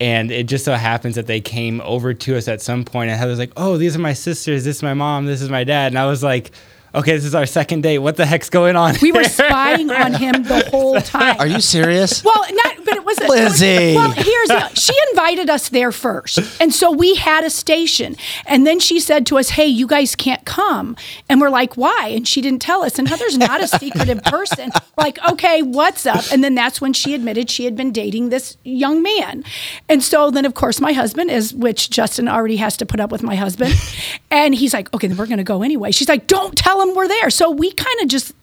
And 0.00 0.30
it 0.32 0.44
just 0.48 0.64
so 0.64 0.74
happens 0.74 1.14
that 1.16 1.26
they 1.26 1.40
came 1.40 1.80
over 1.82 2.12
to 2.14 2.36
us 2.36 2.48
at 2.48 2.60
some 2.60 2.84
point, 2.84 3.10
and 3.10 3.18
Heather's 3.20 3.38
like, 3.38 3.52
"Oh, 3.56 3.76
these 3.76 3.94
are 3.94 4.00
my 4.00 4.14
sisters. 4.14 4.64
This 4.64 4.76
is 4.76 4.82
my 4.82 4.94
mom. 4.94 5.26
This 5.26 5.42
is 5.42 5.50
my 5.50 5.64
dad." 5.64 5.92
And 5.92 5.98
I 5.98 6.06
was 6.06 6.22
like, 6.22 6.50
"Okay, 6.94 7.12
this 7.14 7.24
is 7.24 7.34
our 7.34 7.46
second 7.46 7.82
date. 7.82 7.98
What 7.98 8.16
the 8.16 8.26
heck's 8.26 8.48
going 8.50 8.74
on?" 8.74 8.96
We 9.02 9.12
were 9.12 9.24
spying 9.24 9.90
on 9.90 10.14
him 10.14 10.42
the 10.44 10.68
whole 10.70 11.00
time. 11.00 11.36
Are 11.38 11.46
you 11.46 11.60
serious? 11.60 12.24
Well, 12.24 12.44
not, 12.50 12.71
but 12.84 12.94
it 12.96 13.04
was 13.04 13.18
a, 13.18 13.28
Lizzie. 13.28 13.94
Well, 13.94 14.10
here's 14.10 14.48
the, 14.48 14.68
she 14.74 14.94
invited 15.10 15.50
us 15.50 15.68
there 15.68 15.92
first, 15.92 16.38
and 16.60 16.72
so 16.72 16.90
we 16.90 17.14
had 17.16 17.44
a 17.44 17.50
station, 17.50 18.16
and 18.46 18.66
then 18.66 18.80
she 18.80 19.00
said 19.00 19.26
to 19.26 19.38
us, 19.38 19.50
"Hey, 19.50 19.66
you 19.66 19.86
guys 19.86 20.14
can't 20.14 20.44
come," 20.44 20.96
and 21.28 21.40
we're 21.40 21.50
like, 21.50 21.76
"Why?" 21.76 22.08
And 22.08 22.26
she 22.26 22.40
didn't 22.40 22.62
tell 22.62 22.82
us. 22.82 22.98
And 22.98 23.08
Heather's 23.08 23.38
not 23.38 23.62
a 23.62 23.68
secretive 23.68 24.22
person. 24.24 24.70
We're 24.74 25.04
like, 25.04 25.18
okay, 25.32 25.62
what's 25.62 26.06
up? 26.06 26.24
And 26.32 26.42
then 26.42 26.54
that's 26.54 26.80
when 26.80 26.92
she 26.92 27.14
admitted 27.14 27.50
she 27.50 27.64
had 27.64 27.76
been 27.76 27.92
dating 27.92 28.28
this 28.28 28.56
young 28.64 29.02
man, 29.02 29.44
and 29.88 30.02
so 30.02 30.30
then 30.30 30.44
of 30.44 30.54
course 30.54 30.80
my 30.80 30.92
husband 30.92 31.30
is, 31.30 31.54
which 31.54 31.90
Justin 31.90 32.28
already 32.28 32.56
has 32.56 32.76
to 32.78 32.86
put 32.86 33.00
up 33.00 33.10
with 33.10 33.22
my 33.22 33.34
husband, 33.34 33.74
and 34.30 34.54
he's 34.54 34.74
like, 34.74 34.92
"Okay, 34.94 35.06
then 35.06 35.16
we're 35.16 35.26
going 35.26 35.38
to 35.38 35.44
go 35.44 35.62
anyway." 35.62 35.90
She's 35.90 36.08
like, 36.08 36.26
"Don't 36.26 36.56
tell 36.56 36.80
him 36.80 36.94
we're 36.94 37.08
there." 37.08 37.30
So 37.30 37.50
we 37.50 37.72
kind 37.72 38.00
of 38.00 38.08
just 38.08 38.34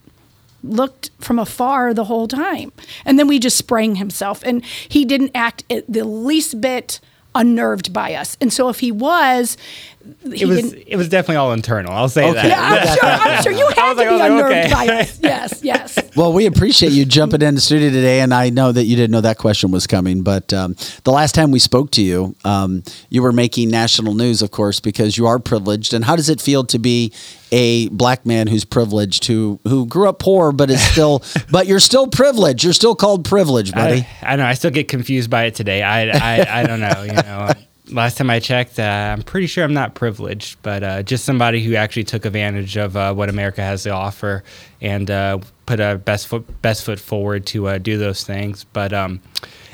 looked 0.63 1.11
from 1.19 1.39
afar 1.39 1.93
the 1.93 2.05
whole 2.05 2.27
time. 2.27 2.71
And 3.05 3.17
then 3.17 3.27
we 3.27 3.39
just 3.39 3.57
sprang 3.57 3.95
himself. 3.95 4.41
And 4.43 4.63
he 4.65 5.05
didn't 5.05 5.31
act 5.33 5.63
the 5.69 6.03
least 6.03 6.61
bit 6.61 6.99
unnerved 7.35 7.93
by 7.93 8.13
us. 8.15 8.37
And 8.41 8.51
so 8.51 8.69
if 8.69 8.79
he 8.79 8.91
was, 8.91 9.57
It 10.23 10.45
was 10.47 10.71
didn't. 10.71 10.83
it 10.87 10.95
was 10.95 11.09
definitely 11.09 11.37
all 11.37 11.53
internal. 11.53 11.91
I'll 11.93 12.09
say 12.09 12.23
Okay. 12.29 12.33
that. 12.33 12.47
Yeah, 12.47 12.59
I'm 12.61 12.97
sure, 12.97 13.31
I'm 13.31 13.43
sure 13.43 13.51
you 13.51 13.67
had 13.75 13.87
was 13.89 13.97
like- 13.97 13.97
to 13.97 14.01
I 14.01 14.05
be 14.05 14.11
was 14.11 14.19
like, 14.19 14.31
unnerved 14.31 14.55
okay. 14.55 14.73
by 14.87 15.01
us. 15.01 15.19
Yes, 15.21 15.59
yes. 15.63 15.99
Well, 16.15 16.33
we 16.33 16.45
appreciate 16.45 16.91
you 16.91 17.05
jumping 17.05 17.41
in 17.41 17.55
the 17.55 17.61
studio 17.61 17.89
today, 17.89 18.21
and 18.21 18.33
I 18.33 18.49
know 18.49 18.71
that 18.71 18.85
you 18.85 18.95
didn't 18.95 19.11
know 19.11 19.21
that 19.21 19.37
question 19.37 19.71
was 19.71 19.87
coming. 19.87 20.21
But 20.23 20.51
um, 20.53 20.75
the 21.03 21.11
last 21.11 21.33
time 21.35 21.51
we 21.51 21.59
spoke 21.59 21.91
to 21.91 22.01
you, 22.01 22.35
um, 22.43 22.83
you 23.09 23.21
were 23.21 23.31
making 23.31 23.69
national 23.69 24.13
news, 24.15 24.41
of 24.41 24.51
course, 24.51 24.79
because 24.79 25.17
you 25.17 25.27
are 25.27 25.39
privileged. 25.39 25.93
And 25.93 26.03
how 26.05 26.15
does 26.15 26.27
it 26.29 26.41
feel 26.41 26.63
to 26.65 26.79
be 26.79 27.13
a 27.51 27.87
black 27.89 28.25
man 28.25 28.47
who's 28.47 28.65
privileged, 28.65 29.25
who 29.25 29.59
who 29.67 29.85
grew 29.85 30.07
up 30.09 30.19
poor, 30.19 30.51
but 30.51 30.69
is 30.69 30.81
still, 30.81 31.23
but 31.51 31.67
you're 31.67 31.79
still 31.79 32.07
privileged. 32.07 32.63
You're 32.63 32.73
still 32.73 32.95
called 32.95 33.23
privileged, 33.25 33.73
buddy. 33.73 34.05
I, 34.21 34.33
I 34.33 34.35
know. 34.35 34.45
I 34.45 34.53
still 34.53 34.71
get 34.71 34.87
confused 34.87 35.29
by 35.29 35.43
it 35.45 35.55
today. 35.55 35.81
I, 35.83 36.09
I, 36.09 36.61
I 36.61 36.65
don't 36.65 36.79
know. 36.79 37.03
You 37.03 37.13
know, 37.13 37.49
last 37.91 38.17
time 38.17 38.29
I 38.29 38.39
checked, 38.39 38.79
uh, 38.79 38.83
I'm 38.83 39.23
pretty 39.23 39.47
sure 39.47 39.63
I'm 39.63 39.73
not 39.73 39.95
privileged, 39.95 40.61
but 40.61 40.83
uh, 40.83 41.03
just 41.03 41.25
somebody 41.25 41.63
who 41.63 41.75
actually 41.75 42.03
took 42.03 42.25
advantage 42.25 42.77
of 42.77 42.95
uh, 42.95 43.13
what 43.13 43.29
America 43.29 43.61
has 43.61 43.83
to 43.83 43.91
offer 43.91 44.43
and 44.81 45.09
uh, 45.09 45.39
put 45.65 45.79
a 45.79 45.97
best 45.97 46.27
foot 46.27 46.61
best 46.61 46.83
foot 46.83 46.99
forward 46.99 47.45
to 47.47 47.67
uh, 47.67 47.77
do 47.77 47.97
those 47.97 48.23
things. 48.23 48.63
But 48.63 48.93
um, 48.93 49.21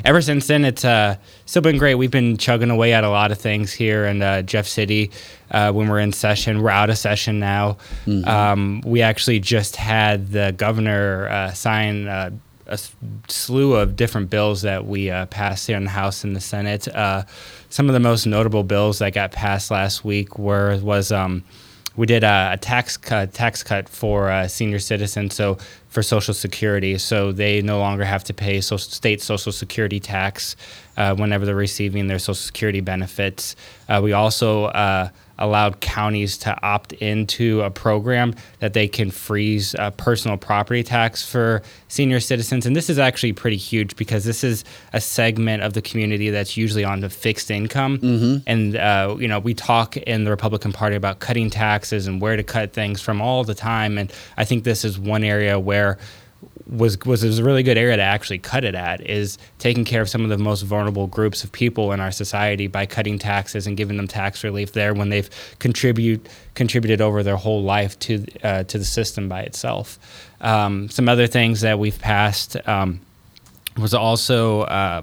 ever 0.03 0.21
since 0.21 0.47
then, 0.47 0.65
it's 0.65 0.83
uh, 0.83 1.17
still 1.45 1.61
been 1.61 1.77
great. 1.77 1.95
We've 1.95 2.11
been 2.11 2.37
chugging 2.37 2.69
away 2.69 2.93
at 2.93 3.03
a 3.03 3.09
lot 3.09 3.31
of 3.31 3.37
things 3.37 3.71
here 3.71 4.05
in 4.05 4.21
uh, 4.21 4.41
Jeff 4.41 4.67
City. 4.67 5.11
Uh, 5.51 5.71
when 5.71 5.87
we're 5.87 5.99
in 5.99 6.11
session, 6.11 6.61
we're 6.61 6.69
out 6.69 6.89
of 6.89 6.97
session 6.97 7.39
now. 7.39 7.77
Um, 8.25 8.81
we 8.85 9.01
actually 9.01 9.39
just 9.39 9.75
had 9.75 10.31
the 10.31 10.53
governor 10.57 11.27
uh, 11.29 11.53
sign. 11.53 12.07
Uh, 12.07 12.31
a 12.67 12.79
slew 13.27 13.75
of 13.75 13.95
different 13.95 14.31
bills 14.31 14.63
that 14.63 14.87
we 14.87 15.11
uh, 15.11 15.27
passed 15.27 15.67
here 15.67 15.77
in 15.77 15.83
the 15.83 15.89
House 15.91 16.23
and 16.23 16.35
the 16.35 16.41
Senate. 16.41 16.87
Some 17.75 17.89
of 17.89 17.93
the 17.93 17.99
most 17.99 18.25
notable 18.25 18.63
bills 18.63 18.99
that 18.99 19.13
got 19.13 19.33
passed 19.33 19.69
last 19.69 20.05
week 20.05 20.39
were 20.39 20.77
was 20.77 21.11
um, 21.11 21.43
we 21.97 22.07
did 22.07 22.23
a, 22.23 22.51
a 22.53 22.57
tax 22.57 22.95
cut 22.95 23.33
tax 23.33 23.63
cut 23.63 23.89
for 23.89 24.31
uh, 24.31 24.47
senior 24.47 24.79
citizens. 24.79 25.35
So 25.35 25.57
for 25.89 26.01
Social 26.01 26.33
Security, 26.33 26.97
so 26.97 27.33
they 27.33 27.61
no 27.61 27.79
longer 27.79 28.05
have 28.05 28.23
to 28.23 28.33
pay 28.33 28.61
social, 28.61 28.89
state 28.89 29.21
Social 29.21 29.51
Security 29.51 29.99
tax 29.99 30.55
uh, 30.95 31.15
whenever 31.15 31.45
they're 31.45 31.53
receiving 31.53 32.07
their 32.07 32.17
Social 32.17 32.35
Security 32.35 32.79
benefits. 32.79 33.57
Uh, 33.89 33.99
we 34.01 34.13
also 34.13 34.67
uh, 34.67 35.09
allowed 35.37 35.81
counties 35.81 36.37
to 36.39 36.63
opt 36.63 36.93
into 36.93 37.61
a 37.61 37.69
program 37.69 38.33
that 38.59 38.73
they 38.73 38.87
can 38.87 39.11
freeze 39.11 39.75
uh, 39.75 39.91
personal 39.91 40.37
property 40.37 40.83
tax 40.83 41.27
for 41.29 41.61
senior 41.87 42.19
citizens. 42.19 42.65
And 42.65 42.75
this 42.75 42.89
is 42.89 42.99
actually 42.99 43.33
pretty 43.33 43.57
huge 43.57 43.95
because 43.95 44.23
this 44.23 44.43
is 44.43 44.63
a 44.93 45.01
segment 45.01 45.63
of 45.63 45.73
the 45.73 45.81
community 45.81 46.29
that's 46.29 46.57
usually 46.57 46.83
on 46.83 47.01
the 47.01 47.09
fixed 47.09 47.51
income. 47.51 47.99
Mm-hmm. 47.99 48.37
And, 48.47 48.75
uh, 48.75 49.15
you 49.19 49.27
know, 49.27 49.39
we 49.39 49.53
talk 49.53 49.97
in 49.97 50.23
the 50.23 50.31
Republican 50.31 50.71
Party 50.71 50.95
about 50.95 51.19
cutting 51.19 51.49
taxes 51.49 52.07
and 52.07 52.21
where 52.21 52.35
to 52.35 52.43
cut 52.43 52.73
things 52.73 53.01
from 53.01 53.21
all 53.21 53.43
the 53.43 53.55
time. 53.55 53.97
And 53.97 54.11
I 54.37 54.45
think 54.45 54.63
this 54.63 54.85
is 54.85 54.97
one 54.97 55.23
area 55.23 55.59
where 55.59 55.97
was 56.67 56.97
was 57.05 57.23
a 57.37 57.43
really 57.43 57.63
good 57.63 57.77
area 57.77 57.95
to 57.95 58.01
actually 58.01 58.39
cut 58.39 58.63
it 58.63 58.73
at 58.73 59.01
is 59.01 59.37
taking 59.59 59.85
care 59.85 60.01
of 60.01 60.09
some 60.09 60.23
of 60.23 60.29
the 60.29 60.37
most 60.37 60.63
vulnerable 60.63 61.05
groups 61.05 61.43
of 61.43 61.51
people 61.51 61.91
in 61.91 61.99
our 61.99 62.11
society 62.11 62.67
by 62.67 62.85
cutting 62.85 63.19
taxes 63.19 63.67
and 63.67 63.77
giving 63.77 63.97
them 63.97 64.07
tax 64.07 64.43
relief 64.43 64.71
there 64.71 64.93
when 64.93 65.09
they've 65.09 65.29
contribute 65.59 66.27
contributed 66.55 67.01
over 67.01 67.21
their 67.21 67.35
whole 67.35 67.61
life 67.61 67.97
to 67.99 68.25
uh, 68.43 68.63
to 68.63 68.77
the 68.77 68.85
system 68.85 69.29
by 69.29 69.41
itself. 69.41 69.99
Um, 70.41 70.89
some 70.89 71.07
other 71.07 71.27
things 71.27 71.61
that 71.61 71.77
we've 71.77 71.99
passed 71.99 72.57
um, 72.67 72.99
was 73.77 73.93
also 73.93 74.61
uh, 74.61 75.01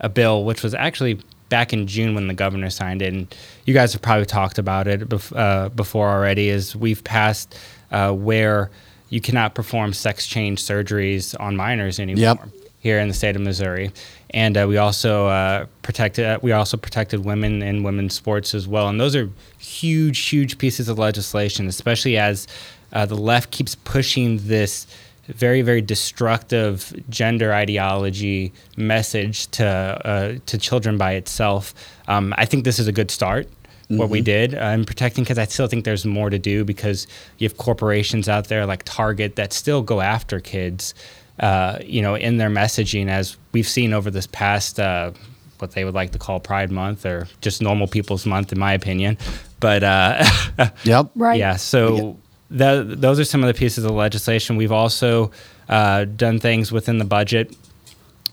a 0.00 0.08
bill 0.08 0.44
which 0.44 0.62
was 0.62 0.74
actually 0.74 1.20
back 1.48 1.72
in 1.72 1.86
June 1.86 2.14
when 2.14 2.28
the 2.28 2.34
governor 2.34 2.70
signed 2.70 3.02
it, 3.02 3.12
and 3.12 3.34
you 3.64 3.72
guys 3.72 3.92
have 3.94 4.02
probably 4.02 4.26
talked 4.26 4.58
about 4.58 4.88
it 4.88 5.08
bef- 5.08 5.36
uh, 5.36 5.70
before 5.70 6.10
already. 6.10 6.50
Is 6.50 6.76
we've 6.76 7.02
passed 7.02 7.58
uh, 7.90 8.12
where 8.12 8.70
you 9.12 9.20
cannot 9.20 9.54
perform 9.54 9.92
sex 9.92 10.26
change 10.26 10.58
surgeries 10.62 11.38
on 11.38 11.54
minors 11.54 12.00
anymore 12.00 12.22
Yep. 12.22 12.48
here 12.80 12.98
in 12.98 13.08
the 13.08 13.14
state 13.14 13.36
of 13.36 13.42
Missouri, 13.42 13.90
and 14.30 14.56
uh, 14.56 14.64
we 14.66 14.78
also 14.78 15.26
uh, 15.26 15.66
protected 15.82 16.42
we 16.42 16.52
also 16.52 16.76
protected 16.78 17.18
women 17.24 17.62
in 17.62 17.82
women's 17.82 18.14
sports 18.14 18.54
as 18.54 18.66
well, 18.66 18.88
and 18.88 18.98
those 18.98 19.14
are 19.14 19.28
huge, 19.58 20.18
huge 20.30 20.56
pieces 20.56 20.88
of 20.88 20.98
legislation, 20.98 21.68
especially 21.68 22.16
as 22.16 22.48
uh, 22.94 23.04
the 23.04 23.14
left 23.32 23.50
keeps 23.50 23.74
pushing 23.74 24.38
this 24.48 24.86
very, 25.28 25.62
very 25.62 25.80
destructive 25.80 26.92
gender 27.08 27.52
ideology 27.52 28.52
message 28.76 29.46
to 29.58 29.66
uh, 29.66 30.38
to 30.46 30.56
children 30.58 30.96
by 30.96 31.12
itself. 31.12 31.74
Um, 32.08 32.34
I 32.38 32.46
think 32.46 32.64
this 32.64 32.78
is 32.78 32.88
a 32.88 32.92
good 32.92 33.10
start 33.10 33.46
what 33.98 34.08
we 34.10 34.20
Mhm. 34.20 34.24
did 34.24 34.54
uh, 34.54 34.58
in 34.66 34.84
protecting 34.84 35.24
because 35.24 35.38
I 35.38 35.44
still 35.46 35.66
think 35.66 35.84
there's 35.84 36.04
more 36.04 36.30
to 36.30 36.38
do 36.38 36.64
because 36.64 37.06
you 37.38 37.48
have 37.48 37.56
corporations 37.56 38.28
out 38.28 38.48
there 38.48 38.66
like 38.66 38.82
Target 38.84 39.36
that 39.36 39.52
still 39.52 39.82
go 39.82 40.00
after 40.00 40.40
kids, 40.40 40.94
uh, 41.40 41.78
you 41.84 42.02
know, 42.02 42.14
in 42.14 42.36
their 42.38 42.50
messaging, 42.50 43.08
as 43.08 43.36
we've 43.52 43.68
seen 43.68 43.92
over 43.92 44.10
this 44.10 44.26
past. 44.26 44.78
Uh, 44.80 45.12
what 45.58 45.70
they 45.72 45.84
would 45.84 45.94
like 45.94 46.10
to 46.10 46.18
call 46.18 46.40
Pride 46.40 46.72
Month 46.72 47.06
or 47.06 47.28
just 47.40 47.62
normal 47.62 47.86
people's 47.86 48.26
month, 48.26 48.50
in 48.52 48.58
my 48.58 48.72
opinion. 48.72 49.16
But 49.60 49.84
uh, 49.84 50.24
yep, 50.84 51.10
right, 51.14 51.38
yeah. 51.38 51.54
So 51.54 52.16
tho- 52.50 52.82
those 52.82 53.20
are 53.20 53.24
some 53.24 53.44
of 53.44 53.46
the 53.46 53.54
pieces 53.54 53.84
of 53.84 53.92
legislation. 53.92 54.56
We've 54.56 54.72
also 54.72 55.30
uh, 55.68 56.04
done 56.06 56.40
things 56.40 56.72
within 56.72 56.98
the 56.98 57.04
budget 57.04 57.54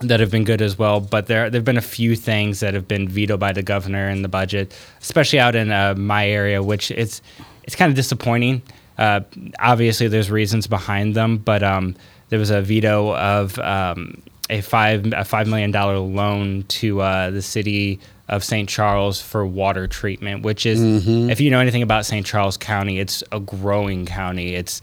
that 0.01 0.19
have 0.19 0.31
been 0.31 0.43
good 0.45 0.61
as 0.61 0.77
well. 0.77 0.99
But 1.01 1.27
there 1.27 1.49
there've 1.49 1.65
been 1.65 1.77
a 1.77 1.81
few 1.81 2.15
things 2.15 2.59
that 2.61 2.73
have 2.73 2.87
been 2.87 3.07
vetoed 3.07 3.39
by 3.39 3.51
the 3.53 3.63
governor 3.63 4.09
in 4.09 4.21
the 4.21 4.29
budget, 4.29 4.73
especially 5.01 5.39
out 5.39 5.55
in 5.55 5.71
uh, 5.71 5.95
my 5.95 6.27
area, 6.27 6.61
which 6.63 6.91
it's 6.91 7.21
it's 7.63 7.75
kind 7.75 7.89
of 7.89 7.95
disappointing. 7.95 8.61
Uh, 8.97 9.21
obviously, 9.59 10.07
there's 10.07 10.29
reasons 10.31 10.67
behind 10.67 11.15
them, 11.15 11.37
but 11.37 11.63
um, 11.63 11.95
there 12.29 12.39
was 12.39 12.49
a 12.49 12.61
veto 12.61 13.15
of 13.15 13.57
um, 13.59 14.21
a 14.49 14.61
five 14.61 15.05
a 15.13 15.23
five 15.25 15.47
million 15.47 15.71
dollar 15.71 15.97
loan 15.99 16.63
to 16.69 17.01
uh, 17.01 17.29
the 17.29 17.41
city 17.41 17.99
of 18.27 18.43
St. 18.43 18.69
Charles 18.69 19.19
for 19.21 19.45
water 19.45 19.87
treatment, 19.87 20.43
which 20.43 20.65
is 20.65 20.79
Mhm. 20.79 21.31
if 21.31 21.39
you 21.41 21.49
know 21.49 21.59
anything 21.59 21.81
about 21.81 22.05
St. 22.05 22.23
Charles 22.25 22.57
County, 22.57 22.99
it's 22.99 23.23
a 23.31 23.39
growing 23.39 24.05
county. 24.05 24.53
It's 24.53 24.81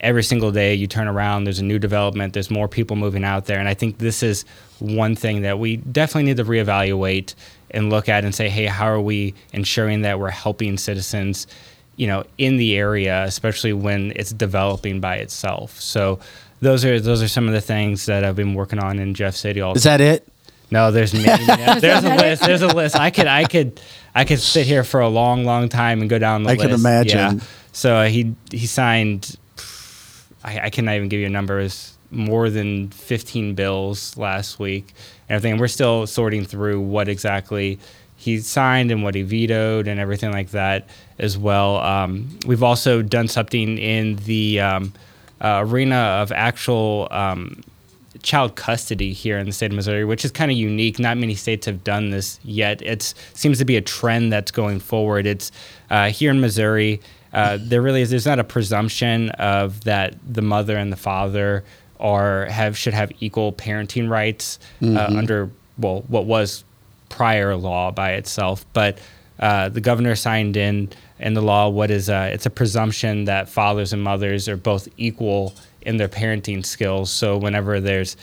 every 0.00 0.22
single 0.22 0.50
day 0.52 0.74
you 0.74 0.86
turn 0.86 1.08
around, 1.08 1.44
there's 1.44 1.58
a 1.58 1.64
new 1.64 1.78
development, 1.78 2.34
there's 2.34 2.50
more 2.50 2.68
people 2.68 2.96
moving 2.96 3.24
out 3.24 3.46
there. 3.46 3.58
And 3.58 3.68
I 3.68 3.74
think 3.74 3.98
this 3.98 4.22
is 4.22 4.44
one 4.78 5.16
thing 5.16 5.42
that 5.42 5.58
we 5.58 5.76
definitely 5.76 6.24
need 6.24 6.36
to 6.36 6.44
reevaluate 6.44 7.34
and 7.70 7.90
look 7.90 8.08
at 8.08 8.24
and 8.24 8.34
say, 8.34 8.48
hey, 8.48 8.66
how 8.66 8.86
are 8.86 9.00
we 9.00 9.34
ensuring 9.52 10.02
that 10.02 10.18
we're 10.20 10.30
helping 10.30 10.76
citizens, 10.78 11.46
you 11.96 12.06
know, 12.06 12.24
in 12.38 12.56
the 12.58 12.76
area, 12.76 13.24
especially 13.24 13.72
when 13.72 14.12
it's 14.16 14.32
developing 14.32 15.00
by 15.00 15.16
itself. 15.16 15.80
So 15.80 16.18
those 16.60 16.84
are 16.84 17.00
those 17.00 17.22
are 17.22 17.28
some 17.28 17.46
of 17.48 17.52
the 17.54 17.60
things 17.60 18.06
that 18.06 18.24
I've 18.24 18.36
been 18.36 18.54
working 18.54 18.78
on 18.78 18.98
in 18.98 19.14
Jeff 19.14 19.34
City 19.34 19.60
all 19.60 19.74
Is 19.74 19.82
that 19.82 20.00
it? 20.00 20.26
no, 20.70 20.90
there's 20.90 21.12
many. 21.14 21.44
there's 21.80 22.04
a 22.04 22.14
list. 22.14 22.42
There's 22.42 22.62
a 22.62 22.68
list. 22.68 22.96
I 22.96 23.10
could, 23.10 23.26
I 23.26 23.44
could, 23.44 23.80
I 24.14 24.24
could 24.24 24.40
sit 24.40 24.66
here 24.66 24.82
for 24.84 25.00
a 25.00 25.08
long, 25.08 25.44
long 25.44 25.68
time 25.68 26.00
and 26.00 26.10
go 26.10 26.18
down 26.18 26.42
the 26.42 26.50
I 26.50 26.54
list. 26.54 26.62
can 26.62 26.74
imagine. 26.74 27.38
Yeah. 27.38 27.44
So 27.72 28.04
he 28.06 28.34
he 28.50 28.66
signed. 28.66 29.36
I, 30.46 30.60
I 30.64 30.70
cannot 30.70 30.94
even 30.94 31.08
give 31.08 31.20
you 31.20 31.26
a 31.26 31.30
number. 31.30 31.60
It's 31.60 31.98
more 32.10 32.48
than 32.48 32.88
15 32.90 33.54
bills 33.54 34.16
last 34.16 34.58
week 34.58 34.94
and 35.28 35.36
everything. 35.36 35.52
And 35.52 35.60
we're 35.60 35.68
still 35.68 36.06
sorting 36.06 36.44
through 36.44 36.80
what 36.80 37.08
exactly 37.08 37.78
he 38.16 38.38
signed 38.38 38.90
and 38.90 39.02
what 39.02 39.14
he 39.14 39.22
vetoed 39.22 39.88
and 39.88 40.00
everything 40.00 40.32
like 40.32 40.50
that 40.50 40.88
as 41.18 41.36
well. 41.36 41.78
Um, 41.78 42.38
we've 42.46 42.62
also 42.62 43.02
done 43.02 43.28
something 43.28 43.76
in 43.76 44.16
the 44.16 44.60
um, 44.60 44.92
uh, 45.40 45.62
arena 45.66 45.96
of 45.96 46.32
actual. 46.32 47.08
Um, 47.10 47.62
child 48.22 48.56
custody 48.56 49.12
here 49.12 49.38
in 49.38 49.46
the 49.46 49.52
state 49.52 49.70
of 49.70 49.76
Missouri, 49.76 50.04
which 50.04 50.24
is 50.24 50.32
kind 50.32 50.50
of 50.50 50.56
unique. 50.56 50.98
Not 50.98 51.16
many 51.16 51.34
states 51.34 51.66
have 51.66 51.84
done 51.84 52.10
this 52.10 52.40
yet. 52.42 52.82
It 52.82 53.14
seems 53.34 53.58
to 53.58 53.64
be 53.64 53.76
a 53.76 53.80
trend 53.80 54.32
that's 54.32 54.50
going 54.50 54.80
forward. 54.80 55.26
It's 55.26 55.52
uh, 55.90 56.08
here 56.08 56.30
in 56.30 56.40
Missouri. 56.40 57.00
Uh, 57.32 57.58
there 57.60 57.82
really 57.82 58.02
is. 58.02 58.10
There's 58.10 58.26
not 58.26 58.38
a 58.38 58.44
presumption 58.44 59.30
of 59.30 59.84
that 59.84 60.14
the 60.26 60.42
mother 60.42 60.76
and 60.76 60.90
the 60.92 60.96
father 60.96 61.64
are 62.00 62.46
have 62.46 62.76
should 62.76 62.94
have 62.94 63.10
equal 63.20 63.52
parenting 63.52 64.08
rights 64.08 64.58
uh, 64.82 64.84
Mhm. 64.84 65.16
under 65.18 65.50
well 65.78 66.04
what 66.08 66.26
was 66.26 66.64
prior 67.08 67.54
law 67.56 67.90
by 67.90 68.12
itself, 68.12 68.64
but 68.72 68.98
uh, 69.40 69.68
the 69.68 69.80
governor 69.80 70.14
signed 70.14 70.56
in 70.56 70.88
in 71.18 71.34
the 71.34 71.42
law 71.42 71.68
what 71.68 71.90
is 71.90 72.08
uh, 72.10 72.30
it's 72.32 72.46
a 72.46 72.50
presumption 72.50 73.24
that 73.24 73.48
fathers 73.48 73.92
and 73.92 74.02
mothers 74.02 74.48
are 74.48 74.56
both 74.56 74.88
equal 74.98 75.54
in 75.82 75.96
their 75.98 76.08
parenting 76.08 76.64
skills. 76.64 77.10
So 77.10 77.36
whenever 77.38 77.80
there's 77.80 78.16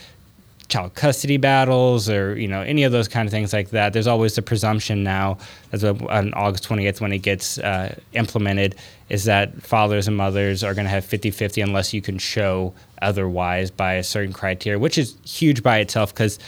child 0.69 0.95
custody 0.95 1.37
battles 1.37 2.09
or 2.09 2.37
you 2.39 2.47
know 2.47 2.61
any 2.61 2.83
of 2.83 2.91
those 2.91 3.07
kind 3.07 3.27
of 3.27 3.31
things 3.31 3.53
like 3.53 3.69
that, 3.71 3.93
there's 3.93 4.07
always 4.07 4.35
the 4.35 4.41
presumption 4.41 5.03
now 5.03 5.37
as 5.71 5.83
on 5.83 6.33
August 6.33 6.67
28th 6.67 7.01
when 7.01 7.11
it 7.11 7.19
gets 7.19 7.57
uh, 7.59 7.93
implemented 8.13 8.75
is 9.09 9.25
that 9.25 9.61
fathers 9.61 10.07
and 10.07 10.17
mothers 10.17 10.63
are 10.63 10.73
going 10.73 10.85
to 10.85 10.89
have 10.89 11.05
50-50 11.05 11.63
unless 11.63 11.93
you 11.93 12.01
can 12.01 12.17
show 12.17 12.73
otherwise 13.01 13.69
by 13.69 13.93
a 13.93 14.03
certain 14.03 14.33
criteria, 14.33 14.79
which 14.79 14.97
is 14.97 15.17
huge 15.25 15.61
by 15.61 15.77
itself 15.77 16.13
because 16.13 16.39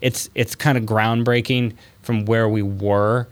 it's 0.00 0.30
it's 0.34 0.54
kind 0.54 0.78
of 0.78 0.84
groundbreaking 0.84 1.74
from 2.02 2.24
where 2.24 2.48
we 2.48 2.62
were 2.62 3.26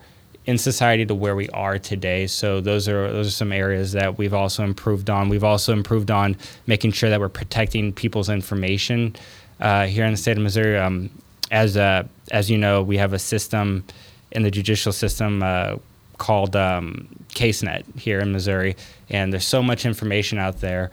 in 0.45 0.59
society 0.59 1.07
to 1.07 1.15
where 1.15 1.37
we 1.37 1.49
are 1.51 1.79
today. 1.79 2.27
So 2.27 2.61
those 2.61 2.89
are 2.89 3.13
those 3.13 3.29
are 3.29 3.33
some 3.33 3.53
areas 3.53 3.93
that 3.93 4.19
we've 4.19 4.35
also 4.35 4.65
improved 4.65 5.09
on. 5.09 5.29
We've 5.29 5.45
also 5.45 5.73
improved 5.73 6.11
on 6.11 6.37
making 6.67 6.93
sure 6.93 7.11
that 7.11 7.21
we're 7.21 7.29
protecting 7.29 7.93
people's 7.93 8.29
information 8.29 9.15
uh, 9.63 9.87
here 9.87 10.05
in 10.05 10.11
the 10.11 10.17
state 10.19 10.37
of 10.37 10.43
Missouri. 10.43 10.77
Um, 10.79 11.09
as 11.51 11.77
uh, 11.77 12.03
as 12.31 12.51
you 12.51 12.59
know, 12.59 12.83
we 12.83 12.99
have 12.99 13.13
a 13.15 13.19
system 13.19 13.85
in 14.33 14.43
the 14.43 14.51
judicial 14.51 14.93
system 14.93 15.43
uh, 15.43 15.77
called 16.19 16.55
um, 16.57 17.09
CaseNet 17.35 17.85
here 17.99 18.21
in 18.21 18.33
Missouri, 18.33 18.77
and 19.09 19.33
there's 19.33 19.47
so 19.47 19.63
much 19.63 19.87
information 19.87 20.39
out 20.39 20.61
there 20.61 20.91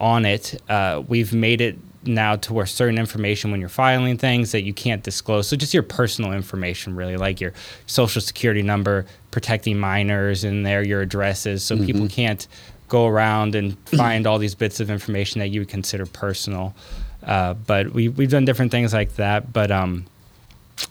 on 0.00 0.24
it. 0.24 0.60
Uh, 0.68 1.02
we've 1.08 1.32
made 1.32 1.60
it 1.60 1.76
now 2.04 2.34
to 2.34 2.52
where 2.52 2.66
certain 2.66 2.98
information 2.98 3.52
when 3.52 3.60
you're 3.60 3.68
filing 3.68 4.18
things 4.18 4.50
that 4.50 4.62
you 4.62 4.74
can't 4.74 5.04
disclose. 5.04 5.46
So 5.46 5.56
just 5.56 5.72
your 5.72 5.84
personal 5.84 6.32
information, 6.32 6.96
really, 6.96 7.16
like 7.16 7.40
your 7.40 7.52
social 7.86 8.20
security 8.20 8.62
number, 8.62 9.06
protecting 9.30 9.78
minors 9.78 10.42
in 10.42 10.64
there, 10.64 10.82
your 10.82 11.00
addresses, 11.02 11.62
so 11.62 11.76
people 11.76 12.02
Mhm. 12.06 12.10
can't 12.10 12.48
go 12.88 13.06
around 13.06 13.54
and 13.54 13.76
find 13.88 14.26
all 14.26 14.38
these 14.40 14.56
bits 14.56 14.80
of 14.80 14.90
information 14.90 15.38
that 15.38 15.48
you 15.48 15.60
would 15.60 15.68
consider 15.68 16.04
personal. 16.04 16.74
Uh, 17.22 17.54
but 17.54 17.92
we 17.92 18.08
we've 18.08 18.30
done 18.30 18.44
different 18.44 18.70
things 18.70 18.92
like 18.92 19.16
that. 19.16 19.52
But 19.52 19.70
um, 19.70 20.06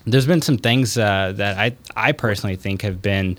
there's 0.05 0.25
been 0.25 0.41
some 0.41 0.57
things 0.57 0.97
uh, 0.97 1.33
that 1.35 1.57
I 1.57 1.75
I 1.95 2.11
personally 2.11 2.55
think 2.55 2.81
have 2.81 3.01
been 3.01 3.37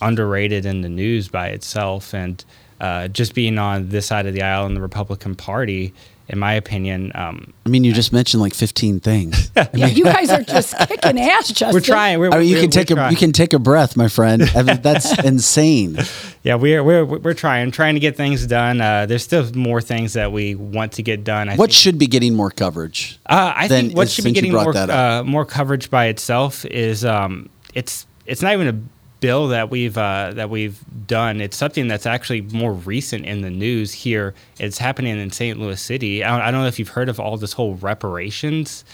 underrated 0.00 0.64
in 0.64 0.80
the 0.80 0.88
news 0.88 1.28
by 1.28 1.48
itself, 1.48 2.14
and 2.14 2.44
uh, 2.80 3.08
just 3.08 3.34
being 3.34 3.58
on 3.58 3.88
this 3.88 4.06
side 4.06 4.26
of 4.26 4.34
the 4.34 4.42
aisle 4.42 4.66
in 4.66 4.74
the 4.74 4.80
Republican 4.80 5.34
Party 5.34 5.92
in 6.30 6.38
my 6.38 6.54
opinion. 6.54 7.12
Um, 7.14 7.52
I 7.66 7.68
mean, 7.68 7.84
you 7.84 7.92
just 7.92 8.12
mentioned 8.12 8.40
like 8.40 8.54
15 8.54 9.00
things. 9.00 9.50
Yeah, 9.74 9.86
you 9.86 10.04
guys 10.04 10.30
are 10.30 10.42
just 10.42 10.76
kicking 10.88 11.20
ass, 11.20 11.48
Justin. 11.48 11.72
we're 11.74 11.80
trying. 11.80 12.18
We're, 12.18 12.30
I 12.30 12.38
mean, 12.38 12.48
you 12.48 12.54
we're- 12.54 12.62
can 12.62 12.70
take 12.70 12.90
a 12.90 12.94
trying. 12.94 13.10
you 13.12 13.16
can 13.18 13.32
take 13.32 13.52
a 13.52 13.58
breath, 13.58 13.96
my 13.96 14.08
friend. 14.08 14.42
I 14.54 14.62
mean, 14.62 14.80
that's 14.82 15.16
insane. 15.24 15.98
Yeah, 16.42 16.54
we're 16.56 16.82
we're 16.82 17.04
we're 17.04 17.34
trying 17.34 17.70
trying 17.70 17.94
to 17.94 18.00
get 18.00 18.16
things 18.16 18.46
done. 18.46 18.80
Uh, 18.80 19.06
there's 19.06 19.22
still 19.22 19.50
more 19.54 19.80
things 19.82 20.14
that 20.14 20.32
we 20.32 20.54
want 20.54 20.92
to 20.92 21.02
get 21.02 21.24
done. 21.24 21.48
I 21.50 21.56
what 21.56 21.68
think, 21.70 21.72
should 21.76 21.98
be 21.98 22.06
getting 22.06 22.34
more 22.34 22.50
coverage? 22.50 23.18
uh, 23.26 23.52
I 23.54 23.68
than- 23.68 23.86
think 23.86 23.96
what 23.96 24.08
should 24.10 24.24
be 24.24 24.32
getting 24.32 24.52
more 24.52 24.74
uh, 24.76 25.22
more 25.24 25.44
coverage 25.44 25.90
by 25.90 26.06
itself 26.06 26.64
is 26.66 27.04
um, 27.04 27.48
it's 27.74 28.06
it's 28.26 28.42
not 28.42 28.52
even 28.54 28.68
a 28.68 28.80
bill 29.20 29.48
that 29.48 29.70
we've 29.70 29.96
uh, 29.96 30.32
that 30.34 30.50
we've 30.50 30.78
done. 31.06 31.40
It's 31.40 31.56
something 31.56 31.88
that's 31.88 32.06
actually 32.06 32.40
more 32.40 32.72
recent 32.72 33.24
in 33.24 33.42
the 33.42 33.50
news 33.50 33.92
here. 33.92 34.34
It's 34.58 34.78
happening 34.78 35.18
in 35.18 35.30
St. 35.30 35.58
Louis 35.58 35.80
City. 35.80 36.24
I 36.24 36.30
don't, 36.30 36.40
I 36.40 36.50
don't 36.50 36.62
know 36.62 36.68
if 36.68 36.78
you've 36.78 36.88
heard 36.88 37.08
of 37.08 37.20
all 37.20 37.36
this 37.36 37.52
whole 37.52 37.74
reparations 37.76 38.84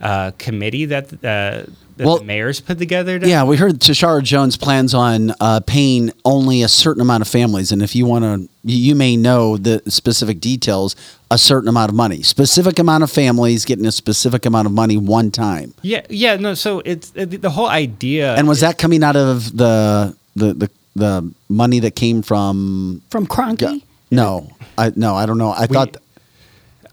uh, 0.00 0.32
committee 0.38 0.86
that 0.86 1.24
uh, 1.24 1.70
that 1.96 2.06
Well- 2.06 2.18
the 2.18 2.24
mayor's 2.24 2.60
put 2.60 2.78
together. 2.78 3.18
to- 3.18 3.28
Yeah, 3.28 3.44
we 3.44 3.56
heard 3.56 3.78
Tishaura 3.80 4.22
Jones 4.22 4.56
plans 4.56 4.94
on 4.94 5.32
uh, 5.40 5.60
paying 5.66 6.10
only 6.24 6.62
a 6.62 6.68
certain 6.68 7.00
amount 7.00 7.22
of 7.22 7.28
families, 7.28 7.70
and 7.72 7.82
if 7.82 7.94
you 7.94 8.06
want 8.06 8.24
to, 8.24 8.48
you 8.64 8.94
may 8.94 9.16
know 9.16 9.56
the 9.56 9.82
specific 9.88 10.40
details. 10.40 10.96
A 11.30 11.38
certain 11.38 11.68
amount 11.68 11.88
of 11.88 11.96
money, 11.96 12.22
specific 12.22 12.78
amount 12.78 13.02
of 13.02 13.10
families 13.10 13.64
getting 13.64 13.86
a 13.86 13.90
specific 13.92 14.46
amount 14.46 14.66
of 14.66 14.72
money 14.72 14.96
one 14.96 15.32
time. 15.32 15.74
Yeah, 15.82 16.02
yeah, 16.08 16.36
no. 16.36 16.54
So 16.54 16.80
it's 16.84 17.10
it, 17.16 17.42
the 17.42 17.50
whole 17.50 17.66
idea. 17.66 18.36
And 18.36 18.46
was 18.46 18.60
that 18.60 18.78
coming 18.78 19.02
out 19.02 19.16
of 19.16 19.56
the 19.56 20.14
the 20.36 20.54
the, 20.54 20.70
the 20.94 21.32
money 21.48 21.80
that 21.80 21.96
came 21.96 22.22
from? 22.22 23.02
From 23.10 23.26
Kroenke? 23.26 23.82
No, 24.12 24.48
I 24.78 24.92
no, 24.94 25.16
I 25.16 25.26
don't 25.26 25.38
know. 25.38 25.50
I 25.56 25.66
thought. 25.66 25.96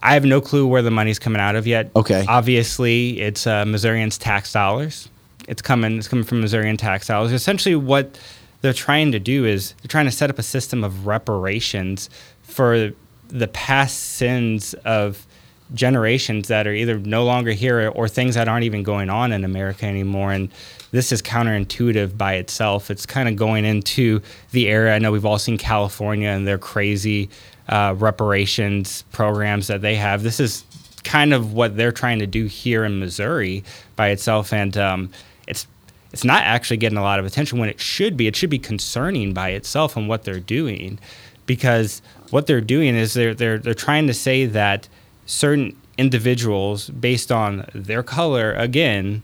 I 0.04 0.14
have 0.14 0.26
no 0.26 0.42
clue 0.42 0.66
where 0.68 0.82
the 0.82 0.92
money's 0.92 1.20
coming 1.20 1.42
out 1.42 1.56
of 1.56 1.68
yet. 1.68 1.92
Okay. 1.96 2.26
Obviously, 2.28 3.20
it's 3.20 3.46
uh, 3.46 3.66
Missourians' 3.66 4.18
tax 4.18 4.52
dollars. 4.52 5.10
It's 5.48 5.62
coming. 5.62 5.98
It's 5.98 6.08
coming 6.08 6.26
from 6.26 6.42
Missourian 6.42 6.78
tax 6.78 7.08
dollars. 7.08 7.32
Essentially, 7.32 7.76
what 7.76 8.18
they're 8.62 8.74
trying 8.74 9.12
to 9.12 9.20
do 9.20 9.46
is 9.46 9.74
they're 9.82 9.90
trying 9.90 10.06
to 10.06 10.12
set 10.12 10.30
up 10.30 10.40
a 10.40 10.44
system 10.44 10.84
of 10.84 11.08
reparations 11.08 12.10
for 12.44 12.92
the 13.28 13.48
past 13.48 13.98
sins 13.98 14.74
of 14.86 15.26
generations 15.74 16.50
that 16.50 16.68
are 16.68 16.74
either 16.74 17.00
no 17.00 17.24
longer 17.24 17.52
here 17.52 17.90
or 17.90 18.08
things 18.08 18.36
that 18.36 18.48
aren't 18.48 18.66
even 18.66 18.84
going 18.84 19.10
on 19.10 19.32
in 19.32 19.44
America 19.46 19.86
anymore. 19.86 20.32
And 20.32 20.50
this 20.92 21.12
is 21.12 21.22
counterintuitive 21.22 22.18
by 22.18 22.34
itself. 22.34 22.92
It's 22.92 23.06
kind 23.06 23.30
of 23.30 23.36
going 23.38 23.64
into 23.64 24.22
the 24.52 24.68
era. 24.68 24.94
I 24.94 25.00
know 25.00 25.12
we've 25.12 25.26
all 25.26 25.40
seen 25.40 25.58
California 25.58 26.28
and 26.28 26.46
their 26.46 26.58
crazy 26.58 27.30
uh, 27.70 27.96
reparations 27.98 29.04
programs 29.12 29.68
that 29.68 29.82
they 29.82 29.96
have. 29.96 30.24
This 30.24 30.40
is 30.40 30.64
kind 31.04 31.34
of 31.34 31.54
what 31.54 31.78
they're 31.78 31.92
trying 31.92 32.20
to 32.20 32.28
do 32.28 32.46
here 32.46 32.84
in 32.84 33.00
Missouri 33.00 33.64
by 33.96 34.10
itself, 34.10 34.54
and 34.54 34.78
um, 34.78 35.10
it's 35.48 35.68
it's 36.12 36.24
not 36.24 36.44
actually 36.44 36.78
getting 36.78 36.98
a 36.98 37.02
lot 37.02 37.20
of 37.20 37.26
attention 37.26 37.60
when 37.60 37.70
it 37.70 37.80
should 37.80 38.18
be. 38.18 38.28
It 38.28 38.36
should 38.36 38.50
be 38.50 38.60
concerning 38.60 39.34
by 39.34 39.50
itself 39.50 39.96
and 39.96 40.08
what 40.08 40.24
they're 40.24 40.40
doing, 40.40 41.00
because 41.46 42.02
what 42.30 42.48
they're 42.48 42.62
doing 42.62 42.96
is 42.96 43.14
they're 43.14 43.34
they're 43.34 43.58
they're 43.58 43.74
trying 43.74 44.08
to 44.08 44.14
say 44.14 44.46
that 44.46 44.88
certain 45.26 45.76
individuals, 45.98 46.90
based 46.90 47.32
on 47.32 47.66
their 47.74 48.04
color, 48.04 48.54
again, 48.54 49.24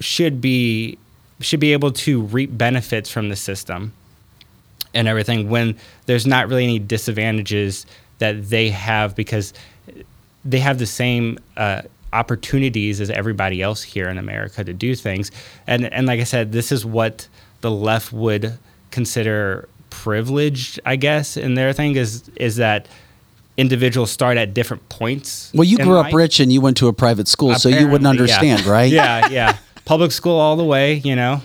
should 0.00 0.40
be 0.40 0.98
should 1.40 1.60
be 1.60 1.72
able 1.72 1.92
to 1.92 2.22
reap 2.22 2.56
benefits 2.56 3.10
from 3.10 3.28
the 3.28 3.36
system 3.36 3.92
and 4.94 5.08
everything 5.08 5.48
when 5.48 5.76
there's 6.06 6.26
not 6.26 6.48
really 6.48 6.64
any 6.64 6.78
disadvantages 6.78 7.86
that 8.18 8.48
they 8.48 8.70
have 8.70 9.14
because 9.14 9.52
they 10.44 10.58
have 10.58 10.78
the 10.78 10.86
same 10.86 11.38
uh, 11.56 11.82
opportunities 12.12 13.00
as 13.00 13.10
everybody 13.10 13.62
else 13.62 13.82
here 13.82 14.08
in 14.08 14.18
America 14.18 14.64
to 14.64 14.72
do 14.72 14.94
things. 14.94 15.30
And 15.66 15.92
and 15.92 16.06
like 16.06 16.20
I 16.20 16.24
said, 16.24 16.52
this 16.52 16.72
is 16.72 16.84
what 16.84 17.28
the 17.60 17.70
left 17.70 18.12
would 18.12 18.58
consider 18.90 19.68
privileged, 19.90 20.80
I 20.84 20.96
guess. 20.96 21.36
And 21.36 21.56
their 21.56 21.72
thing 21.72 21.96
is 21.96 22.28
is 22.36 22.56
that 22.56 22.86
individuals 23.56 24.10
start 24.10 24.36
at 24.38 24.54
different 24.54 24.88
points. 24.88 25.50
Well, 25.54 25.64
you 25.64 25.78
grew 25.78 25.98
up 25.98 26.12
rich 26.12 26.40
and 26.40 26.52
you 26.52 26.60
went 26.60 26.76
to 26.78 26.88
a 26.88 26.92
private 26.92 27.28
school, 27.28 27.54
so 27.56 27.68
you 27.68 27.88
wouldn't 27.88 28.06
Apparently, 28.06 28.28
yeah. 28.28 28.34
understand, 28.34 28.66
right? 28.66 28.92
Yeah, 28.98 29.28
yeah. 29.28 29.58
Public 29.84 30.12
school 30.12 30.38
all 30.38 30.56
the 30.56 30.64
way, 30.64 30.94
you 30.94 31.16
know. 31.16 31.42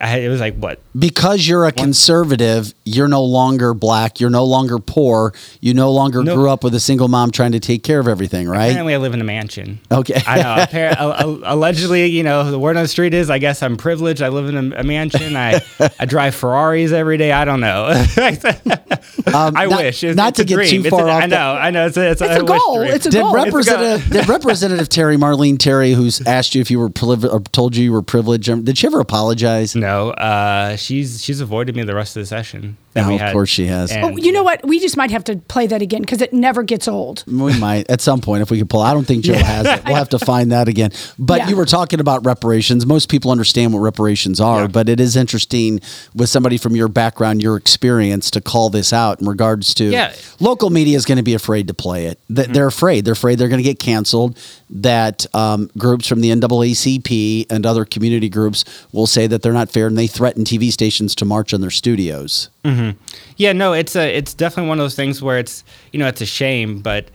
I 0.00 0.18
it 0.18 0.28
was 0.28 0.40
like 0.40 0.56
what 0.56 0.80
Because 0.98 1.46
you're 1.46 1.66
a 1.66 1.72
conservative, 1.72 2.74
you're 2.84 3.08
no 3.08 3.22
longer 3.22 3.74
black, 3.74 4.20
you're 4.20 4.30
no 4.30 4.44
longer 4.44 4.78
poor, 4.78 5.34
you 5.60 5.74
no 5.74 5.92
longer 5.92 6.22
No. 6.24 6.34
grew 6.34 6.50
up 6.50 6.64
with 6.64 6.74
a 6.74 6.80
single 6.80 7.08
mom 7.08 7.30
trying 7.30 7.52
to 7.52 7.60
take 7.60 7.82
care 7.84 8.00
of 8.00 8.08
everything, 8.08 8.48
right? 8.48 8.66
Apparently, 8.68 8.94
I 8.94 8.96
live 8.96 9.14
in 9.14 9.20
a 9.20 9.24
mansion. 9.24 9.80
Okay. 9.92 10.20
I 10.26 10.36
know. 10.42 10.64
Appar- 10.64 10.96
al- 10.96 11.12
al- 11.14 11.40
allegedly, 11.44 12.06
you 12.06 12.22
know, 12.22 12.50
the 12.50 12.58
word 12.58 12.76
on 12.76 12.82
the 12.84 12.88
street 12.88 13.14
is, 13.14 13.28
I 13.30 13.38
guess 13.38 13.62
I'm 13.62 13.76
privileged. 13.76 14.22
I 14.22 14.28
live 14.28 14.48
in 14.48 14.72
a, 14.72 14.80
a 14.80 14.82
mansion. 14.82 15.36
I, 15.36 15.60
I 16.00 16.06
drive 16.06 16.34
Ferraris 16.34 16.92
every 16.92 17.16
day. 17.18 17.32
I 17.32 17.44
don't 17.44 17.60
know. 17.60 17.86
I 19.26 19.66
not- 19.66 19.68
wish. 19.82 20.02
It's, 20.04 20.16
not 20.16 20.30
it's 20.30 20.36
to 20.38 20.42
a 20.42 20.46
get 20.46 20.54
dream. 20.56 20.82
too 20.84 20.90
far 20.90 21.06
a- 21.06 21.10
off 21.10 21.22
I 21.22 21.26
the- 21.26 21.36
know. 21.36 21.52
I 21.52 21.70
know. 21.70 21.86
It's 21.86 21.96
a, 21.96 22.10
it's 22.10 22.20
It's 22.20 22.40
a 22.40 22.44
wish 22.44 22.60
goal. 22.62 22.78
dream. 22.78 22.92
It's 22.94 23.06
a 23.06 23.10
did 23.10 23.20
goal. 23.22 23.34
Representative 23.34 24.10
did 24.10 24.28
Representative 24.28 24.88
Terry 24.88 25.16
Marlene 25.16 25.58
Terry, 25.58 25.92
who's 25.92 26.26
asked 26.26 26.54
you 26.54 26.60
if 26.60 26.70
you 26.70 26.78
were 26.78 26.88
privileged 26.90 27.26
or 27.26 27.40
told 27.40 27.76
you 27.76 27.84
you 27.84 27.92
were 27.92 28.02
privileged, 28.02 28.48
um, 28.48 28.64
did 28.64 28.78
she 28.78 28.86
ever 28.86 29.00
apologize? 29.00 29.74
No, 29.76 30.10
uh, 30.10 30.76
she's 30.88 31.22
she's 31.22 31.40
avoided 31.40 31.76
me 31.76 31.82
the 31.82 31.94
rest 31.94 32.16
of 32.16 32.22
the 32.22 32.26
session. 32.26 32.78
That 32.98 33.06
Oh, 33.06 33.08
we 33.16 33.20
of 33.20 33.32
course 33.32 33.48
she 33.48 33.66
has. 33.66 33.90
And- 33.92 34.04
Oh, 34.04 34.16
you 34.16 34.32
know 34.32 34.42
what? 34.42 34.66
We 34.66 34.78
just 34.80 34.96
might 34.96 35.10
have 35.10 35.24
to 35.24 35.36
play 35.36 35.66
that 35.68 35.82
again 35.82 36.00
because 36.02 36.20
it 36.20 36.32
never 36.32 36.62
gets 36.62 36.86
old. 36.88 37.24
We 37.26 37.58
might 37.58 37.88
at 37.90 38.00
some 38.00 38.20
point 38.20 38.42
if 38.42 38.50
we 38.50 38.58
could 38.58 38.68
pull. 38.70 38.80
I 38.82 38.92
don't 38.94 39.04
think 39.06 39.24
Joe 39.24 39.34
has 39.34 39.66
it. 39.66 39.84
We'll 39.86 39.94
have 39.96 40.08
to 40.10 40.18
find 40.18 40.52
that 40.52 40.68
again. 40.68 40.90
But 41.18 41.38
Yeah. 41.38 41.48
you 41.50 41.56
were 41.56 41.64
talking 41.66 42.00
about 42.00 42.24
reparations. 42.26 42.84
Most 42.86 43.08
people 43.08 43.30
understand 43.30 43.72
what 43.72 43.80
reparations 43.80 44.40
are, 44.40 44.68
but 44.68 44.88
it 44.88 45.00
is 45.00 45.16
interesting 45.16 45.80
with 46.14 46.28
somebody 46.28 46.58
from 46.58 46.74
your 46.76 46.88
background, 46.88 47.42
your 47.42 47.56
experience, 47.56 48.30
to 48.32 48.40
call 48.40 48.70
this 48.70 48.92
out 48.92 49.20
in 49.20 49.28
regards 49.28 49.74
to 49.74 49.84
Yeah. 49.90 50.12
local 50.40 50.70
media 50.70 50.96
is 50.96 51.04
going 51.04 51.16
to 51.16 51.22
be 51.22 51.34
afraid 51.34 51.66
to 51.68 51.74
play 51.74 52.06
it. 52.06 52.18
Th- 52.34 52.48
They're 52.48 52.66
afraid. 52.66 53.04
They're 53.04 53.12
afraid 53.12 53.38
they're 53.38 53.48
going 53.48 53.62
to 53.62 53.68
get 53.68 53.78
canceled. 53.78 54.36
That 54.70 55.24
um, 55.34 55.70
groups 55.78 56.06
from 56.06 56.20
the 56.20 56.30
NAACP 56.30 57.46
and 57.50 57.64
other 57.64 57.84
community 57.84 58.28
groups 58.28 58.64
will 58.92 59.06
say 59.06 59.26
that 59.26 59.42
they're 59.42 59.52
not 59.52 59.70
fair, 59.70 59.86
and 59.86 59.96
they 59.96 60.06
threaten 60.06 60.44
TV 60.44 60.70
stations 60.70 61.14
to 61.16 61.24
march 61.24 61.54
on 61.54 61.60
their 61.60 61.70
studios. 61.70 62.48
Hmm 62.68 62.90
Yeah, 63.36 63.52
no, 63.52 63.72
it's 63.72 63.96
a 63.96 64.16
it's 64.16 64.34
definitely 64.34 64.68
one 64.68 64.78
of 64.78 64.84
those 64.84 64.94
things 64.96 65.22
where 65.22 65.38
it's 65.38 65.64
you 65.92 65.98
know 65.98 66.06
it's 66.08 66.20
a 66.20 66.26
shame, 66.26 66.80
but 66.80 67.10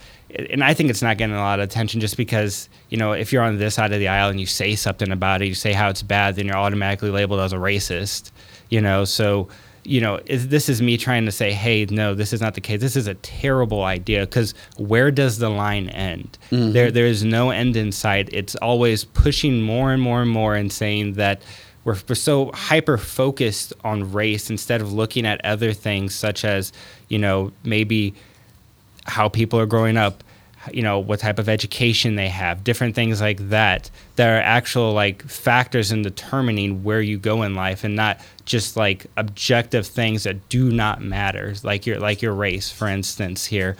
and 0.49 0.63
I 0.63 0.73
think 0.73 0.89
it's 0.89 1.01
not 1.03 1.17
getting 1.17 1.35
a 1.35 1.39
lot 1.39 1.59
of 1.59 1.63
attention 1.65 1.99
just 2.01 2.17
because 2.17 2.69
you 2.89 2.97
know 2.97 3.11
if 3.13 3.31
you're 3.31 3.43
on 3.43 3.57
this 3.57 3.75
side 3.75 3.93
of 3.93 3.99
the 3.99 4.07
aisle 4.07 4.29
and 4.29 4.39
you 4.39 4.45
say 4.45 4.75
something 4.75 5.11
about 5.11 5.41
it, 5.41 5.47
you 5.47 5.53
say 5.55 5.73
how 5.73 5.89
it's 5.89 6.01
bad, 6.03 6.35
then 6.35 6.45
you're 6.47 6.57
automatically 6.57 7.11
labeled 7.11 7.39
as 7.39 7.53
a 7.53 7.57
racist. 7.57 8.31
You 8.69 8.81
know, 8.81 9.05
so 9.05 9.47
you 9.83 9.99
know 10.01 10.19
is, 10.25 10.47
this 10.47 10.69
is 10.69 10.81
me 10.81 10.97
trying 10.97 11.25
to 11.25 11.31
say, 11.31 11.51
hey, 11.51 11.85
no, 11.85 12.15
this 12.15 12.33
is 12.33 12.41
not 12.41 12.55
the 12.55 12.61
case. 12.61 12.79
This 12.81 12.95
is 12.95 13.05
a 13.05 13.13
terrible 13.15 13.83
idea 13.83 14.21
because 14.21 14.55
where 14.77 15.11
does 15.11 15.37
the 15.37 15.49
line 15.49 15.89
end? 15.89 16.37
Mhm. 16.51 16.73
There 16.73 16.89
there 16.89 17.05
is 17.05 17.23
no 17.23 17.51
end 17.51 17.75
in 17.75 17.91
sight. 17.91 18.29
It's 18.31 18.55
always 18.55 19.03
pushing 19.03 19.61
more 19.61 19.91
and 19.93 20.01
more 20.01 20.21
and 20.21 20.31
more 20.31 20.55
and 20.55 20.71
saying 20.71 21.13
that 21.13 21.43
we're, 21.85 21.97
we're 22.07 22.15
so 22.15 22.51
hyper 22.53 22.97
focused 22.97 23.73
on 23.83 24.11
race 24.11 24.49
instead 24.49 24.81
of 24.81 24.93
looking 24.93 25.25
at 25.25 25.43
other 25.45 25.73
things 25.73 26.15
such 26.15 26.45
as 26.45 26.71
you 27.09 27.19
know 27.19 27.51
maybe 27.63 28.13
how 29.05 29.27
people 29.27 29.59
are 29.59 29.65
growing 29.65 29.97
up 29.97 30.23
you 30.71 30.81
know 30.81 30.99
what 30.99 31.19
type 31.19 31.39
of 31.39 31.49
education 31.49 32.15
they 32.15 32.29
have 32.29 32.63
different 32.63 32.95
things 32.95 33.19
like 33.19 33.49
that 33.49 33.89
that 34.15 34.29
are 34.29 34.41
actual 34.41 34.93
like 34.93 35.21
factors 35.23 35.91
in 35.91 36.01
determining 36.01 36.83
where 36.83 37.01
you 37.01 37.17
go 37.17 37.43
in 37.43 37.55
life 37.55 37.83
and 37.83 37.95
not 37.95 38.19
just 38.45 38.77
like 38.77 39.05
objective 39.17 39.85
things 39.85 40.23
that 40.23 40.47
do 40.49 40.71
not 40.71 41.01
matter 41.01 41.53
like 41.63 41.85
your 41.85 41.99
like 41.99 42.21
your 42.21 42.33
race 42.33 42.71
for 42.71 42.87
instance 42.87 43.45
here. 43.45 43.75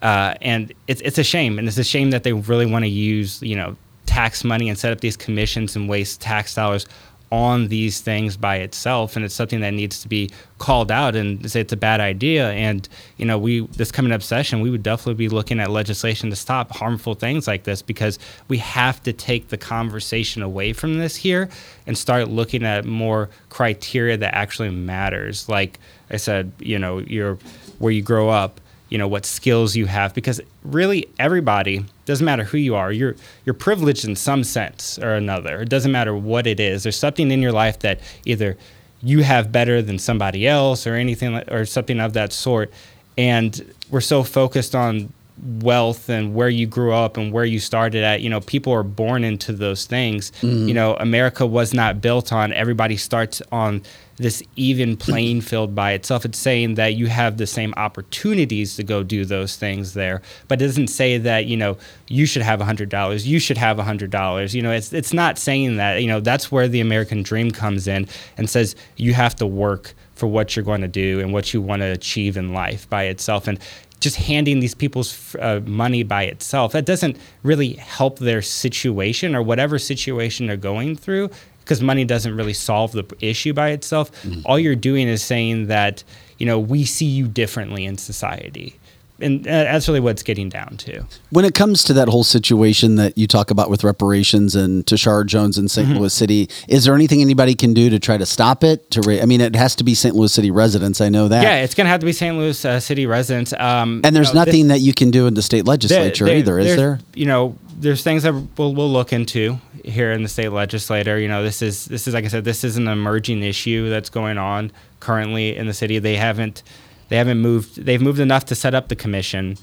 Uh, 0.00 0.34
and 0.42 0.72
it's, 0.86 1.00
it's 1.00 1.18
a 1.18 1.24
shame 1.24 1.58
and 1.58 1.66
it's 1.66 1.76
a 1.76 1.82
shame 1.82 2.10
that 2.10 2.22
they 2.22 2.32
really 2.32 2.66
want 2.66 2.84
to 2.84 2.88
use 2.88 3.42
you 3.42 3.56
know 3.56 3.76
tax 4.06 4.44
money 4.44 4.68
and 4.68 4.78
set 4.78 4.92
up 4.92 5.00
these 5.00 5.16
commissions 5.16 5.76
and 5.76 5.88
waste 5.88 6.20
tax 6.20 6.54
dollars 6.54 6.86
on 7.30 7.68
these 7.68 8.00
things 8.00 8.36
by 8.36 8.56
itself 8.56 9.16
and 9.16 9.24
it's 9.24 9.34
something 9.34 9.60
that 9.60 9.74
needs 9.74 10.00
to 10.02 10.08
be 10.08 10.30
called 10.58 10.90
out 10.90 11.14
and 11.14 11.50
say 11.50 11.60
it's 11.60 11.72
a 11.72 11.76
bad 11.76 12.00
idea. 12.00 12.50
And 12.52 12.88
you 13.16 13.26
know 13.26 13.38
we 13.38 13.66
this 13.66 13.92
coming 13.92 14.12
up 14.12 14.22
session 14.22 14.60
we 14.60 14.70
would 14.70 14.82
definitely 14.82 15.14
be 15.14 15.28
looking 15.28 15.60
at 15.60 15.70
legislation 15.70 16.30
to 16.30 16.36
stop 16.36 16.70
harmful 16.72 17.14
things 17.14 17.46
like 17.46 17.64
this 17.64 17.82
because 17.82 18.18
we 18.48 18.58
have 18.58 19.02
to 19.02 19.12
take 19.12 19.48
the 19.48 19.58
conversation 19.58 20.42
away 20.42 20.72
from 20.72 20.98
this 20.98 21.16
here 21.16 21.48
and 21.86 21.96
start 21.96 22.28
looking 22.28 22.64
at 22.64 22.84
more 22.84 23.28
criteria 23.50 24.16
that 24.16 24.34
actually 24.34 24.70
matters. 24.70 25.48
Like 25.48 25.78
i 26.10 26.16
said 26.16 26.50
you 26.58 26.78
know 26.78 26.98
your 26.98 27.38
where 27.78 27.92
you 27.92 28.02
grow 28.02 28.30
up 28.30 28.60
you 28.88 28.98
know 28.98 29.08
what 29.08 29.26
skills 29.26 29.76
you 29.76 29.86
have 29.86 30.14
because 30.14 30.40
really 30.62 31.06
everybody 31.18 31.84
doesn't 32.06 32.24
matter 32.24 32.44
who 32.44 32.58
you 32.58 32.74
are 32.74 32.90
you're 32.92 33.14
you're 33.44 33.54
privileged 33.54 34.04
in 34.04 34.16
some 34.16 34.42
sense 34.44 34.98
or 34.98 35.14
another 35.14 35.60
it 35.62 35.68
doesn't 35.68 35.92
matter 35.92 36.14
what 36.16 36.46
it 36.46 36.58
is 36.60 36.82
there's 36.82 36.96
something 36.98 37.30
in 37.30 37.42
your 37.42 37.52
life 37.52 37.78
that 37.80 38.00
either 38.24 38.56
you 39.02 39.22
have 39.22 39.52
better 39.52 39.80
than 39.82 39.98
somebody 39.98 40.46
else 40.46 40.86
or 40.86 40.94
anything 40.94 41.32
like, 41.34 41.50
or 41.50 41.64
something 41.64 42.00
of 42.00 42.12
that 42.14 42.32
sort 42.32 42.72
and 43.16 43.74
we're 43.90 44.00
so 44.00 44.22
focused 44.22 44.74
on 44.74 45.12
wealth 45.60 46.08
and 46.08 46.34
where 46.34 46.48
you 46.48 46.66
grew 46.66 46.92
up 46.92 47.16
and 47.16 47.32
where 47.32 47.44
you 47.44 47.60
started 47.60 48.02
at. 48.02 48.20
You 48.22 48.30
know, 48.30 48.40
people 48.40 48.72
are 48.72 48.82
born 48.82 49.22
into 49.22 49.52
those 49.52 49.86
things. 49.86 50.32
Mhm. 50.42 50.66
You 50.66 50.74
know, 50.74 50.96
America 50.96 51.46
was 51.46 51.72
not 51.72 52.00
built 52.00 52.32
on 52.32 52.52
everybody 52.52 52.96
starts 52.96 53.40
on 53.52 53.82
this 54.18 54.42
even 54.56 54.96
playing 54.96 55.40
field 55.40 55.74
by 55.74 55.92
itself. 55.92 56.24
It's 56.24 56.38
saying 56.38 56.74
that 56.74 56.94
you 56.94 57.06
have 57.06 57.36
the 57.36 57.46
same 57.46 57.72
opportunities 57.76 58.76
to 58.76 58.82
go 58.82 59.02
do 59.02 59.24
those 59.24 59.56
things 59.56 59.94
there, 59.94 60.22
but 60.48 60.60
it 60.60 60.66
doesn't 60.66 60.88
say 60.88 61.18
that 61.18 61.46
you 61.46 61.56
know 61.56 61.76
you 62.08 62.26
should 62.26 62.42
have 62.42 62.60
hundred 62.60 62.88
dollars, 62.88 63.26
you 63.26 63.38
should 63.38 63.58
have 63.58 63.78
hundred 63.78 64.10
dollars. 64.10 64.54
You 64.54 64.62
know, 64.62 64.72
it's 64.72 64.92
it's 64.92 65.12
not 65.12 65.38
saying 65.38 65.76
that. 65.76 66.02
You 66.02 66.08
know, 66.08 66.20
that's 66.20 66.52
where 66.52 66.68
the 66.68 66.80
American 66.80 67.22
dream 67.22 67.50
comes 67.50 67.86
in 67.86 68.08
and 68.36 68.50
says 68.50 68.76
you 68.96 69.14
have 69.14 69.36
to 69.36 69.46
work 69.46 69.94
for 70.14 70.26
what 70.26 70.56
you're 70.56 70.64
going 70.64 70.80
to 70.80 70.88
do 70.88 71.20
and 71.20 71.32
what 71.32 71.54
you 71.54 71.62
want 71.62 71.80
to 71.80 71.86
achieve 71.86 72.36
in 72.36 72.52
life 72.52 72.88
by 72.90 73.04
itself 73.04 73.46
and 73.46 73.58
just 74.00 74.16
handing 74.16 74.60
these 74.60 74.74
people's 74.74 75.34
uh, 75.36 75.60
money 75.64 76.02
by 76.02 76.24
itself 76.24 76.72
that 76.72 76.84
doesn't 76.84 77.16
really 77.42 77.72
help 77.74 78.18
their 78.18 78.42
situation 78.42 79.34
or 79.34 79.42
whatever 79.42 79.78
situation 79.78 80.46
they're 80.46 80.56
going 80.56 80.94
through 80.96 81.28
because 81.68 81.82
money 81.82 82.04
doesn't 82.06 82.34
really 82.34 82.54
solve 82.54 82.92
the 82.92 83.04
issue 83.20 83.52
by 83.52 83.68
itself 83.70 84.10
all 84.46 84.58
you're 84.58 84.74
doing 84.74 85.06
is 85.06 85.22
saying 85.22 85.66
that 85.66 86.02
you 86.38 86.46
know 86.46 86.58
we 86.58 86.82
see 86.84 87.04
you 87.04 87.28
differently 87.28 87.84
in 87.84 87.98
society 87.98 88.74
and 89.20 89.44
uh, 89.48 89.50
that's 89.64 89.88
really 89.88 89.98
what 89.98 90.10
it's 90.10 90.22
getting 90.22 90.48
down 90.48 90.76
to 90.76 91.04
When 91.30 91.44
it 91.44 91.52
comes 91.52 91.82
to 91.84 91.92
that 91.94 92.06
whole 92.08 92.22
situation 92.22 92.94
that 92.96 93.18
you 93.18 93.26
talk 93.26 93.50
about 93.50 93.68
with 93.68 93.82
reparations 93.82 94.54
and 94.54 94.86
Tishaura 94.86 95.26
Jones 95.26 95.58
in 95.58 95.66
saint 95.66 95.88
Mhm. 95.88 95.98
Louis 95.98 96.14
City, 96.14 96.48
is 96.68 96.84
there 96.84 96.94
anything 96.94 97.20
anybody 97.20 97.56
can 97.56 97.74
do 97.74 97.90
to 97.90 97.98
try 97.98 98.16
to 98.16 98.24
stop 98.24 98.62
it? 98.62 98.88
To 98.92 99.00
ra- 99.00 99.20
I 99.20 99.26
mean, 99.26 99.40
it 99.40 99.56
has 99.56 99.74
to 99.74 99.82
be 99.82 99.94
St. 99.96 100.14
Louis 100.14 100.32
City 100.32 100.52
residents. 100.52 101.00
I 101.00 101.08
know 101.08 101.26
that. 101.26 101.42
yeah 101.42 101.56
it's 101.64 101.74
going 101.74 101.86
to 101.86 101.90
have 101.90 101.98
to 101.98 102.06
be 102.06 102.12
st 102.12 102.36
louis 102.36 102.64
uh, 102.64 102.78
city 102.78 103.06
residents 103.06 103.52
um, 103.54 104.02
and 104.04 104.14
there's 104.14 104.28
you 104.28 104.34
know, 104.34 104.44
this- 104.44 104.54
nothing 104.54 104.68
that 104.68 104.80
you 104.82 104.94
can 104.94 105.10
do 105.10 105.26
in 105.26 105.34
the 105.34 105.42
state 105.42 105.64
legislature 105.66 106.26
There- 106.26 106.36
either, 106.36 106.56
is 106.60 106.76
there? 106.76 107.00
You 107.16 107.26
know, 107.26 107.56
there's 107.80 108.02
things 108.02 108.22
that 108.24 108.32
we'll, 108.56 108.74
we'll 108.74 108.90
look 108.90 109.12
into 109.12 109.58
here 109.84 110.12
in 110.12 110.22
the 110.22 110.28
state 110.28 110.48
legislature. 110.50 111.18
You 111.18 111.28
know, 111.28 111.42
this 111.42 111.62
is 111.62 111.84
this 111.86 112.06
is 112.08 112.14
like 112.14 112.24
I 112.24 112.28
said, 112.28 112.44
this 112.44 112.64
is 112.64 112.76
an 112.76 112.88
emerging 112.88 113.42
issue 113.42 113.88
that's 113.88 114.10
going 114.10 114.38
on 114.38 114.72
currently 115.00 115.56
in 115.56 115.66
the 115.66 115.74
city. 115.74 115.98
They 115.98 116.16
haven't 116.16 116.62
they 117.08 117.16
haven't 117.16 117.38
moved. 117.38 117.84
They've 117.84 118.00
moved 118.02 118.18
enough 118.20 118.44
to 118.46 118.54
set 118.54 118.74
up 118.74 118.88
the 118.88 118.96
commission. 118.96 119.56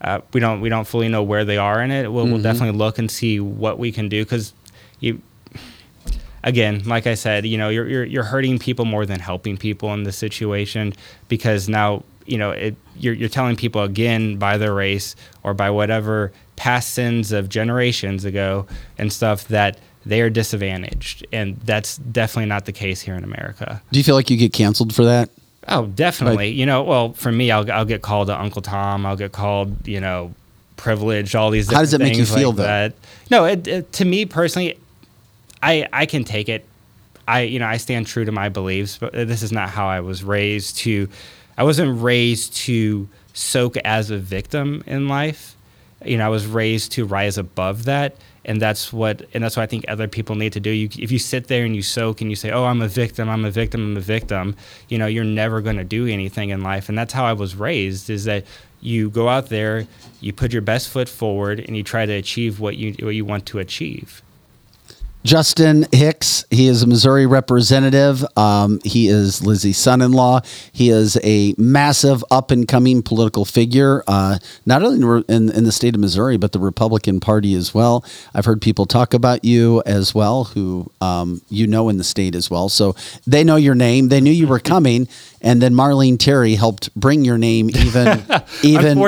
Uh, 0.00 0.20
we 0.32 0.40
don't 0.40 0.60
we 0.60 0.68
don't 0.68 0.86
fully 0.86 1.08
know 1.08 1.22
where 1.22 1.44
they 1.44 1.58
are 1.58 1.82
in 1.82 1.90
it. 1.90 2.10
We'll, 2.12 2.26
we'll 2.26 2.38
Mhm. 2.38 2.42
definitely 2.42 2.78
look 2.78 2.98
and 2.98 3.10
see 3.10 3.38
what 3.40 3.78
we 3.78 3.92
can 3.92 4.08
do 4.08 4.24
because 4.24 4.52
you 5.00 5.20
again, 6.42 6.82
like 6.86 7.06
I 7.06 7.14
said, 7.14 7.44
you 7.46 7.58
know, 7.58 7.68
you're, 7.68 7.88
you're 7.88 8.04
you're 8.04 8.22
hurting 8.24 8.58
people 8.58 8.84
more 8.84 9.06
than 9.06 9.20
helping 9.20 9.56
people 9.56 9.92
in 9.94 10.04
this 10.04 10.16
situation 10.16 10.94
because 11.28 11.68
now 11.68 12.02
you 12.26 12.38
know 12.38 12.50
it, 12.50 12.76
you're 13.02 13.14
you're 13.14 13.28
telling 13.28 13.56
people 13.56 13.82
again 13.82 14.36
by 14.36 14.58
their 14.58 14.74
race 14.74 15.16
or 15.42 15.54
by 15.54 15.70
whatever 15.70 16.32
past 16.56 16.94
sins 16.94 17.32
of 17.32 17.48
generations 17.48 18.24
ago 18.24 18.66
and 18.98 19.12
stuff 19.12 19.48
that 19.48 19.78
they 20.06 20.20
are 20.20 20.30
disadvantaged, 20.30 21.26
and 21.32 21.56
that's 21.60 21.98
definitely 21.98 22.48
not 22.48 22.64
the 22.64 22.72
case 22.72 23.00
here 23.00 23.14
in 23.14 23.24
America. 23.24 23.82
Do 23.92 23.98
you 23.98 24.04
feel 24.04 24.14
like 24.14 24.30
you 24.30 24.36
get 24.36 24.52
canceled 24.52 24.94
for 24.94 25.04
that? 25.04 25.30
Oh, 25.68 25.86
definitely. 25.86 26.48
you 26.48 26.64
know, 26.64 26.82
well, 26.82 27.12
for 27.12 27.30
me, 27.30 27.50
I'll 27.50 27.70
I'll 27.70 27.84
get 27.84 28.02
called 28.02 28.30
a 28.30 28.40
Uncle 28.40 28.62
Tom. 28.62 29.04
I'll 29.04 29.16
get 29.16 29.32
called, 29.32 29.86
you 29.86 30.00
know, 30.00 30.34
privileged. 30.76 31.36
All 31.36 31.50
these. 31.50 31.66
Things. 31.66 31.76
How 31.76 31.82
does 31.82 31.94
it 31.94 32.00
make 32.00 32.16
you 32.16 32.24
feel, 32.24 32.50
like 32.50 32.56
though? 32.56 32.62
That. 32.62 32.94
No, 33.30 33.44
it, 33.44 33.66
it, 33.68 33.92
to 33.94 34.04
me 34.04 34.24
personally, 34.24 34.78
I 35.62 35.86
I 35.92 36.06
can 36.06 36.24
take 36.24 36.48
it. 36.48 36.64
I 37.28 37.42
you 37.42 37.58
know 37.58 37.66
I 37.66 37.76
stand 37.76 38.06
true 38.06 38.24
to 38.24 38.32
my 38.32 38.48
beliefs, 38.48 38.98
but 38.98 39.12
this 39.12 39.42
is 39.42 39.52
not 39.52 39.68
how 39.68 39.86
I 39.86 40.00
was 40.00 40.24
raised. 40.24 40.78
To 40.78 41.08
I 41.56 41.64
wasn't 41.64 42.00
raised 42.00 42.54
to 42.56 43.08
soak 43.32 43.76
as 43.78 44.10
a 44.10 44.18
victim 44.18 44.82
in 44.86 45.08
life. 45.08 45.56
You 46.04 46.16
know, 46.18 46.26
I 46.26 46.28
was 46.28 46.46
raised 46.46 46.92
to 46.92 47.04
rise 47.04 47.36
above 47.36 47.84
that, 47.84 48.16
and 48.44 48.60
that's 48.60 48.92
what 48.92 49.26
and 49.34 49.44
that's 49.44 49.56
what 49.56 49.64
I 49.64 49.66
think 49.66 49.84
other 49.86 50.08
people 50.08 50.34
need 50.34 50.54
to 50.54 50.60
do. 50.60 50.70
You, 50.70 50.88
if 50.98 51.12
you 51.12 51.18
sit 51.18 51.48
there 51.48 51.64
and 51.64 51.76
you 51.76 51.82
soak 51.82 52.22
and 52.22 52.30
you 52.30 52.36
say, 52.36 52.50
"Oh, 52.50 52.64
I'm 52.64 52.80
a 52.80 52.88
victim, 52.88 53.28
I'm 53.28 53.44
a 53.44 53.50
victim, 53.50 53.82
I'm 53.82 53.96
a 53.98 54.00
victim," 54.00 54.56
you 54.88 54.96
know, 54.96 55.06
you're 55.06 55.24
never 55.24 55.60
going 55.60 55.76
to 55.76 55.84
do 55.84 56.06
anything 56.06 56.48
in 56.48 56.62
life. 56.62 56.88
And 56.88 56.96
that's 56.96 57.12
how 57.12 57.26
I 57.26 57.34
was 57.34 57.54
raised. 57.54 58.08
Is 58.08 58.24
that 58.24 58.44
you 58.80 59.10
go 59.10 59.28
out 59.28 59.50
there, 59.50 59.86
you 60.22 60.32
put 60.32 60.52
your 60.52 60.62
best 60.62 60.88
foot 60.88 61.08
forward, 61.08 61.60
and 61.60 61.76
you 61.76 61.82
try 61.82 62.06
to 62.06 62.12
achieve 62.12 62.60
what 62.60 62.76
you 62.78 62.94
what 63.04 63.14
you 63.14 63.26
want 63.26 63.44
to 63.46 63.58
achieve. 63.58 64.22
Justin 65.22 65.86
Hicks, 65.92 66.46
he 66.50 66.66
is 66.66 66.82
a 66.82 66.86
Missouri 66.86 67.26
representative. 67.26 68.24
Um, 68.38 68.80
he 68.84 69.08
is 69.08 69.44
Lizzie's 69.44 69.76
son 69.76 70.00
in 70.00 70.12
law. 70.12 70.40
He 70.72 70.88
is 70.88 71.18
a 71.22 71.54
massive 71.58 72.24
up 72.30 72.50
and 72.50 72.66
coming 72.66 73.02
political 73.02 73.44
figure, 73.44 74.02
uh, 74.06 74.38
not 74.64 74.82
only 74.82 75.24
in, 75.28 75.50
in, 75.50 75.64
the 75.64 75.72
state 75.72 75.94
of 75.94 76.00
Missouri, 76.00 76.38
but 76.38 76.52
the 76.52 76.58
Republican 76.58 77.20
Party 77.20 77.54
as 77.54 77.74
well. 77.74 78.02
I've 78.34 78.46
heard 78.46 78.62
people 78.62 78.86
talk 78.86 79.12
about 79.12 79.44
you 79.44 79.82
as 79.84 80.14
well, 80.14 80.44
who 80.44 80.90
um, 81.02 81.42
you 81.50 81.66
know 81.66 81.90
in 81.90 81.98
the 81.98 82.04
state 82.04 82.34
as 82.34 82.50
well. 82.50 82.70
So 82.70 82.96
they 83.26 83.44
know 83.44 83.56
your 83.56 83.74
name. 83.74 84.08
They 84.08 84.22
knew 84.22 84.32
you 84.32 84.46
were 84.46 84.58
coming. 84.58 85.06
And 85.42 85.62
then 85.62 85.74
Marlene 85.74 86.18
Terry 86.18 86.54
helped 86.54 86.94
bring 86.94 87.24
your 87.24 87.38
name 87.38 87.70
even, 87.70 88.24
even, 88.62 88.98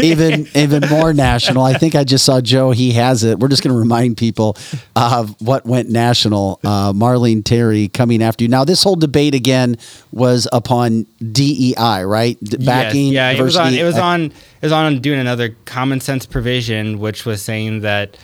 even, 0.00 0.48
even 0.54 0.88
more 0.88 1.12
national. 1.12 1.64
I 1.64 1.74
think 1.74 1.94
I 1.94 2.04
just 2.04 2.24
saw 2.24 2.40
Joe. 2.40 2.70
He 2.70 2.92
has 2.92 3.24
it. 3.24 3.40
We're 3.40 3.48
just 3.48 3.62
going 3.62 3.74
to 3.74 3.78
remind 3.78 4.16
people 4.16 4.56
of 4.94 5.40
what 5.40 5.66
went 5.66 5.90
national. 5.90 6.60
Uh, 6.62 6.92
Marlene 6.92 7.44
Terry 7.44 7.88
coming 7.88 8.22
after 8.22 8.44
you. 8.44 8.48
Now, 8.48 8.64
this 8.64 8.82
whole 8.82 8.96
debate 8.96 9.34
again 9.34 9.76
was 10.12 10.46
upon 10.52 11.06
DEI, 11.32 12.04
right? 12.04 12.38
Backing. 12.40 13.12
yes, 13.12 13.36
yeah, 13.36 13.40
it 13.40 13.42
was 13.42 13.56
on. 13.56 13.74
It 13.74 13.84
was 13.84 13.98
on. 13.98 14.20
It 14.24 14.32
was 14.62 14.72
on 14.72 15.00
doing 15.00 15.18
another 15.18 15.56
common 15.64 16.00
sense 16.00 16.24
provision, 16.24 16.98
which 17.00 17.26
was 17.26 17.42
saying 17.42 17.80
that, 17.80 18.16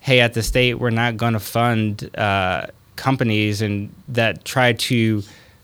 hey, 0.00 0.20
at 0.20 0.34
the 0.34 0.42
state, 0.42 0.74
we're 0.74 0.90
not 0.90 1.16
going 1.16 1.32
to 1.32 1.40
fund 1.40 2.08
uh, 2.16 2.66
companies 2.96 3.60
and 3.60 3.92
that 4.08 4.44
try 4.44 4.72
to 4.72 5.22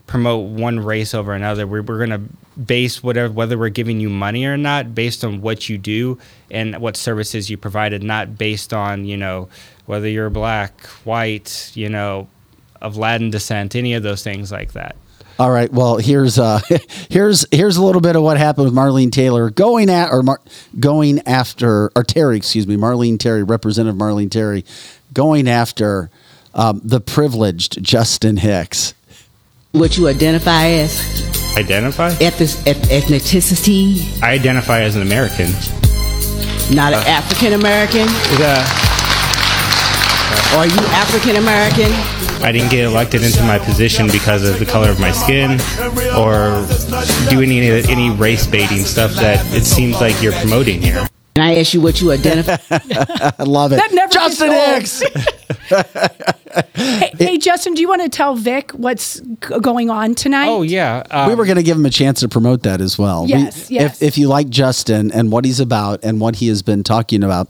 promote 0.08 0.46
one 0.48 0.80
race 0.80 1.14
over 1.14 1.32
another. 1.32 1.66
We're, 1.66 1.82
we're 1.82 2.04
going 2.04 2.10
to 2.10 2.60
base 2.60 3.00
whatever 3.02 3.32
whether 3.32 3.56
we're 3.56 3.68
giving 3.68 4.00
you 4.00 4.10
money 4.10 4.44
or 4.44 4.56
not 4.56 4.92
based 4.92 5.22
on 5.22 5.40
what 5.40 5.68
you 5.68 5.78
do 5.78 6.18
and 6.50 6.76
what 6.78 6.96
services 6.96 7.48
you 7.48 7.56
provided, 7.56 8.02
not 8.02 8.36
based 8.36 8.74
on 8.74 9.04
you 9.04 9.16
know 9.16 9.48
whether 9.86 10.08
you're 10.08 10.30
black, 10.30 10.84
white, 11.04 11.70
you 11.74 11.88
know, 11.88 12.26
of 12.80 12.96
Latin 12.96 13.30
descent, 13.30 13.76
any 13.76 13.94
of 13.94 14.02
those 14.02 14.24
things 14.24 14.50
like 14.50 14.72
that. 14.72 14.96
All 15.38 15.52
right. 15.52 15.72
Well, 15.72 15.98
here's 15.98 16.38
uh, 16.38 16.60
here's 17.10 17.46
here's 17.52 17.76
a 17.76 17.84
little 17.84 18.00
bit 18.00 18.16
of 18.16 18.22
what 18.22 18.38
happened 18.38 18.64
with 18.64 18.74
Marlene 18.74 19.12
Taylor 19.12 19.50
going 19.50 19.88
at 19.88 20.10
or 20.10 20.22
Mar- 20.22 20.40
going 20.80 21.20
after 21.26 21.92
or 21.94 22.02
Terry, 22.02 22.36
excuse 22.36 22.66
me, 22.66 22.76
Marlene 22.76 23.20
Terry, 23.20 23.44
Representative 23.44 23.98
Marlene 23.98 24.30
Terry, 24.30 24.64
going 25.12 25.46
after 25.48 26.10
um, 26.54 26.80
the 26.82 27.00
privileged 27.00 27.82
Justin 27.82 28.38
Hicks. 28.38 28.94
What 29.78 29.96
you 29.96 30.08
identify 30.08 30.64
as? 30.70 30.98
Identify? 31.56 32.08
Ethnic, 32.20 32.48
ethnicity? 32.90 34.20
I 34.20 34.32
identify 34.32 34.80
as 34.80 34.96
an 34.96 35.02
American. 35.02 35.52
Not 36.74 36.94
an 36.94 36.98
uh. 36.98 37.04
African 37.06 37.52
American? 37.52 38.08
Uh, 38.42 38.66
are 40.56 40.66
you 40.66 40.80
African 40.90 41.36
American? 41.36 41.92
I 42.44 42.50
didn't 42.50 42.72
get 42.72 42.86
elected 42.86 43.22
into 43.22 43.40
my 43.44 43.60
position 43.60 44.08
because 44.08 44.42
of 44.42 44.58
the 44.58 44.66
color 44.66 44.90
of 44.90 44.98
my 44.98 45.12
skin 45.12 45.60
or 46.18 46.66
doing 47.30 47.52
any 47.52 47.70
any 47.88 48.10
race 48.10 48.48
baiting 48.48 48.78
stuff 48.78 49.12
that 49.14 49.46
it 49.54 49.64
seems 49.64 50.00
like 50.00 50.20
you're 50.20 50.32
promoting 50.32 50.82
here. 50.82 51.06
Can 51.36 51.44
I 51.44 51.60
ask 51.60 51.72
you 51.72 51.80
what 51.80 52.00
you 52.00 52.10
identify? 52.10 52.56
I 52.68 53.42
love 53.44 53.72
it. 53.72 53.76
That 53.76 53.92
never 53.92 54.12
Justin 54.12 54.50
gets 54.50 55.02
old. 55.04 55.12
Hicks. 55.12 56.34
hey, 56.74 57.10
hey, 57.18 57.38
Justin, 57.38 57.74
do 57.74 57.80
you 57.80 57.88
want 57.88 58.02
to 58.02 58.08
tell 58.08 58.34
Vic 58.34 58.70
what's 58.72 59.20
g- 59.20 59.36
going 59.60 59.90
on 59.90 60.14
tonight? 60.14 60.48
Oh 60.48 60.62
yeah, 60.62 61.26
we 61.28 61.34
were 61.34 61.42
um, 61.42 61.46
going 61.46 61.56
to 61.56 61.62
give 61.62 61.76
him 61.76 61.86
a 61.86 61.90
chance 61.90 62.20
to 62.20 62.28
promote 62.28 62.62
that 62.64 62.80
as 62.80 62.98
well. 62.98 63.24
We- 63.24 63.30
Yes, 63.30 63.70
yes. 63.70 64.02
If, 64.02 64.08
if 64.08 64.18
you 64.18 64.28
like 64.28 64.48
Justin 64.48 65.10
and 65.12 65.30
what 65.32 65.44
he's 65.44 65.60
about 65.60 66.04
and 66.04 66.20
what 66.20 66.36
he 66.36 66.48
has 66.48 66.62
been 66.62 66.82
talking 66.82 67.22
about, 67.22 67.48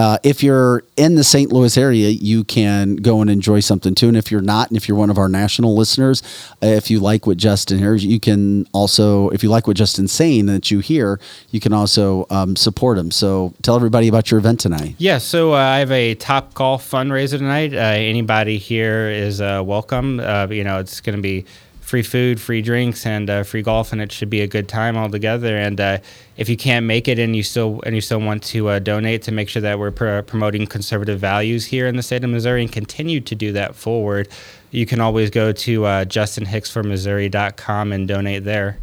uh, 0.00 0.16
if 0.22 0.42
you're 0.42 0.82
in 0.96 1.14
the 1.16 1.22
St. 1.22 1.52
Louis 1.52 1.76
area, 1.76 2.08
you 2.08 2.42
can 2.42 2.96
go 2.96 3.20
and 3.20 3.28
enjoy 3.28 3.60
something 3.60 3.94
too. 3.94 4.08
And 4.08 4.16
if 4.16 4.30
you're 4.30 4.40
not, 4.40 4.68
and 4.68 4.76
if 4.78 4.88
you're 4.88 4.96
one 4.96 5.10
of 5.10 5.18
our 5.18 5.28
national 5.28 5.76
listeners, 5.76 6.22
uh, 6.62 6.68
if 6.68 6.90
you 6.90 7.00
like 7.00 7.26
what 7.26 7.36
Justin 7.36 7.78
hears, 7.78 8.02
you 8.02 8.18
can 8.18 8.66
also, 8.72 9.28
if 9.28 9.42
you 9.42 9.50
like 9.50 9.66
what 9.66 9.76
Justin's 9.76 10.10
saying 10.10 10.46
that 10.46 10.70
you 10.70 10.78
hear, 10.78 11.20
you 11.50 11.60
can 11.60 11.74
also 11.74 12.26
um, 12.30 12.56
support 12.56 12.96
him. 12.96 13.10
So 13.10 13.52
tell 13.60 13.76
everybody 13.76 14.08
about 14.08 14.30
your 14.30 14.38
event 14.38 14.60
tonight. 14.60 14.94
Yeah, 14.96 15.18
so 15.18 15.52
uh, 15.52 15.58
I 15.58 15.80
have 15.80 15.90
a 15.90 16.14
Top 16.14 16.54
Golf 16.54 16.90
fundraiser 16.90 17.36
tonight. 17.36 17.74
Uh, 17.74 17.76
anybody 17.76 18.56
here 18.56 19.10
is 19.10 19.42
uh, 19.42 19.62
welcome. 19.62 20.18
Uh, 20.18 20.46
you 20.50 20.64
know, 20.64 20.78
it's 20.78 21.02
going 21.02 21.16
to 21.16 21.22
be 21.22 21.44
free 21.90 22.02
food, 22.04 22.40
free 22.40 22.62
drinks, 22.62 23.04
and 23.04 23.28
uh, 23.28 23.42
free 23.42 23.62
golf, 23.62 23.92
and 23.92 24.00
it 24.00 24.12
should 24.12 24.30
be 24.30 24.42
a 24.42 24.46
good 24.46 24.68
time 24.68 24.96
all 24.96 25.10
together. 25.10 25.56
And 25.56 25.80
uh, 25.80 25.98
if 26.36 26.48
you 26.48 26.56
can't 26.56 26.86
make 26.86 27.08
it, 27.08 27.18
and 27.18 27.34
you 27.34 27.42
still 27.42 27.82
and 27.84 27.96
you 27.96 28.00
still 28.00 28.20
want 28.20 28.44
to 28.44 28.68
uh, 28.68 28.78
donate 28.78 29.22
to 29.22 29.32
make 29.32 29.48
sure 29.48 29.60
that 29.60 29.76
we're 29.76 29.90
pr- 29.90 30.20
promoting 30.20 30.68
conservative 30.68 31.18
values 31.18 31.66
here 31.66 31.88
in 31.88 31.96
the 31.96 32.02
state 32.04 32.22
of 32.22 32.30
Missouri 32.30 32.62
and 32.62 32.70
continue 32.70 33.20
to 33.20 33.34
do 33.34 33.50
that 33.52 33.74
forward, 33.74 34.28
you 34.70 34.86
can 34.86 35.00
always 35.00 35.30
go 35.30 35.50
to 35.50 35.84
uh, 35.84 36.04
justinhicksformissouri.com 36.04 37.92
and 37.92 38.06
donate 38.06 38.44
there. 38.44 38.78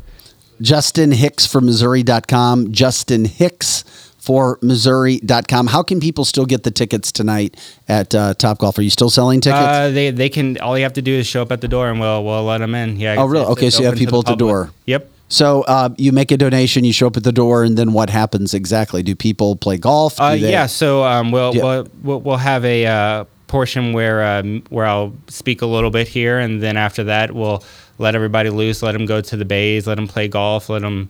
Justin 0.60 1.12
Hicks 1.12 1.48
from 1.48 1.66
Missouri.com. 1.66 2.74
Justin 2.74 3.24
Hicks 3.24 3.86
for 4.28 4.60
Missouri.com. 4.62 5.68
How 5.68 5.82
can 5.82 6.02
people 6.02 6.26
still 6.26 6.46
get 6.46 6.64
the 6.64 6.70
tickets 6.72 7.14
tonight 7.14 7.56
at 7.88 8.14
uh, 8.14 8.34
Top 8.34 8.60
Golf? 8.60 8.78
Are 8.78 8.82
you 8.82 8.90
still 8.90 9.10
selling 9.10 9.40
tickets? 9.40 9.58
Uh, 9.62 9.90
they 9.90 10.12
they 10.12 10.28
can. 10.28 10.58
All 10.60 10.78
you 10.78 10.84
have 10.84 10.94
to 10.94 11.02
do 11.02 11.14
is 11.14 11.26
show 11.26 11.42
up 11.42 11.52
at 11.54 11.62
the 11.62 11.70
door, 11.70 11.90
and 11.90 11.98
we'll 11.98 12.26
we'll 12.26 12.44
let 12.44 12.58
them 12.58 12.76
in. 12.76 12.98
Yeah. 13.00 13.16
oh, 13.18 13.26
really? 13.26 13.44
it's- 13.44 13.52
Okay, 13.54 13.68
it's 13.68 13.78
so 13.78 13.84
you 13.84 13.88
have 13.88 13.98
people 13.98 14.20
at 14.20 14.26
the 14.26 14.36
door. 14.36 14.72
Yep. 14.86 15.10
So 15.30 15.62
uh, 15.64 15.90
you 15.98 16.12
make 16.12 16.32
a 16.32 16.38
donation, 16.38 16.84
you 16.84 16.92
show 16.92 17.08
up 17.08 17.16
at 17.16 17.24
the 17.24 17.32
door, 17.32 17.64
and 17.64 17.78
then 17.78 17.94
what 17.94 18.10
happens 18.10 18.54
exactly? 18.54 19.02
Do 19.02 19.16
people 19.16 19.56
play 19.56 19.78
golf? 19.78 20.20
Uh, 20.20 20.32
they- 20.36 20.52
yeah. 20.52 20.66
So 20.66 21.04
um, 21.06 21.32
we'll, 21.32 21.56
Yeah. 21.56 21.64
we'll 21.64 21.88
we'll 22.04 22.22
we'll 22.22 22.38
have 22.38 22.66
a 22.66 22.86
uh, 22.86 23.24
portion 23.48 23.94
where 23.94 24.40
um, 24.40 24.62
where 24.70 24.86
I'll 24.86 25.14
speak 25.28 25.62
a 25.62 25.66
little 25.66 25.90
bit 25.90 26.10
here, 26.10 26.38
and 26.38 26.62
then 26.62 26.76
after 26.76 27.06
that 27.06 27.32
we'll 27.32 27.64
let 27.98 28.14
everybody 28.14 28.50
loose, 28.50 28.84
let 28.84 28.92
them 28.92 29.06
go 29.06 29.22
to 29.22 29.38
the 29.38 29.46
bays, 29.46 29.88
let 29.88 29.96
them 29.96 30.08
play 30.10 30.28
golf, 30.28 30.70
let 30.70 30.82
them 30.82 31.08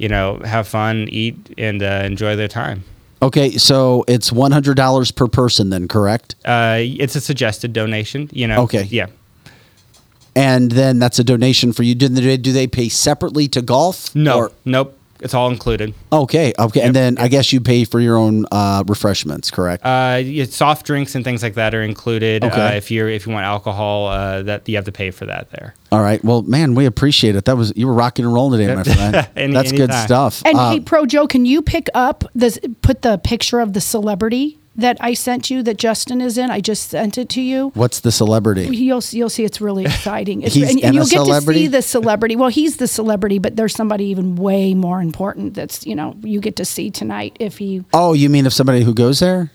you 0.00 0.08
know 0.08 0.40
have 0.44 0.66
fun, 0.66 1.06
eat, 1.10 1.36
and 1.58 1.82
uh, 1.82 2.02
enjoy 2.04 2.34
their 2.36 2.48
time. 2.48 2.82
Okay, 3.22 3.58
so 3.58 4.04
it's 4.08 4.32
one 4.32 4.50
hundred 4.50 4.76
dollars 4.76 5.10
per 5.12 5.28
person, 5.28 5.70
then 5.70 5.86
correct? 5.88 6.34
Uh, 6.44 6.78
it's 6.80 7.14
a 7.16 7.20
suggested 7.20 7.72
donation. 7.72 8.30
You 8.32 8.46
know. 8.48 8.62
Okay. 8.62 8.84
Yeah. 8.84 9.06
And 10.36 10.70
then 10.72 10.98
that's 11.00 11.18
a 11.18 11.24
donation 11.24 11.72
for 11.72 11.82
you. 11.82 11.94
Do 11.94 12.08
they, 12.08 12.36
do 12.36 12.52
they 12.52 12.66
pay 12.68 12.88
separately 12.88 13.48
to 13.48 13.60
golf? 13.62 14.14
No. 14.14 14.38
Or- 14.38 14.52
nope. 14.64 14.96
It's 15.22 15.34
all 15.34 15.50
included. 15.50 15.94
okay, 16.12 16.52
okay, 16.58 16.80
and 16.82 16.94
then 16.94 17.18
I 17.18 17.28
guess 17.28 17.52
you 17.52 17.60
pay 17.60 17.84
for 17.84 18.00
your 18.00 18.16
own 18.16 18.46
uh, 18.52 18.84
refreshments, 18.86 19.50
correct? 19.50 19.84
Uh, 19.84 20.44
soft 20.46 20.86
drinks 20.86 21.14
and 21.14 21.24
things 21.24 21.42
like 21.42 21.54
that 21.54 21.74
are 21.74 21.82
included. 21.82 22.44
Okay. 22.44 22.60
Uh, 22.60 22.72
if 22.74 22.90
you're 22.90 23.08
if 23.08 23.26
you 23.26 23.32
want 23.32 23.44
alcohol, 23.44 24.06
uh, 24.08 24.42
that 24.42 24.68
you 24.68 24.76
have 24.76 24.84
to 24.86 24.92
pay 24.92 25.10
for 25.10 25.26
that 25.26 25.50
there. 25.50 25.74
All 25.92 26.00
right. 26.00 26.22
Well, 26.24 26.42
man, 26.42 26.74
we 26.74 26.86
appreciate 26.86 27.34
it. 27.36 27.44
That 27.46 27.56
was 27.56 27.72
you 27.76 27.86
were 27.86 27.94
rocking 27.94 28.24
and 28.24 28.32
rolling 28.32 28.60
today, 28.60 28.74
my 28.74 28.84
friend. 28.84 29.28
Any- 29.36 29.52
That's 29.52 29.72
good 29.72 29.92
stuff. 29.92 30.42
And 30.46 30.56
Uh, 30.56 30.70
hey, 30.70 30.80
Pro 30.80 31.04
Joe, 31.06 31.26
can 31.26 31.44
you 31.44 31.62
pick 31.62 31.88
up 31.94 32.24
this? 32.34 32.58
Put 32.82 33.02
the 33.02 33.18
picture 33.18 33.60
of 33.60 33.72
the 33.72 33.80
celebrity 33.80 34.58
that 34.76 34.96
I 35.00 35.14
sent 35.14 35.50
you 35.50 35.62
that 35.64 35.76
Justin 35.76 36.20
is 36.20 36.38
in. 36.38 36.50
I 36.50 36.60
just 36.60 36.88
sent 36.90 37.18
it 37.18 37.28
to 37.30 37.40
you. 37.42 37.70
what's 37.74 38.00
the 38.00 38.12
celebrity? 38.12 38.62
You'll 38.74 39.02
you'll 39.10 39.28
see 39.28 39.44
it's 39.44 39.60
really 39.60 39.84
exciting. 39.92 40.42
It's, 40.42 40.54
He's 40.54 40.70
and, 40.70 40.84
and 40.84 40.94
you'll 40.94 41.04
get 41.06 41.18
to 41.18 41.24
celebrity? 41.24 41.60
see 41.60 41.66
the 41.66 41.82
celebrity. 41.82 42.36
Well, 42.36 42.48
he's 42.48 42.76
the 42.76 42.86
celebrity, 42.88 43.38
but 43.38 43.56
there's 43.56 43.74
somebody 43.74 44.04
even 44.06 44.36
way 44.36 44.74
more 44.74 45.00
important. 45.00 45.54
That's 45.54 45.86
you 45.86 45.94
know 45.94 46.16
you 46.22 46.40
get 46.40 46.56
to 46.56 46.64
see 46.64 46.90
tonight 46.90 47.36
if 47.40 47.58
he. 47.58 47.84
Oh, 47.92 48.12
you 48.12 48.28
mean 48.30 48.46
if 48.46 48.52
somebody 48.52 48.82
who 48.82 48.94
goes 48.94 49.20
there? 49.20 49.50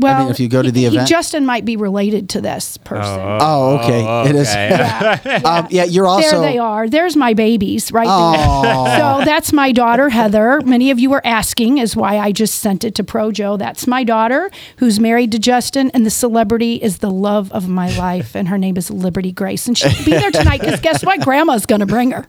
Well, 0.00 0.16
I 0.16 0.22
mean, 0.22 0.30
if 0.30 0.40
you 0.40 0.48
go 0.48 0.62
to 0.62 0.70
the 0.70 0.80
he- 0.80 0.88
he- 0.88 0.94
event. 0.96 1.08
Justin 1.08 1.46
might 1.46 1.64
be 1.64 1.76
related 1.76 2.28
to 2.30 2.40
this 2.40 2.76
person. 2.78 3.20
Oh, 3.20 3.78
okay. 3.78 4.30
It 4.30 4.36
is. 4.36 4.50
Yeah. 4.60 5.40
um, 5.44 5.66
yeah, 5.70 5.84
you're 5.84 6.06
also. 6.06 6.40
there 6.42 6.52
they 6.52 6.58
are. 6.58 6.88
There's 6.88 7.16
my 7.16 7.34
babies 7.34 7.92
right 7.92 8.06
Aw. 8.06 8.62
there. 8.62 9.20
So 9.20 9.24
that's 9.24 9.52
my 9.52 9.72
daughter 9.72 10.08
Heather. 10.08 10.60
Many 10.62 10.90
of 10.90 10.98
you 10.98 11.10
were 11.10 11.24
asking, 11.24 11.78
is 11.78 11.96
why 11.96 12.18
I 12.18 12.32
just 12.32 12.56
sent 12.56 12.84
it 12.84 12.94
to 12.96 13.04
Pro 13.04 13.32
Joe. 13.32 13.56
That's 13.56 13.86
my 13.86 14.04
daughter 14.04 14.50
who's 14.76 15.00
married 15.00 15.32
to 15.32 15.38
Justin, 15.38 15.90
and 15.94 16.04
the 16.04 16.10
celebrity 16.10 16.74
is 16.76 16.98
the 16.98 17.10
love 17.10 17.50
of 17.52 17.68
my 17.68 17.96
life, 17.96 18.34
and 18.34 18.48
her 18.48 18.58
name 18.58 18.76
is 18.76 18.90
Liberty 18.90 19.32
Grace, 19.32 19.66
and 19.66 19.76
she'll 19.76 20.04
be 20.04 20.12
there 20.12 20.30
tonight 20.30 20.60
because 20.60 20.80
guess 20.80 21.04
what? 21.04 21.20
Grandma's 21.20 21.66
going 21.66 21.80
to 21.80 21.86
bring 21.86 22.10
her. 22.12 22.26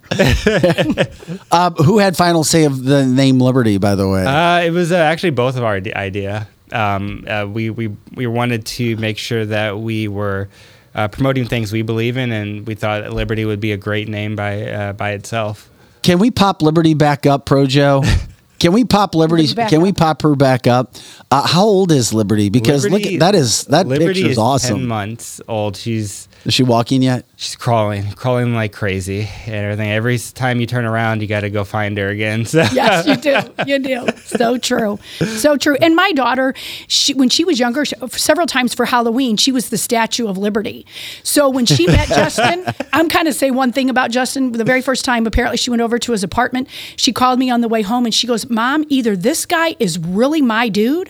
Um, 1.52 1.76
who 1.76 2.00
had 2.00 2.16
final 2.16 2.44
say 2.44 2.66
of 2.66 2.84
the 2.84 3.06
name 3.06 3.40
Liberty? 3.40 3.78
By 3.78 3.96
the 3.96 4.08
way. 4.08 4.26
Uh, 4.26 4.62
it 4.62 4.72
was 4.72 4.92
uh, 4.92 4.96
actually 4.96 5.32
both 5.32 5.58
of 5.58 5.64
our 5.64 5.76
idea. 5.76 6.48
Um, 6.72 7.26
uh, 7.28 7.46
we, 7.48 7.70
we 7.70 7.96
we 8.16 8.28
wanted 8.28 8.66
to 8.66 8.96
make 8.98 9.18
sure 9.18 9.46
that 9.46 9.80
we 9.80 10.08
were 10.08 10.50
uh, 10.96 11.08
promoting 11.08 11.46
things 11.46 11.72
we 11.72 11.82
believe 11.82 12.18
in, 12.18 12.32
and 12.32 12.66
we 12.68 12.76
thought 12.76 13.12
Liberty 13.12 13.46
would 13.46 13.60
be 13.60 13.72
a 13.72 13.78
great 13.78 14.08
name 14.08 14.36
by 14.36 14.64
uh, 14.64 14.94
by 14.94 15.12
itself. 15.12 15.70
Can 16.02 16.20
we 16.20 16.32
pop 16.32 16.62
Liberty 16.62 16.94
back 16.94 17.26
up, 17.26 17.46
Pro 17.46 17.66
Joe? 17.66 18.04
Can 18.62 18.74
we 18.74 18.86
pop 18.86 19.16
Liberty's? 19.16 19.56
back 19.56 19.72
Can 19.72 19.82
we 19.82 19.92
pop 19.92 20.22
her 20.22 20.36
back 20.36 20.68
up? 20.68 20.94
Uh, 21.32 21.48
how 21.48 21.64
old 21.64 21.92
is 21.92 22.14
Liberty? 22.14 22.50
Because 22.50 22.84
Liberty- 22.84 23.04
look, 23.06 23.14
at 23.14 23.20
that 23.22 23.36
is 23.36 23.66
that 23.66 23.88
Liberty 23.88 24.14
picture 24.14 24.26
is 24.28 24.32
is 24.34 24.38
awesome. 24.38 24.78
Ten 24.78 24.88
months 24.88 25.42
old. 25.48 25.76
She's 25.76 26.30
is 26.46 26.56
she 26.56 26.64
walking 26.64 27.04
yet? 27.04 27.26
She's 27.36 27.56
crawling, 27.56 28.12
crawling 28.14 28.56
like 28.56 28.72
crazy, 28.72 29.30
and 29.46 29.54
everything. 29.54 29.92
Every 29.92 30.18
time 30.18 30.60
you 30.60 30.66
turn 30.66 30.86
around, 30.86 31.22
you 31.22 31.28
got 31.28 31.42
to 31.42 31.50
go 31.52 31.64
find 31.64 31.98
her 31.98 32.10
again. 32.10 32.46
So. 32.52 32.64
yes, 32.74 33.08
you 33.08 33.16
do. 33.16 33.40
You 33.66 33.80
do. 33.80 34.08
So 34.26 34.58
true. 34.58 35.00
So 35.38 35.56
true. 35.56 35.78
And 35.80 35.96
my 35.96 36.12
daughter, 36.12 36.54
she, 36.88 37.14
when 37.14 37.30
she 37.30 37.46
was 37.46 37.60
younger, 37.60 37.86
she, 37.86 37.96
several 38.10 38.46
times 38.46 38.74
for 38.74 38.86
Halloween, 38.86 39.38
she 39.38 39.54
was 39.54 39.70
the 39.70 39.78
Statue 39.78 40.28
of 40.28 40.38
Liberty. 40.38 40.86
So 41.24 41.50
when 41.50 41.66
she 41.66 41.88
met 41.88 42.08
Justin, 42.10 42.66
I'm 42.92 43.08
kind 43.08 43.30
of 43.30 43.36
say 43.36 43.52
one 43.52 43.72
thing 43.72 43.90
about 43.90 44.12
Justin. 44.12 44.52
The 44.52 44.66
very 44.66 44.82
first 44.82 45.06
time, 45.06 45.26
apparently, 45.26 45.56
she 45.56 45.70
went 45.70 45.82
over 45.82 45.98
to 45.98 46.12
his 46.12 46.24
apartment. 46.26 46.68
She 46.98 47.14
called 47.14 47.40
me 47.40 47.50
on 47.50 47.62
the 47.62 47.70
way 47.70 47.84
home 47.84 48.04
and 48.06 48.14
she 48.14 48.28
goes, 48.28 48.50
Mom, 48.52 48.86
either 48.90 49.16
this 49.16 49.46
guy 49.46 49.76
is 49.80 49.98
really 49.98 50.42
my 50.42 50.70
dude 50.70 51.10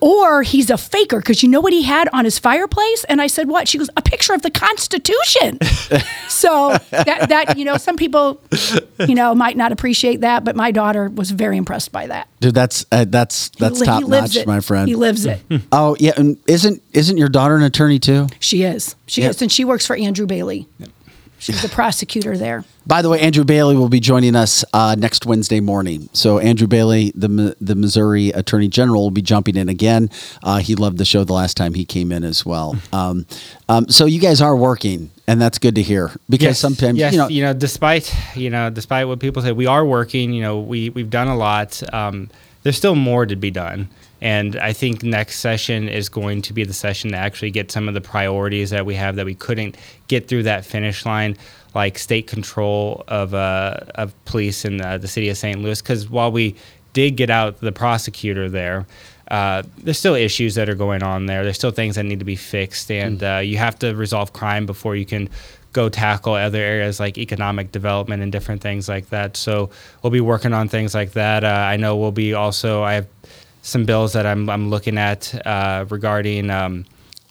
or 0.00 0.42
he's 0.42 0.70
a 0.70 0.76
faker 0.76 1.18
because 1.18 1.42
you 1.42 1.48
know 1.48 1.60
what 1.60 1.72
he 1.72 1.82
had 1.82 2.08
on 2.12 2.24
his 2.24 2.38
fireplace? 2.38 3.04
And 3.04 3.20
I 3.22 3.26
said, 3.26 3.48
What? 3.48 3.68
She 3.68 3.78
goes, 3.78 3.90
A 3.96 4.02
picture 4.02 4.34
of 4.34 4.42
the 4.42 4.50
Constitution. 4.50 5.58
so 6.28 6.76
that, 6.90 7.28
that, 7.28 7.56
you 7.58 7.64
know, 7.64 7.76
some 7.76 7.96
people, 7.96 8.40
you 9.00 9.14
know, 9.14 9.34
might 9.34 9.56
not 9.56 9.72
appreciate 9.72 10.20
that, 10.20 10.44
but 10.44 10.56
my 10.56 10.70
daughter 10.70 11.08
was 11.08 11.30
very 11.30 11.56
impressed 11.56 11.92
by 11.92 12.06
that. 12.06 12.28
Dude, 12.40 12.54
that's 12.54 12.84
uh, 12.92 13.04
that's 13.08 13.50
that's 13.50 13.78
he 13.80 13.86
top 13.86 14.06
notch, 14.06 14.36
it. 14.36 14.46
my 14.46 14.60
friend. 14.60 14.88
He 14.88 14.94
lives 14.96 15.26
it. 15.26 15.40
Oh 15.72 15.96
yeah, 16.00 16.12
and 16.16 16.36
isn't 16.46 16.82
isn't 16.92 17.16
your 17.16 17.28
daughter 17.28 17.56
an 17.56 17.62
attorney 17.62 17.98
too? 17.98 18.26
She 18.40 18.62
is. 18.64 18.94
She 19.06 19.22
Yeah. 19.22 19.28
is. 19.30 19.40
And 19.40 19.50
she 19.50 19.64
works 19.64 19.86
for 19.86 19.96
Andrew 19.96 20.26
Bailey. 20.26 20.66
She's 21.42 21.60
the 21.60 21.68
prosecutor 21.68 22.36
there. 22.36 22.64
By 22.86 23.02
the 23.02 23.08
way, 23.08 23.20
Andrew 23.20 23.42
Bailey 23.42 23.74
will 23.76 23.88
be 23.88 23.98
joining 23.98 24.36
us 24.36 24.64
uh, 24.72 24.94
next 24.96 25.26
Wednesday 25.26 25.58
morning. 25.58 26.08
So 26.12 26.38
Andrew 26.38 26.68
Bailey, 26.68 27.10
the 27.16 27.56
the 27.60 27.74
Missouri 27.74 28.28
Attorney 28.28 28.68
General, 28.68 29.02
will 29.02 29.10
be 29.10 29.22
jumping 29.22 29.56
in 29.56 29.68
again. 29.68 30.08
Uh, 30.44 30.58
he 30.58 30.76
loved 30.76 30.98
the 30.98 31.04
show 31.04 31.24
the 31.24 31.32
last 31.32 31.56
time 31.56 31.74
he 31.74 31.84
came 31.84 32.12
in 32.12 32.22
as 32.24 32.46
well. 32.46 32.76
Um, 32.92 33.26
um, 33.70 33.88
so 33.88 34.04
you 34.04 34.20
guys 34.20 34.42
are 34.42 34.54
working, 34.54 35.10
and 35.26 35.40
that's 35.40 35.58
good 35.58 35.74
to 35.76 35.82
hear 35.82 36.10
because 36.28 36.48
Yes, 36.48 36.58
sometimes 36.58 36.98
yes, 36.98 37.14
you 37.30 37.42
know. 37.42 37.54
despite 37.54 38.14
you 38.36 38.50
know, 38.50 38.68
despite 38.70 39.08
what 39.08 39.18
people 39.18 39.40
say, 39.42 39.50
we 39.52 39.66
are 39.66 39.84
working. 39.84 40.32
You 40.32 40.42
know, 40.42 40.60
we 40.60 40.90
we've 40.90 41.08
done 41.10 41.28
a 41.28 41.36
lot. 41.36 41.82
Um, 41.92 42.28
there's 42.62 42.76
still 42.76 42.94
more 42.94 43.24
to 43.26 43.34
be 43.34 43.50
done, 43.50 43.88
and 44.22 44.56
I 44.56 44.72
think 44.72 45.02
next 45.02 45.40
session 45.40 45.88
is 45.88 46.08
going 46.08 46.42
to 46.42 46.52
be 46.52 46.64
the 46.64 46.72
session 46.72 47.10
to 47.10 47.16
actually 47.16 47.50
get 47.50 47.72
some 47.72 47.88
of 47.88 47.94
the 47.94 48.00
priorities 48.00 48.70
that 48.70 48.86
we 48.86 48.94
have 48.94 49.16
that 49.16 49.26
we 49.26 49.34
couldn't 49.34 49.76
get 50.06 50.28
through 50.28 50.44
that 50.44 50.64
finish 50.64 51.04
line, 51.04 51.36
like 51.74 51.98
state 51.98 52.28
control 52.28 53.04
of 53.08 53.34
uh, 53.34 53.80
of 53.96 54.14
police 54.24 54.64
in 54.64 54.80
uh, 54.80 54.96
the 54.96 55.08
city 55.08 55.28
of 55.28 55.36
St. 55.36 55.60
Louis. 55.60 55.82
Because 55.82 56.08
while 56.08 56.30
we 56.30 56.54
did 56.92 57.16
get 57.16 57.30
out 57.30 57.60
the 57.60 57.72
prosecutor 57.72 58.48
there. 58.48 58.86
Uh, 59.28 59.62
there's 59.78 59.98
still 59.98 60.14
issues 60.14 60.54
that 60.56 60.68
are 60.68 60.74
going 60.74 61.02
on 61.02 61.26
there. 61.26 61.42
There's 61.42 61.56
still 61.56 61.70
things 61.70 61.96
that 61.96 62.04
need 62.04 62.18
to 62.18 62.24
be 62.24 62.36
fixed, 62.36 62.90
and 62.90 63.22
uh, 63.24 63.38
you 63.38 63.56
have 63.56 63.78
to 63.78 63.94
resolve 63.94 64.34
crime 64.34 64.66
before 64.66 64.94
you 64.94 65.06
can 65.06 65.30
go 65.72 65.88
tackle 65.88 66.34
other 66.34 66.58
areas 66.58 67.00
like 67.00 67.16
economic 67.16 67.72
development 67.72 68.22
and 68.22 68.30
different 68.30 68.60
things 68.60 68.90
like 68.90 69.08
that. 69.08 69.38
So 69.38 69.70
we'll 70.02 70.10
be 70.10 70.20
working 70.20 70.52
on 70.52 70.68
things 70.68 70.94
like 70.94 71.12
that. 71.12 71.44
Uh, 71.44 71.48
I 71.48 71.78
know 71.78 71.96
we'll 71.96 72.12
be 72.12 72.34
also. 72.34 72.82
I 72.82 72.92
have 72.92 73.06
some 73.62 73.84
bills 73.84 74.12
that 74.12 74.26
I'm 74.26 74.50
I'm 74.50 74.68
looking 74.70 74.98
at 74.98 75.34
uh, 75.46 75.86
regarding. 75.88 76.50
Um, 76.50 76.84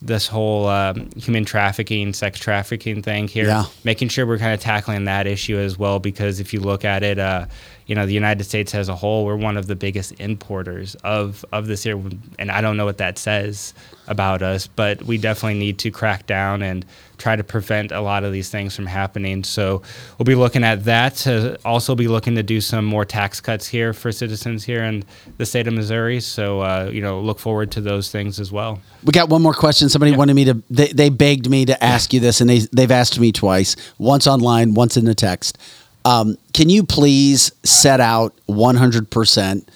this 0.04 0.26
whole 0.26 0.66
um, 0.68 1.12
human 1.16 1.46
trafficking, 1.46 2.12
sex 2.12 2.40
trafficking 2.40 3.04
thing 3.04 3.28
here, 3.28 3.46
Yeah. 3.46 3.66
making 3.84 4.08
sure 4.10 4.26
we're 4.26 4.40
kind 4.40 4.52
of 4.52 4.60
tackling 4.60 5.06
that 5.06 5.28
issue 5.28 5.60
as 5.60 5.78
well. 5.78 6.00
Because 6.00 6.40
if 6.40 6.56
you 6.56 6.60
look 6.60 6.84
at 6.84 7.04
it, 7.04 7.20
uh, 7.20 7.46
you 7.88 7.96
know, 7.96 8.06
the 8.06 8.14
United 8.14 8.44
States 8.44 8.74
as 8.76 8.90
a 8.90 8.96
whole, 8.96 9.26
we're 9.26 9.36
one 9.36 9.58
of 9.58 9.68
the 9.68 9.76
biggest 9.76 10.14
importers 10.20 10.96
of 11.04 11.44
of 11.52 11.68
this 11.68 11.84
here, 11.84 12.02
and 12.40 12.52
I 12.52 12.62
don't 12.62 12.78
know 12.78 12.86
what 12.86 12.98
that 13.00 13.18
says 13.18 13.74
about 14.08 14.42
us, 14.42 14.68
but 14.68 15.02
we 15.04 15.18
definitely 15.18 15.60
need 15.60 15.80
to 15.80 15.92
crack 15.92 16.28
down 16.28 16.62
and 16.62 16.86
try 17.18 17.36
to 17.36 17.44
prevent 17.44 17.92
a 17.92 18.02
lot 18.02 18.24
of 18.24 18.34
these 18.34 18.50
things 18.50 18.76
from 18.76 18.86
happening. 18.86 19.44
So 19.44 19.82
we'll 20.18 20.26
be 20.26 20.36
looking 20.36 20.64
at 20.64 20.86
that. 20.86 21.16
To 21.16 21.58
also 21.64 21.96
be 21.96 22.08
looking 22.08 22.36
to 22.36 22.44
do 22.44 22.62
some 22.62 22.86
more 22.86 23.06
tax 23.06 23.40
cuts 23.40 23.68
here 23.68 23.94
for 23.94 24.12
citizens 24.12 24.64
here 24.64 24.84
in 24.84 25.04
the 25.38 25.46
state 25.46 25.68
of 25.68 25.74
Missouri. 25.74 26.20
So 26.20 26.62
uh, 26.62 26.90
you 26.92 27.02
know, 27.02 27.20
look 27.22 27.40
forward 27.40 27.72
to 27.72 27.82
those 27.82 28.12
things 28.12 28.40
as 28.40 28.52
well. 28.52 28.80
We 29.04 29.12
got 29.12 29.30
one 29.30 29.42
more 29.42 29.54
question. 29.54 29.90
Somebody 29.90 30.16
wanted 30.16 30.34
me 30.36 30.46
to. 30.46 30.64
They, 30.70 30.88
they 30.88 31.10
begged 31.10 31.50
me 31.50 31.66
to 31.66 31.84
ask 31.84 32.14
you 32.14 32.20
this, 32.20 32.42
and 32.42 32.50
they 32.50 32.60
they've 32.72 32.92
asked 32.92 33.20
me 33.20 33.32
twice. 33.32 33.76
Once 33.98 34.28
online, 34.28 34.74
once 34.74 34.98
in 34.98 35.06
the 35.06 35.16
text. 35.16 35.58
Um, 36.06 36.38
can 36.54 36.70
you 36.70 36.84
please 36.84 37.52
set 37.64 38.00
out 38.00 38.34
one 38.46 38.76
hundred 38.76 39.10
percent 39.10 39.70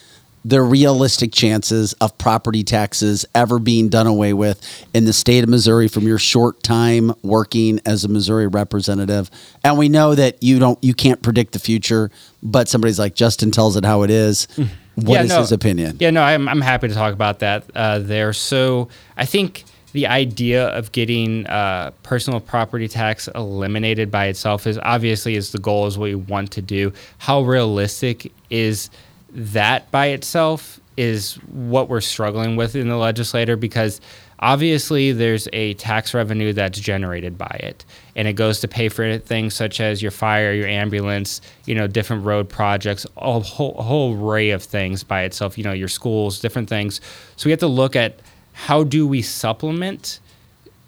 the 0.47 0.61
realistic 0.61 1.31
chances 1.31 1.93
of 1.93 2.15
property 2.19 2.64
taxes 2.64 3.26
ever 3.34 3.57
being 3.57 3.89
done 3.89 4.06
away 4.06 4.31
with 4.31 4.85
in 4.93 5.06
the 5.06 5.14
state 5.14 5.43
of 5.43 5.49
Missouri 5.49 5.88
from 5.88 6.03
your 6.03 6.19
short 6.19 6.61
time 6.61 7.11
working 7.23 7.80
as 7.84 8.03
a 8.03 8.07
Missouri 8.07 8.45
representative? 8.45 9.31
And 9.64 9.76
we 9.76 9.89
know 9.89 10.14
that 10.14 10.43
you 10.43 10.60
don't, 10.60 10.77
you 10.84 10.93
can't 10.93 11.19
predict 11.23 11.53
the 11.53 11.60
future, 11.60 12.11
but 12.43 12.69
somebody's 12.69 12.99
like 12.99 13.15
Justin 13.15 13.49
tells 13.49 13.76
it 13.76 13.85
how 13.85 14.03
it 14.03 14.11
is. 14.11 14.47
What 14.93 15.22
is 15.22 15.30
Yeah, 15.31 15.35
no. 15.35 15.41
his 15.41 15.52
opinion? 15.52 15.97
Yeah, 15.99 16.11
no, 16.11 16.22
I'm, 16.22 16.47
I'm 16.47 16.61
happy 16.61 16.89
to 16.89 16.93
talk 16.93 17.14
about 17.14 17.39
that 17.39 17.64
uh, 17.73 17.97
there. 17.97 18.31
So 18.31 18.89
I 19.18 19.26
think 19.26 19.64
the 19.95 20.07
idea 20.07 20.67
of 20.67 20.91
getting 20.91 21.47
uh, 21.47 21.89
personal 22.03 22.41
property 22.41 22.85
tax 22.85 23.30
eliminated 23.30 24.11
by 24.11 24.26
itself 24.26 24.67
is 24.67 24.77
obviously 24.80 25.35
is 25.35 25.53
the 25.53 25.57
goal 25.57 25.88
is 25.88 25.97
what 25.97 26.03
we 26.03 26.15
want 26.15 26.51
to 26.51 26.61
do. 26.61 26.91
How 27.17 27.41
realistic 27.41 28.34
is 28.49 28.89
that 29.31 29.89
by 29.91 30.07
itself? 30.07 30.81
is 30.97 31.34
what 31.51 31.89
we're 31.89 31.99
struggling 31.99 32.55
with 32.55 32.73
in 32.73 32.88
the 32.88 32.95
legislator 32.95 33.57
because 33.57 33.99
obviously 34.39 35.11
there's 35.11 35.45
a 35.51 35.73
tax 35.73 36.13
revenue 36.13 36.53
that's 36.53 36.80
generated 36.80 37.38
by 37.38 37.59
it 37.61 37.84
and 38.15 38.30
it 38.30 38.34
goes 38.34 38.61
to 38.61 38.67
pay 38.69 38.88
for 38.88 39.17
things 39.17 39.53
such 39.53 39.81
as 39.81 40.01
your 40.01 40.11
fire 40.11 40.53
your 40.53 40.67
ambulance 40.67 41.41
you 41.65 41.76
know 41.76 41.85
different 41.85 42.23
road 42.23 42.47
projects 42.47 43.05
a 43.17 43.39
whole, 43.41 43.76
a 43.77 43.84
whole 43.84 44.15
array 44.15 44.51
of 44.51 44.63
things 44.63 45.03
by 45.03 45.23
itself 45.23 45.57
you 45.57 45.65
know 45.65 45.73
your 45.73 45.89
schools 45.89 46.39
different 46.39 46.69
things 46.69 47.01
so 47.35 47.45
we 47.47 47.51
have 47.51 47.59
to 47.59 47.67
look 47.67 47.97
at 47.97 48.22
how 48.56 48.84
do 48.84 49.06
we 49.06 49.22
supplement 49.22 50.19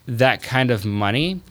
that 0.07 0.41
kind 0.41 0.71
of 0.71 0.85
money 0.85 1.41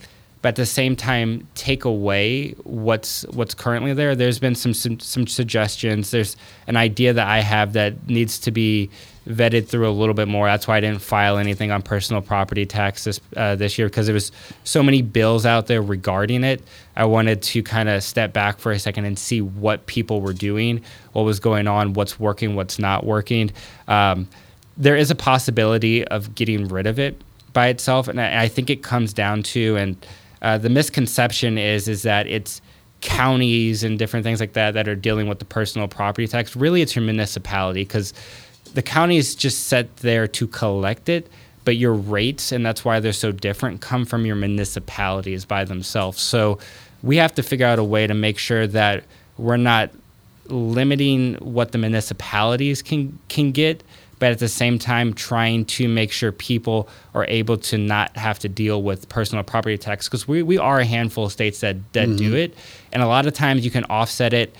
but 0.46 0.50
at 0.50 0.56
the 0.56 0.66
same 0.66 0.94
time 0.94 1.44
take 1.56 1.84
away 1.84 2.52
what's 2.62 3.22
what's 3.30 3.52
currently 3.52 3.92
there? 3.94 4.14
There's 4.14 4.38
been 4.38 4.54
some, 4.54 4.74
some 4.74 5.00
some 5.00 5.26
suggestions. 5.26 6.12
There's 6.12 6.36
an 6.68 6.76
idea 6.76 7.12
that 7.12 7.26
i 7.26 7.40
have 7.40 7.72
that 7.72 8.06
needs 8.08 8.38
to 8.40 8.52
be 8.52 8.88
vetted 9.26 9.66
through 9.66 9.88
a 9.88 9.90
little 9.90 10.14
bit 10.14 10.28
more. 10.28 10.46
That's 10.46 10.68
why 10.68 10.76
i 10.76 10.80
didn't 10.80 11.02
file 11.02 11.38
anything 11.38 11.72
on 11.72 11.82
personal 11.82 12.22
property 12.22 12.64
tax 12.64 13.02
this, 13.02 13.20
uh, 13.36 13.56
this 13.56 13.76
year 13.76 13.88
because 13.88 14.06
there 14.06 14.14
was 14.14 14.30
so 14.62 14.84
many 14.84 15.02
bills 15.02 15.46
out 15.46 15.66
there 15.66 15.82
regarding 15.82 16.44
it. 16.44 16.62
I 16.94 17.06
wanted 17.06 17.42
to 17.42 17.64
kind 17.64 17.88
of 17.88 18.04
step 18.04 18.32
back 18.32 18.60
for 18.60 18.70
a 18.70 18.78
second 18.78 19.04
and 19.04 19.18
see 19.18 19.40
what 19.40 19.86
people 19.86 20.20
were 20.20 20.32
doing 20.32 20.80
what 21.12 21.24
was 21.24 21.40
going 21.40 21.66
on 21.66 21.92
what's 21.94 22.20
working 22.20 22.54
what's 22.54 22.78
not 22.78 23.04
working. 23.04 23.50
Um, 23.88 24.28
there 24.76 24.96
is 24.96 25.10
a 25.10 25.14
possibility 25.14 26.06
of 26.08 26.34
getting 26.34 26.68
rid 26.68 26.86
of 26.86 26.98
it 26.98 27.20
by 27.52 27.68
itself, 27.68 28.08
and 28.08 28.20
I, 28.20 28.44
I 28.44 28.48
think 28.48 28.70
it 28.70 28.82
comes 28.82 29.12
down 29.12 29.42
to 29.44 29.76
and 29.76 30.06
uh, 30.42 30.58
the 30.58 30.68
misconception 30.68 31.58
is 31.58 31.88
is 31.88 32.02
that 32.02 32.26
it's 32.26 32.60
counties 33.00 33.82
and 33.82 33.98
different 33.98 34.24
things 34.24 34.40
like 34.40 34.54
that 34.54 34.72
that 34.74 34.88
are 34.88 34.94
dealing 34.94 35.28
with 35.28 35.38
the 35.38 35.44
personal 35.44 35.88
property 35.88 36.26
tax. 36.26 36.56
Really, 36.56 36.82
it's 36.82 36.94
your 36.94 37.04
municipality 37.04 37.82
because 37.82 38.12
the 38.74 38.82
county 38.82 39.16
is 39.16 39.34
just 39.34 39.68
set 39.68 39.96
there 39.98 40.26
to 40.28 40.46
collect 40.46 41.08
it, 41.08 41.28
but 41.64 41.76
your 41.76 41.94
rates 41.94 42.52
and 42.52 42.64
that's 42.64 42.84
why 42.84 43.00
they're 43.00 43.12
so 43.12 43.32
different 43.32 43.80
come 43.80 44.04
from 44.04 44.26
your 44.26 44.36
municipalities 44.36 45.44
by 45.44 45.64
themselves. 45.64 46.20
So 46.20 46.58
we 47.02 47.16
have 47.16 47.34
to 47.36 47.42
figure 47.42 47.66
out 47.66 47.78
a 47.78 47.84
way 47.84 48.06
to 48.06 48.14
make 48.14 48.38
sure 48.38 48.66
that 48.66 49.04
we're 49.38 49.56
not 49.56 49.90
limiting 50.48 51.34
what 51.36 51.72
the 51.72 51.78
municipalities 51.78 52.82
can 52.82 53.18
can 53.28 53.52
get 53.52 53.82
but 54.18 54.32
at 54.32 54.38
the 54.38 54.48
same 54.48 54.78
time 54.78 55.12
trying 55.12 55.64
to 55.66 55.88
make 55.88 56.10
sure 56.10 56.32
people 56.32 56.88
are 57.14 57.26
able 57.28 57.56
to 57.58 57.76
not 57.78 58.16
have 58.16 58.38
to 58.38 58.48
deal 58.48 58.82
with 58.82 59.08
personal 59.08 59.44
property 59.44 59.76
tax 59.76 60.08
because 60.08 60.26
we, 60.26 60.42
we 60.42 60.56
are 60.58 60.80
a 60.80 60.84
handful 60.86 61.26
of 61.26 61.32
states 61.32 61.60
that, 61.60 61.76
that 61.92 62.16
do 62.16 62.32
Mhm. 62.32 62.38
it. 62.44 62.54
And 62.92 63.02
a 63.02 63.06
lot 63.06 63.26
of 63.26 63.34
times 63.34 63.64
you 63.64 63.70
can 63.70 63.84
offset 63.84 64.32
it 64.32 64.54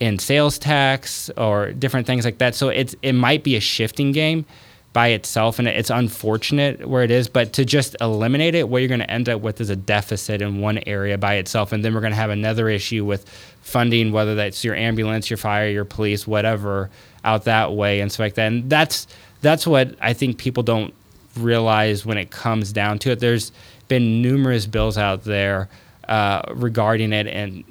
in 0.00 0.18
sales 0.18 0.58
tax 0.58 1.30
or 1.36 1.72
different 1.72 2.06
things 2.06 2.24
like 2.24 2.38
that. 2.38 2.54
So 2.54 2.70
it's 2.70 2.96
it 3.02 3.12
might 3.12 3.44
be 3.44 3.54
a 3.56 3.60
shifting 3.60 4.12
game 4.12 4.46
by 4.94 5.08
itself 5.08 5.58
and 5.58 5.66
it's 5.68 5.88
unfortunate 5.88 6.86
where 6.86 7.02
it 7.02 7.10
is 7.10 7.26
but 7.26 7.54
to 7.54 7.64
just 7.64 7.96
eliminate 8.02 8.54
it 8.54 8.68
what 8.68 8.78
you're 8.82 8.88
going 8.88 9.00
to 9.00 9.10
end 9.10 9.26
up 9.26 9.40
with 9.40 9.58
is 9.58 9.70
a 9.70 9.76
deficit 9.76 10.42
in 10.42 10.60
one 10.60 10.78
area 10.86 11.16
by 11.16 11.34
itself. 11.36 11.72
And 11.72 11.84
then 11.84 11.94
we're 11.94 12.00
going 12.02 12.12
to 12.12 12.16
have 12.16 12.28
another 12.30 12.68
issue 12.68 13.04
with 13.04 13.26
funding 13.62 14.12
whether 14.12 14.34
that's 14.34 14.64
your 14.64 14.74
ambulance 14.74 15.30
your 15.30 15.36
fire 15.38 15.68
your 15.68 15.84
police 15.84 16.26
whatever 16.26 16.90
out 17.24 17.44
that 17.44 17.72
way 17.72 18.00
and 18.00 18.10
stuff 18.10 18.24
like 18.24 18.34
that 18.34 18.46
and 18.46 18.68
that's 18.68 19.06
that's 19.40 19.66
what 19.66 19.94
i 20.00 20.12
think 20.12 20.38
people 20.38 20.62
don't 20.62 20.92
realize 21.38 22.04
when 22.04 22.18
it 22.18 22.30
comes 22.30 22.72
down 22.72 22.98
to 22.98 23.10
it 23.10 23.20
there's 23.20 23.52
been 23.88 24.20
numerous 24.22 24.66
bills 24.66 24.98
out 24.98 25.24
there 25.24 25.68
uh, 26.08 26.42
regarding 26.54 27.12
it 27.12 27.26
and 27.26 27.64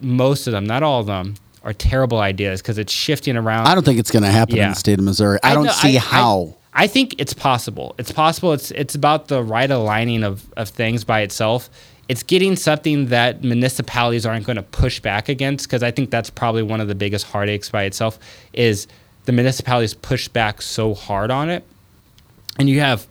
most 0.00 0.46
of 0.46 0.52
them 0.52 0.64
not 0.66 0.82
all 0.82 1.00
of 1.00 1.06
them 1.06 1.34
are 1.62 1.72
terrible 1.72 2.18
ideas 2.18 2.62
because 2.62 2.78
it's 2.78 2.92
shifting 2.92 3.36
around 3.36 3.66
I 3.66 3.74
don't 3.74 3.84
think 3.84 3.98
it's 3.98 4.10
going 4.10 4.22
to 4.22 4.30
happen 4.30 4.56
in 4.58 4.70
the 4.70 4.74
state 4.74 4.98
of 4.98 5.04
Missouri. 5.04 5.38
I, 5.42 5.54
don't 5.54 5.64
know- 5.64 5.72
see 5.72 5.96
I- 5.96 6.00
how. 6.00 6.56
I, 6.72 6.84
I 6.84 6.86
think 6.86 7.16
it's 7.18 7.34
possible. 7.34 7.94
It's 7.98 8.12
possible. 8.12 8.52
It's 8.52 8.70
it's 8.70 8.94
about 8.94 9.28
the 9.28 9.42
right 9.42 9.70
aligning 9.70 10.22
of, 10.22 10.50
of 10.56 10.68
things 10.68 11.04
by 11.04 11.20
itself. 11.22 11.68
It's 12.10 12.24
getting 12.24 12.56
something 12.56 13.06
that 13.06 13.44
municipalities 13.44 14.26
aren't 14.26 14.44
going 14.44 14.56
to 14.56 14.64
push 14.64 14.98
back 14.98 15.28
against 15.28 15.66
because 15.68 15.84
I 15.84 15.92
think 15.92 16.10
that's 16.10 16.28
probably 16.28 16.64
one 16.64 16.80
of 16.80 16.88
the 16.88 16.94
biggest 16.96 17.24
heartaches 17.26 17.70
by 17.70 17.84
itself 17.84 18.18
is 18.52 18.88
the 19.26 19.32
municipalities 19.32 19.94
push 19.94 20.26
back 20.26 20.60
so 20.60 20.92
hard 20.92 21.30
on 21.30 21.48
it, 21.50 21.62
and 22.58 22.68
you 22.68 22.80
have 22.80 23.06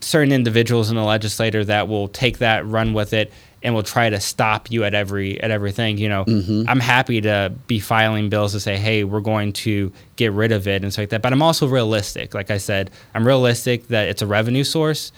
certain 0.00 0.32
individuals 0.32 0.90
in 0.90 0.96
the 0.96 1.02
legislature 1.02 1.64
that 1.64 1.88
will 1.88 2.08
take 2.08 2.38
that, 2.38 2.66
run 2.66 2.92
with 2.92 3.14
it, 3.14 3.32
and 3.62 3.74
will 3.74 3.82
try 3.82 4.10
to 4.10 4.20
stop 4.20 4.70
you 4.70 4.84
at 4.84 4.92
every 4.92 5.40
at 5.40 5.50
everything. 5.50 5.96
You 5.96 6.10
know, 6.10 6.24
Mm-hmm. 6.26 6.68
I'm 6.68 6.80
happy 6.80 7.22
to 7.22 7.54
be 7.66 7.80
filing 7.80 8.28
bills 8.28 8.52
to 8.52 8.60
say, 8.60 8.76
hey, 8.76 9.02
we're 9.02 9.20
going 9.20 9.54
to 9.54 9.90
get 10.16 10.32
rid 10.32 10.52
of 10.52 10.68
it 10.68 10.82
and 10.82 10.92
stuff 10.92 11.04
like 11.04 11.08
that. 11.08 11.22
But 11.22 11.32
I'm 11.32 11.40
also 11.42 11.66
realistic. 11.66 12.34
Like 12.34 12.50
I 12.50 12.58
said, 12.58 12.90
I'm 13.14 13.26
realistic 13.26 13.88
that 13.88 14.08
it's 14.08 14.20
a 14.20 14.26
revenue 14.26 14.62
source. 14.62 15.10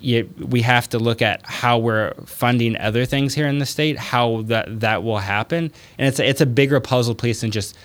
You, 0.00 0.30
we 0.38 0.62
have 0.62 0.88
to 0.90 0.98
look 0.98 1.22
at 1.22 1.42
how 1.44 1.78
we're 1.78 2.14
funding 2.24 2.76
other 2.76 3.04
things 3.04 3.34
here 3.34 3.48
in 3.48 3.58
the 3.58 3.66
state, 3.66 3.98
how 3.98 4.42
that 4.42 4.80
that 4.80 5.02
will 5.02 5.18
happen, 5.18 5.72
and 5.98 6.06
it's 6.08 6.20
a, 6.20 6.28
it's 6.28 6.40
a 6.40 6.46
bigger 6.46 6.78
puzzle 6.80 7.14
piece 7.16 7.40
than 7.40 7.50
just 7.50 7.76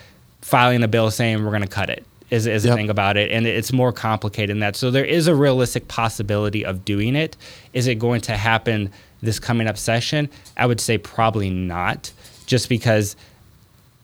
filing 0.42 0.84
a 0.84 0.88
bill 0.88 1.10
saying 1.10 1.44
we're 1.44 1.50
going 1.50 1.64
to 1.64 1.68
cut 1.68 1.90
it. 1.90 2.06
Is 2.30 2.46
is 2.48 2.64
the 2.64 2.70
Yep. 2.70 2.78
thing 2.78 2.90
about 2.90 3.18
it, 3.18 3.32
and 3.32 3.46
it's 3.48 3.74
more 3.74 3.92
complicated 3.92 4.52
than 4.52 4.60
that. 4.60 4.76
So 4.76 4.92
there 4.92 5.06
is 5.06 5.28
a 5.28 5.36
realistic 5.36 5.88
possibility 5.88 6.64
of 6.66 6.86
doing 6.86 7.16
it. 7.16 7.36
Is 7.74 7.88
it 7.88 7.96
going 8.00 8.22
to 8.22 8.38
happen 8.38 8.92
this 9.22 9.40
coming 9.40 9.68
up 9.68 9.78
session? 9.78 10.30
I 10.58 10.66
would 10.66 10.80
say 10.82 10.98
probably 10.98 11.50
not, 11.50 12.12
just 12.46 12.70
because 12.70 13.16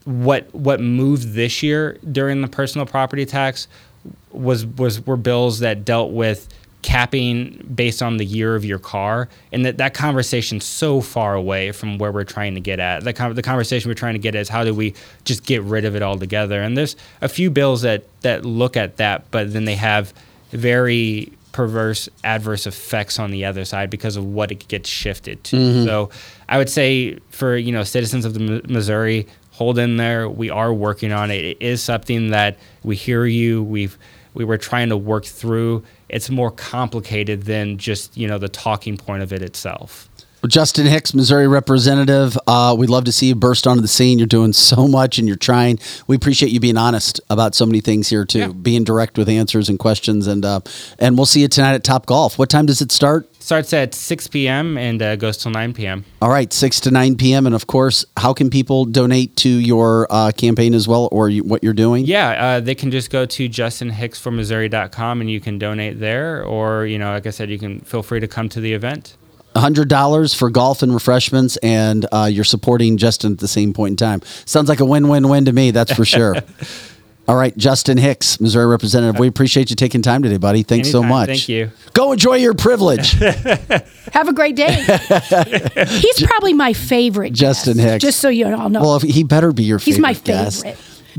what 0.04 0.52
what 0.54 0.80
moved 0.80 1.32
this 1.34 1.62
year 1.62 1.98
during 2.10 2.40
the 2.40 2.48
personal 2.48 2.86
property 2.86 3.24
tax 3.26 3.68
was 4.32 4.64
was 4.66 5.04
were 5.06 5.16
bills 5.16 5.60
that 5.60 5.84
dealt 5.84 6.10
with 6.12 6.48
capping 6.82 7.66
based 7.74 8.02
on 8.02 8.16
the 8.16 8.24
year 8.24 8.56
of 8.56 8.64
your 8.64 8.78
car 8.78 9.28
and 9.52 9.64
that 9.66 9.76
that 9.78 9.92
conversation's 9.94 10.64
so 10.64 11.00
far 11.00 11.34
away 11.34 11.72
from 11.72 11.98
where 11.98 12.10
we're 12.10 12.24
trying 12.24 12.54
to 12.54 12.60
get 12.60 12.80
at. 12.80 13.04
The, 13.04 13.12
con- 13.12 13.34
the 13.34 13.42
conversation 13.42 13.88
we're 13.90 13.94
trying 13.94 14.14
to 14.14 14.18
get 14.18 14.34
at 14.34 14.40
is 14.40 14.48
how 14.48 14.64
do 14.64 14.74
we 14.74 14.94
just 15.24 15.44
get 15.44 15.62
rid 15.62 15.84
of 15.84 15.94
it 15.94 16.02
altogether? 16.02 16.62
And 16.62 16.76
there's 16.76 16.96
a 17.20 17.28
few 17.28 17.50
bills 17.50 17.82
that 17.82 18.04
that 18.22 18.44
look 18.44 18.76
at 18.76 18.96
that 18.98 19.30
but 19.30 19.52
then 19.52 19.64
they 19.64 19.76
have 19.76 20.12
very 20.50 21.32
perverse 21.52 22.08
adverse 22.22 22.66
effects 22.66 23.18
on 23.18 23.30
the 23.30 23.44
other 23.44 23.64
side 23.64 23.90
because 23.90 24.16
of 24.16 24.24
what 24.24 24.52
it 24.52 24.66
gets 24.68 24.88
shifted 24.88 25.42
to. 25.42 25.56
Mhm. 25.56 25.84
so 25.84 26.10
i 26.48 26.56
would 26.58 26.68
say 26.70 27.18
for 27.30 27.56
you 27.56 27.72
know 27.72 27.82
citizens 27.82 28.24
of 28.24 28.34
the 28.34 28.40
Mi- 28.40 28.60
missouri 28.68 29.26
hold 29.52 29.78
in 29.78 29.98
there. 29.98 30.26
We 30.26 30.48
are 30.48 30.72
working 30.72 31.12
on 31.12 31.30
it. 31.30 31.44
It 31.44 31.56
is 31.60 31.82
something 31.82 32.30
that 32.30 32.56
we 32.82 32.96
hear 32.96 33.26
you. 33.26 33.62
We've 33.62 33.98
we 34.32 34.42
were 34.42 34.56
trying 34.56 34.88
to 34.88 34.96
work 34.96 35.26
through 35.26 35.84
it's 36.10 36.28
more 36.28 36.50
complicated 36.50 37.44
than 37.44 37.78
just 37.78 38.16
you 38.16 38.28
know 38.28 38.38
the 38.38 38.48
talking 38.48 38.96
point 38.96 39.22
of 39.22 39.32
it 39.32 39.42
itself 39.42 40.09
Justin 40.46 40.86
Hicks, 40.86 41.14
Missouri 41.14 41.46
representative. 41.46 42.38
Uh, 42.46 42.74
we'd 42.78 42.90
love 42.90 43.04
to 43.04 43.12
see 43.12 43.26
you 43.26 43.34
burst 43.34 43.66
onto 43.66 43.82
the 43.82 43.88
scene. 43.88 44.18
You're 44.18 44.26
doing 44.26 44.52
so 44.70 44.86
much 44.86 45.18
and 45.18 45.28
you're 45.28 45.36
trying. 45.36 45.78
We 46.06 46.16
appreciate 46.16 46.52
you 46.52 46.60
being 46.60 46.76
honest 46.76 47.20
about 47.30 47.54
so 47.54 47.66
many 47.66 47.80
things 47.80 48.08
here 48.08 48.24
too, 48.24 48.54
being 48.54 48.84
direct 48.84 49.18
with 49.18 49.28
answers 49.28 49.68
and 49.68 49.78
questions. 49.78 50.26
And 50.26 50.44
uh, 50.44 50.60
and 50.98 51.16
we'll 51.16 51.26
see 51.26 51.42
you 51.42 51.48
tonight 51.48 51.74
at 51.74 51.84
Top 51.84 52.06
Golf. 52.06 52.38
What 52.38 52.50
time 52.50 52.66
does 52.66 52.80
it 52.80 52.92
start? 52.92 53.30
starts 53.42 53.72
at 53.72 53.94
6 53.94 54.28
p.m 54.28 54.78
and 54.78 55.02
uh, 55.02 55.16
goes 55.16 55.38
till 55.38 55.50
9 55.50 55.72
p.m 55.72 56.04
All 56.22 56.28
right, 56.28 56.52
six 56.52 56.78
to 56.80 56.90
nine 56.90 57.16
p.m. 57.16 57.46
And 57.46 57.54
of 57.54 57.66
course, 57.66 58.04
how 58.16 58.32
can 58.32 58.50
people 58.50 58.84
donate 58.84 59.34
to 59.36 59.48
your 59.48 60.06
uh, 60.10 60.30
campaign 60.32 60.74
as 60.74 60.86
well, 60.86 61.08
or 61.10 61.28
you, 61.28 61.42
what 61.42 61.64
you're 61.64 61.72
doing? 61.72 62.04
Yeah, 62.04 62.28
uh, 62.30 62.60
they 62.60 62.74
can 62.74 62.90
just 62.90 63.10
go 63.10 63.26
to 63.26 63.48
justinhicksformissouri.com 63.48 65.20
and 65.20 65.30
you 65.30 65.40
can 65.40 65.58
donate 65.58 65.98
there, 65.98 66.44
or 66.44 66.86
you 66.86 66.98
know, 66.98 67.12
like 67.12 67.26
I 67.26 67.30
said, 67.30 67.50
you 67.50 67.58
can 67.58 67.80
feel 67.80 68.02
free 68.02 68.20
to 68.20 68.28
come 68.28 68.48
to 68.50 68.60
the 68.60 68.72
event. 68.72 69.16
Hundred 69.60 69.88
dollars 69.88 70.34
for 70.34 70.50
golf 70.50 70.82
and 70.82 70.92
refreshments, 70.92 71.56
and 71.58 72.06
uh, 72.12 72.28
you're 72.30 72.44
supporting 72.44 72.96
Justin 72.96 73.32
at 73.32 73.38
the 73.38 73.48
same 73.48 73.72
point 73.72 73.92
in 73.92 73.96
time. 73.96 74.22
Sounds 74.44 74.68
like 74.68 74.80
a 74.80 74.84
win-win-win 74.84 75.44
to 75.44 75.52
me. 75.52 75.70
That's 75.70 75.92
for 75.92 76.04
sure. 76.04 76.36
All 77.28 77.36
right, 77.36 77.56
Justin 77.56 77.96
Hicks, 77.96 78.40
Missouri 78.40 78.66
representative. 78.66 79.20
We 79.20 79.28
appreciate 79.28 79.70
you 79.70 79.76
taking 79.76 80.02
time 80.02 80.24
today, 80.24 80.36
buddy. 80.38 80.64
Thanks 80.64 80.90
so 80.90 81.00
much. 81.00 81.28
Thank 81.28 81.48
you. 81.48 81.70
Go 81.92 82.10
enjoy 82.10 82.34
your 82.36 82.54
privilege, 82.54 83.12
Have 84.12 84.26
a 84.26 84.32
great 84.32 84.56
day. 84.56 84.72
He's 85.86 86.22
probably 86.24 86.54
my 86.54 86.72
favorite. 86.72 87.32
Justin 87.32 87.74
guest, 87.76 87.88
Hicks. 87.88 88.02
Just 88.02 88.18
so 88.18 88.30
you 88.30 88.52
all 88.52 88.68
know. 88.68 88.80
Well, 88.80 88.98
he 88.98 89.22
better 89.22 89.52
be 89.52 89.62
your 89.62 89.78
favorite. 89.78 89.92
He's 89.94 90.00
my 90.00 90.14
guest. 90.14 90.66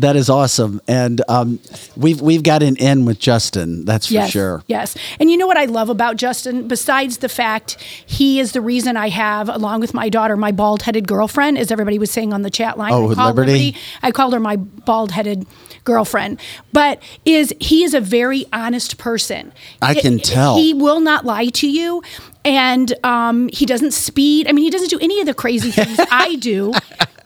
That 0.02 0.15
is 0.15 0.32
awesome, 0.32 0.82
and 0.88 1.22
um, 1.30 1.60
we've 1.95 2.19
we've 2.22 2.41
got 2.41 2.64
an 2.64 2.76
in 2.78 3.06
with 3.06 3.19
Justin. 3.19 3.86
That's 3.86 4.07
for 4.07 4.14
yes, 4.14 4.32
sure. 4.32 4.64
Yes. 4.65 4.98
And 5.19 5.30
you 5.30 5.38
know 5.38 5.45
what 5.45 5.57
I 5.57 5.65
love 5.65 5.90
about 5.90 6.15
Justin, 6.15 6.68
besides 6.68 7.18
the 7.19 7.30
fact 7.30 7.78
he 8.06 8.40
is 8.40 8.53
the 8.53 8.61
reason 8.61 8.98
I 8.98 9.10
have, 9.10 9.48
along 9.48 9.82
with 9.82 9.94
my 9.94 10.10
daughter, 10.10 10.36
my 10.36 10.52
bald 10.52 10.82
headed 10.82 11.07
girlfriend, 11.07 11.60
as 11.60 11.72
everybody 11.72 11.99
was 11.99 12.10
saying 12.10 12.34
on 12.34 12.41
the 12.41 12.49
chat 12.49 12.80
line. 12.80 12.91
Oh, 12.91 13.06
I 13.06 13.07
with 13.10 13.18
called 13.18 13.36
Liberty? 13.36 13.76
I 14.02 14.10
called 14.10 14.34
her 14.34 14.40
my 14.40 14.56
bald 14.56 15.11
headed 15.11 15.45
girlfriend. 15.84 16.40
But 16.73 17.02
is 17.23 17.53
he 17.60 17.84
is 17.84 17.94
a 17.94 18.02
very 18.02 18.45
honest 18.52 18.98
person. 18.98 19.53
I 19.82 19.94
can 19.94 20.18
He- 20.18 20.23
tell. 20.23 20.57
He 20.57 20.73
will 20.73 20.99
not 20.99 21.26
lie 21.26 21.49
to 21.49 21.69
you. 21.69 22.02
And 22.44 22.91
um, 23.06 23.49
he 23.49 23.68
doesn't 23.68 23.91
speed. 23.91 24.48
I 24.48 24.52
mean, 24.52 24.65
he 24.65 24.72
doesn't 24.72 24.90
do 24.90 24.98
any 24.99 25.19
of 25.19 25.28
the 25.28 25.34
crazy 25.36 25.69
things 25.69 25.99
I 26.11 26.36
do. 26.38 26.73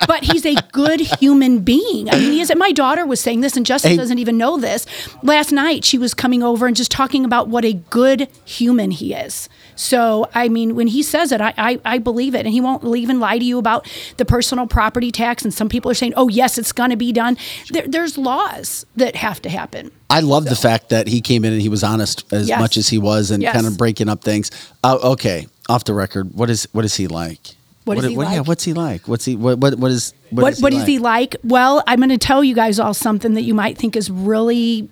But 0.07 0.23
he's 0.23 0.45
a 0.45 0.56
good 0.72 0.99
human 1.02 1.60
being. 1.60 2.10
I 2.10 2.14
mean, 2.19 2.32
he 2.32 2.41
is. 2.41 2.52
My 2.56 2.72
daughter 2.72 3.06
was 3.06 3.19
saying 3.19 3.41
this, 3.41 3.56
and 3.57 3.65
Justin 3.65 3.91
Hey. 3.91 3.98
doesn't 3.98 4.19
even 4.19 4.38
know 4.38 4.57
this. 4.57 4.86
Last 5.23 5.52
night, 5.52 5.84
she 5.84 5.98
was 5.98 6.14
coming 6.14 6.44
over 6.44 6.68
and 6.68 6.76
just 6.76 6.91
talking 6.91 7.26
about 7.26 7.48
what 7.48 7.65
a 7.65 7.73
good 7.73 8.27
human 8.45 8.91
he 8.91 9.14
is. 9.14 9.49
So, 9.76 10.30
I 10.34 10.48
mean, 10.48 10.76
when 10.76 10.88
he 10.88 11.03
says 11.03 11.32
it, 11.34 11.41
I, 11.41 11.53
I, 11.57 11.80
I 11.84 11.98
believe 11.98 12.34
it. 12.34 12.45
And 12.45 12.53
he 12.53 12.61
won't 12.61 12.84
even 12.95 13.19
lie 13.19 13.38
to 13.38 13.44
you 13.44 13.57
about 13.57 13.90
the 14.18 14.23
personal 14.26 14.68
property 14.68 15.11
tax. 15.11 15.44
And 15.44 15.53
some 15.53 15.68
people 15.68 15.91
are 15.91 15.95
saying, 15.95 16.14
oh, 16.15 16.30
yes, 16.30 16.57
it's 16.57 16.72
going 16.72 16.91
to 16.91 16.95
be 16.95 17.11
done. 17.11 17.38
There, 17.72 17.86
there's 17.86 18.18
laws 18.18 18.86
that 18.95 19.18
have 19.18 19.41
to 19.41 19.49
happen. 19.49 19.91
I 20.10 20.22
love 20.22 20.45
the 20.45 20.56
fact 20.56 20.90
that 20.90 21.07
he 21.07 21.19
came 21.19 21.44
in 21.44 21.52
and 21.52 21.61
he 21.61 21.68
was 21.69 21.84
honest 21.84 22.32
as 22.32 22.48
Yes. 22.48 22.60
much 22.60 22.77
as 22.77 22.88
he 22.88 22.98
was 22.98 23.32
and 23.32 23.44
Yes. 23.44 23.53
kind 23.53 23.68
of 23.68 23.77
breaking 23.77 24.07
up 24.07 24.23
things. 24.23 24.49
Uh, 24.84 24.98
okay, 25.03 25.48
off 25.68 25.84
the 25.84 25.94
record, 25.94 26.34
what 26.34 26.49
is 26.49 26.68
what 26.72 26.86
is 26.86 26.95
he 26.95 27.07
like? 27.07 27.56
What 27.86 27.98
is 27.99 28.06
he 28.06 28.14
Yeah, 28.14 28.20
like? 28.20 28.48
what's 28.48 28.64
he 28.64 28.74
like? 28.74 29.07
What's 29.07 29.26
he? 29.26 29.36
What 29.36 29.60
what, 29.60 29.76
what 29.78 29.91
is 29.91 30.14
What, 30.32 30.53
is 30.53 30.62
what 30.62 30.74
is 30.74 30.86
he 30.86 30.99
like? 30.99 31.36
Well, 31.44 31.84
I'm 31.88 31.99
going 31.99 32.10
to 32.10 32.18
tell 32.18 32.44
you 32.44 32.56
guys 32.56 32.80
all 32.80 32.94
something 32.94 33.36
that 33.36 33.44
you 33.44 33.53
might 33.53 33.78
think 33.78 33.95
is 33.95 34.10
really 34.12 34.90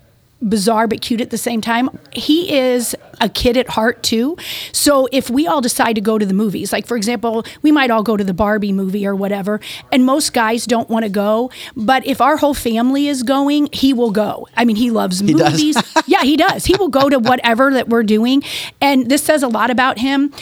bizarre 0.48 0.88
but 0.88 1.02
cute 1.02 1.22
at 1.22 1.30
the 1.30 1.38
same 1.38 1.62
time. 1.62 1.90
He 2.12 2.54
is 2.54 2.96
a 3.22 3.30
kid 3.30 3.56
at 3.56 3.70
heart 3.70 4.04
too. 4.04 4.36
So 4.74 5.08
if 5.12 5.30
we 5.30 5.48
all 5.48 5.62
decide 5.62 5.94
to 5.94 6.02
go 6.02 6.18
to 6.18 6.26
the 6.26 6.34
movies, 6.34 6.74
like 6.74 6.86
for 6.86 6.98
example, 6.98 7.46
we 7.62 7.72
might 7.72 7.90
all 7.90 8.04
go 8.04 8.18
to 8.18 8.24
the 8.24 8.34
Barbie 8.34 8.74
movie 8.74 9.08
or 9.08 9.16
whatever, 9.16 9.62
and 9.92 10.06
most 10.06 10.34
guys 10.34 10.66
don't 10.66 10.90
want 10.90 11.04
to 11.04 11.10
go, 11.10 11.50
but 11.76 12.06
if 12.06 12.20
our 12.20 12.38
whole 12.38 12.54
family 12.54 13.08
is 13.08 13.24
going, 13.24 13.70
he 13.72 13.94
will 13.94 14.12
go. 14.12 14.48
I 14.58 14.66
mean, 14.66 14.76
he 14.76 14.92
loves 14.92 15.22
does? 15.22 15.54
movies. 15.54 15.78
yeah, 16.08 16.24
he 16.24 16.36
does. 16.36 16.66
He 16.66 16.76
will 16.76 16.90
go 16.90 17.10
to 17.10 17.20
whatever 17.20 17.72
that 17.74 17.88
we're 17.88 18.04
doing, 18.04 18.44
and 18.82 19.10
this 19.10 19.24
says 19.24 19.44
a 19.44 19.48
lot 19.48 19.70
about 19.70 20.00
him. 20.00 20.34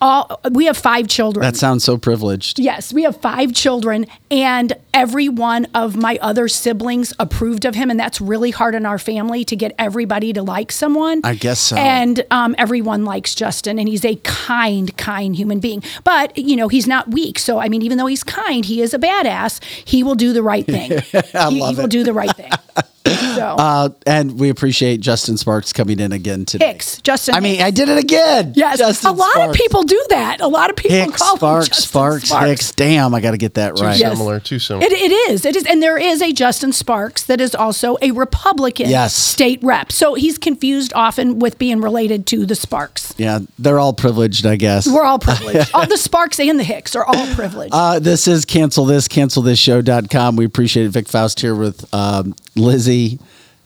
All 0.00 0.40
we 0.50 0.64
have 0.66 0.76
five 0.78 1.08
children. 1.08 1.42
That 1.42 1.56
sounds 1.56 1.84
so 1.84 1.98
privileged. 1.98 2.58
Yes, 2.58 2.92
we 2.92 3.02
have 3.02 3.20
five 3.20 3.52
children, 3.52 4.06
and 4.30 4.72
every 4.94 5.28
one 5.28 5.66
of 5.74 5.96
my 5.96 6.18
other 6.22 6.48
siblings 6.48 7.12
approved 7.18 7.64
of 7.64 7.74
him, 7.74 7.90
and 7.90 8.00
that's 8.00 8.20
really 8.20 8.50
hard 8.50 8.74
in 8.74 8.86
our 8.86 8.98
family 8.98 9.44
to 9.44 9.56
get 9.56 9.74
everybody 9.78 10.32
to 10.32 10.42
like 10.42 10.72
someone. 10.72 11.20
I 11.24 11.34
guess 11.34 11.60
so. 11.60 11.76
And 11.76 12.24
um, 12.30 12.54
everyone 12.56 13.04
likes 13.04 13.34
Justin, 13.34 13.78
and 13.78 13.88
he's 13.88 14.04
a 14.04 14.16
kind, 14.24 14.96
kind 14.96 15.36
human 15.36 15.60
being. 15.60 15.82
But 16.04 16.36
you 16.38 16.56
know, 16.56 16.68
he's 16.68 16.86
not 16.86 17.08
weak. 17.10 17.38
So 17.38 17.58
I 17.58 17.68
mean, 17.68 17.82
even 17.82 17.98
though 17.98 18.06
he's 18.06 18.24
kind, 18.24 18.64
he 18.64 18.80
is 18.80 18.94
a 18.94 18.98
badass. 18.98 19.62
He 19.84 20.02
will 20.02 20.14
do 20.14 20.32
the 20.32 20.42
right 20.42 20.64
thing. 20.64 20.92
I 21.34 21.50
he, 21.50 21.60
love 21.60 21.74
he 21.74 21.76
will 21.76 21.84
it. 21.84 21.90
do 21.90 22.04
the 22.04 22.12
right 22.14 22.34
thing. 22.34 22.50
So 23.06 23.56
Uh, 23.58 23.88
and 24.06 24.38
we 24.38 24.50
appreciate 24.50 25.00
Justin 25.00 25.36
Sparks 25.38 25.72
coming 25.72 26.00
in 26.00 26.12
again 26.12 26.44
today. 26.44 26.66
Hicks, 26.72 27.00
Justin. 27.00 27.34
I 27.34 27.40
mean, 27.40 27.62
I 27.62 27.70
did 27.70 27.88
it 27.88 27.96
again. 27.98 28.52
yes, 28.56 28.78
Justin 28.78 29.10
a 29.10 29.12
lot 29.14 29.30
Sparks. 29.32 29.50
of 29.50 29.54
people 29.56 29.82
do 29.84 30.04
that. 30.10 30.40
A 30.40 30.46
lot 30.48 30.68
of 30.68 30.76
people 30.76 30.96
Hicks, 30.98 31.16
call 31.22 31.36
Sparks, 31.36 31.68
Justin 31.68 31.84
Sparks, 31.88 32.24
Sparks. 32.28 32.48
Hicks. 32.50 32.72
Damn, 32.72 33.14
I 33.14 33.20
got 33.20 33.30
to 33.30 33.38
get 33.38 33.54
that 33.54 33.76
Too 33.76 33.84
right. 33.84 33.98
Yes. 33.98 34.10
similar, 34.12 34.40
too 34.40 34.58
similar. 34.58 34.84
It, 34.84 34.92
it 34.92 35.12
is. 35.30 35.44
It 35.46 35.56
is. 35.56 35.64
And 35.64 35.82
there 35.82 35.96
is 35.96 36.20
a 36.20 36.32
Justin 36.32 36.72
Sparks 36.72 37.22
that 37.24 37.40
is 37.40 37.54
also 37.54 37.96
a 38.02 38.10
Republican 38.10 38.90
Yes. 38.90 39.14
state 39.14 39.60
rep. 39.62 39.92
So 39.92 40.14
he's 40.14 40.36
confused 40.36 40.92
often 40.94 41.38
with 41.38 41.58
being 41.58 41.80
related 41.80 42.26
to 42.28 42.44
the 42.44 42.54
Sparks. 42.54 43.14
Yeah, 43.16 43.40
they're 43.58 43.78
all 43.78 43.94
privileged, 43.94 44.44
I 44.44 44.56
guess. 44.56 44.86
We're 44.86 45.04
all 45.04 45.18
privileged. 45.18 45.70
all 45.74 45.86
the 45.86 45.96
Sparks 45.98 46.38
and 46.38 46.58
the 46.58 46.64
Hicks 46.64 46.94
are 46.94 47.06
all 47.06 47.26
privileged. 47.34 47.72
Uh, 47.74 47.98
this 47.98 48.28
is 48.28 48.44
cancel 48.44 48.84
this, 48.84 49.08
cancel 49.08 49.42
this 49.42 49.58
show.com. 49.58 50.36
We 50.36 50.44
appreciate 50.44 50.84
it. 50.86 50.90
Vic 50.90 51.08
Faust 51.08 51.40
here 51.40 51.54
with 51.54 51.92
um, 51.94 52.34
Lizzie 52.56 52.89
The 52.90 53.20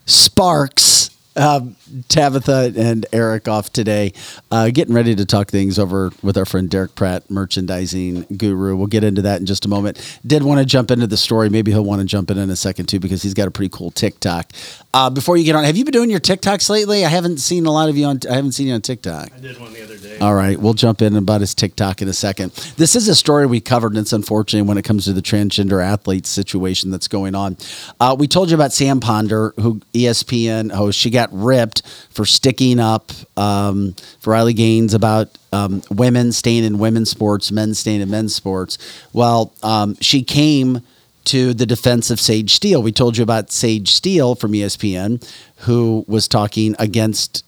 sparks, 0.05 1.09
um, 1.35 1.77
Tabitha, 2.09 2.73
and 2.77 3.07
Eric 3.13 3.49
off 3.49 3.73
today. 3.73 4.13
Uh, 4.51 4.71
getting 4.71 4.95
ready 4.95 5.15
to 5.15 5.25
talk 5.25 5.51
things 5.51 5.79
over 5.79 6.13
with 6.23 6.37
our 6.37 6.45
friend 6.45 6.71
Derick 6.71 6.95
Pratt, 6.95 7.31
merchandising 7.31 8.27
guru. 8.37 8.77
We'll 8.77 8.87
get 8.87 9.05
into 9.05 9.23
that 9.23 9.41
in 9.41 9.47
just 9.47 9.65
a 9.65 9.69
moment. 9.69 10.19
Did 10.27 10.43
want 10.43 10.61
to 10.61 10.67
jump 10.67 10.91
into 10.91 11.07
the 11.07 11.17
story. 11.17 11.49
Maybe 11.51 11.73
he'll 11.73 11.85
want 11.85 12.01
to 12.01 12.07
jump 12.07 12.31
in 12.31 12.39
in 12.39 12.51
a 12.51 12.57
second 12.57 12.87
too 12.87 13.01
because 13.01 13.23
he's 13.23 13.35
got 13.35 13.49
a 13.49 13.51
pretty 13.51 13.71
cool 13.71 13.91
TikTok. 13.91 14.53
Uh, 14.93 15.11
before 15.11 15.37
you 15.37 15.45
get 15.45 15.57
on, 15.57 15.65
have 15.65 15.77
you 15.77 15.85
been 15.85 15.93
doing 15.93 16.11
your 16.11 16.21
TikToks 16.21 16.69
lately? 16.71 17.05
I 17.05 17.09
haven't 17.09 17.39
seen 17.39 17.67
a 17.67 17.73
lot 17.73 17.89
of 17.89 17.97
you 17.97 18.07
on. 18.07 18.21
I 18.31 18.35
haven't 18.35 18.53
seen 18.53 18.69
you 18.69 18.75
on 18.75 18.81
TikTok. 18.81 19.33
I 19.35 19.41
did 19.41 19.61
one 19.61 19.73
the 19.73 19.83
other 19.83 19.97
day. 19.97 20.19
All 20.19 20.35
right, 20.35 20.59
we'll 20.59 20.75
jump 20.75 21.03
in 21.03 21.17
about 21.17 21.41
his 21.41 21.55
TikTok 21.55 22.01
in 22.01 22.09
a 22.09 22.13
second. 22.13 22.53
This 22.77 22.95
is 22.95 23.09
a 23.09 23.15
story 23.15 23.47
we 23.47 23.61
covered, 23.61 23.93
and 23.93 23.99
it's 23.99 24.13
unfortunate 24.13 24.65
when 24.65 24.79
it 24.79 24.83
comes 24.83 25.05
to 25.07 25.13
the 25.13 25.23
transgender 25.23 25.85
athlete 25.85 26.27
situation 26.27 26.91
that's 26.91 27.09
going 27.09 27.35
on. 27.35 27.57
Uh, 27.99 28.15
we 28.19 28.29
told 28.29 28.51
you 28.51 28.55
about 28.55 28.73
Sam 28.73 29.01
Ponder, 29.01 29.53
who 29.57 29.81
ESPN 29.93 30.71
host. 30.73 30.99
She 30.99 31.11
got 31.11 31.29
ripped 31.33 31.83
for 32.11 32.25
sticking 32.25 32.79
up 32.81 33.13
um, 33.37 33.95
for 34.21 34.31
Riley 34.33 34.55
Gaines 34.55 34.95
about 34.95 35.29
um, 35.53 35.83
women 35.91 36.33
staying 36.33 36.65
in 36.65 36.79
women's 36.79 37.11
sports, 37.11 37.53
men 37.53 37.75
staying 37.75 38.01
in 38.01 38.11
men's 38.11 38.35
sports. 38.35 38.79
Well, 39.13 39.53
um, 39.63 39.97
she 40.01 40.23
came 40.23 40.83
to 41.27 41.55
the 41.55 41.67
defense 41.67 42.11
of 42.11 42.21
Sage 42.21 42.53
Steele. 42.53 42.83
We 42.83 42.93
told 42.93 43.17
you 43.17 43.23
about 43.23 43.51
Sage 43.51 43.91
Steele 43.91 44.35
from 44.35 44.53
ESPN, 44.53 45.27
who 45.59 46.05
was 46.07 46.29
talking 46.29 46.77
against 46.79 47.45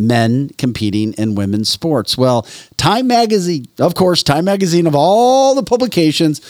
men 0.00 0.48
competing 0.58 1.12
in 1.14 1.34
women's 1.34 1.68
sports. 1.68 2.16
Well, 2.18 2.46
Time 2.76 3.06
Magazine, 3.06 3.66
of 3.78 3.94
course, 3.94 4.22
Time 4.22 4.46
Magazine 4.46 4.86
of 4.86 4.94
all 4.94 5.54
the 5.54 5.62
publications, 5.62 6.40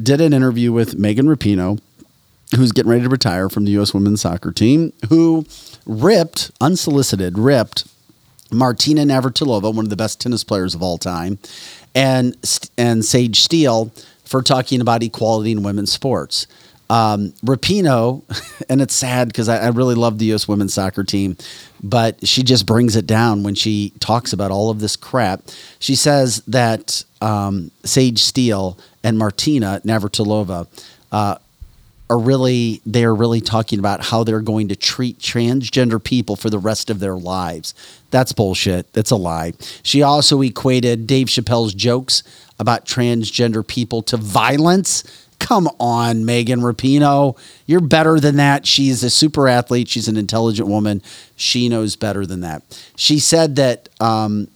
did 0.00 0.20
an 0.20 0.32
interview 0.32 0.72
with 0.72 0.96
Megan 0.96 1.26
Rapinoe, 1.26 1.80
who's 2.56 2.72
getting 2.72 2.90
ready 2.90 3.02
to 3.02 3.08
retire 3.08 3.48
from 3.48 3.64
the 3.64 3.72
U.S. 3.72 3.92
women's 3.92 4.22
soccer 4.22 4.52
team, 4.52 4.92
who 5.08 5.44
ripped, 5.86 6.50
unsolicited, 6.60 7.38
ripped 7.38 7.86
Martina 8.52 9.02
Navratilova, 9.02 9.74
one 9.74 9.86
of 9.86 9.90
the 9.90 9.96
best 9.96 10.20
tennis 10.20 10.44
players 10.44 10.74
of 10.74 10.82
all 10.82 10.98
time, 10.98 11.38
and 11.94 12.36
and 12.76 13.04
Sage 13.04 13.40
Steele 13.40 13.92
for 14.24 14.42
talking 14.42 14.80
about 14.80 15.02
equality 15.02 15.52
in 15.52 15.62
women's 15.62 15.92
sports. 15.92 16.46
Um, 16.88 17.32
Rapinoe, 17.44 18.22
and 18.68 18.80
it's 18.82 18.94
sad 18.94 19.28
because 19.28 19.48
I, 19.48 19.58
I 19.58 19.68
really 19.68 19.94
love 19.94 20.18
the 20.18 20.26
U.S. 20.26 20.48
women's 20.48 20.74
soccer 20.74 21.04
team, 21.04 21.36
but 21.82 22.26
she 22.26 22.42
just 22.42 22.66
brings 22.66 22.96
it 22.96 23.06
down 23.06 23.44
when 23.44 23.54
she 23.54 23.92
talks 24.00 24.32
about 24.32 24.50
all 24.50 24.70
of 24.70 24.80
this 24.80 24.96
crap. 24.96 25.42
She 25.78 25.94
says 25.94 26.42
that 26.48 27.04
um, 27.20 27.70
Sage 27.84 28.20
Steele 28.20 28.76
and 29.04 29.18
Martina 29.18 29.80
Navratilova 29.84 30.66
uh, 31.12 31.36
are 32.10 32.18
really 32.18 32.82
they're 32.84 33.14
really 33.14 33.40
talking 33.40 33.78
about 33.78 34.04
how 34.06 34.24
they're 34.24 34.40
going 34.40 34.68
to 34.68 34.76
treat 34.76 35.18
transgender 35.18 36.02
people 36.02 36.34
for 36.36 36.50
the 36.50 36.58
rest 36.58 36.90
of 36.90 36.98
their 36.98 37.16
lives. 37.16 37.72
That's 38.10 38.32
bullshit. 38.32 38.92
That's 38.92 39.12
a 39.12 39.16
lie. 39.16 39.52
She 39.84 40.02
also 40.02 40.42
equated 40.42 41.06
Dave 41.06 41.28
Chappelle's 41.28 41.72
jokes 41.72 42.24
about 42.58 42.84
transgender 42.84 43.66
people 43.66 44.02
to 44.02 44.16
violence. 44.16 45.04
Come 45.38 45.68
on, 45.78 46.26
Megan 46.26 46.60
Rapinoe. 46.60 47.38
You're 47.64 47.80
better 47.80 48.20
than 48.20 48.36
that. 48.36 48.66
She's 48.66 49.02
a 49.04 49.08
super 49.08 49.48
athlete. 49.48 49.88
She's 49.88 50.08
an 50.08 50.16
intelligent 50.16 50.68
woman. 50.68 51.00
She 51.36 51.68
knows 51.68 51.96
better 51.96 52.26
than 52.26 52.40
that. 52.40 52.62
She 52.96 53.20
said 53.20 53.56
that 53.56 53.88
um, 54.00 54.48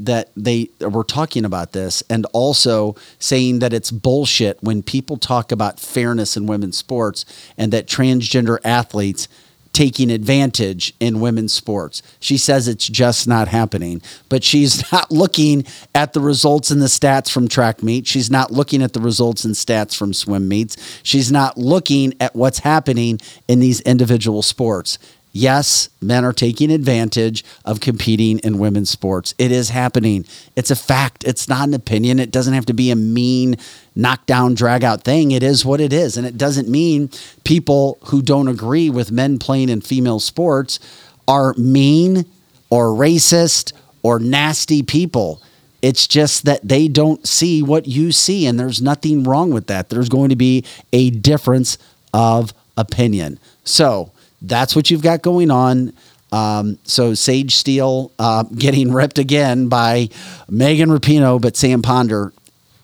that 0.00 0.30
they 0.36 0.68
were 0.80 1.04
talking 1.04 1.44
about 1.44 1.72
this 1.72 2.02
and 2.10 2.26
also 2.32 2.96
saying 3.18 3.60
that 3.60 3.72
it's 3.72 3.90
bullshit 3.90 4.62
when 4.62 4.82
people 4.82 5.16
talk 5.16 5.52
about 5.52 5.78
fairness 5.78 6.36
in 6.36 6.46
women's 6.46 6.76
sports 6.76 7.24
and 7.56 7.72
that 7.72 7.86
transgender 7.86 8.58
athletes 8.64 9.28
taking 9.74 10.08
advantage 10.10 10.94
in 11.00 11.20
women's 11.20 11.52
sports. 11.52 12.00
She 12.20 12.38
says 12.38 12.68
it's 12.68 12.86
just 12.88 13.26
not 13.28 13.48
happening, 13.48 14.00
but 14.28 14.42
she's 14.42 14.90
not 14.92 15.10
looking 15.10 15.66
at 15.94 16.14
the 16.14 16.20
results 16.20 16.70
and 16.70 16.80
the 16.80 16.86
stats 16.86 17.30
from 17.30 17.48
track 17.48 17.82
meet. 17.82 18.06
She's 18.06 18.30
not 18.30 18.50
looking 18.50 18.82
at 18.82 18.94
the 18.94 19.00
results 19.00 19.44
and 19.44 19.54
stats 19.54 19.94
from 19.94 20.14
swim 20.14 20.48
meets. 20.48 20.76
She's 21.02 21.30
not 21.30 21.58
looking 21.58 22.14
at 22.20 22.34
what's 22.34 22.60
happening 22.60 23.20
in 23.48 23.60
these 23.60 23.80
individual 23.80 24.42
sports. 24.42 24.98
Yes, 25.36 25.88
men 26.00 26.24
are 26.24 26.32
taking 26.32 26.70
advantage 26.70 27.44
of 27.64 27.80
competing 27.80 28.38
in 28.38 28.60
women's 28.60 28.88
sports. 28.88 29.34
It 29.36 29.50
is 29.50 29.70
happening. 29.70 30.24
It's 30.54 30.70
a 30.70 30.76
fact. 30.76 31.24
It's 31.24 31.48
not 31.48 31.66
an 31.66 31.74
opinion. 31.74 32.20
It 32.20 32.30
doesn't 32.30 32.54
have 32.54 32.66
to 32.66 32.72
be 32.72 32.92
a 32.92 32.96
mean, 32.96 33.56
knockdown, 33.96 34.54
drag 34.54 34.84
out 34.84 35.02
thing. 35.02 35.32
It 35.32 35.42
is 35.42 35.64
what 35.64 35.80
it 35.80 35.92
is. 35.92 36.16
And 36.16 36.24
it 36.24 36.38
doesn't 36.38 36.68
mean 36.68 37.10
people 37.42 37.98
who 38.04 38.22
don't 38.22 38.46
agree 38.46 38.88
with 38.88 39.10
men 39.10 39.40
playing 39.40 39.70
in 39.70 39.80
female 39.80 40.20
sports 40.20 40.78
are 41.26 41.52
mean 41.54 42.26
or 42.70 42.90
racist 42.90 43.72
or 44.04 44.20
nasty 44.20 44.84
people. 44.84 45.42
It's 45.82 46.06
just 46.06 46.44
that 46.44 46.60
they 46.62 46.86
don't 46.86 47.26
see 47.26 47.60
what 47.60 47.88
you 47.88 48.12
see, 48.12 48.46
and 48.46 48.58
there's 48.58 48.80
nothing 48.80 49.24
wrong 49.24 49.50
with 49.50 49.66
that. 49.66 49.88
There's 49.88 50.08
going 50.08 50.28
to 50.28 50.36
be 50.36 50.64
a 50.92 51.10
difference 51.10 51.76
of 52.14 52.54
opinion. 52.76 53.40
So, 53.64 54.12
that's 54.48 54.76
what 54.76 54.90
you've 54.90 55.02
got 55.02 55.22
going 55.22 55.50
on. 55.50 55.92
Um, 56.32 56.78
so 56.84 57.14
Sage 57.14 57.54
Steele 57.54 58.10
uh, 58.18 58.42
getting 58.54 58.92
ripped 58.92 59.18
again 59.18 59.68
by 59.68 60.08
Megan 60.48 60.90
Rapinoe, 60.90 61.40
but 61.40 61.56
Sam 61.56 61.82
Ponder 61.82 62.32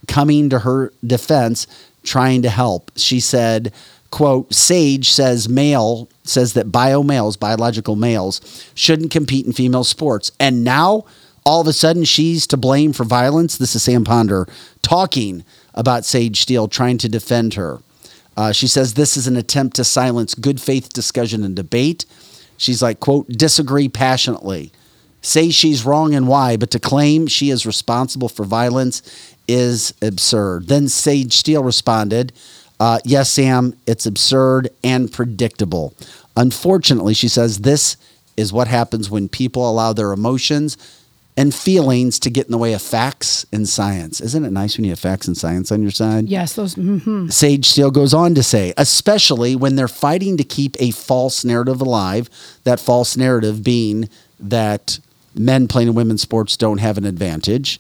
coming 0.07 0.51
to 0.51 0.61
her 0.61 0.93
defense, 1.05 1.67
trying 2.03 2.43
to 2.43 2.51
help. 2.51 2.91
She 2.97 3.21
said, 3.21 3.73
"quote 4.11 4.53
Sage 4.53 5.11
says 5.11 5.49
male 5.49 6.09
says 6.25 6.53
that 6.55 6.71
bio 6.71 7.03
males, 7.03 7.37
biological 7.37 7.97
males, 7.97 8.41
shouldn't 8.75 9.11
compete 9.11 9.47
in 9.47 9.53
female 9.53 9.85
sports, 9.85 10.33
and 10.41 10.65
now." 10.65 11.05
all 11.47 11.63
of 11.63 11.67
a 11.67 11.73
sudden 11.73 12.05
she's 12.05 12.47
to 12.47 12.57
blame 12.57 12.93
for 12.93 13.03
violence. 13.05 13.57
This 13.57 13.75
is 13.75 13.83
Sam 13.83 14.05
Ponder 14.05 14.47
talking 14.83 15.43
about 15.75 16.05
Sage 16.05 16.41
Steele, 16.41 16.69
trying 16.69 16.99
to 16.99 17.09
defend 17.09 17.55
her. 17.55 17.81
Uh, 18.41 18.53
she 18.53 18.67
says 18.67 18.95
this 18.95 19.19
is 19.19 19.27
an 19.27 19.37
attempt 19.37 19.77
to 19.77 19.85
silence 19.85 20.35
good 20.35 20.59
faith 20.63 20.95
discussion 20.95 21.45
and 21.45 21.55
debate. 21.55 22.07
She's 22.57 22.81
like, 22.81 22.99
quote, 22.99 23.29
disagree 23.29 23.87
passionately. 23.87 24.73
Say 25.21 25.51
she's 25.51 25.85
wrong 25.85 26.15
and 26.15 26.27
why, 26.27 26.57
but 26.57 26.71
to 26.71 26.79
claim 26.79 27.27
she 27.27 27.51
is 27.51 27.67
responsible 27.67 28.31
for 28.31 28.47
violence 28.47 29.03
is 29.47 29.93
absurd. 30.01 30.69
Then 30.69 30.89
Sage 30.89 31.37
Steele 31.37 31.63
responded, 31.63 32.33
uh, 32.81 33.01
Yes, 33.05 33.29
Sam, 33.29 33.75
it's 33.87 34.07
absurd 34.07 34.71
and 34.83 35.13
predictable. 35.13 35.93
Unfortunately, 36.35 37.13
she 37.13 37.29
says 37.29 37.59
this 37.59 37.99
is 38.39 38.55
what 38.55 38.69
happens 38.69 39.11
when 39.11 39.29
people 39.29 39.71
allow 39.71 39.93
their 39.93 40.13
emotions 40.13 40.79
and 41.37 41.55
feelings 41.55 42.19
to 42.19 42.31
get 42.31 42.47
in 42.47 42.53
the 42.53 42.59
way 42.59 42.73
of 42.73 42.83
facts 42.83 43.47
and 43.53 43.69
science. 43.69 44.21
Isn't 44.21 44.45
it 44.45 44.51
nice 44.51 44.77
when 44.77 44.85
you 44.85 44.91
have 44.91 44.99
facts 44.99 45.27
and 45.27 45.37
science 45.37 45.71
on 45.73 45.81
your 45.83 45.91
side? 45.91 46.29
Yes, 46.29 46.55
those. 46.55 46.75
hmm 46.75 47.29
Sage 47.29 47.67
Steele 47.67 47.91
goes 47.91 48.13
on 48.13 48.35
to 48.35 48.43
say, 48.43 48.75
especially 48.77 49.57
when 49.57 49.77
they're 49.77 49.89
fighting 49.89 50.37
to 50.37 50.45
keep 50.45 50.77
a 50.81 50.91
false 50.91 51.45
narrative 51.45 51.81
alive, 51.81 52.29
that 52.65 52.81
false 52.81 53.17
narrative 53.17 53.63
being 53.63 54.09
that 54.39 54.99
men 55.35 55.69
playing 55.69 55.89
in 55.89 55.95
women's 55.95 56.23
sports 56.23 56.57
don't 56.57 56.79
have 56.79 56.99
an 56.99 57.05
advantage. 57.05 57.79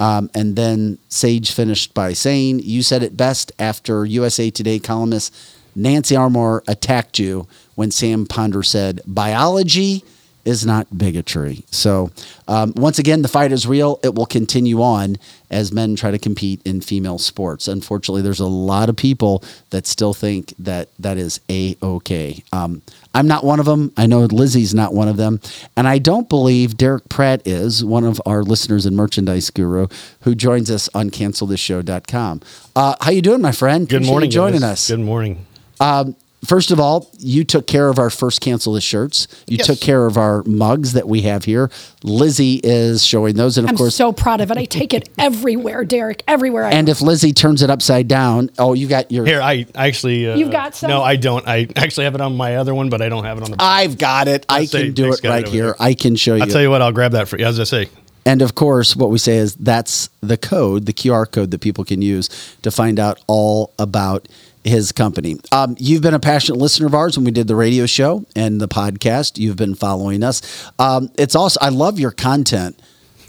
Um, 0.00 0.28
and 0.34 0.56
then 0.56 0.98
Sage 1.08 1.52
finished 1.52 1.94
by 1.94 2.12
saying, 2.12 2.60
You 2.60 2.82
said 2.82 3.02
it 3.02 3.16
best 3.16 3.52
after 3.58 4.04
USA 4.04 4.50
Today 4.50 4.78
columnist 4.78 5.34
Nancy 5.76 6.14
Armour 6.14 6.62
attacked 6.68 7.18
you 7.18 7.48
when 7.74 7.90
Sam 7.90 8.26
Ponder 8.26 8.62
said, 8.62 9.00
Biology 9.06 10.04
is 10.44 10.66
not 10.66 10.96
bigotry. 10.96 11.64
So, 11.70 12.10
um, 12.48 12.72
once 12.76 12.98
again, 12.98 13.22
the 13.22 13.28
fight 13.28 13.52
is 13.52 13.66
real. 13.66 13.98
It 14.02 14.14
will 14.14 14.26
continue 14.26 14.82
on 14.82 15.16
as 15.50 15.72
men 15.72 15.94
try 15.96 16.10
to 16.10 16.18
compete 16.18 16.60
in 16.64 16.80
female 16.80 17.18
sports. 17.18 17.68
Unfortunately, 17.68 18.22
there's 18.22 18.40
a 18.40 18.46
lot 18.46 18.88
of 18.88 18.96
people 18.96 19.42
that 19.70 19.86
still 19.86 20.12
think 20.14 20.52
that 20.58 20.88
that 20.98 21.16
is 21.16 21.40
a 21.48 21.76
okay. 21.82 22.42
Um, 22.52 22.82
I'm 23.14 23.28
not 23.28 23.44
one 23.44 23.60
of 23.60 23.66
them. 23.66 23.92
I 23.96 24.06
know 24.06 24.20
Lizzie's 24.20 24.74
not 24.74 24.92
one 24.92 25.06
of 25.08 25.16
them, 25.16 25.40
and 25.76 25.86
I 25.86 25.98
don't 25.98 26.28
believe 26.28 26.76
Derick 26.76 27.08
Pratt 27.08 27.46
is 27.46 27.84
one 27.84 28.04
of 28.04 28.20
our 28.26 28.42
listeners 28.42 28.86
and 28.86 28.96
merchandise 28.96 29.50
guru 29.50 29.86
who 30.22 30.34
joins 30.34 30.70
us 30.70 30.88
on 30.94 31.10
CancelThisShow.com. 31.10 32.40
Uh, 32.74 32.96
how 33.00 33.10
you 33.12 33.22
doing, 33.22 33.40
my 33.40 33.52
friend? 33.52 33.88
Good 33.88 33.96
Appreciate 33.96 34.10
morning, 34.12 34.30
joining 34.30 34.60
guys. 34.60 34.70
us. 34.72 34.90
Good 34.90 35.00
morning. 35.00 35.46
Um, 35.80 36.16
first 36.44 36.70
of 36.70 36.78
all, 36.80 37.10
you 37.18 37.44
took 37.44 37.66
care 37.66 37.88
of 37.88 37.98
our 37.98 38.10
first 38.10 38.40
cancel 38.40 38.72
this 38.74 38.84
shirts. 38.84 39.26
You 39.46 39.56
Yes. 39.58 39.66
took 39.66 39.80
care 39.80 40.06
of 40.06 40.16
our 40.16 40.42
mugs 40.44 40.92
that 40.94 41.08
we 41.08 41.22
have 41.22 41.44
here. 41.44 41.70
Lizzie 42.02 42.60
is 42.62 43.04
showing 43.04 43.36
those, 43.36 43.56
and 43.58 43.66
of 43.66 43.70
I'm 43.70 43.76
course, 43.76 43.94
so 43.94 44.12
proud 44.12 44.40
of 44.40 44.50
it. 44.50 44.56
I 44.58 44.64
take 44.64 44.92
it 44.94 45.08
everywhere, 45.18 45.84
Derick. 45.84 46.22
Everywhere 46.28 46.64
I 46.64 46.70
and 46.72 46.88
if 46.88 47.00
Lizzie 47.00 47.32
turns 47.32 47.62
it 47.62 47.70
upside 47.70 48.08
down, 48.08 48.50
oh, 48.58 48.74
you 48.74 48.86
got 48.88 49.10
your. 49.10 49.24
Here, 49.26 49.40
I 49.40 49.66
I 49.74 49.88
actually. 49.88 50.30
Uh, 50.30 50.36
You've 50.36 50.50
got 50.52 50.74
some? 50.74 50.90
No, 50.90 51.02
I 51.02 51.16
don't. 51.16 51.46
I 51.48 51.66
actually 51.76 52.04
have 52.04 52.14
it 52.14 52.20
on 52.20 52.36
my 52.36 52.56
other 52.56 52.74
one, 52.74 52.88
but 52.90 53.00
I 53.02 53.08
don't 53.08 53.24
have 53.24 53.38
it 53.38 53.44
on 53.44 53.50
the. 53.52 53.56
I've 53.58 53.98
got 53.98 54.28
it. 54.28 54.44
I 54.48 54.60
I'll 54.60 54.66
say- 54.66 54.84
can 54.84 54.92
do 54.92 55.12
it 55.12 55.20
right 55.24 55.44
over 55.44 55.52
here. 55.54 55.64
there. 55.66 55.76
I 55.82 55.94
can 55.94 56.16
show 56.16 56.34
you. 56.34 56.42
I'll 56.42 56.48
tell 56.48 56.62
you 56.62 56.70
what. 56.70 56.82
I'll 56.82 56.92
grab 56.92 57.12
that 57.12 57.28
for 57.28 57.38
you. 57.38 57.46
As 57.46 57.58
I 57.60 57.64
say, 57.64 57.88
And 58.26 58.40
of 58.42 58.54
course, 58.54 58.96
what 58.96 59.10
we 59.10 59.18
say 59.18 59.36
is 59.36 59.54
that's 59.56 60.08
the 60.22 60.36
code, 60.38 60.86
the 60.86 60.92
QR 60.94 61.30
code 61.30 61.50
that 61.50 61.60
people 61.60 61.84
can 61.84 62.00
use 62.02 62.28
to 62.62 62.70
find 62.70 62.98
out 62.98 63.20
all 63.26 63.72
about 63.78 64.28
his 64.64 64.92
company. 64.92 65.36
Um, 65.52 65.76
you've 65.78 66.02
been 66.02 66.14
a 66.14 66.20
passionate 66.20 66.58
listener 66.58 66.86
of 66.86 66.94
ours 66.94 67.16
when 67.16 67.24
we 67.24 67.30
did 67.30 67.46
the 67.46 67.56
radio 67.56 67.86
show 67.86 68.24
and 68.34 68.60
the 68.60 68.68
podcast. 68.68 69.38
You've 69.38 69.56
been 69.56 69.74
following 69.74 70.22
us. 70.22 70.70
Um, 70.78 71.10
it's 71.18 71.36
also, 71.36 71.58
I 71.60 71.68
love 71.68 72.00
your 72.00 72.10
content 72.10 72.80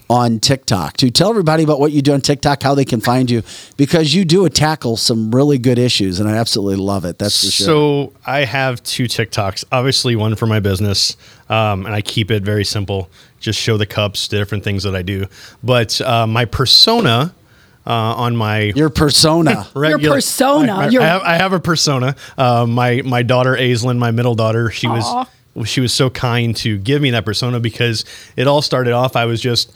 on 0.09 0.39
TikTok. 0.39 0.97
To 0.97 1.09
tell 1.09 1.29
everybody 1.29 1.63
about 1.63 1.79
what 1.79 1.91
you 1.91 2.01
do 2.01 2.13
on 2.13 2.21
TikTok, 2.21 2.61
how 2.63 2.75
they 2.75 2.85
can 2.85 3.01
find 3.01 3.29
you, 3.29 3.43
because 3.75 4.13
you 4.13 4.23
do 4.23 4.47
tackle 4.49 4.97
some 4.97 5.33
really 5.33 5.57
good 5.57 5.79
issues, 5.79 6.19
and 6.19 6.29
I 6.29 6.37
absolutely 6.37 6.77
love 6.77 7.05
it. 7.05 7.17
That's 7.17 7.43
for 7.43 7.51
sure. 7.51 7.65
So 7.65 8.13
I 8.25 8.45
have 8.45 8.81
two 8.83 9.05
TikToks. 9.05 9.65
Obviously, 9.71 10.15
one 10.15 10.35
for 10.35 10.45
my 10.45 10.59
business, 10.59 11.17
um, 11.49 11.85
and 11.85 11.95
I 11.95 12.01
keep 12.01 12.31
it 12.31 12.43
very 12.43 12.65
simple. 12.65 13.09
Just 13.39 13.59
show 13.59 13.77
the 13.77 13.85
cups, 13.85 14.27
the 14.27 14.37
different 14.37 14.63
things 14.63 14.83
that 14.83 14.95
I 14.95 15.01
do. 15.01 15.25
But 15.63 15.99
uh, 16.01 16.27
my 16.27 16.45
persona 16.45 17.33
uh, 17.85 17.91
on 17.91 18.35
my 18.35 18.73
your 18.75 18.89
persona, 18.89 19.67
Your 19.75 19.99
persona. 19.99 20.73
I, 20.73 20.85
I- 20.85 20.89
Your- 20.89 21.01
I 21.01 21.05
have, 21.05 21.21
I 21.21 21.35
have 21.35 21.53
a 21.53 21.59
persona. 21.59 22.15
Uh, 22.37 22.65
my 22.67 23.01
my 23.03 23.23
daughter 23.23 23.55
Aislinn, 23.55 23.97
my 23.97 24.11
middle 24.11 24.35
daughter, 24.35 24.69
she 24.71 24.87
Aw. 24.87 25.25
was 25.55 25.69
she 25.69 25.81
was 25.81 25.93
so 25.93 26.09
kind 26.09 26.55
to 26.57 26.77
give 26.77 27.01
me 27.01 27.11
that 27.11 27.25
persona 27.25 27.59
because 27.59 28.03
it 28.35 28.47
all 28.47 28.61
started 28.61 28.93
off. 28.93 29.15
I 29.15 29.25
was 29.25 29.39
just 29.41 29.71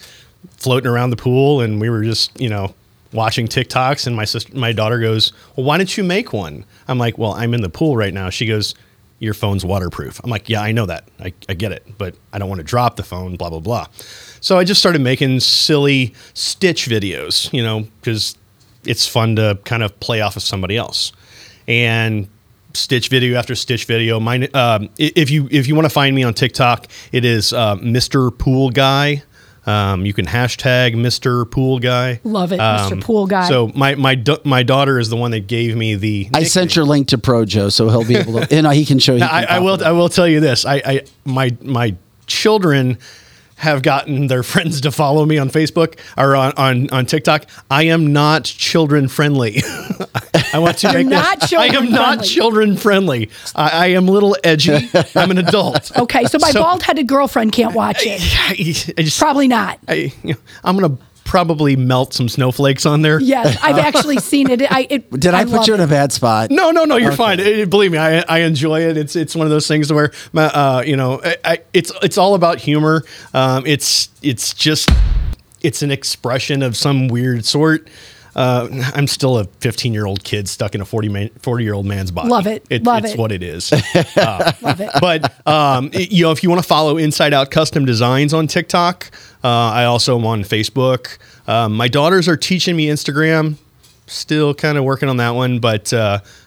floating 0.58 0.90
around 0.90 1.10
the 1.12 1.16
pool, 1.18 1.62
and 1.62 1.80
we 1.80 1.90
were 1.90 2.04
just 2.04 2.40
you 2.40 2.50
know 2.50 2.74
watching 3.14 3.48
TikToks, 3.48 4.06
and 4.08 4.16
my 4.16 4.26
sister, 4.26 4.56
my 4.58 4.72
daughter 4.72 5.00
goes, 5.00 5.32
"Well, 5.56 5.66
why 5.66 5.78
don't 5.78 5.96
you 5.98 6.04
make 6.04 6.34
one?" 6.34 6.66
I'm 6.88 6.98
like, 6.98 7.18
"Well, 7.18 7.34
I'm 7.34 7.54
in 7.54 7.62
the 7.62 7.70
pool 7.70 7.96
right 7.96 8.14
now." 8.14 8.30
She 8.30 8.46
goes. 8.46 8.76
Your 9.22 9.34
phone's 9.34 9.66
waterproof. 9.66 10.22
I'm 10.24 10.30
like, 10.30 10.48
yeah, 10.48 10.62
I 10.62 10.72
know 10.72 10.86
that. 10.86 11.04
I, 11.20 11.34
I 11.50 11.54
get 11.54 11.74
it, 11.74 11.86
but 11.98 12.16
I 12.32 12.40
don't 12.40 12.48
want 12.48 12.60
to 12.60 12.64
drop 12.64 12.96
the 12.96 13.04
phone, 13.04 13.36
blah, 13.36 13.50
blah, 13.50 13.60
blah. 13.60 13.88
So 14.42 14.58
I 14.58 14.64
just 14.64 14.80
started 14.80 15.02
making 15.02 15.40
silly 15.42 16.14
Stitch 16.34 16.88
videos, 16.88 17.52
you 17.54 17.64
know, 17.64 17.88
because 18.02 18.38
it's 18.86 19.08
fun 19.08 19.36
to 19.36 19.60
kind 19.66 19.84
of 19.84 20.00
play 20.00 20.22
off 20.22 20.36
of 20.36 20.44
somebody 20.44 20.78
else. 20.78 21.12
And 21.68 22.28
Stitch 22.74 23.10
video 23.10 23.38
after 23.38 23.56
Stitch 23.56 23.86
video. 23.86 24.20
Mine, 24.20 24.48
um, 24.54 24.90
if 24.98 25.30
you 25.30 25.48
if 25.52 25.68
you 25.68 25.76
want 25.76 25.86
to 25.86 25.90
find 25.90 26.16
me 26.16 26.24
on 26.24 26.34
TikTok, 26.34 26.88
it 27.12 27.26
is 27.26 27.52
uh, 27.54 27.76
Mr. 27.78 28.36
Pool 28.38 28.70
Guy. 28.70 29.24
Um, 29.66 30.06
you 30.06 30.14
can 30.14 30.26
hashtag 30.26 30.96
Mr. 30.96 31.50
Pool 31.50 31.80
Guy. 31.80 32.22
Love 32.24 32.52
it, 32.52 32.60
Mr. 32.60 33.02
Pool 33.04 33.28
Guy. 33.28 33.48
So 33.48 33.68
my 33.76 33.96
my 33.96 34.22
my 34.44 34.64
daughter 34.64 35.00
is 35.00 35.10
the 35.10 35.16
one 35.16 35.32
that 35.32 35.48
gave 35.48 35.76
me 35.76 35.96
the. 35.96 36.30
I 36.34 36.44
sent 36.44 36.76
your 36.76 36.86
link 36.86 37.10
to 37.10 37.18
Projo, 37.18 37.72
so 37.72 37.90
he'll 37.90 38.06
be 38.06 38.16
able 38.16 38.40
to. 38.40 38.56
You 38.56 38.62
know, 38.62 38.70
he 38.70 38.86
can 38.86 39.00
show 39.00 39.16
you. 39.16 39.24
I, 39.30 39.46
I 39.46 39.60
will. 39.60 39.84
I 39.84 39.92
will 39.92 40.10
tell 40.10 40.28
you 40.28 40.40
this. 40.40 40.66
I, 40.66 40.76
I 40.86 41.02
my 41.26 41.56
my 41.62 41.96
children 42.26 42.98
have 43.60 43.82
gotten 43.82 44.28
their 44.28 44.44
friends 44.44 44.82
to 44.82 44.92
follow 44.92 45.26
me 45.26 45.38
on 45.38 45.50
Facebook 45.50 46.00
or 46.18 46.36
on 46.36 46.54
on, 46.58 46.90
on 46.90 47.06
TikTok. 47.06 47.46
I 47.70 47.84
am 47.84 48.12
not 48.14 48.46
children 48.46 49.08
friendly. 49.08 49.62
I 50.54 50.60
want 50.60 50.78
to 50.80 50.94
make 50.94 51.08
not 51.08 51.42
this. 51.42 51.54
I 51.54 51.66
am 51.66 51.72
children 51.72 51.92
not 51.92 52.24
children 52.24 52.78
friendly. 52.78 53.30
I, 53.56 53.70
I 53.70 53.88
am 53.88 54.08
a 54.08 54.12
little 54.12 54.36
edgy. 54.44 54.90
I'm 55.16 55.32
an 55.32 55.38
adult. 55.38 55.96
Okay, 55.98 56.26
so 56.26 56.38
my 56.40 56.52
bald-headed 56.52 57.08
girlfriend 57.08 57.52
can't 57.52 57.76
watch 57.76 58.00
it. 58.02 58.22
I 58.98 59.04
just, 59.04 59.20
Probably 59.20 59.48
not. 59.48 59.80
I, 59.88 60.12
I'm 60.64 60.78
gonna 60.78 60.98
probably 61.30 61.76
melt 61.76 62.12
some 62.12 62.28
snowflakes 62.28 62.88
on 62.88 63.04
there. 63.04 63.22
Yes, 63.22 63.56
I've 63.62 63.78
actually 63.94 64.18
seen 64.18 64.50
it. 64.50 64.64
I 64.72 64.88
it, 64.90 65.12
Did 65.12 65.36
I, 65.36 65.46
put 65.46 65.68
you 65.68 65.76
in 65.76 65.80
it. 65.80 65.84
a 65.84 65.88
bad 65.88 66.12
spot? 66.12 66.50
No, 66.50 66.72
no, 66.72 66.86
no. 66.86 66.98
You're 66.98 67.10
Okay. 67.10 67.18
fine. 67.18 67.40
Eh, 67.40 67.66
believe 67.66 67.92
me, 67.92 68.00
I, 68.00 68.22
I 68.28 68.40
enjoy 68.40 68.82
it. 68.82 68.98
It's 68.98 69.16
it's 69.16 69.36
one 69.36 69.46
of 69.46 69.52
those 69.52 69.68
things 69.68 69.94
where, 69.94 70.12
my, 70.34 70.46
uh, 70.46 70.84
you 70.86 70.96
know, 70.98 71.22
I, 71.24 71.38
I, 71.46 71.58
it's 71.72 71.92
it's 72.02 72.18
all 72.18 72.34
about 72.34 72.58
humor. 72.58 73.04
Um, 73.36 73.64
it's 73.68 74.10
it's 74.24 74.56
just 74.56 74.90
it's 75.62 75.84
an 75.84 75.92
expression 75.92 76.64
of 76.64 76.76
some 76.76 77.08
weird 77.10 77.46
sort. 77.46 77.88
Uh, 78.36 78.68
I'm 78.96 79.08
still 79.08 79.38
a 79.40 79.46
15 79.46 79.94
year 79.94 80.06
old 80.06 80.24
kid 80.24 80.48
stuck 80.48 80.76
in 80.76 80.82
a 80.82 80.86
40 80.86 81.10
man, 81.10 81.30
40 81.40 81.64
year 81.64 81.74
old 81.74 81.86
man's 81.86 82.12
body. 82.12 82.30
Love 82.30 82.48
it. 82.48 82.66
Love 82.84 83.04
it's 83.06 83.14
it. 83.14 83.20
what 83.20 83.32
it 83.32 83.44
is. 83.44 83.72
Uh, 84.16 84.52
Love 84.62 84.82
it. 84.82 84.90
But 85.02 85.48
um, 85.48 85.90
it- 85.94 86.12
you 86.12 86.24
know, 86.24 86.32
if 86.32 86.44
you 86.44 86.50
want 86.50 86.62
to 86.62 86.68
follow 86.68 86.98
Inside 86.98 87.34
Out 87.34 87.52
Custom 87.52 87.86
Designs 87.86 88.34
on 88.34 88.48
TikTok, 88.48 89.10
uh, 89.44 89.48
I 89.48 89.86
also 89.86 90.18
am 90.18 90.26
on 90.26 90.44
Facebook. 90.44 91.18
Um, 91.48 91.76
my 91.76 91.88
daughters 91.88 92.28
are 92.28 92.38
teaching 92.38 92.76
me 92.76 92.88
Instagram. 92.88 93.56
Still 94.08 94.54
kind 94.54 94.78
of 94.78 94.84
working 94.84 95.08
on 95.10 95.18
that 95.18 95.32
one, 95.32 95.60
but 95.60 95.94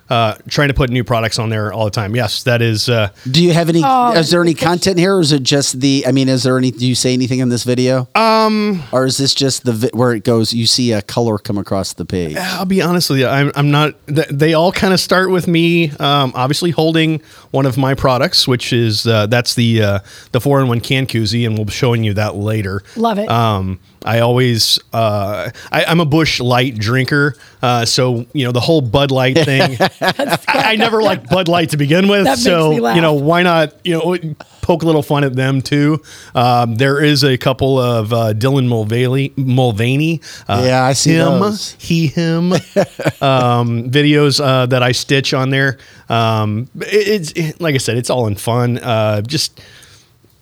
uh, 0.08 0.12
uh, 0.22 0.36
trying 0.48 0.68
to 0.68 0.74
put 0.74 0.90
new 0.90 1.04
products 1.04 1.38
on 1.38 1.48
there 1.48 1.72
all 1.72 1.84
the 1.84 1.90
time. 1.90 2.14
Yes, 2.14 2.42
that 2.44 2.62
is. 2.62 2.88
Uh, 2.88 3.08
Do 3.30 3.42
you 3.42 3.52
have 3.52 3.68
any? 3.68 3.82
Oh, 3.84 4.12
is 4.12 4.30
there 4.30 4.42
any 4.42 4.54
content 4.54 4.98
here, 4.98 5.16
or 5.16 5.20
is 5.20 5.32
it 5.32 5.42
just 5.42 5.80
the? 5.80 6.04
I 6.06 6.12
mean, 6.12 6.28
is 6.28 6.42
there 6.42 6.56
any? 6.58 6.70
Do 6.70 6.86
you 6.86 6.94
say 6.94 7.12
anything 7.12 7.40
in 7.40 7.48
this 7.48 7.64
video? 7.64 8.08
Um, 8.14 8.82
or 8.92 9.04
is 9.04 9.16
this 9.16 9.34
just 9.34 9.64
the 9.64 9.90
where 9.94 10.12
it 10.12 10.24
goes? 10.24 10.52
You 10.52 10.66
see 10.66 10.92
a 10.92 11.02
color 11.02 11.38
come 11.38 11.58
across 11.58 11.92
the 11.92 12.04
page. 12.04 12.36
I'll 12.36 12.64
be 12.64 12.82
honest 12.82 13.10
with 13.10 13.18
you. 13.18 13.26
I'm, 13.26 13.50
I'm 13.54 13.70
not. 13.70 13.94
They 14.06 14.54
all 14.54 14.72
kind 14.72 14.92
of 14.92 15.00
start 15.00 15.30
with 15.30 15.48
me, 15.48 15.90
um, 15.92 16.32
obviously 16.34 16.70
holding 16.70 17.20
one 17.50 17.66
of 17.66 17.76
my 17.76 17.94
products, 17.94 18.46
which 18.46 18.72
is 18.72 19.06
uh, 19.06 19.26
that's 19.26 19.54
the 19.54 19.82
uh, 19.82 19.98
the 20.32 20.40
four 20.40 20.60
in 20.60 20.68
one 20.68 20.80
can 20.80 21.06
koozie, 21.06 21.46
and 21.46 21.56
we'll 21.56 21.64
be 21.66 21.72
showing 21.72 22.04
you 22.04 22.14
that 22.14 22.36
later. 22.36 22.82
Love 22.96 23.18
it. 23.18 23.28
Um, 23.28 23.80
I 24.04 24.18
always, 24.18 24.80
uh, 24.92 25.50
I, 25.70 25.84
I'm 25.84 26.00
a 26.00 26.04
Busch 26.04 26.40
Light 26.40 26.76
drinker, 26.76 27.36
uh, 27.62 27.84
so 27.84 28.26
you 28.32 28.44
know 28.44 28.52
the 28.52 28.60
whole 28.60 28.80
Bud 28.80 29.10
Light 29.10 29.36
thing. 29.44 29.76
I, 30.00 30.38
I 30.48 30.76
never 30.76 31.02
liked 31.02 31.28
Bud 31.30 31.48
Light 31.48 31.70
to 31.70 31.76
begin 31.76 32.08
with, 32.08 32.24
That 32.24 32.30
makes 32.32 32.42
so 32.42 32.70
me 32.70 32.80
laugh. 32.80 32.96
you 32.96 33.02
know 33.02 33.14
why 33.14 33.42
not? 33.42 33.74
You 33.84 33.98
know, 33.98 34.34
poke 34.62 34.82
a 34.82 34.86
little 34.86 35.02
fun 35.02 35.24
at 35.24 35.34
them 35.34 35.60
too. 35.62 36.02
Um, 36.34 36.74
there 36.76 37.02
is 37.02 37.22
a 37.24 37.36
couple 37.38 37.78
of 37.78 38.12
uh, 38.12 38.32
Dylan 38.34 38.66
Mulvaney, 38.68 39.32
Mulvaney. 39.36 40.20
Uh, 40.48 40.62
Yeah, 40.66 40.84
I 40.84 40.92
see 40.92 41.12
him, 41.14 41.40
those. 41.40 41.72
he, 41.78 42.06
him 42.08 42.52
um, 43.20 43.90
videos 43.90 44.42
uh, 44.44 44.66
that 44.66 44.82
I 44.82 44.92
stitch 44.92 45.34
on 45.34 45.50
there. 45.50 45.78
Um, 46.08 46.68
it- 46.76 47.08
it's 47.08 47.32
it- 47.32 47.60
like 47.60 47.74
I 47.74 47.78
said, 47.78 47.96
it's 47.96 48.10
all 48.10 48.26
in 48.26 48.34
fun. 48.36 48.78
Uh, 48.78 49.22
just 49.22 49.60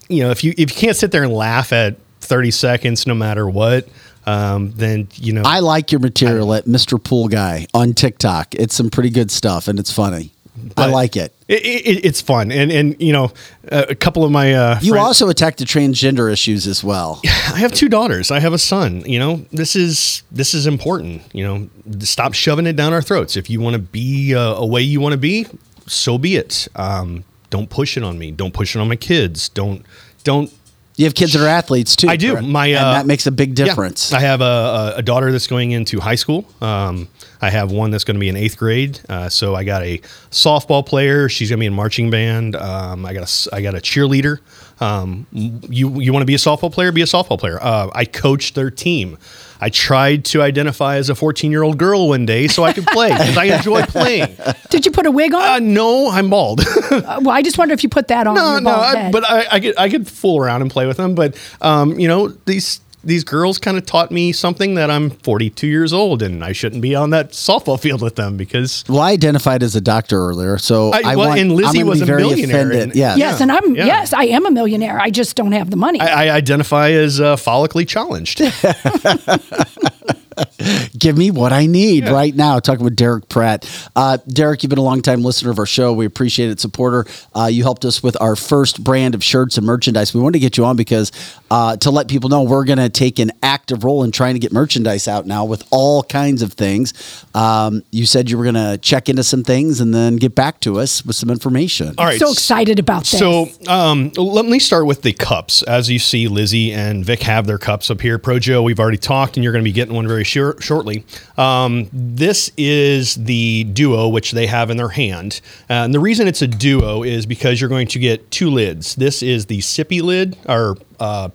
you 0.08 0.22
know, 0.22 0.30
if 0.30 0.42
you 0.44 0.50
if 0.58 0.70
you 0.70 0.76
can't 0.76 0.96
sit 0.96 1.12
there 1.12 1.22
and 1.22 1.32
laugh 1.32 1.72
at 1.72 1.96
30 2.20 2.50
seconds 2.50 3.06
no 3.06 3.14
matter 3.14 3.48
what, 3.48 3.88
um, 4.26 4.72
then 4.72 5.08
you 5.14 5.32
know 5.32 5.42
I 5.44 5.60
like 5.60 5.92
your 5.92 6.00
material 6.00 6.52
at 6.54 6.64
Mr. 6.66 7.02
Pool 7.02 7.28
Guy 7.28 7.66
on 7.74 7.94
TikTok. 7.94 8.54
It's 8.54 8.74
some 8.74 8.90
pretty 8.90 9.10
good 9.10 9.30
stuff 9.30 9.68
and 9.68 9.78
it's 9.78 9.92
funny. 9.92 10.32
I 10.76 10.86
like 10.86 11.16
it. 11.16 11.34
it, 11.48 11.64
it, 11.64 12.04
it's 12.04 12.20
fun. 12.20 12.52
And 12.52 12.70
and 12.70 12.94
you 13.00 13.14
know, 13.14 13.32
uh, 13.72 13.86
a 13.88 13.94
couple 13.94 14.24
of 14.24 14.30
my 14.30 14.52
uh, 14.52 14.78
You 14.82 14.92
friends- 14.92 15.06
also 15.06 15.28
attack 15.30 15.56
the 15.56 15.64
transgender 15.64 16.30
issues 16.30 16.66
as 16.66 16.84
well. 16.84 17.20
I 17.24 17.58
have 17.58 17.72
two 17.72 17.88
daughters. 17.88 18.30
I 18.30 18.40
have 18.40 18.52
a 18.52 18.58
son. 18.58 19.02
You 19.06 19.18
know, 19.18 19.36
this 19.52 19.74
is 19.74 20.22
this 20.30 20.52
is 20.52 20.66
important. 20.66 21.22
You 21.32 21.44
know, 21.44 21.70
stop 22.00 22.34
shoving 22.34 22.66
it 22.66 22.76
down 22.76 22.92
our 22.92 23.00
throats. 23.00 23.38
If 23.38 23.48
you 23.48 23.60
want 23.60 23.74
to 23.74 23.80
be 23.80 24.34
uh, 24.34 24.54
a 24.56 24.66
way 24.66 24.82
you 24.82 25.00
want 25.00 25.12
to 25.12 25.18
be, 25.18 25.46
so 25.86 26.18
be 26.18 26.36
it. 26.36 26.68
Um, 26.76 27.24
don't 27.48 27.70
push 27.70 27.96
it 27.96 28.02
on 28.02 28.18
me. 28.18 28.30
Don't 28.30 28.52
push 28.52 28.76
it 28.76 28.80
on 28.80 28.88
my 28.88 28.96
kids. 28.96 29.48
Don't 29.48 29.84
don't. 30.24 30.52
You 31.00 31.06
have 31.06 31.14
kids 31.14 31.32
that 31.32 31.42
are 31.42 31.48
athletes 31.48 31.96
too. 31.96 32.10
I 32.10 32.16
do. 32.16 32.32
correct? 32.32 32.46
My 32.46 32.66
and 32.66 32.76
uh, 32.76 32.92
that 32.92 33.06
makes 33.06 33.26
a 33.26 33.32
big 33.32 33.58
yeah. 33.58 33.64
difference. 33.64 34.12
I 34.12 34.20
have 34.20 34.42
a, 34.42 34.92
a, 34.96 35.02
daughter 35.02 35.32
that's 35.32 35.46
going 35.46 35.70
into 35.70 35.98
high 35.98 36.14
school. 36.14 36.44
Um, 36.60 37.08
I 37.40 37.48
have 37.48 37.72
one 37.72 37.90
that's 37.90 38.04
going 38.04 38.16
to 38.16 38.20
be 38.20 38.28
in 38.28 38.36
eighth 38.36 38.58
grade. 38.58 39.00
Uh, 39.08 39.30
so 39.30 39.54
I 39.54 39.64
got 39.64 39.82
a 39.82 39.96
softball 40.30 40.84
player. 40.84 41.30
She's 41.30 41.48
going 41.48 41.56
to 41.56 41.62
be 41.62 41.66
in 41.68 41.72
marching 41.72 42.10
band. 42.10 42.54
Um, 42.54 43.06
I 43.06 43.14
got 43.14 43.22
a 43.22 43.54
I 43.54 43.62
got 43.62 43.74
a 43.74 43.78
cheerleader. 43.78 44.40
Um, 44.82 45.26
you 45.32 45.88
you 46.02 46.12
want 46.12 46.20
to 46.20 46.26
be 46.26 46.34
a 46.34 46.38
softball 46.38 46.70
player? 46.70 46.92
Be 46.92 47.00
a 47.00 47.06
softball 47.06 47.40
player. 47.40 47.58
Uh, 47.62 47.88
I 47.94 48.04
coach 48.04 48.52
their 48.52 48.70
team. 48.70 49.16
I 49.60 49.68
tried 49.68 50.24
to 50.26 50.42
identify 50.42 50.96
as 50.96 51.10
a 51.10 51.14
14 51.14 51.50
year 51.50 51.62
old 51.62 51.78
girl 51.78 52.08
one 52.08 52.24
day 52.26 52.48
so 52.48 52.64
I 52.64 52.72
could 52.72 52.86
play 52.86 53.10
because 53.10 53.36
I 53.36 53.44
enjoy 53.44 53.82
playing. 53.82 54.36
Did 54.70 54.86
you 54.86 54.92
put 54.92 55.06
a 55.06 55.10
wig 55.10 55.34
on? 55.34 55.42
Uh, 55.42 55.58
no, 55.58 56.10
I'm 56.10 56.30
bald. 56.30 56.60
Uh, 56.90 57.20
well, 57.22 57.30
I 57.30 57.40
just 57.42 57.56
wonder 57.56 57.72
if 57.72 57.82
you 57.82 57.88
put 57.88 58.08
that 58.08 58.26
on. 58.26 58.34
no, 58.34 58.58
no, 58.58 58.70
I, 58.70 59.10
but 59.10 59.28
I, 59.28 59.46
I 59.52 59.60
could 59.60 59.78
I 59.78 59.88
could 59.88 60.08
fool 60.08 60.38
around 60.38 60.60
and 60.62 60.70
play 60.70 60.86
with 60.86 60.96
them. 60.96 61.14
But 61.14 61.36
um, 61.60 61.98
you 61.98 62.08
know 62.08 62.28
these 62.46 62.80
these 63.02 63.24
girls 63.24 63.58
kind 63.58 63.76
of 63.78 63.86
taught 63.86 64.10
me 64.10 64.30
something 64.32 64.74
that 64.74 64.90
I'm 64.90 65.10
42 65.10 65.66
years 65.66 65.92
old 65.92 66.22
and 66.22 66.44
I 66.44 66.52
shouldn't 66.52 66.82
be 66.82 66.94
on 66.94 67.10
that 67.10 67.30
softball 67.30 67.80
field 67.86 68.02
with 68.02 68.16
them 68.16 68.36
because 68.36 68.84
Well, 68.88 69.00
I 69.00 69.12
identified 69.12 69.62
as 69.62 69.74
a 69.74 69.80
doctor 69.80 70.18
earlier, 70.18 70.58
so 70.58 70.92
I- 70.92 71.02
I, 71.04 71.16
well, 71.16 71.28
want, 71.28 71.40
and 71.40 71.52
Lizzie 71.52 71.80
I'm 71.80 71.86
was 71.86 71.98
be 72.00 72.02
a 72.02 72.06
very 72.06 72.22
millionaire 72.22 72.56
offended. 72.58 72.82
and- 72.82 72.94
yes. 72.96 73.16
yes, 73.18 73.40
and 73.40 73.50
I'm 73.50 73.74
Yeah. 73.74 73.86
yes, 73.86 74.12
I 74.12 74.24
am 74.24 74.44
a 74.46 74.50
millionaire. 74.50 75.00
I 75.00 75.10
just 75.10 75.34
don't 75.36 75.52
have 75.52 75.70
the 75.70 75.76
money. 75.76 76.00
I, 76.00 76.26
I 76.28 76.34
identify 76.34 76.90
as 76.90 77.20
uh, 77.20 77.36
follically 77.36 77.86
challenged. 77.88 78.40
Give 80.98 81.16
me 81.16 81.30
what 81.30 81.52
I 81.52 81.66
need 81.66 82.08
right 82.08 82.34
now. 82.34 82.58
Talking 82.58 82.84
with 82.84 82.96
Derick 82.96 83.28
Pratt. 83.28 83.68
Uh, 83.96 84.18
Derick, 84.28 84.62
you've 84.62 84.70
been 84.70 84.78
a 84.78 84.82
long 84.82 85.02
time 85.02 85.22
listener 85.22 85.50
of 85.50 85.58
our 85.58 85.66
show. 85.66 85.92
We 85.92 86.06
appreciate 86.06 86.50
it, 86.50 86.60
supporter. 86.60 87.06
Uh, 87.34 87.46
you 87.46 87.62
helped 87.62 87.84
us 87.84 88.02
with 88.02 88.20
our 88.20 88.36
first 88.36 88.82
brand 88.82 89.14
of 89.14 89.22
shirts 89.22 89.56
and 89.56 89.66
merchandise. 89.66 90.14
We 90.14 90.20
wanted 90.20 90.34
to 90.34 90.38
get 90.40 90.56
you 90.56 90.64
on 90.64 90.76
because 90.76 91.12
uh, 91.50 91.76
to 91.78 91.90
let 91.90 92.08
people 92.08 92.30
know 92.30 92.42
we're 92.42 92.64
going 92.64 92.78
to 92.78 92.88
take 92.88 93.18
an 93.18 93.32
active 93.42 93.84
role 93.84 94.04
in 94.04 94.12
trying 94.12 94.34
to 94.34 94.40
get 94.40 94.52
merchandise 94.52 95.08
out 95.08 95.26
now 95.26 95.44
with 95.44 95.66
all 95.70 96.02
kinds 96.02 96.42
of 96.42 96.52
things. 96.52 97.24
Um, 97.34 97.82
you 97.90 98.06
said 98.06 98.30
you 98.30 98.38
were 98.38 98.44
going 98.44 98.54
to 98.54 98.78
check 98.78 99.08
into 99.08 99.24
some 99.24 99.42
things 99.42 99.80
and 99.80 99.94
then 99.94 100.16
get 100.16 100.34
back 100.34 100.60
to 100.60 100.78
us 100.78 101.04
with 101.04 101.16
some 101.16 101.30
information. 101.30 101.94
All 101.98 102.06
right. 102.06 102.18
so 102.18 102.32
excited 102.32 102.78
about 102.78 103.04
this. 103.04 103.18
So 103.18 103.48
um, 103.68 104.10
let 104.16 104.44
me 104.46 104.58
start 104.58 104.86
with 104.86 105.02
the 105.02 105.12
cups. 105.12 105.62
As 105.62 105.90
you 105.90 105.98
see, 105.98 106.28
Lizzie 106.28 106.72
and 106.72 107.04
Vic 107.04 107.22
have 107.22 107.46
their 107.46 107.58
cups 107.58 107.90
up 107.90 108.00
here. 108.00 108.18
Pro 108.18 108.38
Joe, 108.38 108.62
we've 108.62 108.80
already 108.80 108.98
talked, 108.98 109.36
and 109.36 109.44
you're 109.44 109.52
going 109.52 109.64
to 109.64 109.68
be 109.68 109.72
getting 109.72 109.94
one 109.94 110.06
very 110.08 110.24
shor- 110.30 110.60
shortly. 110.60 111.04
Um, 111.36 111.88
this 111.92 112.50
is 112.56 113.14
the 113.16 113.64
Duo, 113.64 114.08
which 114.08 114.32
they 114.32 114.46
have 114.46 114.70
in 114.70 114.76
their 114.76 114.88
hand. 114.88 115.40
Uh, 115.68 115.84
and 115.84 115.94
the 115.94 116.00
reason 116.00 116.28
it's 116.28 116.42
a 116.42 116.46
Duo 116.46 117.02
is 117.02 117.26
because 117.26 117.60
you're 117.60 117.70
going 117.70 117.88
to 117.88 117.98
get 117.98 118.30
two 118.30 118.50
lids. 118.50 118.94
This 118.94 119.22
is 119.22 119.46
the 119.46 119.58
sippy 119.58 120.02
lid, 120.02 120.36
or 120.48 120.76
uh, 120.98 121.30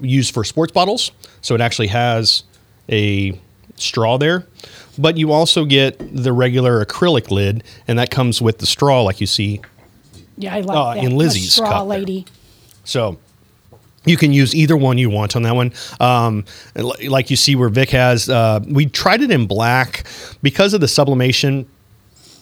used 0.00 0.34
for 0.34 0.44
sports 0.44 0.72
bottles. 0.72 1.12
So 1.40 1.54
it 1.54 1.60
actually 1.60 1.88
has 1.88 2.44
a 2.88 3.38
straw 3.76 4.18
there. 4.18 4.46
But 4.98 5.16
you 5.16 5.32
also 5.32 5.64
get 5.64 5.98
the 6.14 6.32
regular 6.32 6.84
acrylic 6.84 7.30
lid, 7.30 7.64
and 7.88 7.98
that 7.98 8.10
comes 8.10 8.42
with 8.42 8.58
the 8.58 8.66
straw, 8.66 9.02
like 9.02 9.20
you 9.20 9.26
see 9.26 9.62
yeah, 10.36 10.54
I 10.54 10.60
like 10.60 10.76
uh, 10.76 10.94
that. 10.94 11.04
in 11.04 11.16
Lizzie's 11.16 11.52
straw 11.52 11.70
cup 11.70 11.88
there. 11.88 11.98
lady. 11.98 12.26
So 12.84 13.18
you 14.06 14.16
can 14.16 14.32
use 14.32 14.54
either 14.54 14.76
one 14.76 14.96
you 14.98 15.10
want 15.10 15.36
on 15.36 15.42
that 15.42 15.54
one. 15.54 15.72
Um, 16.00 16.44
like 16.74 17.30
you 17.30 17.36
see 17.36 17.54
where 17.56 17.68
Vic 17.68 17.90
has, 17.90 18.28
uh, 18.28 18.60
we 18.68 18.86
tried 18.86 19.20
it 19.22 19.30
in 19.30 19.46
black 19.46 20.04
because 20.42 20.72
of 20.74 20.80
the 20.80 20.88
sublimation. 20.88 21.66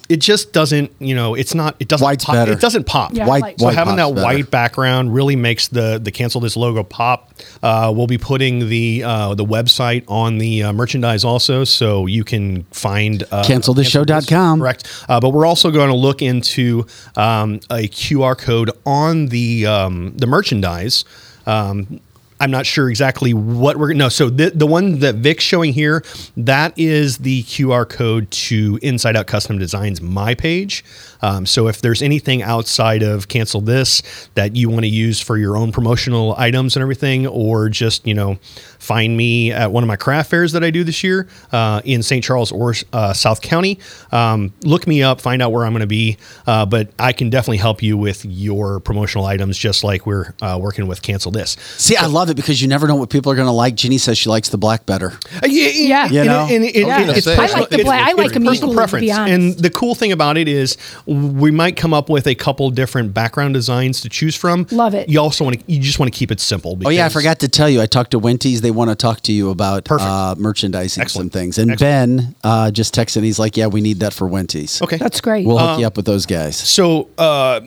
It 0.08 0.22
just 0.22 0.54
doesn't, 0.54 0.90
you 1.00 1.14
know, 1.14 1.34
it's 1.34 1.54
not, 1.54 1.76
it 1.80 1.88
doesn't 1.88 2.02
White's 2.02 2.24
pop. 2.24 2.34
better. 2.34 2.52
It 2.52 2.60
doesn't 2.60 2.84
pop. 2.84 3.12
Yeah, 3.12 3.24
I 3.24 3.28
White- 3.28 3.60
so 3.60 3.66
white 3.66 3.74
having 3.74 3.96
that 3.96 4.14
better. 4.14 4.24
white 4.24 4.50
background 4.50 5.12
really 5.12 5.36
makes 5.36 5.68
the, 5.68 5.98
the 6.02 6.10
cancel 6.10 6.40
this 6.40 6.56
logo 6.56 6.82
pop. 6.82 7.34
Uh, 7.62 7.92
we'll 7.94 8.06
be 8.06 8.16
putting 8.16 8.70
the, 8.70 9.02
uh, 9.04 9.34
the 9.34 9.44
website 9.44 10.04
on 10.08 10.38
the 10.38 10.62
uh, 10.62 10.72
merchandise 10.72 11.24
also. 11.24 11.62
So 11.64 12.06
you 12.06 12.24
can 12.24 12.62
find, 12.70 13.22
uh, 13.30 13.44
CancelThisShow.com. 13.44 14.60
Correct. 14.60 14.88
Uh, 15.10 15.20
but 15.20 15.30
we're 15.34 15.44
also 15.44 15.70
going 15.70 15.90
to 15.90 15.96
look 15.96 16.22
into 16.22 16.86
um, 17.16 17.56
a 17.70 17.88
QR 17.88 18.38
code 18.38 18.70
on 18.86 19.26
the 19.26 19.66
um, 19.66 20.14
the 20.16 20.26
merchandise. 20.26 21.04
Um, 21.48 22.00
I'm 22.40 22.50
not 22.50 22.66
sure 22.66 22.88
exactly 22.88 23.34
what 23.34 23.78
we're 23.78 23.92
no. 23.94 24.08
So 24.08 24.30
the 24.30 24.50
the 24.50 24.66
one 24.66 25.00
that 25.00 25.16
Vic's 25.16 25.42
showing 25.42 25.72
here, 25.72 26.04
that 26.36 26.78
is 26.78 27.18
the 27.18 27.42
QR 27.44 27.88
code 27.88 28.30
to 28.30 28.78
Inside 28.80 29.16
Out 29.16 29.26
Custom 29.26 29.58
Designs 29.58 30.00
my 30.00 30.34
page. 30.34 30.84
Um, 31.20 31.46
so 31.46 31.66
if 31.66 31.80
there's 31.80 32.00
anything 32.00 32.42
outside 32.42 33.02
of 33.02 33.26
cancel 33.26 33.60
this 33.60 34.28
that 34.34 34.54
you 34.54 34.70
want 34.70 34.82
to 34.82 34.88
use 34.88 35.20
for 35.20 35.36
your 35.36 35.56
own 35.56 35.72
promotional 35.72 36.36
items 36.38 36.76
and 36.76 36.82
everything, 36.82 37.26
or 37.26 37.68
just 37.68 38.06
you 38.06 38.14
know 38.14 38.38
find 38.78 39.16
me 39.16 39.52
at 39.52 39.70
one 39.72 39.82
of 39.82 39.88
my 39.88 39.96
craft 39.96 40.30
fairs 40.30 40.52
that 40.52 40.62
I 40.64 40.70
do 40.70 40.84
this 40.84 41.02
year 41.04 41.28
uh, 41.52 41.80
in 41.84 42.02
St. 42.02 42.22
Charles 42.24 42.52
or 42.52 42.74
uh, 42.92 43.12
South 43.12 43.40
County, 43.40 43.78
um, 44.12 44.52
look 44.64 44.86
me 44.86 45.02
up, 45.02 45.20
find 45.20 45.42
out 45.42 45.52
where 45.52 45.64
I'm 45.64 45.72
going 45.72 45.80
to 45.80 45.86
be. 45.86 46.16
Uh, 46.46 46.64
but 46.66 46.90
I 46.98 47.12
can 47.12 47.30
definitely 47.30 47.58
help 47.58 47.82
you 47.82 47.96
with 47.96 48.24
your 48.24 48.80
promotional 48.80 49.24
items, 49.26 49.58
just 49.58 49.84
like 49.84 50.06
we're 50.06 50.34
uh, 50.42 50.58
working 50.60 50.86
with 50.86 51.02
cancel 51.02 51.30
this. 51.32 51.56
See, 51.76 51.96
I 51.96 52.06
love 52.06 52.30
it 52.30 52.36
because 52.36 52.62
you 52.62 52.68
never 52.68 52.86
know 52.86 52.96
what 52.96 53.10
people 53.10 53.32
are 53.32 53.36
going 53.36 53.46
to 53.46 53.52
like. 53.52 53.74
Ginny 53.74 53.98
says 53.98 54.18
she 54.18 54.28
likes 54.28 54.48
the 54.48 54.58
black 54.58 54.86
better. 54.86 55.12
Uh, 55.42 55.46
yeah, 55.46 56.06
Yeah. 56.10 56.22
You 56.22 56.24
know? 56.28 56.46
and, 56.50 56.64
and, 56.64 56.76
and, 56.76 57.10
I 57.10 57.14
it's 57.14 57.24
say, 57.24 57.34
I 57.34 57.36
personal- 57.36 57.60
like 57.62 57.70
the 57.70 57.74
it's- 57.76 57.84
black. 57.86 58.08
I 58.08 58.12
like 58.12 58.32
them 58.32 58.44
personal 58.44 58.74
preference. 58.74 59.04
be. 59.06 59.10
And 59.10 59.54
the 59.54 59.70
cool 59.70 59.94
thing 59.94 60.12
about 60.12 60.36
it 60.36 60.48
is 60.48 60.76
we 61.06 61.50
might 61.50 61.76
come 61.76 61.92
up 61.94 62.08
with 62.08 62.26
a 62.26 62.34
couple 62.34 62.70
different 62.70 63.12
background 63.14 63.54
designs 63.54 64.00
to 64.02 64.08
choose 64.08 64.36
from. 64.36 64.66
Love 64.70 64.94
it. 64.94 65.08
You 65.08 65.20
also 65.20 65.44
want 65.44 65.58
to 65.60 65.72
you 65.72 65.80
just 65.80 65.98
want 65.98 66.12
to 66.12 66.16
keep 66.18 66.30
it 66.30 66.40
simple. 66.40 66.78
Oh 66.84 66.90
yeah, 66.90 67.06
I 67.06 67.08
forgot 67.08 67.40
to 67.40 67.48
tell 67.48 67.68
you. 67.68 67.80
I 67.80 67.86
talked 67.86 68.12
to 68.12 68.20
Winties. 68.20 68.60
They 68.68 68.72
want 68.72 68.90
to 68.90 68.94
talk 68.96 69.22
to 69.22 69.32
you 69.32 69.48
about 69.48 69.84
Perfect. 69.86 70.06
uh, 70.10 70.34
merchandising 70.36 71.00
Excellent. 71.00 71.32
some 71.32 71.40
things. 71.40 71.56
And 71.56 71.70
Excellent. 71.70 72.20
Ben 72.20 72.34
uh, 72.44 72.70
just 72.70 72.94
texted. 72.94 73.22
He's 73.22 73.38
like, 73.38 73.56
"Yeah, 73.56 73.68
we 73.68 73.80
need 73.80 74.00
that 74.00 74.12
for 74.12 74.28
Winties." 74.28 74.82
Okay. 74.82 74.98
That's 74.98 75.22
great. 75.22 75.46
We'll 75.46 75.56
hook 75.56 75.68
Um, 75.70 75.80
you 75.80 75.86
up 75.86 75.96
with 75.96 76.04
those 76.04 76.26
guys. 76.26 76.54
So, 76.58 77.08
uh, 77.16 77.60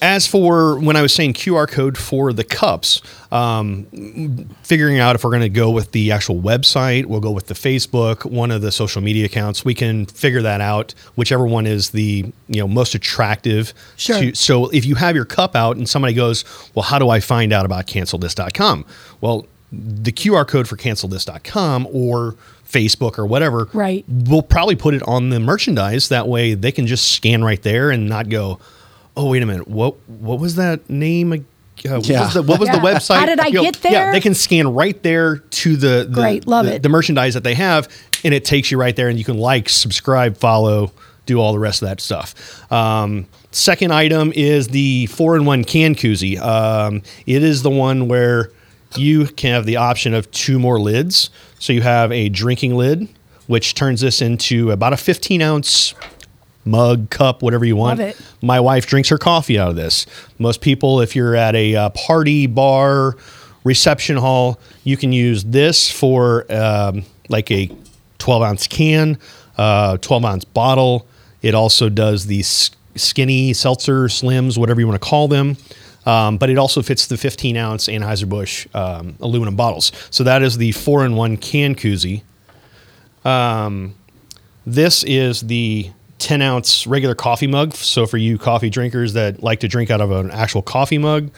as 0.00 0.26
for 0.26 0.78
when 0.78 0.96
I 0.96 1.02
was 1.02 1.12
saying 1.12 1.34
QR 1.34 1.66
code 1.68 1.98
for 1.98 2.32
the 2.32 2.42
cups, 2.44 3.02
um, 3.32 3.84
figuring 4.62 4.98
out 4.98 5.14
if 5.14 5.24
we're 5.24 5.30
going 5.30 5.42
to 5.42 5.48
go 5.50 5.70
with 5.70 5.92
the 5.92 6.10
actual 6.12 6.36
website, 6.40 7.04
we'll 7.06 7.20
go 7.20 7.30
with 7.32 7.46
the 7.48 7.54
Facebook, 7.54 8.24
one 8.24 8.50
of 8.50 8.62
the 8.62 8.72
social 8.72 9.02
media 9.02 9.26
accounts. 9.26 9.62
We 9.64 9.74
can 9.74 10.06
figure 10.06 10.40
that 10.42 10.60
out, 10.62 10.94
whichever 11.16 11.46
one 11.46 11.66
is 11.66 11.90
the 11.90 12.24
you 12.48 12.60
know 12.60 12.68
most 12.68 12.94
attractive. 12.94 13.74
Sure. 13.96 14.20
to- 14.20 14.34
so, 14.34 14.70
if 14.70 14.86
you 14.86 14.94
have 14.94 15.14
your 15.16 15.26
cup 15.26 15.54
out 15.54 15.76
and 15.76 15.86
somebody 15.86 16.14
goes, 16.14 16.46
"Well, 16.74 16.84
how 16.84 16.98
do 16.98 17.10
I 17.10 17.20
find 17.20 17.52
out 17.52 17.66
about 17.66 17.86
cancelthis.com?" 17.86 18.86
Well, 19.20 19.46
the 19.72 20.12
QR 20.12 20.46
code 20.46 20.68
for 20.68 20.76
cancelthis.com 20.76 21.88
or 21.92 22.36
Facebook 22.68 23.18
or 23.18 23.26
whatever, 23.26 23.68
Right. 23.72 24.04
We'll 24.08 24.42
probably 24.42 24.76
put 24.76 24.94
it 24.94 25.02
on 25.04 25.30
the 25.30 25.40
merchandise. 25.40 26.08
That 26.08 26.28
way, 26.28 26.54
they 26.54 26.72
can 26.72 26.86
just 26.86 27.12
scan 27.12 27.42
right 27.44 27.62
there 27.62 27.90
and 27.90 28.08
not 28.08 28.28
go, 28.28 28.58
"Oh, 29.16 29.30
wait 29.30 29.42
a 29.42 29.46
minute, 29.46 29.68
what 29.68 29.94
what 30.08 30.38
was 30.40 30.56
that 30.56 30.88
name?" 30.90 31.32
ag- 31.32 31.44
Uh, 31.84 31.96
what 31.96 32.08
Yeah. 32.08 32.24
was 32.24 32.34
the, 32.34 32.42
what 32.42 32.58
was 32.58 32.68
Yeah. 32.70 32.78
the 32.78 32.86
website? 32.86 33.16
How 33.20 33.26
did 33.26 33.38
I 33.38 33.48
You 33.48 33.52
know, 33.52 33.62
get 33.64 33.78
Yeah, 33.84 34.10
they 34.10 34.20
can 34.20 34.34
scan 34.34 34.68
right 34.72 35.00
there 35.02 35.36
to 35.36 35.76
the, 35.76 36.06
the 36.08 36.20
Great, 36.22 36.46
love 36.48 36.64
the, 36.66 36.76
it. 36.76 36.82
the 36.82 36.88
merchandise 36.88 37.34
that 37.34 37.44
they 37.44 37.52
have, 37.54 37.86
and 38.24 38.32
it 38.32 38.44
takes 38.46 38.70
you 38.70 38.78
right 38.78 38.96
there, 38.96 39.08
and 39.08 39.18
you 39.18 39.24
can 39.26 39.36
like, 39.36 39.68
subscribe, 39.68 40.38
follow, 40.38 40.90
do 41.26 41.38
all 41.38 41.52
the 41.52 41.58
rest 41.58 41.82
of 41.82 41.88
that 41.88 42.00
stuff. 42.00 42.34
Um, 42.72 43.26
second 43.52 43.92
item 43.92 44.32
is 44.34 44.68
the 44.68 45.04
four 45.06 45.36
in 45.36 45.44
one 45.44 45.64
can 45.64 45.94
koozie. 45.94 46.40
Um, 46.40 47.02
it 47.26 47.42
is 47.44 47.62
the 47.62 47.70
one 47.70 48.08
where 48.08 48.50
you 48.98 49.26
can 49.26 49.52
have 49.52 49.66
the 49.66 49.76
option 49.76 50.14
of 50.14 50.30
two 50.30 50.58
more 50.58 50.80
lids. 50.80 51.30
So 51.58 51.72
you 51.72 51.82
have 51.82 52.12
a 52.12 52.28
drinking 52.28 52.76
lid, 52.76 53.08
which 53.46 53.74
turns 53.74 54.00
this 54.00 54.20
into 54.20 54.70
about 54.70 54.92
a 54.92 54.96
15 54.96 55.42
ounce 55.42 55.94
mug, 56.64 57.10
cup, 57.10 57.42
whatever 57.42 57.64
you 57.64 57.76
want. 57.76 58.00
Love 58.00 58.08
it. 58.10 58.20
My 58.42 58.60
wife 58.60 58.86
drinks 58.86 59.08
her 59.08 59.18
coffee 59.18 59.58
out 59.58 59.70
of 59.70 59.76
this. 59.76 60.06
Most 60.38 60.60
people, 60.60 61.00
if 61.00 61.14
you're 61.16 61.36
at 61.36 61.54
a 61.54 61.74
uh, 61.76 61.90
party, 61.90 62.46
bar, 62.46 63.16
reception 63.64 64.16
hall, 64.16 64.60
you 64.84 64.96
can 64.96 65.12
use 65.12 65.44
this 65.44 65.90
for 65.90 66.50
um, 66.52 67.04
like 67.28 67.50
a 67.50 67.70
12 68.18 68.42
ounce 68.42 68.66
can, 68.66 69.18
uh, 69.56 69.96
12 69.98 70.24
ounce 70.24 70.44
bottle. 70.44 71.06
It 71.42 71.54
also 71.54 71.88
does 71.88 72.26
these 72.26 72.70
skinny 72.96 73.52
seltzer, 73.52 74.04
slims, 74.04 74.58
whatever 74.58 74.80
you 74.80 74.88
want 74.88 75.00
to 75.00 75.06
call 75.06 75.28
them. 75.28 75.56
Um, 76.06 76.38
but 76.38 76.48
it 76.48 76.56
also 76.56 76.80
fits 76.82 77.06
the 77.06 77.16
15 77.16 77.56
ounce 77.56 77.88
Anheuser 77.88 78.28
Busch 78.28 78.66
um, 78.72 79.16
aluminum 79.20 79.56
bottles. 79.56 79.92
So 80.10 80.24
that 80.24 80.42
is 80.42 80.56
the 80.56 80.72
four 80.72 81.04
in 81.04 81.16
one 81.16 81.36
can 81.36 81.74
koozie. 81.74 82.22
Um, 83.24 83.96
this 84.64 85.02
is 85.04 85.42
the 85.42 85.90
10 86.18 86.42
ounce 86.42 86.86
regular 86.86 87.14
coffee 87.14 87.48
mug. 87.48 87.74
So 87.74 88.06
for 88.06 88.16
you 88.16 88.38
coffee 88.38 88.70
drinkers 88.70 89.12
that 89.14 89.42
like 89.42 89.60
to 89.60 89.68
drink 89.68 89.90
out 89.90 90.00
of 90.00 90.10
an 90.12 90.30
actual 90.30 90.62
coffee 90.62 90.98
mug, 90.98 91.30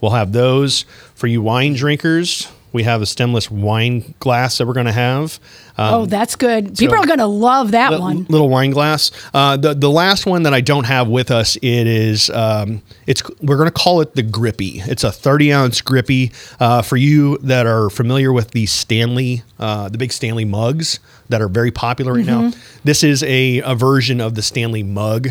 we'll 0.00 0.12
have 0.12 0.32
those. 0.32 0.84
For 1.14 1.26
you 1.26 1.42
wine 1.42 1.74
drinkers, 1.74 2.50
we 2.72 2.82
have 2.84 3.02
a 3.02 3.06
stemless 3.06 3.50
wine 3.50 4.14
glass 4.20 4.58
that 4.58 4.66
we're 4.66 4.74
going 4.74 4.86
to 4.86 4.92
have. 4.92 5.38
Um, 5.78 5.94
oh, 5.94 6.06
that's 6.06 6.36
good. 6.36 6.76
People 6.76 6.96
so- 6.96 7.02
are 7.02 7.06
going 7.06 7.18
to 7.18 7.26
love 7.26 7.70
that 7.72 7.92
li- 7.92 7.98
one. 7.98 8.26
little 8.28 8.48
wine 8.48 8.70
glass. 8.70 9.10
Uh, 9.34 9.56
the 9.56 9.74
the 9.74 9.90
last 9.90 10.26
one 10.26 10.42
that 10.44 10.54
I 10.54 10.60
don't 10.60 10.84
have 10.84 11.08
with 11.08 11.30
us, 11.30 11.56
it 11.56 11.64
is 11.86 12.30
um, 12.30 12.82
it's 13.06 13.22
we're 13.40 13.56
going 13.56 13.68
to 13.68 13.72
call 13.72 14.00
it 14.00 14.14
the 14.14 14.22
Grippy. 14.22 14.80
It's 14.84 15.04
a 15.04 15.10
30 15.12 15.52
ounce 15.52 15.80
Grippy. 15.80 16.32
Uh, 16.60 16.82
for 16.82 16.96
you 16.96 17.38
that 17.38 17.66
are 17.66 17.90
familiar 17.90 18.32
with 18.32 18.50
the 18.52 18.66
Stanley, 18.66 19.42
uh, 19.58 19.88
the 19.88 19.98
big 19.98 20.12
Stanley 20.12 20.44
mugs 20.44 21.00
that 21.28 21.40
are 21.40 21.48
very 21.48 21.70
popular 21.70 22.14
right 22.14 22.26
now, 22.26 22.42
Mhm. 22.42 22.56
this 22.84 23.02
is 23.04 23.22
a, 23.22 23.58
a 23.60 23.74
version 23.74 24.20
of 24.20 24.34
the 24.34 24.42
Stanley 24.42 24.82
mug. 24.82 25.28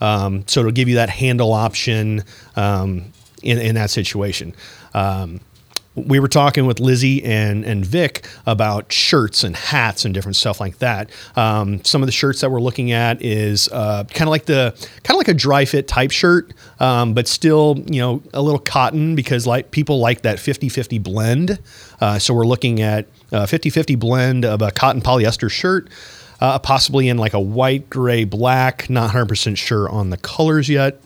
Um, 0.00 0.44
so 0.46 0.60
it'll 0.60 0.72
give 0.72 0.88
you 0.88 0.96
that 0.96 1.08
handle 1.08 1.52
option 1.52 2.22
um, 2.56 3.04
in, 3.42 3.58
in 3.58 3.74
that 3.76 3.88
situation. 3.90 4.54
Um, 4.92 5.40
we 5.96 6.20
were 6.20 6.28
talking 6.28 6.66
with 6.66 6.78
Lizzie 6.78 7.24
and 7.24 7.64
and 7.64 7.84
Vic 7.84 8.26
about 8.44 8.92
shirts 8.92 9.42
and 9.42 9.56
hats 9.56 10.04
and 10.04 10.12
different 10.12 10.36
stuff 10.36 10.60
like 10.60 10.78
that. 10.78 11.10
Um, 11.34 11.82
some 11.84 12.02
of 12.02 12.06
the 12.06 12.12
shirts 12.12 12.42
that 12.42 12.50
we're 12.50 12.60
looking 12.60 12.92
at 12.92 13.22
is 13.22 13.68
uh, 13.68 14.04
kind 14.04 14.28
of 14.28 14.30
like 14.30 14.44
the 14.44 14.72
kind 15.02 15.16
of 15.16 15.16
like 15.16 15.28
a 15.28 15.34
dry 15.34 15.64
fit 15.64 15.88
type 15.88 16.10
shirt, 16.10 16.52
um, 16.80 17.14
but 17.14 17.26
still 17.26 17.82
you 17.86 18.00
know 18.00 18.22
a 18.34 18.42
little 18.42 18.60
cotton 18.60 19.16
because 19.16 19.46
like 19.46 19.70
people 19.70 19.98
like 19.98 20.22
that 20.22 20.38
50-50 20.38 21.02
blend. 21.02 21.58
Uh, 22.00 22.18
so 22.18 22.34
we're 22.34 22.46
looking 22.46 22.82
at 22.82 23.06
a 23.32 23.44
50-50 23.44 23.98
blend 23.98 24.44
of 24.44 24.60
a 24.62 24.70
cotton 24.70 25.00
polyester 25.00 25.50
shirt. 25.50 25.88
Uh, 26.38 26.58
possibly 26.58 27.08
in 27.08 27.16
like 27.16 27.32
a 27.32 27.40
white, 27.40 27.88
gray, 27.88 28.22
black. 28.24 28.90
Not 28.90 29.12
100% 29.12 29.56
sure 29.56 29.88
on 29.88 30.10
the 30.10 30.18
colors 30.18 30.68
yet. 30.68 31.00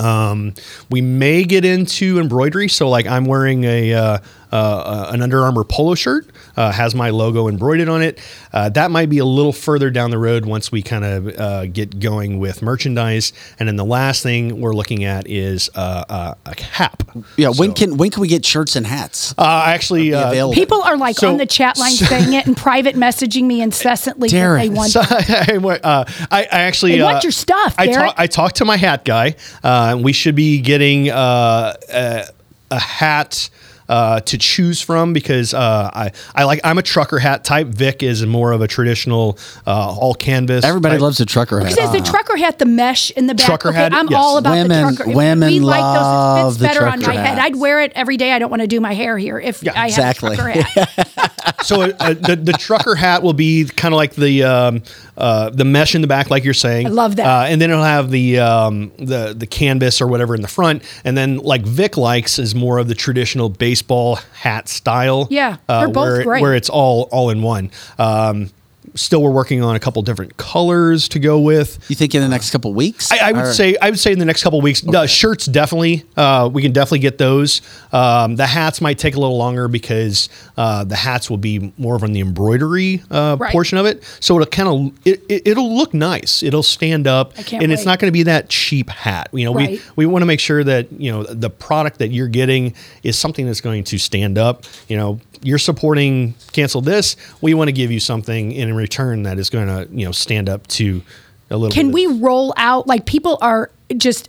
Um, 0.00 0.54
we 0.90 1.00
may 1.00 1.44
get 1.44 1.64
into 1.64 2.18
embroidery. 2.18 2.68
So, 2.68 2.88
like, 2.88 3.06
I'm 3.06 3.24
wearing 3.24 3.64
a 3.64 3.94
uh, 3.94 4.18
uh, 4.52 5.10
an 5.12 5.22
Under 5.22 5.42
Armour 5.42 5.64
polo 5.64 5.94
shirt, 5.94 6.26
uh, 6.56 6.70
has 6.72 6.94
my 6.94 7.10
logo 7.10 7.48
embroidered 7.48 7.88
on 7.88 8.02
it. 8.02 8.18
Uh, 8.52 8.68
that 8.70 8.90
might 8.90 9.08
be 9.10 9.18
a 9.18 9.24
little 9.24 9.52
further 9.52 9.90
down 9.90 10.10
the 10.10 10.18
road 10.18 10.46
once 10.46 10.70
we 10.70 10.82
kind 10.82 11.04
of 11.04 11.28
uh, 11.38 11.66
get 11.66 11.98
going 12.00 12.38
with 12.38 12.62
merchandise. 12.62 13.32
And 13.58 13.68
then 13.68 13.76
the 13.76 13.84
last 13.84 14.22
thing 14.22 14.60
we're 14.60 14.74
looking 14.74 15.04
at 15.04 15.28
is 15.28 15.70
uh, 15.74 16.04
uh, 16.08 16.34
a 16.46 16.54
cap. 16.54 17.02
Yeah, 17.36 17.50
when 17.56 17.72
can 17.72 17.96
when 17.96 18.10
can 18.10 18.20
we 18.20 18.28
get 18.28 18.44
shirts 18.44 18.76
and 18.76 18.86
hats? 18.86 19.34
Uh, 19.36 19.64
actually, 19.66 20.12
uh. 20.14 20.50
People 20.52 20.82
are 20.82 20.96
like 20.96 21.16
So- 21.16 21.28
on 21.28 21.36
the 21.36 21.46
chat 21.46 21.78
line 21.78 21.92
saying 21.92 22.32
it 22.32 22.46
and 22.46 22.56
private 22.56 22.96
messaging 22.96 23.44
me 23.44 23.60
incessantly. 23.62 24.28
that 24.28 24.36
Darren, 24.36 24.58
They 24.60 24.68
want, 24.68 24.90
So, 24.90 25.00
I, 25.08 25.56
uh, 25.82 26.04
I, 26.30 26.42
I 26.42 26.46
actually 26.60 26.92
they 26.92 27.00
uh, 27.00 27.12
want 27.12 27.24
your 27.24 27.32
stuff, 27.32 27.74
I, 27.78 27.86
Derick. 27.86 28.14
I 28.16 28.26
talked 28.26 28.56
to 28.56 28.64
my 28.64 28.76
hat 28.76 29.04
guy. 29.04 29.36
Uh, 29.62 29.98
we 30.00 30.12
should 30.12 30.34
be 30.34 30.60
getting 30.60 31.10
uh, 31.10 31.74
a, 31.92 32.24
a 32.70 32.78
hat 32.78 33.48
uh, 33.88 34.20
to 34.20 34.38
choose 34.38 34.80
from 34.80 35.12
because 35.12 35.54
uh, 35.54 35.90
I, 35.92 36.12
I 36.34 36.44
like 36.44 36.60
I'm 36.64 36.78
a 36.78 36.82
trucker 36.82 37.18
hat 37.18 37.44
type. 37.44 37.68
Vic 37.68 38.02
is 38.02 38.24
more 38.24 38.52
of 38.52 38.60
a 38.60 38.68
traditional 38.68 39.38
uh, 39.66 39.96
all 39.98 40.14
canvas. 40.14 40.64
Everybody 40.64 40.96
type. 40.96 41.02
loves 41.02 41.20
a 41.20 41.26
trucker 41.26 41.60
hat. 41.60 41.74
Because 41.74 41.92
the 41.92 42.00
trucker 42.00 42.36
hat, 42.36 42.58
the 42.58 42.66
mesh 42.66 43.10
in 43.12 43.26
the 43.26 43.34
back. 43.34 43.46
Trucker 43.46 43.68
okay, 43.70 43.78
hat, 43.78 43.92
I'm 43.92 44.08
yes. 44.08 44.20
all 44.20 44.38
about 44.38 44.52
Women- 44.52 44.86
the 44.86 44.96
trucker. 44.96 45.16
women 45.16 45.48
we 45.48 45.60
like 45.60 45.80
love 45.80 46.46
those. 46.46 46.56
It 46.56 46.58
the 46.58 46.66
fits 46.66 46.78
better 46.78 46.90
on 46.90 47.00
trucker 47.00 47.18
my 47.18 47.26
head. 47.26 47.38
I'd 47.38 47.56
wear 47.56 47.80
it 47.80 47.92
every 47.94 48.16
day. 48.16 48.32
I 48.32 48.38
don't 48.38 48.50
want 48.50 48.62
to 48.62 48.68
do 48.68 48.80
my 48.80 48.94
hair 48.94 49.18
here 49.18 49.38
if 49.38 49.66
I 49.76 49.86
exactly. 49.86 50.36
have 50.36 50.46
a 50.46 50.52
trucker 50.52 50.80
hat. 50.80 51.60
so 51.62 51.82
uh, 51.82 52.14
the 52.14 52.36
the 52.36 52.52
trucker 52.52 52.94
hat 52.94 53.22
will 53.22 53.32
be 53.32 53.64
kind 53.64 53.94
of 53.94 53.96
like 53.96 54.14
the 54.14 54.44
um, 54.44 54.82
uh, 55.16 55.50
the 55.50 55.64
mesh 55.64 55.94
in 55.94 56.00
the 56.00 56.06
back, 56.06 56.30
like 56.30 56.44
you're 56.44 56.54
saying. 56.54 56.86
I 56.86 56.90
love 56.90 57.16
that. 57.16 57.26
Uh, 57.26 57.46
and 57.46 57.60
then 57.60 57.70
it'll 57.70 57.84
have 57.84 58.10
the 58.10 58.38
um, 58.38 58.92
the 58.98 59.34
the 59.36 59.46
canvas 59.46 60.00
or 60.00 60.06
whatever 60.06 60.34
in 60.34 60.42
the 60.42 60.48
front, 60.48 60.82
and 61.04 61.16
then 61.16 61.38
like 61.38 61.62
Vic 61.62 61.96
likes 61.96 62.38
is 62.38 62.54
more 62.54 62.78
of 62.78 62.88
the 62.88 62.94
traditional 62.94 63.48
baseball 63.74 64.20
hat 64.34 64.68
style. 64.68 65.26
Yeah, 65.30 65.56
they're 65.66 65.88
both 65.88 65.94
where, 65.94 66.22
great. 66.22 66.42
Where 66.42 66.54
it's 66.54 66.70
all 66.70 67.08
all 67.10 67.30
in 67.30 67.42
one. 67.42 67.72
Um, 67.98 68.50
still, 68.94 69.22
we're 69.22 69.30
working 69.30 69.62
on 69.62 69.74
a 69.76 69.80
couple 69.80 70.00
different 70.02 70.36
colors 70.36 71.08
to 71.10 71.18
go 71.18 71.40
with. 71.40 71.84
You 71.88 71.96
think 71.96 72.14
in 72.14 72.22
the 72.22 72.28
next 72.28 72.50
couple 72.50 72.72
weeks? 72.74 73.10
I, 73.12 73.28
I 73.28 73.32
would 73.32 73.44
Or- 73.46 73.52
say 73.52 73.76
I 73.80 73.90
would 73.90 73.98
say 73.98 74.12
in 74.12 74.18
the 74.18 74.24
next 74.24 74.42
couple 74.42 74.58
of 74.58 74.62
weeks. 74.62 74.80
The 74.80 75.06
shirts 75.06 75.46
definitely 75.46 76.04
uh, 76.16 76.48
we 76.52 76.62
can 76.62 76.72
definitely 76.72 77.00
get 77.00 77.18
those. 77.18 77.60
Um, 77.92 78.36
the 78.36 78.46
hats 78.46 78.80
might 78.80 78.98
take 78.98 79.16
a 79.16 79.20
little 79.20 79.36
longer 79.36 79.68
because 79.68 80.28
uh, 80.56 80.84
the 80.84 80.96
hats 80.96 81.28
will 81.30 81.36
be 81.38 81.72
more 81.78 81.96
of 81.96 82.02
on 82.04 82.12
the 82.12 82.20
embroidery 82.20 83.02
uh, 83.10 83.36
Right. 83.38 83.52
portion 83.52 83.78
of 83.78 83.86
it. 83.86 84.02
So 84.20 84.34
it'll 84.36 84.46
kind 84.46 84.68
of 84.68 85.06
it, 85.06 85.22
it, 85.28 85.48
it'll 85.48 85.76
look 85.76 85.94
nice. 85.94 86.42
It'll 86.42 86.62
stand 86.62 87.06
up, 87.06 87.32
I 87.38 87.42
can't 87.42 87.62
and 87.62 87.72
it's 87.72 87.84
not 87.84 87.98
going 87.98 88.08
to 88.08 88.12
be 88.16 88.24
that 88.24 88.48
cheap 88.48 88.90
hat. 88.90 89.28
You 89.32 89.44
know, 89.46 89.54
Right. 89.54 89.70
we 89.96 90.04
we 90.04 90.06
want 90.06 90.22
to 90.22 90.26
make 90.26 90.40
sure 90.40 90.62
that 90.64 90.92
you 90.92 91.10
know 91.10 91.24
the 91.24 91.50
product 91.50 91.98
that 91.98 92.08
you're 92.08 92.28
getting 92.28 92.74
is 93.02 93.18
something 93.18 93.46
that's 93.46 93.60
going 93.60 93.84
to 93.84 93.98
stand 93.98 94.38
up. 94.38 94.64
You 94.88 94.96
know, 94.96 95.20
you're 95.44 95.58
supporting 95.58 96.34
cancel 96.52 96.80
this. 96.80 97.16
We 97.40 97.54
want 97.54 97.68
to 97.68 97.72
give 97.72 97.90
you 97.90 98.00
something 98.00 98.52
in 98.52 98.74
return 98.74 99.24
that 99.24 99.38
is 99.38 99.50
going 99.50 99.68
to 99.68 99.88
you 99.94 100.04
know 100.06 100.12
stand 100.12 100.48
up 100.48 100.66
to 100.68 101.02
a 101.50 101.56
little. 101.56 101.72
Can 101.74 101.90
bit 101.92 102.06
of- 102.06 102.12
we 102.12 102.20
roll 102.20 102.54
out 102.56 102.86
like 102.86 103.06
people 103.06 103.38
are 103.40 103.70
just 103.96 104.28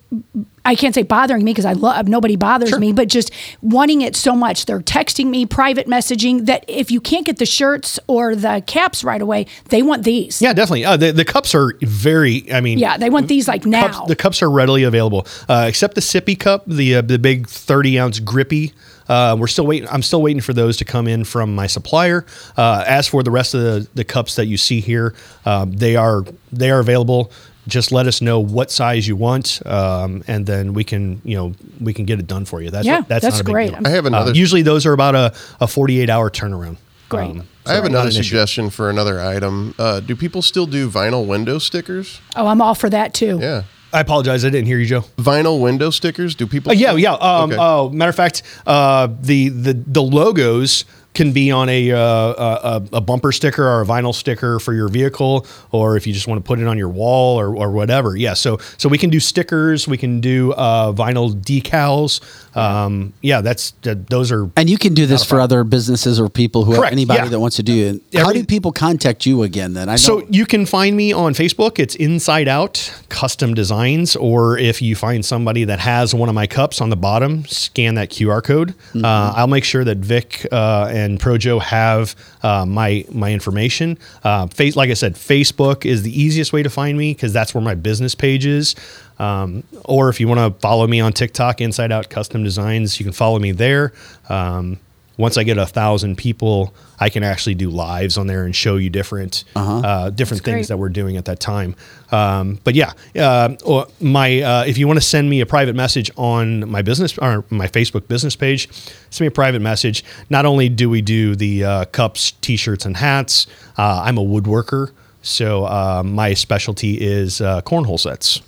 I 0.65 0.75
can't 0.75 0.93
say 0.95 1.03
bothering 1.03 1.43
me 1.43 1.51
because 1.51 1.65
I 1.65 1.73
love 1.73 2.07
nobody 2.07 2.35
bothers 2.35 2.77
me, 2.79 2.91
but 2.91 3.07
just 3.07 3.31
wanting 3.61 4.01
it 4.01 4.15
so 4.15 4.35
much. 4.35 4.65
They're 4.65 4.79
texting 4.81 5.27
me, 5.27 5.45
private 5.45 5.87
messaging 5.87 6.45
that 6.47 6.65
if 6.67 6.89
you 6.91 6.99
can't 6.99 7.25
get 7.25 7.37
the 7.37 7.45
shirts 7.45 7.99
or 8.07 8.35
the 8.35 8.63
caps 8.65 9.03
right 9.03 9.21
away, 9.21 9.45
they 9.69 9.81
want 9.81 10.03
these. 10.03 10.41
Yeah, 10.41 10.53
definitely. 10.53 10.85
Uh, 10.85 10.97
the, 10.97 11.11
the 11.13 11.25
cups 11.25 11.53
are 11.55 11.73
very. 11.81 12.51
I 12.51 12.61
mean, 12.61 12.79
Yeah, 12.79 12.97
they 12.97 13.09
want 13.09 13.27
these 13.27 13.47
like 13.47 13.65
now. 13.65 13.87
cups, 13.89 14.07
the 14.07 14.15
cups 14.15 14.41
are 14.41 14.49
readily 14.49 14.83
available, 14.83 15.27
uh, 15.47 15.65
except 15.67 15.95
the 15.95 16.01
sippy 16.01 16.37
cup, 16.39 16.63
the 16.65 16.95
uh, 16.95 17.01
the 17.01 17.19
big 17.19 17.47
thirty 17.47 17.99
ounce 17.99 18.19
grippy. 18.19 18.73
Uh, 19.07 19.37
we're 19.39 19.45
still 19.47 19.67
waiting. 19.67 19.87
I'm 19.89 20.01
still 20.01 20.21
waiting 20.21 20.41
for 20.41 20.53
those 20.53 20.77
to 20.77 20.85
come 20.85 21.07
in 21.07 21.25
from 21.25 21.53
my 21.53 21.67
supplier. 21.67 22.25
Uh, 22.57 22.83
as 22.87 23.07
for 23.07 23.21
the 23.21 23.29
rest 23.29 23.53
of 23.53 23.61
the, 23.61 23.87
the 23.93 24.03
cups 24.03 24.35
that 24.35 24.47
you 24.47 24.57
see 24.57 24.81
here, 24.81 25.13
um, 25.45 25.73
they 25.73 25.95
are 25.95 26.23
they 26.51 26.71
are 26.71 26.79
available. 26.79 27.31
Just 27.67 27.91
let 27.91 28.05
us 28.07 28.21
know 28.21 28.39
what 28.39 28.69
size 28.71 29.07
you 29.07 29.15
want, 29.15 29.59
um, 29.65 30.23
and 30.27 30.45
then 30.45 30.73
we 30.73 30.83
can 30.83 31.21
you 31.23 31.35
know 31.35 31.53
we 31.81 31.93
can 31.93 32.05
get 32.05 32.19
it 32.19 32.27
done 32.27 32.45
for 32.45 32.61
you. 32.61 32.69
That's 32.69 32.85
Yeah, 32.85 33.01
that's, 33.07 33.23
that's 33.23 33.35
not 33.37 33.41
a 33.41 33.43
big 33.43 33.53
great. 33.53 33.69
deal. 33.71 33.79
I 33.85 33.89
have 33.89 34.05
Uh, 34.05 34.09
another- 34.09 34.33
usually 34.33 34.61
those 34.61 34.85
are 34.85 34.93
about 34.93 35.15
a, 35.15 35.33
a 35.59 35.67
48 35.67 36.09
hour 36.09 36.29
turnaround. 36.29 36.77
Great. 37.09 37.31
Um, 37.31 37.43
I 37.65 37.73
have 37.73 37.85
another 37.85 37.93
not 37.93 38.13
an 38.13 38.19
issue. 38.19 38.23
suggestion 38.23 38.69
for 38.69 38.89
another 38.89 39.19
item. 39.19 39.73
Uh, 39.79 39.99
do 39.99 40.15
people 40.15 40.41
still 40.41 40.65
do 40.67 40.89
vinyl 40.89 41.25
window 41.25 41.57
stickers? 41.59 42.19
oh, 42.35 42.45
I'm 42.47 42.61
all 42.61 42.75
for 42.75 42.89
that 42.89 43.13
too. 43.13 43.39
Yeah. 43.41 43.63
I 43.93 44.01
apologize. 44.01 44.43
I 44.43 44.49
didn't 44.49 44.67
hear 44.67 44.77
you, 44.77 44.85
Joe. 44.87 45.01
Vinyl 45.17 45.61
window 45.61 45.89
stickers? 45.89 46.35
Do 46.35 46.45
people? 46.47 46.71
Uh, 46.71 46.75
yeah, 46.75 46.93
yeah. 46.95 47.13
Um, 47.13 47.51
Okay. 47.51 47.57
Oh, 47.61 47.89
matter 47.89 48.09
of 48.09 48.15
fact, 48.15 48.43
uh, 48.67 49.07
the 49.21 49.49
the 49.49 49.73
the 49.73 50.01
logos 50.01 50.83
can 51.15 51.31
be 51.31 51.51
on 51.51 51.69
a, 51.69 51.91
uh, 51.91 51.99
a 51.99 52.83
a 52.93 53.01
bumper 53.01 53.31
sticker 53.31 53.65
or 53.67 53.81
a 53.81 53.85
vinyl 53.85 54.13
sticker 54.13 54.59
for 54.59 54.73
your 54.73 54.87
vehicle, 54.89 55.45
or 55.71 55.97
if 55.97 56.05
you 56.05 56.13
just 56.13 56.27
want 56.27 56.43
to 56.43 56.47
put 56.47 56.59
it 56.59 56.67
on 56.67 56.77
your 56.77 56.89
wall 56.89 57.39
or, 57.39 57.55
or 57.55 57.71
whatever. 57.71 58.15
Yeah, 58.15 58.33
so 58.33 58.57
so 58.77 58.89
we 58.89 58.97
can 58.97 59.09
do 59.09 59.19
stickers, 59.19 59.87
we 59.87 59.97
can 59.97 60.21
do 60.21 60.53
uh, 60.53 60.91
vinyl 60.91 61.33
decals. 61.33 62.21
Um, 62.55 63.13
yeah, 63.21 63.41
that's 63.41 63.71
that, 63.81 64.07
those 64.07 64.31
are. 64.31 64.49
And 64.55 64.69
you 64.69 64.77
can 64.77 64.93
do 64.93 65.05
this 65.05 65.23
for 65.23 65.39
other 65.39 65.63
businesses 65.63 66.19
or 66.19 66.29
people 66.29 66.63
who 66.63 66.75
Correct, 66.75 66.91
anybody 66.91 67.23
yeah. 67.23 67.29
that 67.29 67.39
wants 67.39 67.57
to 67.57 67.63
do 67.63 68.01
it. 68.11 68.17
How 68.17 68.29
Every- 68.29 68.41
do 68.41 68.45
people 68.45 68.71
contact 68.71 69.25
you 69.25 69.43
again? 69.43 69.73
Then 69.73 69.89
I 69.89 69.93
know. 69.93 69.97
So 69.97 70.25
you 70.29 70.45
can 70.45 70.65
find 70.65 70.95
me 70.95 71.11
on 71.11 71.33
Facebook. 71.33 71.79
It's 71.79 71.95
Inside 71.95 72.47
Out 72.47 73.03
Custom 73.09 73.53
Designs, 73.53 74.15
or 74.15 74.57
if 74.57 74.81
you 74.81 74.95
find 74.95 75.25
somebody 75.25 75.63
that 75.65 75.79
has 75.79 76.13
one 76.13 76.29
of 76.29 76.35
my 76.35 76.47
cups 76.47 76.81
on 76.81 76.89
the 76.89 76.95
bottom, 76.95 77.45
scan 77.45 77.95
that 77.95 78.09
QR 78.09 78.43
code. 78.43 78.69
Mm-hmm. 78.69 79.05
Uh, 79.05 79.33
I'll 79.35 79.47
make 79.47 79.63
sure 79.63 79.83
that 79.83 79.97
Vic 79.97 80.47
uh, 80.51 80.89
and 81.05 81.19
Projo 81.19 81.61
have 81.61 82.15
uh, 82.43 82.65
my 82.65 83.05
my 83.11 83.31
information. 83.31 83.97
Uh, 84.23 84.47
face, 84.47 84.75
like 84.75 84.89
I 84.89 84.93
said, 84.93 85.15
Facebook 85.15 85.85
is 85.85 86.03
the 86.03 86.21
easiest 86.21 86.51
way 86.51 86.63
to 86.63 86.69
find 86.69 86.97
me 86.97 87.13
because 87.13 87.31
that's 87.31 87.53
where 87.53 87.63
my 87.63 87.75
business 87.75 88.15
page 88.15 88.45
is. 88.45 88.75
Um, 89.17 89.63
or 89.85 90.09
if 90.09 90.19
you 90.19 90.27
want 90.27 90.39
to 90.39 90.59
follow 90.59 90.85
me 90.87 90.99
on 90.99 91.13
TikTok, 91.13 91.61
Inside 91.61 91.91
Out 91.91 92.09
Custom 92.09 92.43
Designs, 92.43 92.99
you 92.99 93.05
can 93.05 93.13
follow 93.13 93.39
me 93.39 93.51
there. 93.51 93.93
Um, 94.27 94.79
once 95.17 95.37
I 95.37 95.43
get 95.43 95.57
a 95.57 95.65
thousand 95.65 96.17
people, 96.17 96.73
I 96.99 97.09
can 97.09 97.23
actually 97.23 97.55
do 97.55 97.69
lives 97.69 98.17
on 98.17 98.27
there 98.27 98.45
and 98.45 98.55
show 98.55 98.77
you 98.77 98.89
different 98.89 99.43
uh 99.55 100.09
different 100.09 100.43
That's 100.43 100.45
things 100.45 100.55
great. 100.55 100.67
that 100.67 100.77
we're 100.77 100.89
doing 100.89 101.17
at 101.17 101.25
that 101.25 101.39
time. 101.39 101.75
Um, 102.11 102.59
but 102.63 102.75
yeah, 102.75 102.93
uh, 103.19 103.55
my 103.99 104.41
uh, 104.41 104.63
if 104.65 104.77
you 104.77 104.87
want 104.87 104.97
to 104.97 105.05
send 105.05 105.29
me 105.29 105.41
a 105.41 105.45
private 105.45 105.75
message 105.75 106.11
on 106.17 106.69
my 106.69 106.81
business 106.81 107.17
or 107.17 107.43
my 107.49 107.67
Facebook 107.67 108.07
business 108.07 108.35
page, 108.35 108.69
send 109.09 109.21
me 109.21 109.27
a 109.27 109.31
private 109.31 109.61
message. 109.61 110.03
Not 110.29 110.45
only 110.45 110.69
do 110.69 110.89
we 110.89 111.01
do 111.01 111.35
the 111.35 111.63
uh, 111.63 111.85
cups, 111.85 112.31
T-shirts, 112.41 112.85
and 112.85 112.97
hats, 112.97 113.47
uh, 113.77 114.03
I'm 114.05 114.17
a 114.17 114.23
woodworker, 114.23 114.91
so 115.21 115.65
uh, 115.65 116.03
my 116.05 116.33
specialty 116.33 116.95
is 117.01 117.41
uh, 117.41 117.61
cornhole 117.61 117.99
sets. 117.99 118.41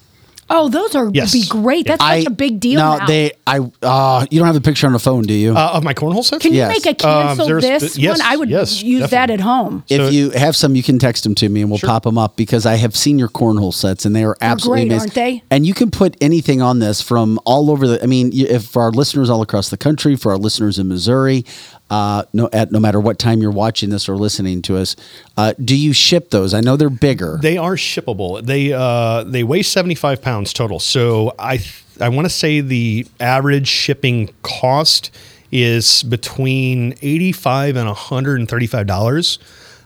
Oh, 0.49 0.69
those 0.69 0.95
are 0.95 1.09
Yes. 1.13 1.33
be 1.33 1.45
great. 1.47 1.87
That's 1.87 2.01
I- 2.01 2.19
such 2.19 2.27
a 2.27 2.35
big 2.35 2.59
deal 2.59 2.79
No, 2.79 2.97
now. 2.97 3.05
they. 3.05 3.31
I. 3.45 3.59
Uh, 3.81 4.25
you 4.31 4.39
don't 4.39 4.45
have 4.45 4.55
the 4.55 4.61
picture 4.61 4.87
on 4.87 4.93
the 4.93 4.99
phone, 4.99 5.23
do 5.23 5.33
you? 5.33 5.55
Uh, 5.55 5.71
of 5.73 5.83
my 5.83 5.93
cornhole 5.93 6.23
sets? 6.23 6.41
Can 6.41 6.53
you 6.53 6.67
make 6.67 6.85
a 6.85 6.93
cancel 6.93 7.45
Um, 7.45 7.59
there's- 7.61 7.81
this 7.81 7.97
yes, 7.97 8.19
one? 8.19 8.27
I 8.27 8.35
would 8.37 8.49
yes, 8.49 8.81
use 8.83 9.01
that 9.09 9.27
definitely. 9.27 9.33
at 9.33 9.39
home. 9.41 9.83
if 9.89 10.13
you 10.13 10.29
have 10.31 10.55
some, 10.55 10.75
you 10.75 10.83
can 10.83 10.99
text 10.99 11.23
them 11.23 11.35
to 11.35 11.49
me 11.49 11.61
and 11.61 11.69
we'll 11.69 11.79
pop 11.79 12.03
them 12.03 12.17
up 12.17 12.35
because 12.37 12.65
I 12.65 12.75
have 12.75 12.95
seen 12.95 13.19
your 13.19 13.29
cornhole 13.29 13.73
sets 13.73 14.05
and 14.05 14.15
they 14.15 14.23
are 14.23 14.37
absolutely 14.41 14.83
great, 14.85 14.91
amazing. 14.91 15.01
aren't 15.01 15.13
they? 15.15 15.43
And 15.51 15.65
you 15.65 15.73
can 15.73 15.91
put 15.91 16.15
anything 16.21 16.61
on 16.61 16.79
this 16.79 17.01
from 17.01 17.39
all 17.45 17.69
over 17.71 17.87
the. 17.87 18.01
I 18.03 18.05
mean, 18.05 18.31
you- 18.31 18.47
if 18.47 18.63
for 18.65 18.81
our 18.83 18.91
listeners 18.91 19.29
all 19.29 19.41
across 19.41 19.69
the 19.69 19.77
country, 19.77 20.15
for 20.15 20.31
our 20.31 20.37
listeners 20.37 20.79
in 20.79 20.87
Missouri, 20.87 21.45
uh, 21.89 22.23
no, 22.33 22.49
at 22.51 22.71
no 22.71 22.79
matter 22.79 22.99
what 22.99 23.17
time 23.17 23.41
you're 23.41 23.51
watching 23.51 23.89
this 23.89 24.09
or 24.09 24.15
listening 24.15 24.61
to 24.63 24.77
us, 24.77 24.95
uh, 25.37 25.53
do 25.63 25.75
you 25.75 25.93
ship 25.93 26.29
those? 26.31 26.53
I 26.53 26.61
know 26.61 26.75
they're 26.75 26.89
bigger. 26.89 27.39
They 27.41 27.57
are 27.57 27.75
shippable. 27.75 28.45
They 28.45 28.73
uh, 28.73 29.23
they 29.23 29.43
weigh 29.43 29.63
seventy 29.63 29.95
five 29.95 30.21
pounds 30.21 30.53
total. 30.53 30.79
So 30.79 31.33
I 31.39 31.57
th- 31.57 31.83
I 31.99 32.09
want 32.09 32.25
to 32.25 32.29
say 32.29 32.61
the 32.61 33.07
average 33.19 33.67
shipping 33.67 34.33
cost 34.43 35.11
is 35.51 36.03
between 36.03 36.93
eighty 37.01 37.31
five 37.31 37.75
and 37.75 37.87
one 37.87 37.95
hundred 37.95 38.39
and 38.39 38.49
thirty 38.49 38.67
five 38.67 38.85
dollars, 38.85 39.39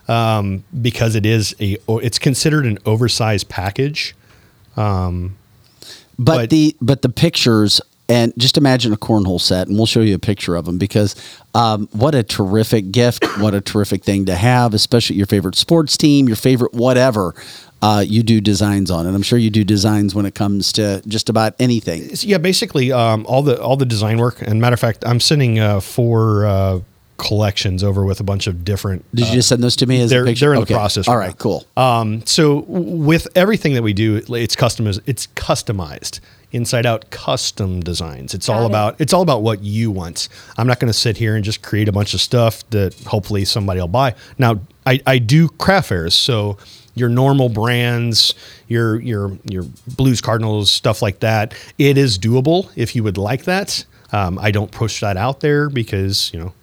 um, 0.08 0.64
because 0.82 1.16
it 1.16 1.26
is 1.26 1.56
a 1.60 1.78
it's 1.88 2.18
considered 2.18 2.66
an 2.66 2.80
oversized 2.86 3.48
package. 3.48 4.16
Um, 4.76 5.38
but, 6.18 6.50
the 6.50 6.76
but 6.82 7.02
the 7.02 7.10
pictures 7.10 7.82
and 8.12 8.34
just 8.38 8.58
imagine 8.58 8.92
a 8.94 8.98
cornhole 8.98 9.40
set 9.42 9.68
and 9.68 9.78
we'll 9.78 9.86
show 9.96 10.02
you 10.02 10.16
a 10.16 10.20
picture 10.32 10.56
of 10.60 10.66
them 10.66 10.78
because 10.78 11.16
um, 11.56 11.88
what 12.04 12.14
a 12.16 12.24
terrific 12.24 12.92
gift 12.92 13.24
what 13.40 13.54
a 13.54 13.62
terrific 13.62 14.04
thing 14.04 14.26
to 14.26 14.36
have 14.36 14.74
especially 14.74 15.16
your 15.16 15.26
favorite 15.36 15.56
sports 15.56 15.94
team 15.98 16.28
your 16.28 16.36
favorite 16.50 16.74
whatever 16.74 17.34
uh, 17.82 18.04
you 18.16 18.22
do 18.24 18.40
designs 18.42 18.92
on 18.92 19.06
and 19.08 19.16
i'm 19.16 19.24
sure 19.24 19.40
you 19.40 19.50
do 19.50 19.64
designs 19.64 20.14
when 20.14 20.26
it 20.26 20.36
comes 20.36 20.72
to 20.72 21.02
just 21.08 21.30
about 21.30 21.54
anything 21.60 22.10
yeah, 22.32 22.38
basically 22.38 22.92
um, 22.92 23.26
all 23.28 23.42
the 23.44 23.56
all 23.62 23.76
the 23.78 23.86
design 23.96 24.18
work. 24.20 24.42
And 24.42 24.62
matter 24.62 24.74
of 24.76 24.80
fact, 24.80 25.04
I'm 25.06 25.20
sending 25.20 25.60
uh, 25.60 25.80
four 25.80 26.46
uh, 26.46 26.80
collections 27.18 27.84
over 27.84 28.04
with 28.04 28.20
a 28.20 28.24
bunch 28.24 28.48
of 28.48 28.64
different. 28.66 29.06
did 29.16 29.28
you 29.28 29.34
just 29.34 29.50
send 29.50 29.64
those 29.64 29.76
to 29.78 29.86
me 29.86 30.02
as 30.02 30.10
they're, 30.10 30.24
a 30.24 30.26
picture 30.28 30.46
they're 30.48 30.54
in 30.54 30.62
Okay. 30.64 30.74
the 30.74 30.78
process. 30.78 31.08
all 31.08 31.18
right 31.18 31.28
right 31.28 31.38
cool 31.38 31.66
Um, 31.78 32.26
so 32.26 32.66
with 32.68 33.28
everything 33.36 33.74
that 33.76 33.84
we 33.84 33.94
do, 33.94 34.16
it's 34.18 34.56
customized. 34.56 35.02
It's 35.06 35.28
customized, 35.36 36.20
inside 36.52 36.86
out, 36.86 37.10
custom 37.12 37.80
designs. 37.82 38.34
It's 38.34 38.50
all 38.50 38.60
Got 38.60 38.64
it. 38.64 38.70
about 38.70 39.02
it's 39.02 39.14
all 39.14 39.22
about 39.22 39.42
what 39.42 39.64
you 39.64 39.92
want. 39.92 40.28
I'm 40.58 40.68
not 40.68 40.80
going 40.80 40.92
to 40.92 40.98
sit 40.98 41.18
here 41.18 41.36
and 41.36 41.44
just 41.46 41.62
create 41.62 41.88
a 41.88 41.92
bunch 41.92 42.14
of 42.14 42.22
stuff 42.22 42.68
that 42.72 42.94
hopefully 43.06 43.46
somebody 43.46 43.80
will 43.80 43.88
buy. 43.88 44.16
Now, 44.38 44.60
I, 44.86 45.00
I 45.08 45.18
do 45.20 45.48
craft 45.50 45.90
fairs, 45.90 46.14
so 46.16 46.58
your 46.96 47.08
normal 47.10 47.48
brands, 47.50 48.34
your 48.68 49.00
your 49.02 49.38
your 49.50 49.64
Blues 49.96 50.20
Cardinals 50.22 50.72
stuff 50.72 51.02
like 51.02 51.20
that. 51.22 51.54
It 51.78 51.98
is 51.98 52.18
doable 52.20 52.70
if 52.76 52.96
you 52.96 53.04
would 53.04 53.18
like 53.18 53.44
that. 53.46 53.86
Um, 54.12 54.38
I 54.40 54.52
don't 54.52 54.72
push 54.72 55.00
that 55.00 55.16
out 55.16 55.40
there 55.40 55.70
because 55.70 56.32
you 56.34 56.40
know 56.42 56.54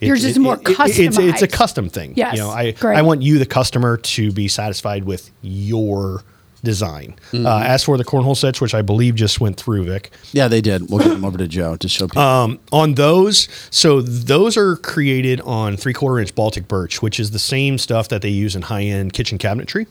it- 0.00 0.06
Yours 0.06 0.24
is 0.24 0.36
it- 0.36 0.40
more 0.40 0.54
it- 0.54 0.76
It's, 0.98 1.18
it's 1.18 1.42
a 1.42 1.48
custom 1.48 1.90
thing. 1.90 2.14
Yes, 2.16 2.34
You 2.34 2.40
know, 2.40 2.48
I, 2.50 2.70
great. 2.72 2.96
I 2.96 3.02
want 3.02 3.20
you, 3.22 3.38
the 3.38 3.44
customer, 3.46 3.98
to 3.98 4.32
be 4.32 4.48
satisfied 4.48 5.04
with 5.04 5.30
your 5.42 6.24
design. 6.64 7.14
Mhm. 7.32 7.46
Uh, 7.46 7.64
as 7.64 7.82
for 7.84 7.96
the 7.98 8.04
cornhole 8.04 8.36
sets, 8.36 8.60
which 8.60 8.74
I 8.74 8.82
believe 8.82 9.14
just 9.16 9.40
went 9.40 9.56
through, 9.56 9.84
Vic, 9.84 10.10
yeah 10.32 10.48
they 10.48 10.60
did 10.60 10.88
we'll 10.90 11.00
get 11.00 11.08
them 11.08 11.24
over 11.24 11.36
to 11.38 11.48
joe 11.48 11.76
to 11.76 11.88
show 11.88 12.06
people 12.06 12.22
um, 12.22 12.58
on 12.70 12.94
those, 12.94 13.48
so 13.70 14.00
those 14.00 14.56
are 14.56 14.76
created 14.76 15.40
on 15.42 15.76
three 15.76 15.92
quarter 15.92 16.20
inch 16.20 16.34
Baltic 16.34 16.68
birch, 16.68 17.02
which 17.02 17.18
is 17.18 17.32
the 17.32 17.38
same 17.38 17.78
stuff 17.78 18.08
that 18.08 18.22
they 18.22 18.28
use 18.28 18.54
in 18.56 18.62
high 18.62 18.84
end 18.84 19.12
kitchen 19.12 19.38
cabinetry. 19.38 19.86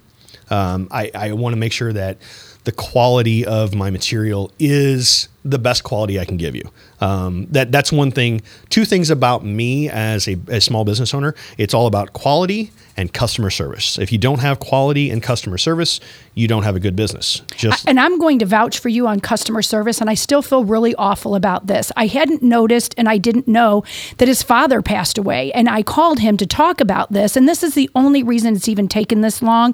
Um, 0.50 0.88
I, 0.92 1.12
I 1.16 1.32
want 1.34 1.54
to 1.54 1.58
make 1.58 1.72
sure 1.72 1.94
that 1.94 2.18
the 2.66 2.72
quality 2.72 3.46
of 3.46 3.74
my 3.74 3.90
material 3.90 4.52
is 4.60 5.28
the 5.44 5.60
best 5.60 5.84
quality 5.84 6.20
I 6.20 6.26
can 6.26 6.38
give 6.38 6.56
you. 6.56 6.64
Um, 7.00 7.48
that 7.52 7.72
that's 7.72 7.92
one 7.92 8.12
thing. 8.12 8.42
Two 8.70 8.86
things 8.86 9.10
about 9.10 9.44
me 9.44 9.90
as 9.90 10.28
a, 10.28 10.38
a 10.48 10.62
small 10.62 10.86
business 10.86 11.14
owner. 11.14 11.36
It's 11.58 11.74
all 11.74 11.88
about 11.88 12.14
quality 12.14 12.72
and 12.98 13.12
customer 13.12 13.50
service. 13.50 13.98
If 13.98 14.12
you 14.12 14.18
don't 14.18 14.40
have 14.40 14.60
quality 14.60 15.10
and 15.10 15.24
customer 15.24 15.58
service, 15.58 16.00
you 16.36 16.48
don't 16.48 16.64
have 16.64 16.76
a 16.76 16.80
good 16.80 16.96
business. 16.96 17.42
Just 17.56 17.88
and 17.88 18.00
I'm 18.00 18.20
going 18.20 18.40
to 18.40 18.46
vouch 18.46 18.80
for 18.80 18.90
you 18.90 19.08
on 19.08 19.20
customer 19.20 19.62
service, 19.62 20.00
and 20.00 20.10
I 20.10 20.14
still 20.14 20.42
feel 20.42 20.64
really 20.64 20.94
awful 20.96 21.34
about 21.34 21.68
this. 21.68 21.92
I 21.96 22.08
hadn't 22.08 22.44
noticed 22.44 22.94
and 22.98 23.10
I 23.10 23.18
didn't 23.18 23.48
know 23.48 23.84
that 24.18 24.28
his 24.28 24.44
father 24.44 24.82
passed 24.82 25.18
away, 25.18 25.52
and 25.54 25.70
I 25.70 25.82
called 25.82 26.20
him 26.20 26.38
to 26.38 26.46
talk 26.46 26.80
about 26.80 27.12
this. 27.12 27.36
And 27.36 27.48
this 27.48 27.64
is 27.64 27.74
the 27.74 27.90
only 27.96 28.22
reason 28.22 28.56
it's 28.56 28.70
even 28.70 28.88
taken 28.88 29.22
this 29.22 29.42
long, 29.42 29.74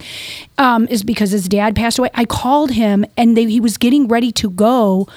um, 0.57 0.87
is 0.89 1.03
because 1.03 1.31
his 1.31 1.49
dad 1.49 1.75
passed 1.75 1.99
away. 1.99 2.09
I 2.13 2.25
called 2.25 2.71
him, 2.71 3.05
and 3.17 3.35
they, 3.35 3.45
he 3.45 3.59
was 3.59 3.77
getting 3.77 4.07
ready 4.07 4.31
to 4.33 4.49
go 4.49 5.07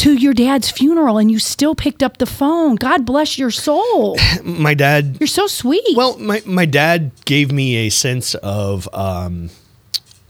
to 0.00 0.14
your 0.14 0.32
dad's 0.32 0.70
funeral, 0.70 1.18
and 1.18 1.30
you 1.30 1.38
still 1.38 1.74
picked 1.74 2.02
up 2.02 2.16
the 2.16 2.24
phone. 2.24 2.76
God 2.76 3.04
bless 3.04 3.36
your 3.38 3.50
soul. 3.50 4.16
my 4.42 4.72
dad 4.72 5.18
You're 5.20 5.26
so 5.26 5.46
sweet. 5.46 5.94
Well, 5.94 6.18
my, 6.18 6.42
my 6.46 6.64
dad 6.64 7.10
gave 7.26 7.52
me 7.52 7.86
a 7.86 7.90
sense 7.90 8.34
of 8.36 8.88
um, 8.94 9.50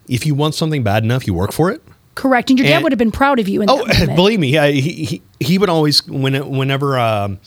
if 0.09 0.27
you 0.27 0.35
want 0.35 0.57
something 0.57 0.83
bad 0.83 1.05
enough, 1.05 1.25
you 1.25 1.35
work 1.35 1.53
for 1.53 1.71
it. 1.71 1.83
Correct, 2.17 2.51
and 2.51 2.59
your 2.59 2.67
dad 2.67 2.75
and- 2.77 2.83
would 2.83 2.93
have 2.93 2.99
been 2.99 3.13
proud 3.13 3.39
of 3.39 3.49
you. 3.49 3.63
In 3.63 3.71
Oh, 3.71 3.87
believe 4.17 4.41
me, 4.41 4.59
I, 4.59 4.73
he, 4.73 5.05
he 5.05 5.23
he 5.39 5.57
would 5.57 5.71
always 5.71 6.05
when 6.07 6.35
whenever 6.51 6.99
um, 6.99 7.39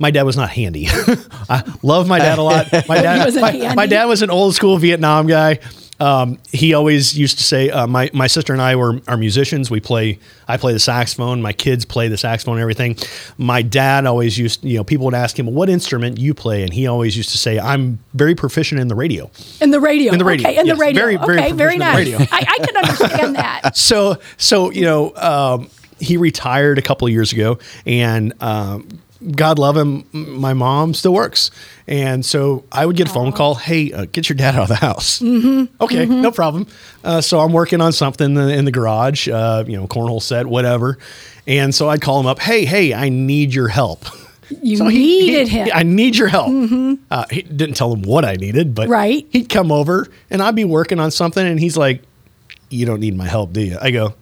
my 0.00 0.10
dad 0.10 0.24
was 0.24 0.36
not 0.36 0.50
handy. 0.50 0.88
I 1.48 1.62
love 1.82 2.08
my 2.08 2.18
dad 2.18 2.38
a 2.38 2.42
lot. 2.42 2.66
My 2.88 3.00
dad, 3.00 3.34
my, 3.36 3.74
my 3.74 3.86
dad 3.86 4.06
was 4.06 4.20
an 4.22 4.30
old 4.30 4.56
school 4.56 4.76
Vietnam 4.78 5.28
guy. 5.28 5.60
Um, 6.00 6.38
he 6.50 6.74
always 6.74 7.16
used 7.16 7.38
to 7.38 7.44
say, 7.44 7.70
uh, 7.70 7.86
my 7.86 8.10
my 8.12 8.26
sister 8.26 8.52
and 8.52 8.60
I 8.60 8.74
were 8.74 9.00
are 9.06 9.16
musicians. 9.16 9.70
We 9.70 9.78
play. 9.78 10.18
I 10.48 10.56
play 10.56 10.72
the 10.72 10.80
saxophone. 10.80 11.40
My 11.42 11.52
kids 11.52 11.84
play 11.84 12.08
the 12.08 12.16
saxophone. 12.16 12.54
and 12.56 12.62
Everything. 12.62 12.96
My 13.38 13.62
dad 13.62 14.04
always 14.06 14.36
used. 14.36 14.64
You 14.64 14.78
know, 14.78 14.84
people 14.84 15.04
would 15.06 15.14
ask 15.14 15.38
him, 15.38 15.46
"What 15.46 15.68
instrument 15.68 16.18
you 16.18 16.34
play?" 16.34 16.64
And 16.64 16.72
he 16.72 16.88
always 16.88 17.16
used 17.16 17.30
to 17.30 17.38
say, 17.38 17.58
"I'm 17.60 18.00
very 18.14 18.34
proficient 18.34 18.80
in 18.80 18.88
the 18.88 18.96
radio." 18.96 19.30
In 19.60 19.70
the 19.70 19.78
radio. 19.80 20.12
In 20.12 20.18
the 20.18 20.24
radio, 20.24 20.48
Okay, 20.48 20.58
in 20.58 20.66
yes. 20.66 20.76
the 20.76 20.80
radio. 20.80 21.02
Very, 21.02 21.16
very 21.16 21.38
okay, 21.38 21.52
very 21.52 21.76
proficient 21.78 21.78
in 21.78 21.78
the 21.78 21.84
nice. 21.84 21.96
radio. 21.96 22.18
I, 22.32 22.46
I 22.48 22.66
can 22.66 22.76
understand 22.76 23.36
that. 23.36 23.76
so 23.76 24.16
so 24.38 24.70
you 24.72 24.82
know 24.82 25.14
um, 25.16 25.70
he 26.00 26.16
retired 26.16 26.78
a 26.78 26.82
couple 26.82 27.06
of 27.06 27.12
years 27.12 27.32
ago 27.32 27.58
and 27.86 28.32
um, 28.42 28.88
god 29.30 29.58
love 29.58 29.76
him 29.76 30.04
my 30.12 30.52
mom 30.52 30.94
still 30.94 31.12
works 31.14 31.50
and 31.86 32.24
so 32.24 32.64
i 32.72 32.84
would 32.84 32.96
get 32.96 33.08
a 33.08 33.10
phone 33.12 33.30
call 33.32 33.54
hey 33.54 33.92
uh, 33.92 34.04
get 34.12 34.28
your 34.28 34.36
dad 34.36 34.54
out 34.56 34.62
of 34.62 34.68
the 34.68 34.74
house 34.76 35.20
Mm-hmm. 35.20 35.82
okay 35.82 36.06
no 36.06 36.30
problem 36.32 36.66
uh, 37.04 37.20
so 37.20 37.38
i'm 37.40 37.52
working 37.52 37.80
on 37.80 37.92
something 37.92 38.24
in 38.26 38.34
the, 38.34 38.48
in 38.52 38.64
the 38.64 38.72
garage 38.72 39.28
uh, 39.28 39.64
you 39.66 39.76
know 39.76 39.86
cornhole 39.86 40.20
set 40.22 40.46
whatever 40.46 40.98
and 41.46 41.74
so 41.74 41.88
i'd 41.88 42.00
call 42.00 42.18
him 42.20 42.26
up 42.26 42.40
hey 42.40 42.64
hey 42.64 42.92
i 42.94 43.08
need 43.08 43.54
your 43.54 43.68
help 43.68 44.04
You 44.62 44.76
So 44.76 44.88
he- 44.88 44.98
needed 44.98 45.48
he- 45.48 45.56
him. 45.58 45.68
I 45.72 45.82
need 45.82 46.14
your 46.14 46.28
help. 46.28 46.48
Mhm. 46.48 46.98
Uh, 47.10 47.24
he 47.30 47.40
didn't 47.40 47.74
tell 47.74 47.90
him 47.94 48.02
what 48.02 48.26
I 48.26 48.34
needed, 48.34 48.74
but 48.74 48.86
Right. 48.90 49.26
he'd 49.30 49.48
come 49.48 49.72
over 49.72 50.08
and 50.30 50.42
I'd 50.42 50.54
be 50.54 50.64
working 50.66 51.00
on 51.00 51.10
something, 51.10 51.46
and 51.46 51.58
he's 51.58 51.74
like, 51.78 52.02
"You 52.68 52.84
don't 52.84 53.00
need 53.00 53.16
my 53.16 53.26
help, 53.26 53.54
do 53.54 53.62
you?" 53.62 53.78
I 53.80 53.90
go, 53.92 54.12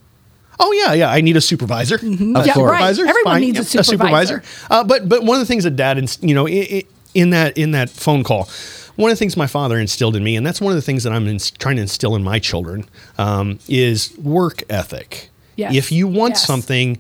"Oh 0.61 0.73
yeah, 0.73 0.93
yeah. 0.93 1.11
I 1.11 1.21
need 1.21 1.37
a 1.37 1.41
supervisor. 1.41 1.99
Mm-hmm. 1.99 2.37
Yeah, 2.37 2.43
right. 2.43 2.55
supervisor. 2.55 3.03
Everyone 3.07 3.25
fine. 3.35 3.41
needs 3.41 3.59
a 3.75 3.77
Yep, 3.79 3.85
supervisor. 3.87 4.43
Uh, 4.71 4.85
but 4.85 5.09
but 5.09 5.25
one 5.25 5.37
of 5.37 5.41
the 5.41 5.47
things 5.47 5.65
that 5.65 5.75
Dad, 5.77 5.99
inst- 5.99 6.23
you 6.23 6.35
know, 6.35 6.47
in 6.49 7.31
that 7.31 7.57
in 7.59 7.73
that 7.73 7.91
phone 7.91 8.23
call, 8.23 8.49
one 8.97 9.11
of 9.11 9.17
the 9.17 9.19
things 9.19 9.37
my 9.37 9.47
father 9.47 9.79
instilled 9.79 10.15
in 10.17 10.23
me, 10.23 10.37
and 10.37 10.47
that's 10.47 10.61
one 10.61 10.71
of 10.73 10.77
the 10.77 10.83
things 10.83 11.03
that 11.05 11.13
I'm 11.13 11.25
trying 11.59 11.77
to 11.77 11.83
instill 11.83 12.15
in 12.15 12.23
my 12.23 12.39
children, 12.39 12.85
um, 13.19 13.59
is 13.69 14.17
work 14.19 14.63
ethic. 14.71 15.31
Yes. 15.57 15.75
If 15.75 15.91
you 15.93 16.07
want 16.07 16.33
Yes. 16.35 16.47
something, 16.47 16.99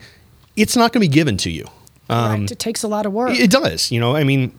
it's 0.56 0.76
not 0.76 0.92
going 0.92 1.02
to 1.02 1.08
be 1.08 1.12
given 1.14 1.36
to 1.38 1.50
you. 1.50 1.66
Um, 2.08 2.40
right. 2.42 2.50
It 2.50 2.58
takes 2.58 2.82
a 2.82 2.88
lot 2.88 3.06
of 3.06 3.12
work. 3.12 3.38
it 3.38 3.50
does. 3.50 3.90
You 3.92 4.00
know, 4.00 4.16
I 4.16 4.24
mean, 4.24 4.52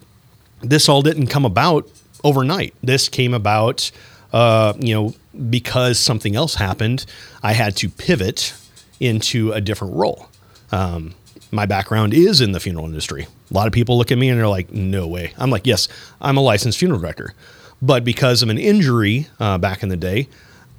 this 0.62 0.88
all 0.88 1.02
didn't 1.02 1.28
come 1.28 1.44
about 1.46 1.88
overnight. 2.24 2.74
This 2.82 3.10
came 3.10 3.34
about, 3.34 3.92
uh, 4.32 4.74
you 4.80 4.94
know, 4.94 5.14
because 5.50 6.00
something 6.00 6.36
else 6.36 6.56
happened. 6.56 7.06
I 7.44 7.54
had 7.54 7.76
to 7.78 7.90
pivot 7.90 8.54
into 9.02 9.52
a 9.52 9.60
different 9.60 9.96
role. 9.96 10.28
Um, 10.72 11.16
my 11.52 11.66
background 11.66 12.14
is 12.14 12.40
in 12.40 12.54
the 12.54 12.60
funeral 12.62 12.86
industry. 12.86 13.28
A 13.50 13.54
lot 13.54 13.68
of 13.68 13.74
people 13.74 13.98
look 13.98 14.12
at 14.12 14.18
me 14.18 14.30
and 14.30 14.40
they're 14.40 14.48
like, 14.48 14.72
no 14.72 15.06
way. 15.08 15.34
I'm 15.38 15.50
like, 15.50 15.68
yes, 15.68 15.88
I'm 16.22 16.38
a 16.38 16.42
licensed 16.42 16.78
funeral 16.78 17.02
director. 17.02 17.34
But 17.82 18.06
because 18.06 18.42
of 18.42 18.50
an 18.50 18.58
injury 18.58 19.28
uh, 19.40 19.58
back 19.58 19.84
in 19.84 19.90
the 19.90 19.98
day, 19.98 20.30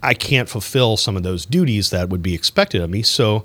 I 0.03 0.15
can't 0.15 0.49
fulfill 0.49 0.97
some 0.97 1.17
of 1.17 1.23
those 1.25 1.45
duties 1.45 1.91
that 1.91 2.09
would 2.09 2.23
be 2.23 2.35
expected 2.35 2.81
of 2.81 2.89
me. 2.91 3.03
So 3.03 3.45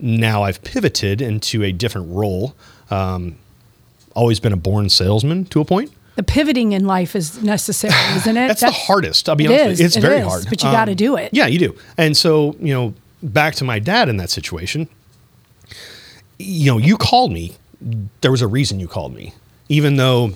now 0.00 0.42
I've 0.44 0.62
pivoted 0.62 1.20
into 1.20 1.62
a 1.62 1.72
different 1.72 2.10
role. 2.10 2.54
Um, 2.90 3.36
always 4.14 4.40
been 4.40 4.52
a 4.52 4.56
born 4.56 4.88
salesman 4.88 5.44
to 5.46 5.60
a 5.60 5.64
point. 5.64 5.92
the 6.16 6.22
pivoting 6.22 6.72
in 6.72 6.86
life 6.86 7.14
is 7.16 7.42
necessary, 7.42 7.92
isn't 8.16 8.36
it? 8.36 8.46
That's, 8.48 8.60
the 8.60 8.70
hardest. 8.70 9.28
I'll 9.28 9.34
be 9.36 9.48
honest 9.48 9.66
is. 9.72 9.80
It's 9.80 9.96
it 9.96 10.00
very 10.00 10.20
is, 10.20 10.26
hard. 10.26 10.46
but 10.48 10.62
you 10.62 10.68
Um, 10.68 10.74
gotta 10.74 10.94
do 10.94 11.16
it. 11.16 11.30
Yeah, 11.32 11.46
you 11.46 11.58
do. 11.58 11.76
And 11.98 12.16
so, 12.16 12.56
you 12.60 12.72
know, 12.72 12.94
back 13.24 13.54
to 13.56 13.64
my 13.64 13.78
dad 13.78 14.08
in 14.08 14.16
that 14.18 14.30
situation, 14.30 14.88
you 16.38 16.66
know, 16.66 16.78
you 16.78 16.96
called 16.96 17.32
me. 17.32 17.54
There 18.20 18.30
was 18.30 18.42
a 18.42 18.46
reason 18.46 18.80
you 18.80 18.88
called 18.88 19.14
me. 19.14 19.34
Even 19.68 19.96
though 19.96 20.32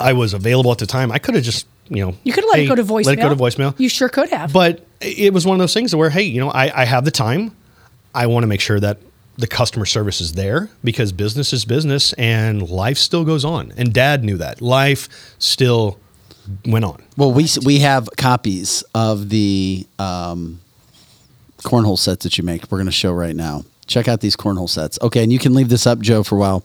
I 0.00 0.12
was 0.12 0.32
available 0.34 0.72
at 0.72 0.78
the 0.78 0.86
time, 0.86 1.12
I 1.12 1.18
could 1.18 1.34
have 1.34 1.44
just, 1.44 1.66
you 1.88 2.04
know, 2.04 2.14
You 2.24 2.32
could 2.32 2.44
have 2.44 2.50
let 2.50 2.58
hey, 2.58 2.64
it 2.64 2.68
go 2.68 2.74
to 2.74 2.84
voicemail. 2.84 3.06
Let 3.06 3.18
it 3.18 3.22
go 3.22 3.28
to 3.28 3.36
voicemail. 3.36 3.74
You 3.78 3.88
sure 3.88 4.08
could 4.08 4.30
have. 4.30 4.52
But 4.52 4.84
it 5.00 5.32
was 5.32 5.46
one 5.46 5.54
of 5.54 5.60
those 5.60 5.74
things 5.74 5.94
where, 5.94 6.10
hey, 6.10 6.22
you 6.22 6.40
know, 6.40 6.50
I, 6.50 6.82
I 6.82 6.84
have 6.84 7.04
the 7.04 7.10
time. 7.10 7.54
I 8.14 8.26
want 8.26 8.42
to 8.42 8.46
make 8.46 8.60
sure 8.60 8.80
that 8.80 8.98
the 9.36 9.46
customer 9.46 9.86
service 9.86 10.20
is 10.20 10.32
there 10.32 10.68
because 10.82 11.12
business 11.12 11.52
is 11.52 11.64
business 11.64 12.12
and 12.14 12.68
life 12.68 12.98
still 12.98 13.24
goes 13.24 13.44
on. 13.44 13.72
And 13.76 13.92
dad 13.92 14.24
knew 14.24 14.36
that. 14.38 14.60
Life 14.60 15.08
still 15.38 15.98
went 16.64 16.84
on. 16.84 17.02
Well, 17.16 17.32
we 17.32 17.46
we 17.64 17.78
have 17.80 18.08
copies 18.16 18.82
of 18.94 19.28
the 19.28 19.86
um, 19.98 20.60
cornhole 21.68 21.98
sets 21.98 22.24
that 22.24 22.38
you 22.38 22.44
make. 22.44 22.70
We're 22.70 22.78
going 22.78 22.86
to 22.86 22.92
show 22.92 23.12
right 23.12 23.36
now. 23.36 23.64
Check 23.86 24.08
out 24.08 24.20
these 24.20 24.36
cornhole 24.36 24.68
sets. 24.68 24.98
Okay, 25.02 25.22
and 25.22 25.32
you 25.32 25.38
can 25.38 25.54
leave 25.54 25.68
this 25.68 25.86
up, 25.86 25.98
Joe, 26.00 26.22
for 26.22 26.36
a 26.36 26.38
while. 26.38 26.64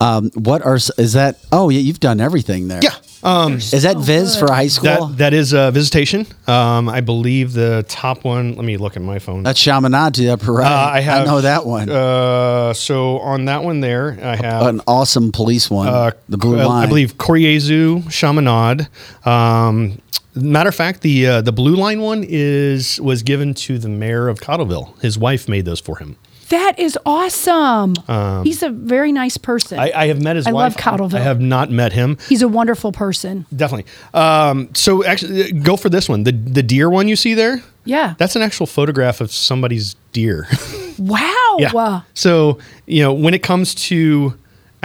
Um, 0.00 0.30
what 0.34 0.62
are 0.62 0.76
is 0.76 1.12
that? 1.14 1.38
Oh, 1.52 1.68
yeah, 1.68 1.80
you've 1.80 2.00
done 2.00 2.20
everything 2.20 2.68
there. 2.68 2.80
Yeah. 2.82 2.94
Um, 3.26 3.54
is 3.54 3.82
that 3.82 3.96
Viz 3.98 4.36
for 4.36 4.46
high 4.52 4.68
school? 4.68 5.08
That, 5.08 5.18
that 5.18 5.34
is 5.34 5.52
a 5.52 5.70
visitation. 5.72 6.26
Um, 6.46 6.88
I 6.88 7.00
believe 7.00 7.52
the 7.54 7.84
top 7.88 8.22
one. 8.24 8.54
Let 8.54 8.64
me 8.64 8.76
look 8.76 8.96
at 8.96 9.02
my 9.02 9.18
phone. 9.18 9.42
That's 9.42 9.58
Chaminade 9.58 10.14
to 10.14 10.20
the 10.22 10.30
upper 10.30 10.52
right. 10.52 10.70
Uh, 10.70 10.90
I 10.94 11.00
have 11.00 11.26
know 11.26 11.40
that 11.40 11.66
one. 11.66 11.90
Uh, 11.90 12.72
so 12.72 13.18
on 13.18 13.46
that 13.46 13.64
one 13.64 13.80
there, 13.80 14.16
I 14.22 14.36
have 14.36 14.66
An 14.66 14.80
awesome 14.86 15.32
police 15.32 15.68
one. 15.68 15.88
uh, 15.88 16.12
the 16.28 16.38
blue 16.38 16.60
uh, 16.60 16.68
line. 16.68 16.84
I 16.84 16.86
believe 16.86 17.18
Cor 17.18 17.36
Jesu 17.36 18.02
Chaminade. 18.10 18.88
Um, 19.24 20.00
matter 20.36 20.68
of 20.68 20.74
fact, 20.76 21.00
the 21.00 21.26
uh, 21.26 21.40
the 21.40 21.52
blue 21.52 21.74
line 21.74 22.00
one 22.00 22.24
is 22.26 23.00
was 23.00 23.22
given 23.24 23.54
to 23.54 23.78
the 23.78 23.88
mayor 23.88 24.28
of 24.28 24.38
Cottleville. 24.40 25.00
His 25.02 25.18
wife 25.18 25.48
made 25.48 25.64
those 25.64 25.80
for 25.80 25.98
him. 25.98 26.16
That 26.48 26.78
is 26.78 26.96
awesome. 27.04 27.94
Um, 28.08 28.44
He's 28.44 28.62
a 28.62 28.70
very 28.70 29.10
nice 29.12 29.36
person. 29.36 29.78
I, 29.78 29.90
I 29.94 30.06
have 30.06 30.22
met 30.22 30.36
his 30.36 30.46
I 30.46 30.52
wife. 30.52 30.74
love 30.74 30.76
Cottleville. 30.76 31.18
I 31.18 31.22
have 31.22 31.40
not 31.40 31.70
met 31.70 31.92
him. 31.92 32.18
He's 32.28 32.42
a 32.42 32.48
wonderful 32.48 32.92
person. 32.92 33.46
Definitely. 33.54 33.90
Um, 34.14 34.68
so 34.74 35.04
actually, 35.04 35.50
go 35.52 35.76
for 35.76 35.88
this 35.88 36.08
one. 36.08 36.22
The 36.24 36.32
the 36.32 36.62
deer 36.62 36.88
one 36.88 37.08
you 37.08 37.16
see 37.16 37.34
there. 37.34 37.62
Yeah. 37.84 38.14
That's 38.18 38.36
an 38.36 38.42
actual 38.42 38.66
photograph 38.66 39.20
of 39.20 39.32
somebody's 39.32 39.94
deer. 40.12 40.46
Wow. 40.98 41.56
yeah. 41.58 42.00
So 42.14 42.58
you 42.86 43.02
know 43.02 43.12
when 43.12 43.34
it 43.34 43.42
comes 43.42 43.74
to 43.74 44.32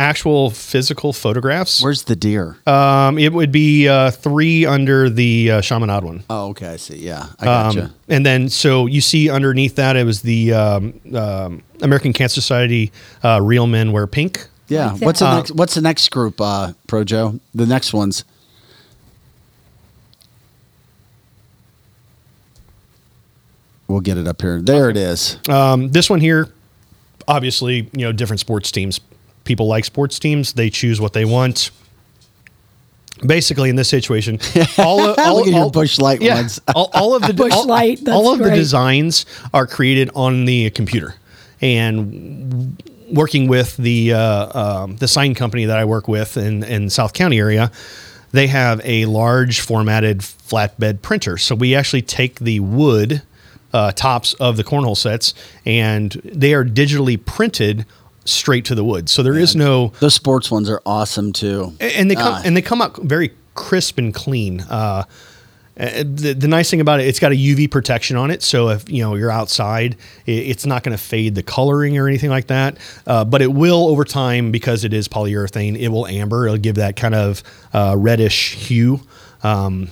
actual 0.01 0.49
physical 0.49 1.13
photographs, 1.13 1.81
where's 1.83 2.03
the 2.03 2.15
deer? 2.15 2.57
Um, 2.65 3.17
it 3.19 3.31
would 3.31 3.51
be 3.51 3.87
uh, 3.87 4.11
three 4.11 4.65
under 4.65 5.09
the 5.09 5.51
uh, 5.51 5.61
Chaminade 5.61 6.03
one. 6.03 6.23
Oh, 6.29 6.49
okay. 6.49 6.67
I 6.69 6.75
see. 6.77 6.97
Yeah, 6.97 7.27
I 7.39 7.45
gotcha. 7.45 7.83
Um, 7.85 7.93
and 8.09 8.25
then, 8.25 8.49
so 8.49 8.87
you 8.87 8.99
see 9.01 9.29
underneath 9.29 9.75
that, 9.75 9.95
it 9.95 10.03
was 10.05 10.21
the 10.23 10.53
um, 10.53 10.99
um, 11.15 11.63
American 11.81 12.13
Cancer 12.13 12.41
Society 12.41 12.91
uh, 13.23 13.39
Real 13.41 13.67
Men 13.67 13.91
Wear 13.91 14.07
Pink. 14.07 14.47
yeah. 14.67 14.93
What's 14.97 15.19
the 15.19 15.27
Uh, 15.27 15.35
next? 15.37 15.51
What's 15.51 15.75
the 15.75 15.81
next 15.81 16.09
group? 16.09 16.41
Uh, 16.41 16.73
Pro 16.87 17.03
Joe. 17.03 17.39
The 17.53 17.65
next 17.65 17.93
ones. 17.93 18.23
We'll 23.87 23.99
get 24.01 24.17
it 24.17 24.27
up 24.27 24.41
here. 24.41 24.61
There 24.61 24.89
it 24.89 24.97
is. 24.97 25.37
Um, 25.49 25.89
this 25.91 26.09
one 26.09 26.21
here, 26.21 26.47
obviously, 27.27 27.89
you 27.93 28.05
know, 28.05 28.11
different 28.13 28.39
sports 28.39 28.71
teams. 28.71 28.99
People 29.43 29.67
like 29.67 29.85
sports 29.85 30.19
teams. 30.19 30.53
They 30.53 30.69
choose 30.69 31.01
what 31.01 31.13
they 31.13 31.25
want. 31.25 31.71
Basically, 33.25 33.69
in 33.69 33.75
this 33.75 33.89
situation, 33.89 34.39
all 34.79 35.01
of, 35.01 35.19
all, 35.19 35.55
all- 35.55 35.69
Busch 35.69 35.99
Light 35.99 36.21
yeah, 36.21 36.35
ones. 36.35 36.59
all, 36.73 36.89
all 36.93 37.15
of 37.15 37.21
the 37.21 37.33
Bush 37.35 37.53
all, 37.53 37.67
Light, 37.67 38.07
all 38.07 38.33
of 38.33 38.39
the 38.39 38.49
designs 38.49 39.25
are 39.53 39.67
created 39.67 40.09
on 40.15 40.45
the 40.45 40.71
computer, 40.71 41.15
and 41.61 42.81
working 43.11 43.47
with 43.47 43.77
the 43.77 44.13
uh, 44.13 44.59
um, 44.59 44.95
the 44.95 45.07
sign 45.07 45.35
company 45.35 45.65
that 45.65 45.77
I 45.77 45.85
work 45.85 46.07
with 46.07 46.35
in 46.35 46.63
in 46.63 46.89
South 46.89 47.13
County 47.13 47.37
area, 47.37 47.71
they 48.31 48.47
have 48.47 48.81
a 48.83 49.05
large 49.05 49.59
formatted 49.59 50.19
flatbed 50.21 51.03
printer. 51.03 51.37
So 51.37 51.53
we 51.53 51.75
actually 51.75 52.01
take 52.01 52.39
the 52.39 52.59
wood 52.61 53.21
uh, 53.73 53.91
tops 53.91 54.33
of 54.35 54.57
the 54.57 54.63
cornhole 54.63 54.97
sets, 54.97 55.33
and 55.65 56.11
they 56.25 56.53
are 56.55 56.65
digitally 56.65 57.23
printed 57.23 57.85
straight 58.25 58.65
to 58.65 58.75
the 58.75 58.83
wood. 58.83 59.09
So 59.09 59.23
there 59.23 59.37
is 59.37 59.55
no 59.55 59.93
the 59.99 60.11
sports 60.11 60.51
ones 60.51 60.69
are 60.69 60.81
awesome 60.85 61.33
too. 61.33 61.73
and 61.79 62.09
they 62.09 62.15
come 62.15 62.33
Ah. 62.35 62.41
and 62.45 62.55
they 62.55 62.61
come 62.61 62.81
out 62.81 63.01
very 63.01 63.31
crisp 63.55 63.97
and 63.97 64.13
clean. 64.13 64.61
Uh, 64.61 65.03
uh, 65.79 66.03
the, 66.03 66.33
the 66.37 66.47
nice 66.49 66.69
thing 66.69 66.81
about 66.81 66.99
it, 66.99 67.07
it's 67.07 67.17
got 67.19 67.31
a 67.31 67.35
UV 67.35 67.71
protection 67.71 68.15
on 68.17 68.29
it, 68.29 68.43
so 68.43 68.69
if 68.69 68.87
you 68.89 69.01
know 69.01 69.15
you're 69.15 69.31
outside, 69.31 69.95
it, 70.25 70.31
it's 70.31 70.65
not 70.65 70.83
going 70.83 70.95
to 70.95 71.01
fade 71.01 71.33
the 71.33 71.41
coloring 71.41 71.97
or 71.97 72.07
anything 72.07 72.29
like 72.29 72.47
that. 72.47 72.77
Uh, 73.07 73.23
but 73.25 73.41
it 73.41 73.51
will 73.51 73.87
over 73.87 74.03
time 74.03 74.51
because 74.51 74.83
it 74.83 74.93
is 74.93 75.07
polyurethane. 75.07 75.77
It 75.79 75.87
will 75.87 76.05
amber. 76.07 76.45
It'll 76.45 76.57
give 76.57 76.75
that 76.75 76.97
kind 76.97 77.15
of 77.15 77.41
uh, 77.73 77.95
reddish 77.97 78.53
hue 78.55 78.99
um, 79.43 79.87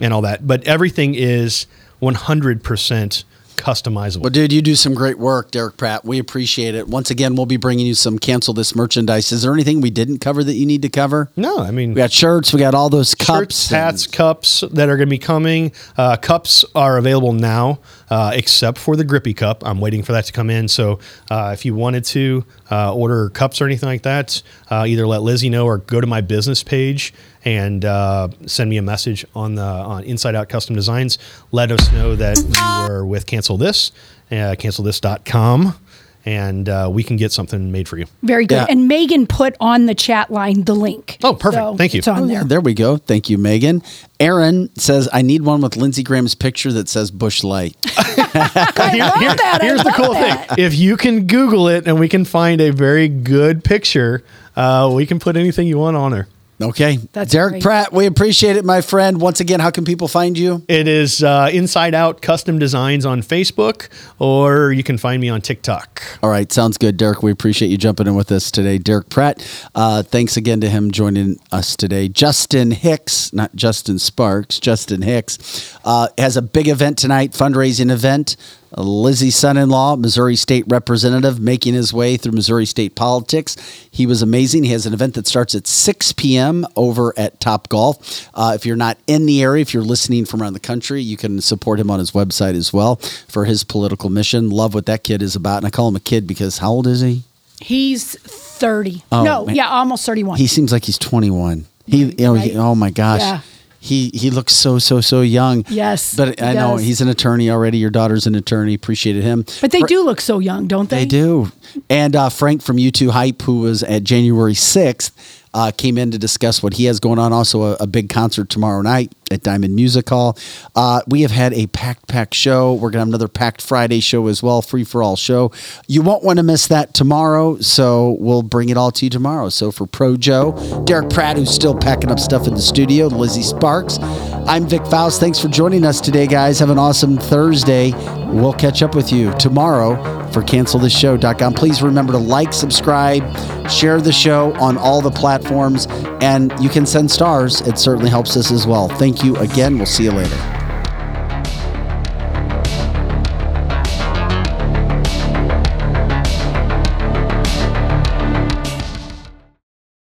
and 0.00 0.12
all 0.12 0.20
that. 0.22 0.46
But 0.46 0.62
everything 0.64 1.14
is 1.16 1.66
100% 2.02 3.24
customizable. 3.56 4.22
Well, 4.22 4.30
dude, 4.30 4.52
you 4.52 4.62
do 4.62 4.74
some 4.74 4.94
great 4.94 5.18
work, 5.18 5.50
Derick 5.50 5.76
Pratt. 5.76 6.04
We 6.04 6.18
appreciate 6.18 6.74
it. 6.74 6.88
Once 6.88 7.10
again, 7.10 7.36
we'll 7.36 7.46
be 7.46 7.56
bringing 7.56 7.86
you 7.86 7.94
some 7.94 8.18
cancel 8.18 8.54
this 8.54 8.74
merchandise. 8.74 9.32
Is 9.32 9.42
there 9.42 9.52
anything 9.52 9.80
we 9.80 9.90
didn't 9.90 10.18
cover 10.18 10.42
that 10.44 10.54
you 10.54 10.66
need 10.66 10.82
to 10.82 10.88
cover? 10.88 11.30
No, 11.36 11.58
I 11.58 11.70
mean 11.70 11.90
we 11.90 11.96
got 11.96 12.12
shirts, 12.12 12.52
we 12.52 12.58
got 12.58 12.74
all 12.74 12.88
those 12.88 13.14
cups, 13.14 13.28
Shirts, 13.28 13.70
hats, 13.70 14.06
cups 14.06 14.64
that 14.72 14.88
are 14.88 14.96
going 14.96 15.08
to 15.08 15.10
be 15.10 15.18
coming. 15.18 15.72
Uh, 15.96 16.16
cups 16.16 16.64
are 16.74 16.98
available 16.98 17.32
now, 17.32 17.78
uh, 18.10 18.32
except 18.34 18.78
for 18.78 18.96
the 18.96 19.04
Grippy 19.04 19.34
Cup. 19.34 19.62
I'm 19.66 19.80
waiting 19.80 20.02
for 20.02 20.12
that 20.12 20.24
to 20.26 20.32
come 20.32 20.50
in. 20.50 20.68
So 20.68 20.98
uh, 21.30 21.50
if 21.52 21.64
you 21.64 21.74
wanted 21.74 22.04
to 22.06 22.44
uh, 22.72 22.94
order 22.94 23.28
cups 23.28 23.60
or 23.60 23.66
anything 23.66 23.86
like 23.86 24.02
that, 24.02 24.42
uh, 24.70 24.84
either 24.88 25.06
let 25.06 25.20
Lizzie 25.20 25.50
know 25.50 25.66
or 25.66 25.76
go 25.78 26.00
to 26.00 26.06
my 26.06 26.22
business 26.22 26.62
page 26.62 27.12
and 27.44 27.84
uh, 27.84 28.28
send 28.46 28.70
me 28.70 28.78
a 28.78 28.82
message 28.82 29.26
on 29.34 29.56
the 29.56 29.62
on 29.62 30.04
Inside 30.04 30.34
Out 30.34 30.48
Custom 30.48 30.74
Designs. 30.74 31.18
Let 31.50 31.70
us 31.70 31.92
know 31.92 32.16
that 32.16 32.38
you 32.38 32.94
are 32.94 33.04
with 33.04 33.26
Cancel 33.26 33.58
This, 33.58 33.92
uh, 34.30 34.56
cancelthis.com, 34.58 35.78
and 36.24 36.68
uh, 36.68 36.88
we 36.92 37.02
can 37.02 37.16
get 37.16 37.32
something 37.32 37.72
made 37.72 37.88
for 37.88 37.98
you. 37.98 38.06
Very 38.22 38.46
good. 38.46 38.68
And 38.68 38.88
Megan 38.88 39.26
put 39.26 39.56
on 39.60 39.86
the 39.86 39.94
chat 39.94 40.30
line 40.30 40.64
the 40.64 40.74
link. 40.74 41.18
Oh, 41.24 41.34
perfect. 41.34 41.62
So 41.62 41.76
Thank 41.76 41.94
you. 41.94 41.98
It's 41.98 42.08
on 42.08 42.18
Oh, 42.24 42.26
there. 42.26 42.36
yeah, 42.38 42.42
there 42.44 42.60
we 42.60 42.74
go. 42.74 42.96
Thank 42.96 43.28
you, 43.30 43.38
Megan. 43.38 43.82
Aaron 44.20 44.74
says, 44.76 45.08
I 45.12 45.22
need 45.22 45.42
one 45.42 45.60
with 45.60 45.76
Lindsey 45.76 46.02
Graham's 46.02 46.34
picture 46.34 46.72
that 46.72 46.88
says 46.88 47.10
Busch 47.10 47.42
Light. 47.42 47.76
Here- 47.84 48.24
here- 48.34 49.34
that. 49.34 49.58
I 49.60 49.64
here's 49.64 49.82
the 49.82 49.92
cool 49.94 50.12
that. 50.14 50.48
thing: 50.50 50.64
if 50.64 50.74
you 50.74 50.96
can 50.96 51.26
Google 51.26 51.68
it 51.68 51.86
and 51.86 51.98
we 52.00 52.08
can 52.08 52.24
find 52.24 52.60
a 52.60 52.70
very 52.70 53.08
good 53.08 53.62
picture, 53.64 54.22
uh, 54.56 54.90
we 54.94 55.04
can 55.06 55.18
put 55.18 55.36
anything 55.36 55.66
you 55.66 55.78
want 55.78 55.96
on 55.96 56.12
there. 56.12 56.28
Okay. 56.62 56.98
That's 57.12 57.32
Derick 57.32 57.52
great. 57.52 57.62
Pratt, 57.62 57.92
we 57.92 58.06
appreciate 58.06 58.56
it, 58.56 58.64
my 58.64 58.80
friend. 58.80 59.20
Once 59.20 59.40
again, 59.40 59.60
how 59.60 59.70
can 59.70 59.84
people 59.84 60.08
find 60.08 60.38
you? 60.38 60.64
It 60.68 60.88
is 60.88 61.22
uh, 61.22 61.50
Inside 61.52 61.94
Out 61.94 62.22
Custom 62.22 62.58
Designs 62.58 63.04
on 63.04 63.22
Facebook, 63.22 63.88
or 64.18 64.72
you 64.72 64.82
can 64.82 64.98
find 64.98 65.20
me 65.20 65.28
on 65.28 65.40
TikTok. 65.40 66.02
All 66.22 66.30
right, 66.30 66.50
sounds 66.52 66.78
good, 66.78 66.96
Derick. 66.96 67.22
We 67.22 67.30
appreciate 67.30 67.68
you 67.68 67.78
jumping 67.78 68.06
in 68.06 68.14
with 68.14 68.30
us 68.32 68.50
today, 68.50 68.78
Derick 68.78 69.08
Pratt. 69.08 69.44
Uh, 69.74 70.02
thanks 70.02 70.36
again 70.36 70.60
to 70.60 70.70
him 70.70 70.90
joining 70.90 71.38
us 71.50 71.76
today. 71.76 72.08
Justin 72.08 72.70
Hicks, 72.70 73.32
not 73.32 73.54
Justin 73.54 73.98
Sparks, 73.98 74.60
Justin 74.60 75.02
Hicks, 75.02 75.76
uh, 75.84 76.08
has 76.18 76.36
a 76.36 76.42
big 76.42 76.68
event 76.68 76.98
tonight, 76.98 77.32
fundraising 77.32 77.90
event. 77.90 78.36
Lizzie's 78.76 79.36
son-in-law, 79.36 79.96
Missouri 79.96 80.36
State 80.36 80.64
Representative, 80.68 81.38
making 81.40 81.74
his 81.74 81.92
way 81.92 82.16
through 82.16 82.32
Missouri 82.32 82.64
State 82.66 82.94
politics. 82.94 83.56
He 83.90 84.06
was 84.06 84.22
amazing. 84.22 84.64
He 84.64 84.72
has 84.72 84.86
an 84.86 84.94
event 84.94 85.14
that 85.14 85.26
starts 85.26 85.54
at 85.54 85.66
6 85.66 86.12
p.m. 86.12 86.66
over 86.76 87.12
at 87.18 87.38
Top 87.40 87.68
Golf. 87.68 88.28
Uh, 88.34 88.52
if 88.54 88.64
you're 88.64 88.76
not 88.76 88.98
in 89.06 89.26
the 89.26 89.42
area, 89.42 89.60
if 89.62 89.74
you're 89.74 89.82
listening 89.82 90.24
from 90.24 90.40
around 90.42 90.54
the 90.54 90.60
country, 90.60 91.02
you 91.02 91.16
can 91.16 91.40
support 91.40 91.78
him 91.78 91.90
on 91.90 91.98
his 91.98 92.12
website 92.12 92.54
as 92.54 92.72
well 92.72 92.96
for 93.28 93.44
his 93.44 93.64
political 93.64 94.08
mission. 94.10 94.48
Love 94.50 94.74
what 94.74 94.86
that 94.86 95.04
kid 95.04 95.22
is 95.22 95.36
about, 95.36 95.58
and 95.58 95.66
I 95.66 95.70
call 95.70 95.88
him 95.88 95.96
a 95.96 96.00
kid 96.00 96.26
because 96.26 96.58
how 96.58 96.70
old 96.70 96.86
is 96.86 97.00
he? 97.00 97.22
He's 97.60 98.16
30. 98.18 99.02
Oh, 99.12 99.22
no, 99.22 99.46
man. 99.46 99.54
yeah, 99.54 99.68
almost 99.68 100.04
31. 100.06 100.38
He 100.38 100.46
seems 100.46 100.72
like 100.72 100.84
he's 100.84 100.98
21. 100.98 101.66
He, 101.86 102.04
you 102.04 102.14
know, 102.18 102.34
he- 102.34 102.56
oh 102.56 102.74
my 102.74 102.90
gosh. 102.90 103.20
Yeah. 103.20 103.40
He 103.84 104.10
he 104.14 104.30
looks 104.30 104.54
so 104.54 104.78
so 104.78 105.00
so 105.00 105.22
young. 105.22 105.64
Yes, 105.68 106.14
But 106.14 106.40
I 106.40 106.52
know 106.52 106.76
does. 106.76 106.86
he's 106.86 107.00
an 107.00 107.08
attorney 107.08 107.50
already. 107.50 107.78
Your 107.78 107.90
daughter's 107.90 108.28
an 108.28 108.36
attorney. 108.36 108.74
Appreciated 108.74 109.24
him. 109.24 109.44
but 109.60 109.72
they 109.72 109.80
Fra- 109.80 109.88
do 109.88 110.04
look 110.04 110.20
so 110.20 110.38
young, 110.38 110.68
don't 110.68 110.88
they? 110.88 111.00
They 111.00 111.06
do. 111.06 111.50
And 111.90 112.14
uh, 112.14 112.28
Frank 112.28 112.62
from 112.62 112.76
U2 112.76 113.10
Hype, 113.10 113.42
who 113.42 113.58
was 113.60 113.82
at 113.82 114.04
January 114.04 114.52
6th, 114.54 115.10
uh, 115.52 115.72
came 115.76 115.98
in 115.98 116.12
to 116.12 116.18
discuss 116.18 116.62
what 116.62 116.74
he 116.74 116.84
has 116.84 117.00
going 117.00 117.18
on. 117.18 117.32
Also, 117.32 117.62
a, 117.62 117.76
a 117.80 117.86
big 117.88 118.08
concert 118.08 118.48
tomorrow 118.48 118.82
night 118.82 119.10
at 119.32 119.42
Diamond 119.42 119.74
Music 119.74 120.08
Hall. 120.08 120.36
Uh, 120.74 121.02
we 121.06 121.22
have 121.22 121.30
had 121.30 121.52
a 121.54 121.66
packed, 121.68 122.08
packed 122.08 122.34
show. 122.34 122.74
We're 122.74 122.90
going 122.90 122.92
to 122.92 122.98
have 123.00 123.08
another 123.08 123.28
packed 123.28 123.62
Friday 123.62 124.00
show 124.00 124.26
as 124.28 124.42
well, 124.42 124.62
free 124.62 124.84
for 124.84 125.02
all 125.02 125.16
show. 125.16 125.52
You 125.86 126.02
won't 126.02 126.22
want 126.22 126.38
to 126.38 126.42
miss 126.42 126.66
that 126.68 126.94
tomorrow. 126.94 127.58
So 127.60 128.16
we'll 128.18 128.42
bring 128.42 128.68
it 128.68 128.76
all 128.76 128.90
to 128.92 129.06
you 129.06 129.10
tomorrow. 129.10 129.48
So 129.48 129.72
for 129.72 129.86
Pro 129.86 130.16
Joe, 130.16 130.52
Derick 130.84 131.10
Pratt, 131.10 131.36
who's 131.36 131.52
still 131.52 131.74
packing 131.74 132.10
up 132.10 132.18
stuff 132.18 132.46
in 132.46 132.54
the 132.54 132.60
studio, 132.60 133.06
Lizzie 133.06 133.42
Sparks, 133.42 133.98
I'm 134.00 134.66
Vic 134.66 134.84
Faust. 134.86 135.20
Thanks 135.20 135.38
for 135.38 135.48
joining 135.48 135.84
us 135.84 136.00
today, 136.00 136.26
guys. 136.26 136.58
Have 136.58 136.70
an 136.70 136.78
awesome 136.78 137.16
Thursday. 137.16 137.92
We'll 138.32 138.52
catch 138.54 138.82
up 138.82 138.94
with 138.94 139.12
you 139.12 139.32
tomorrow 139.38 139.96
for 140.32 140.42
cancelthisshow.com. 140.42 141.54
Please 141.54 141.82
remember 141.82 142.12
to 142.12 142.18
like, 142.18 142.52
subscribe, 142.52 143.22
share 143.70 144.00
the 144.00 144.12
show 144.12 144.52
on 144.54 144.76
all 144.76 145.00
the 145.00 145.10
platforms, 145.10 145.86
and 146.20 146.52
you 146.60 146.68
can 146.68 146.86
send 146.86 147.10
stars. 147.10 147.60
It 147.62 147.78
certainly 147.78 148.10
helps 148.10 148.36
us 148.36 148.50
as 148.50 148.66
well. 148.66 148.88
Thank 148.88 149.21
you 149.24 149.36
again. 149.36 149.76
We'll 149.76 149.86
see 149.86 150.04
you 150.04 150.12
later. 150.12 150.61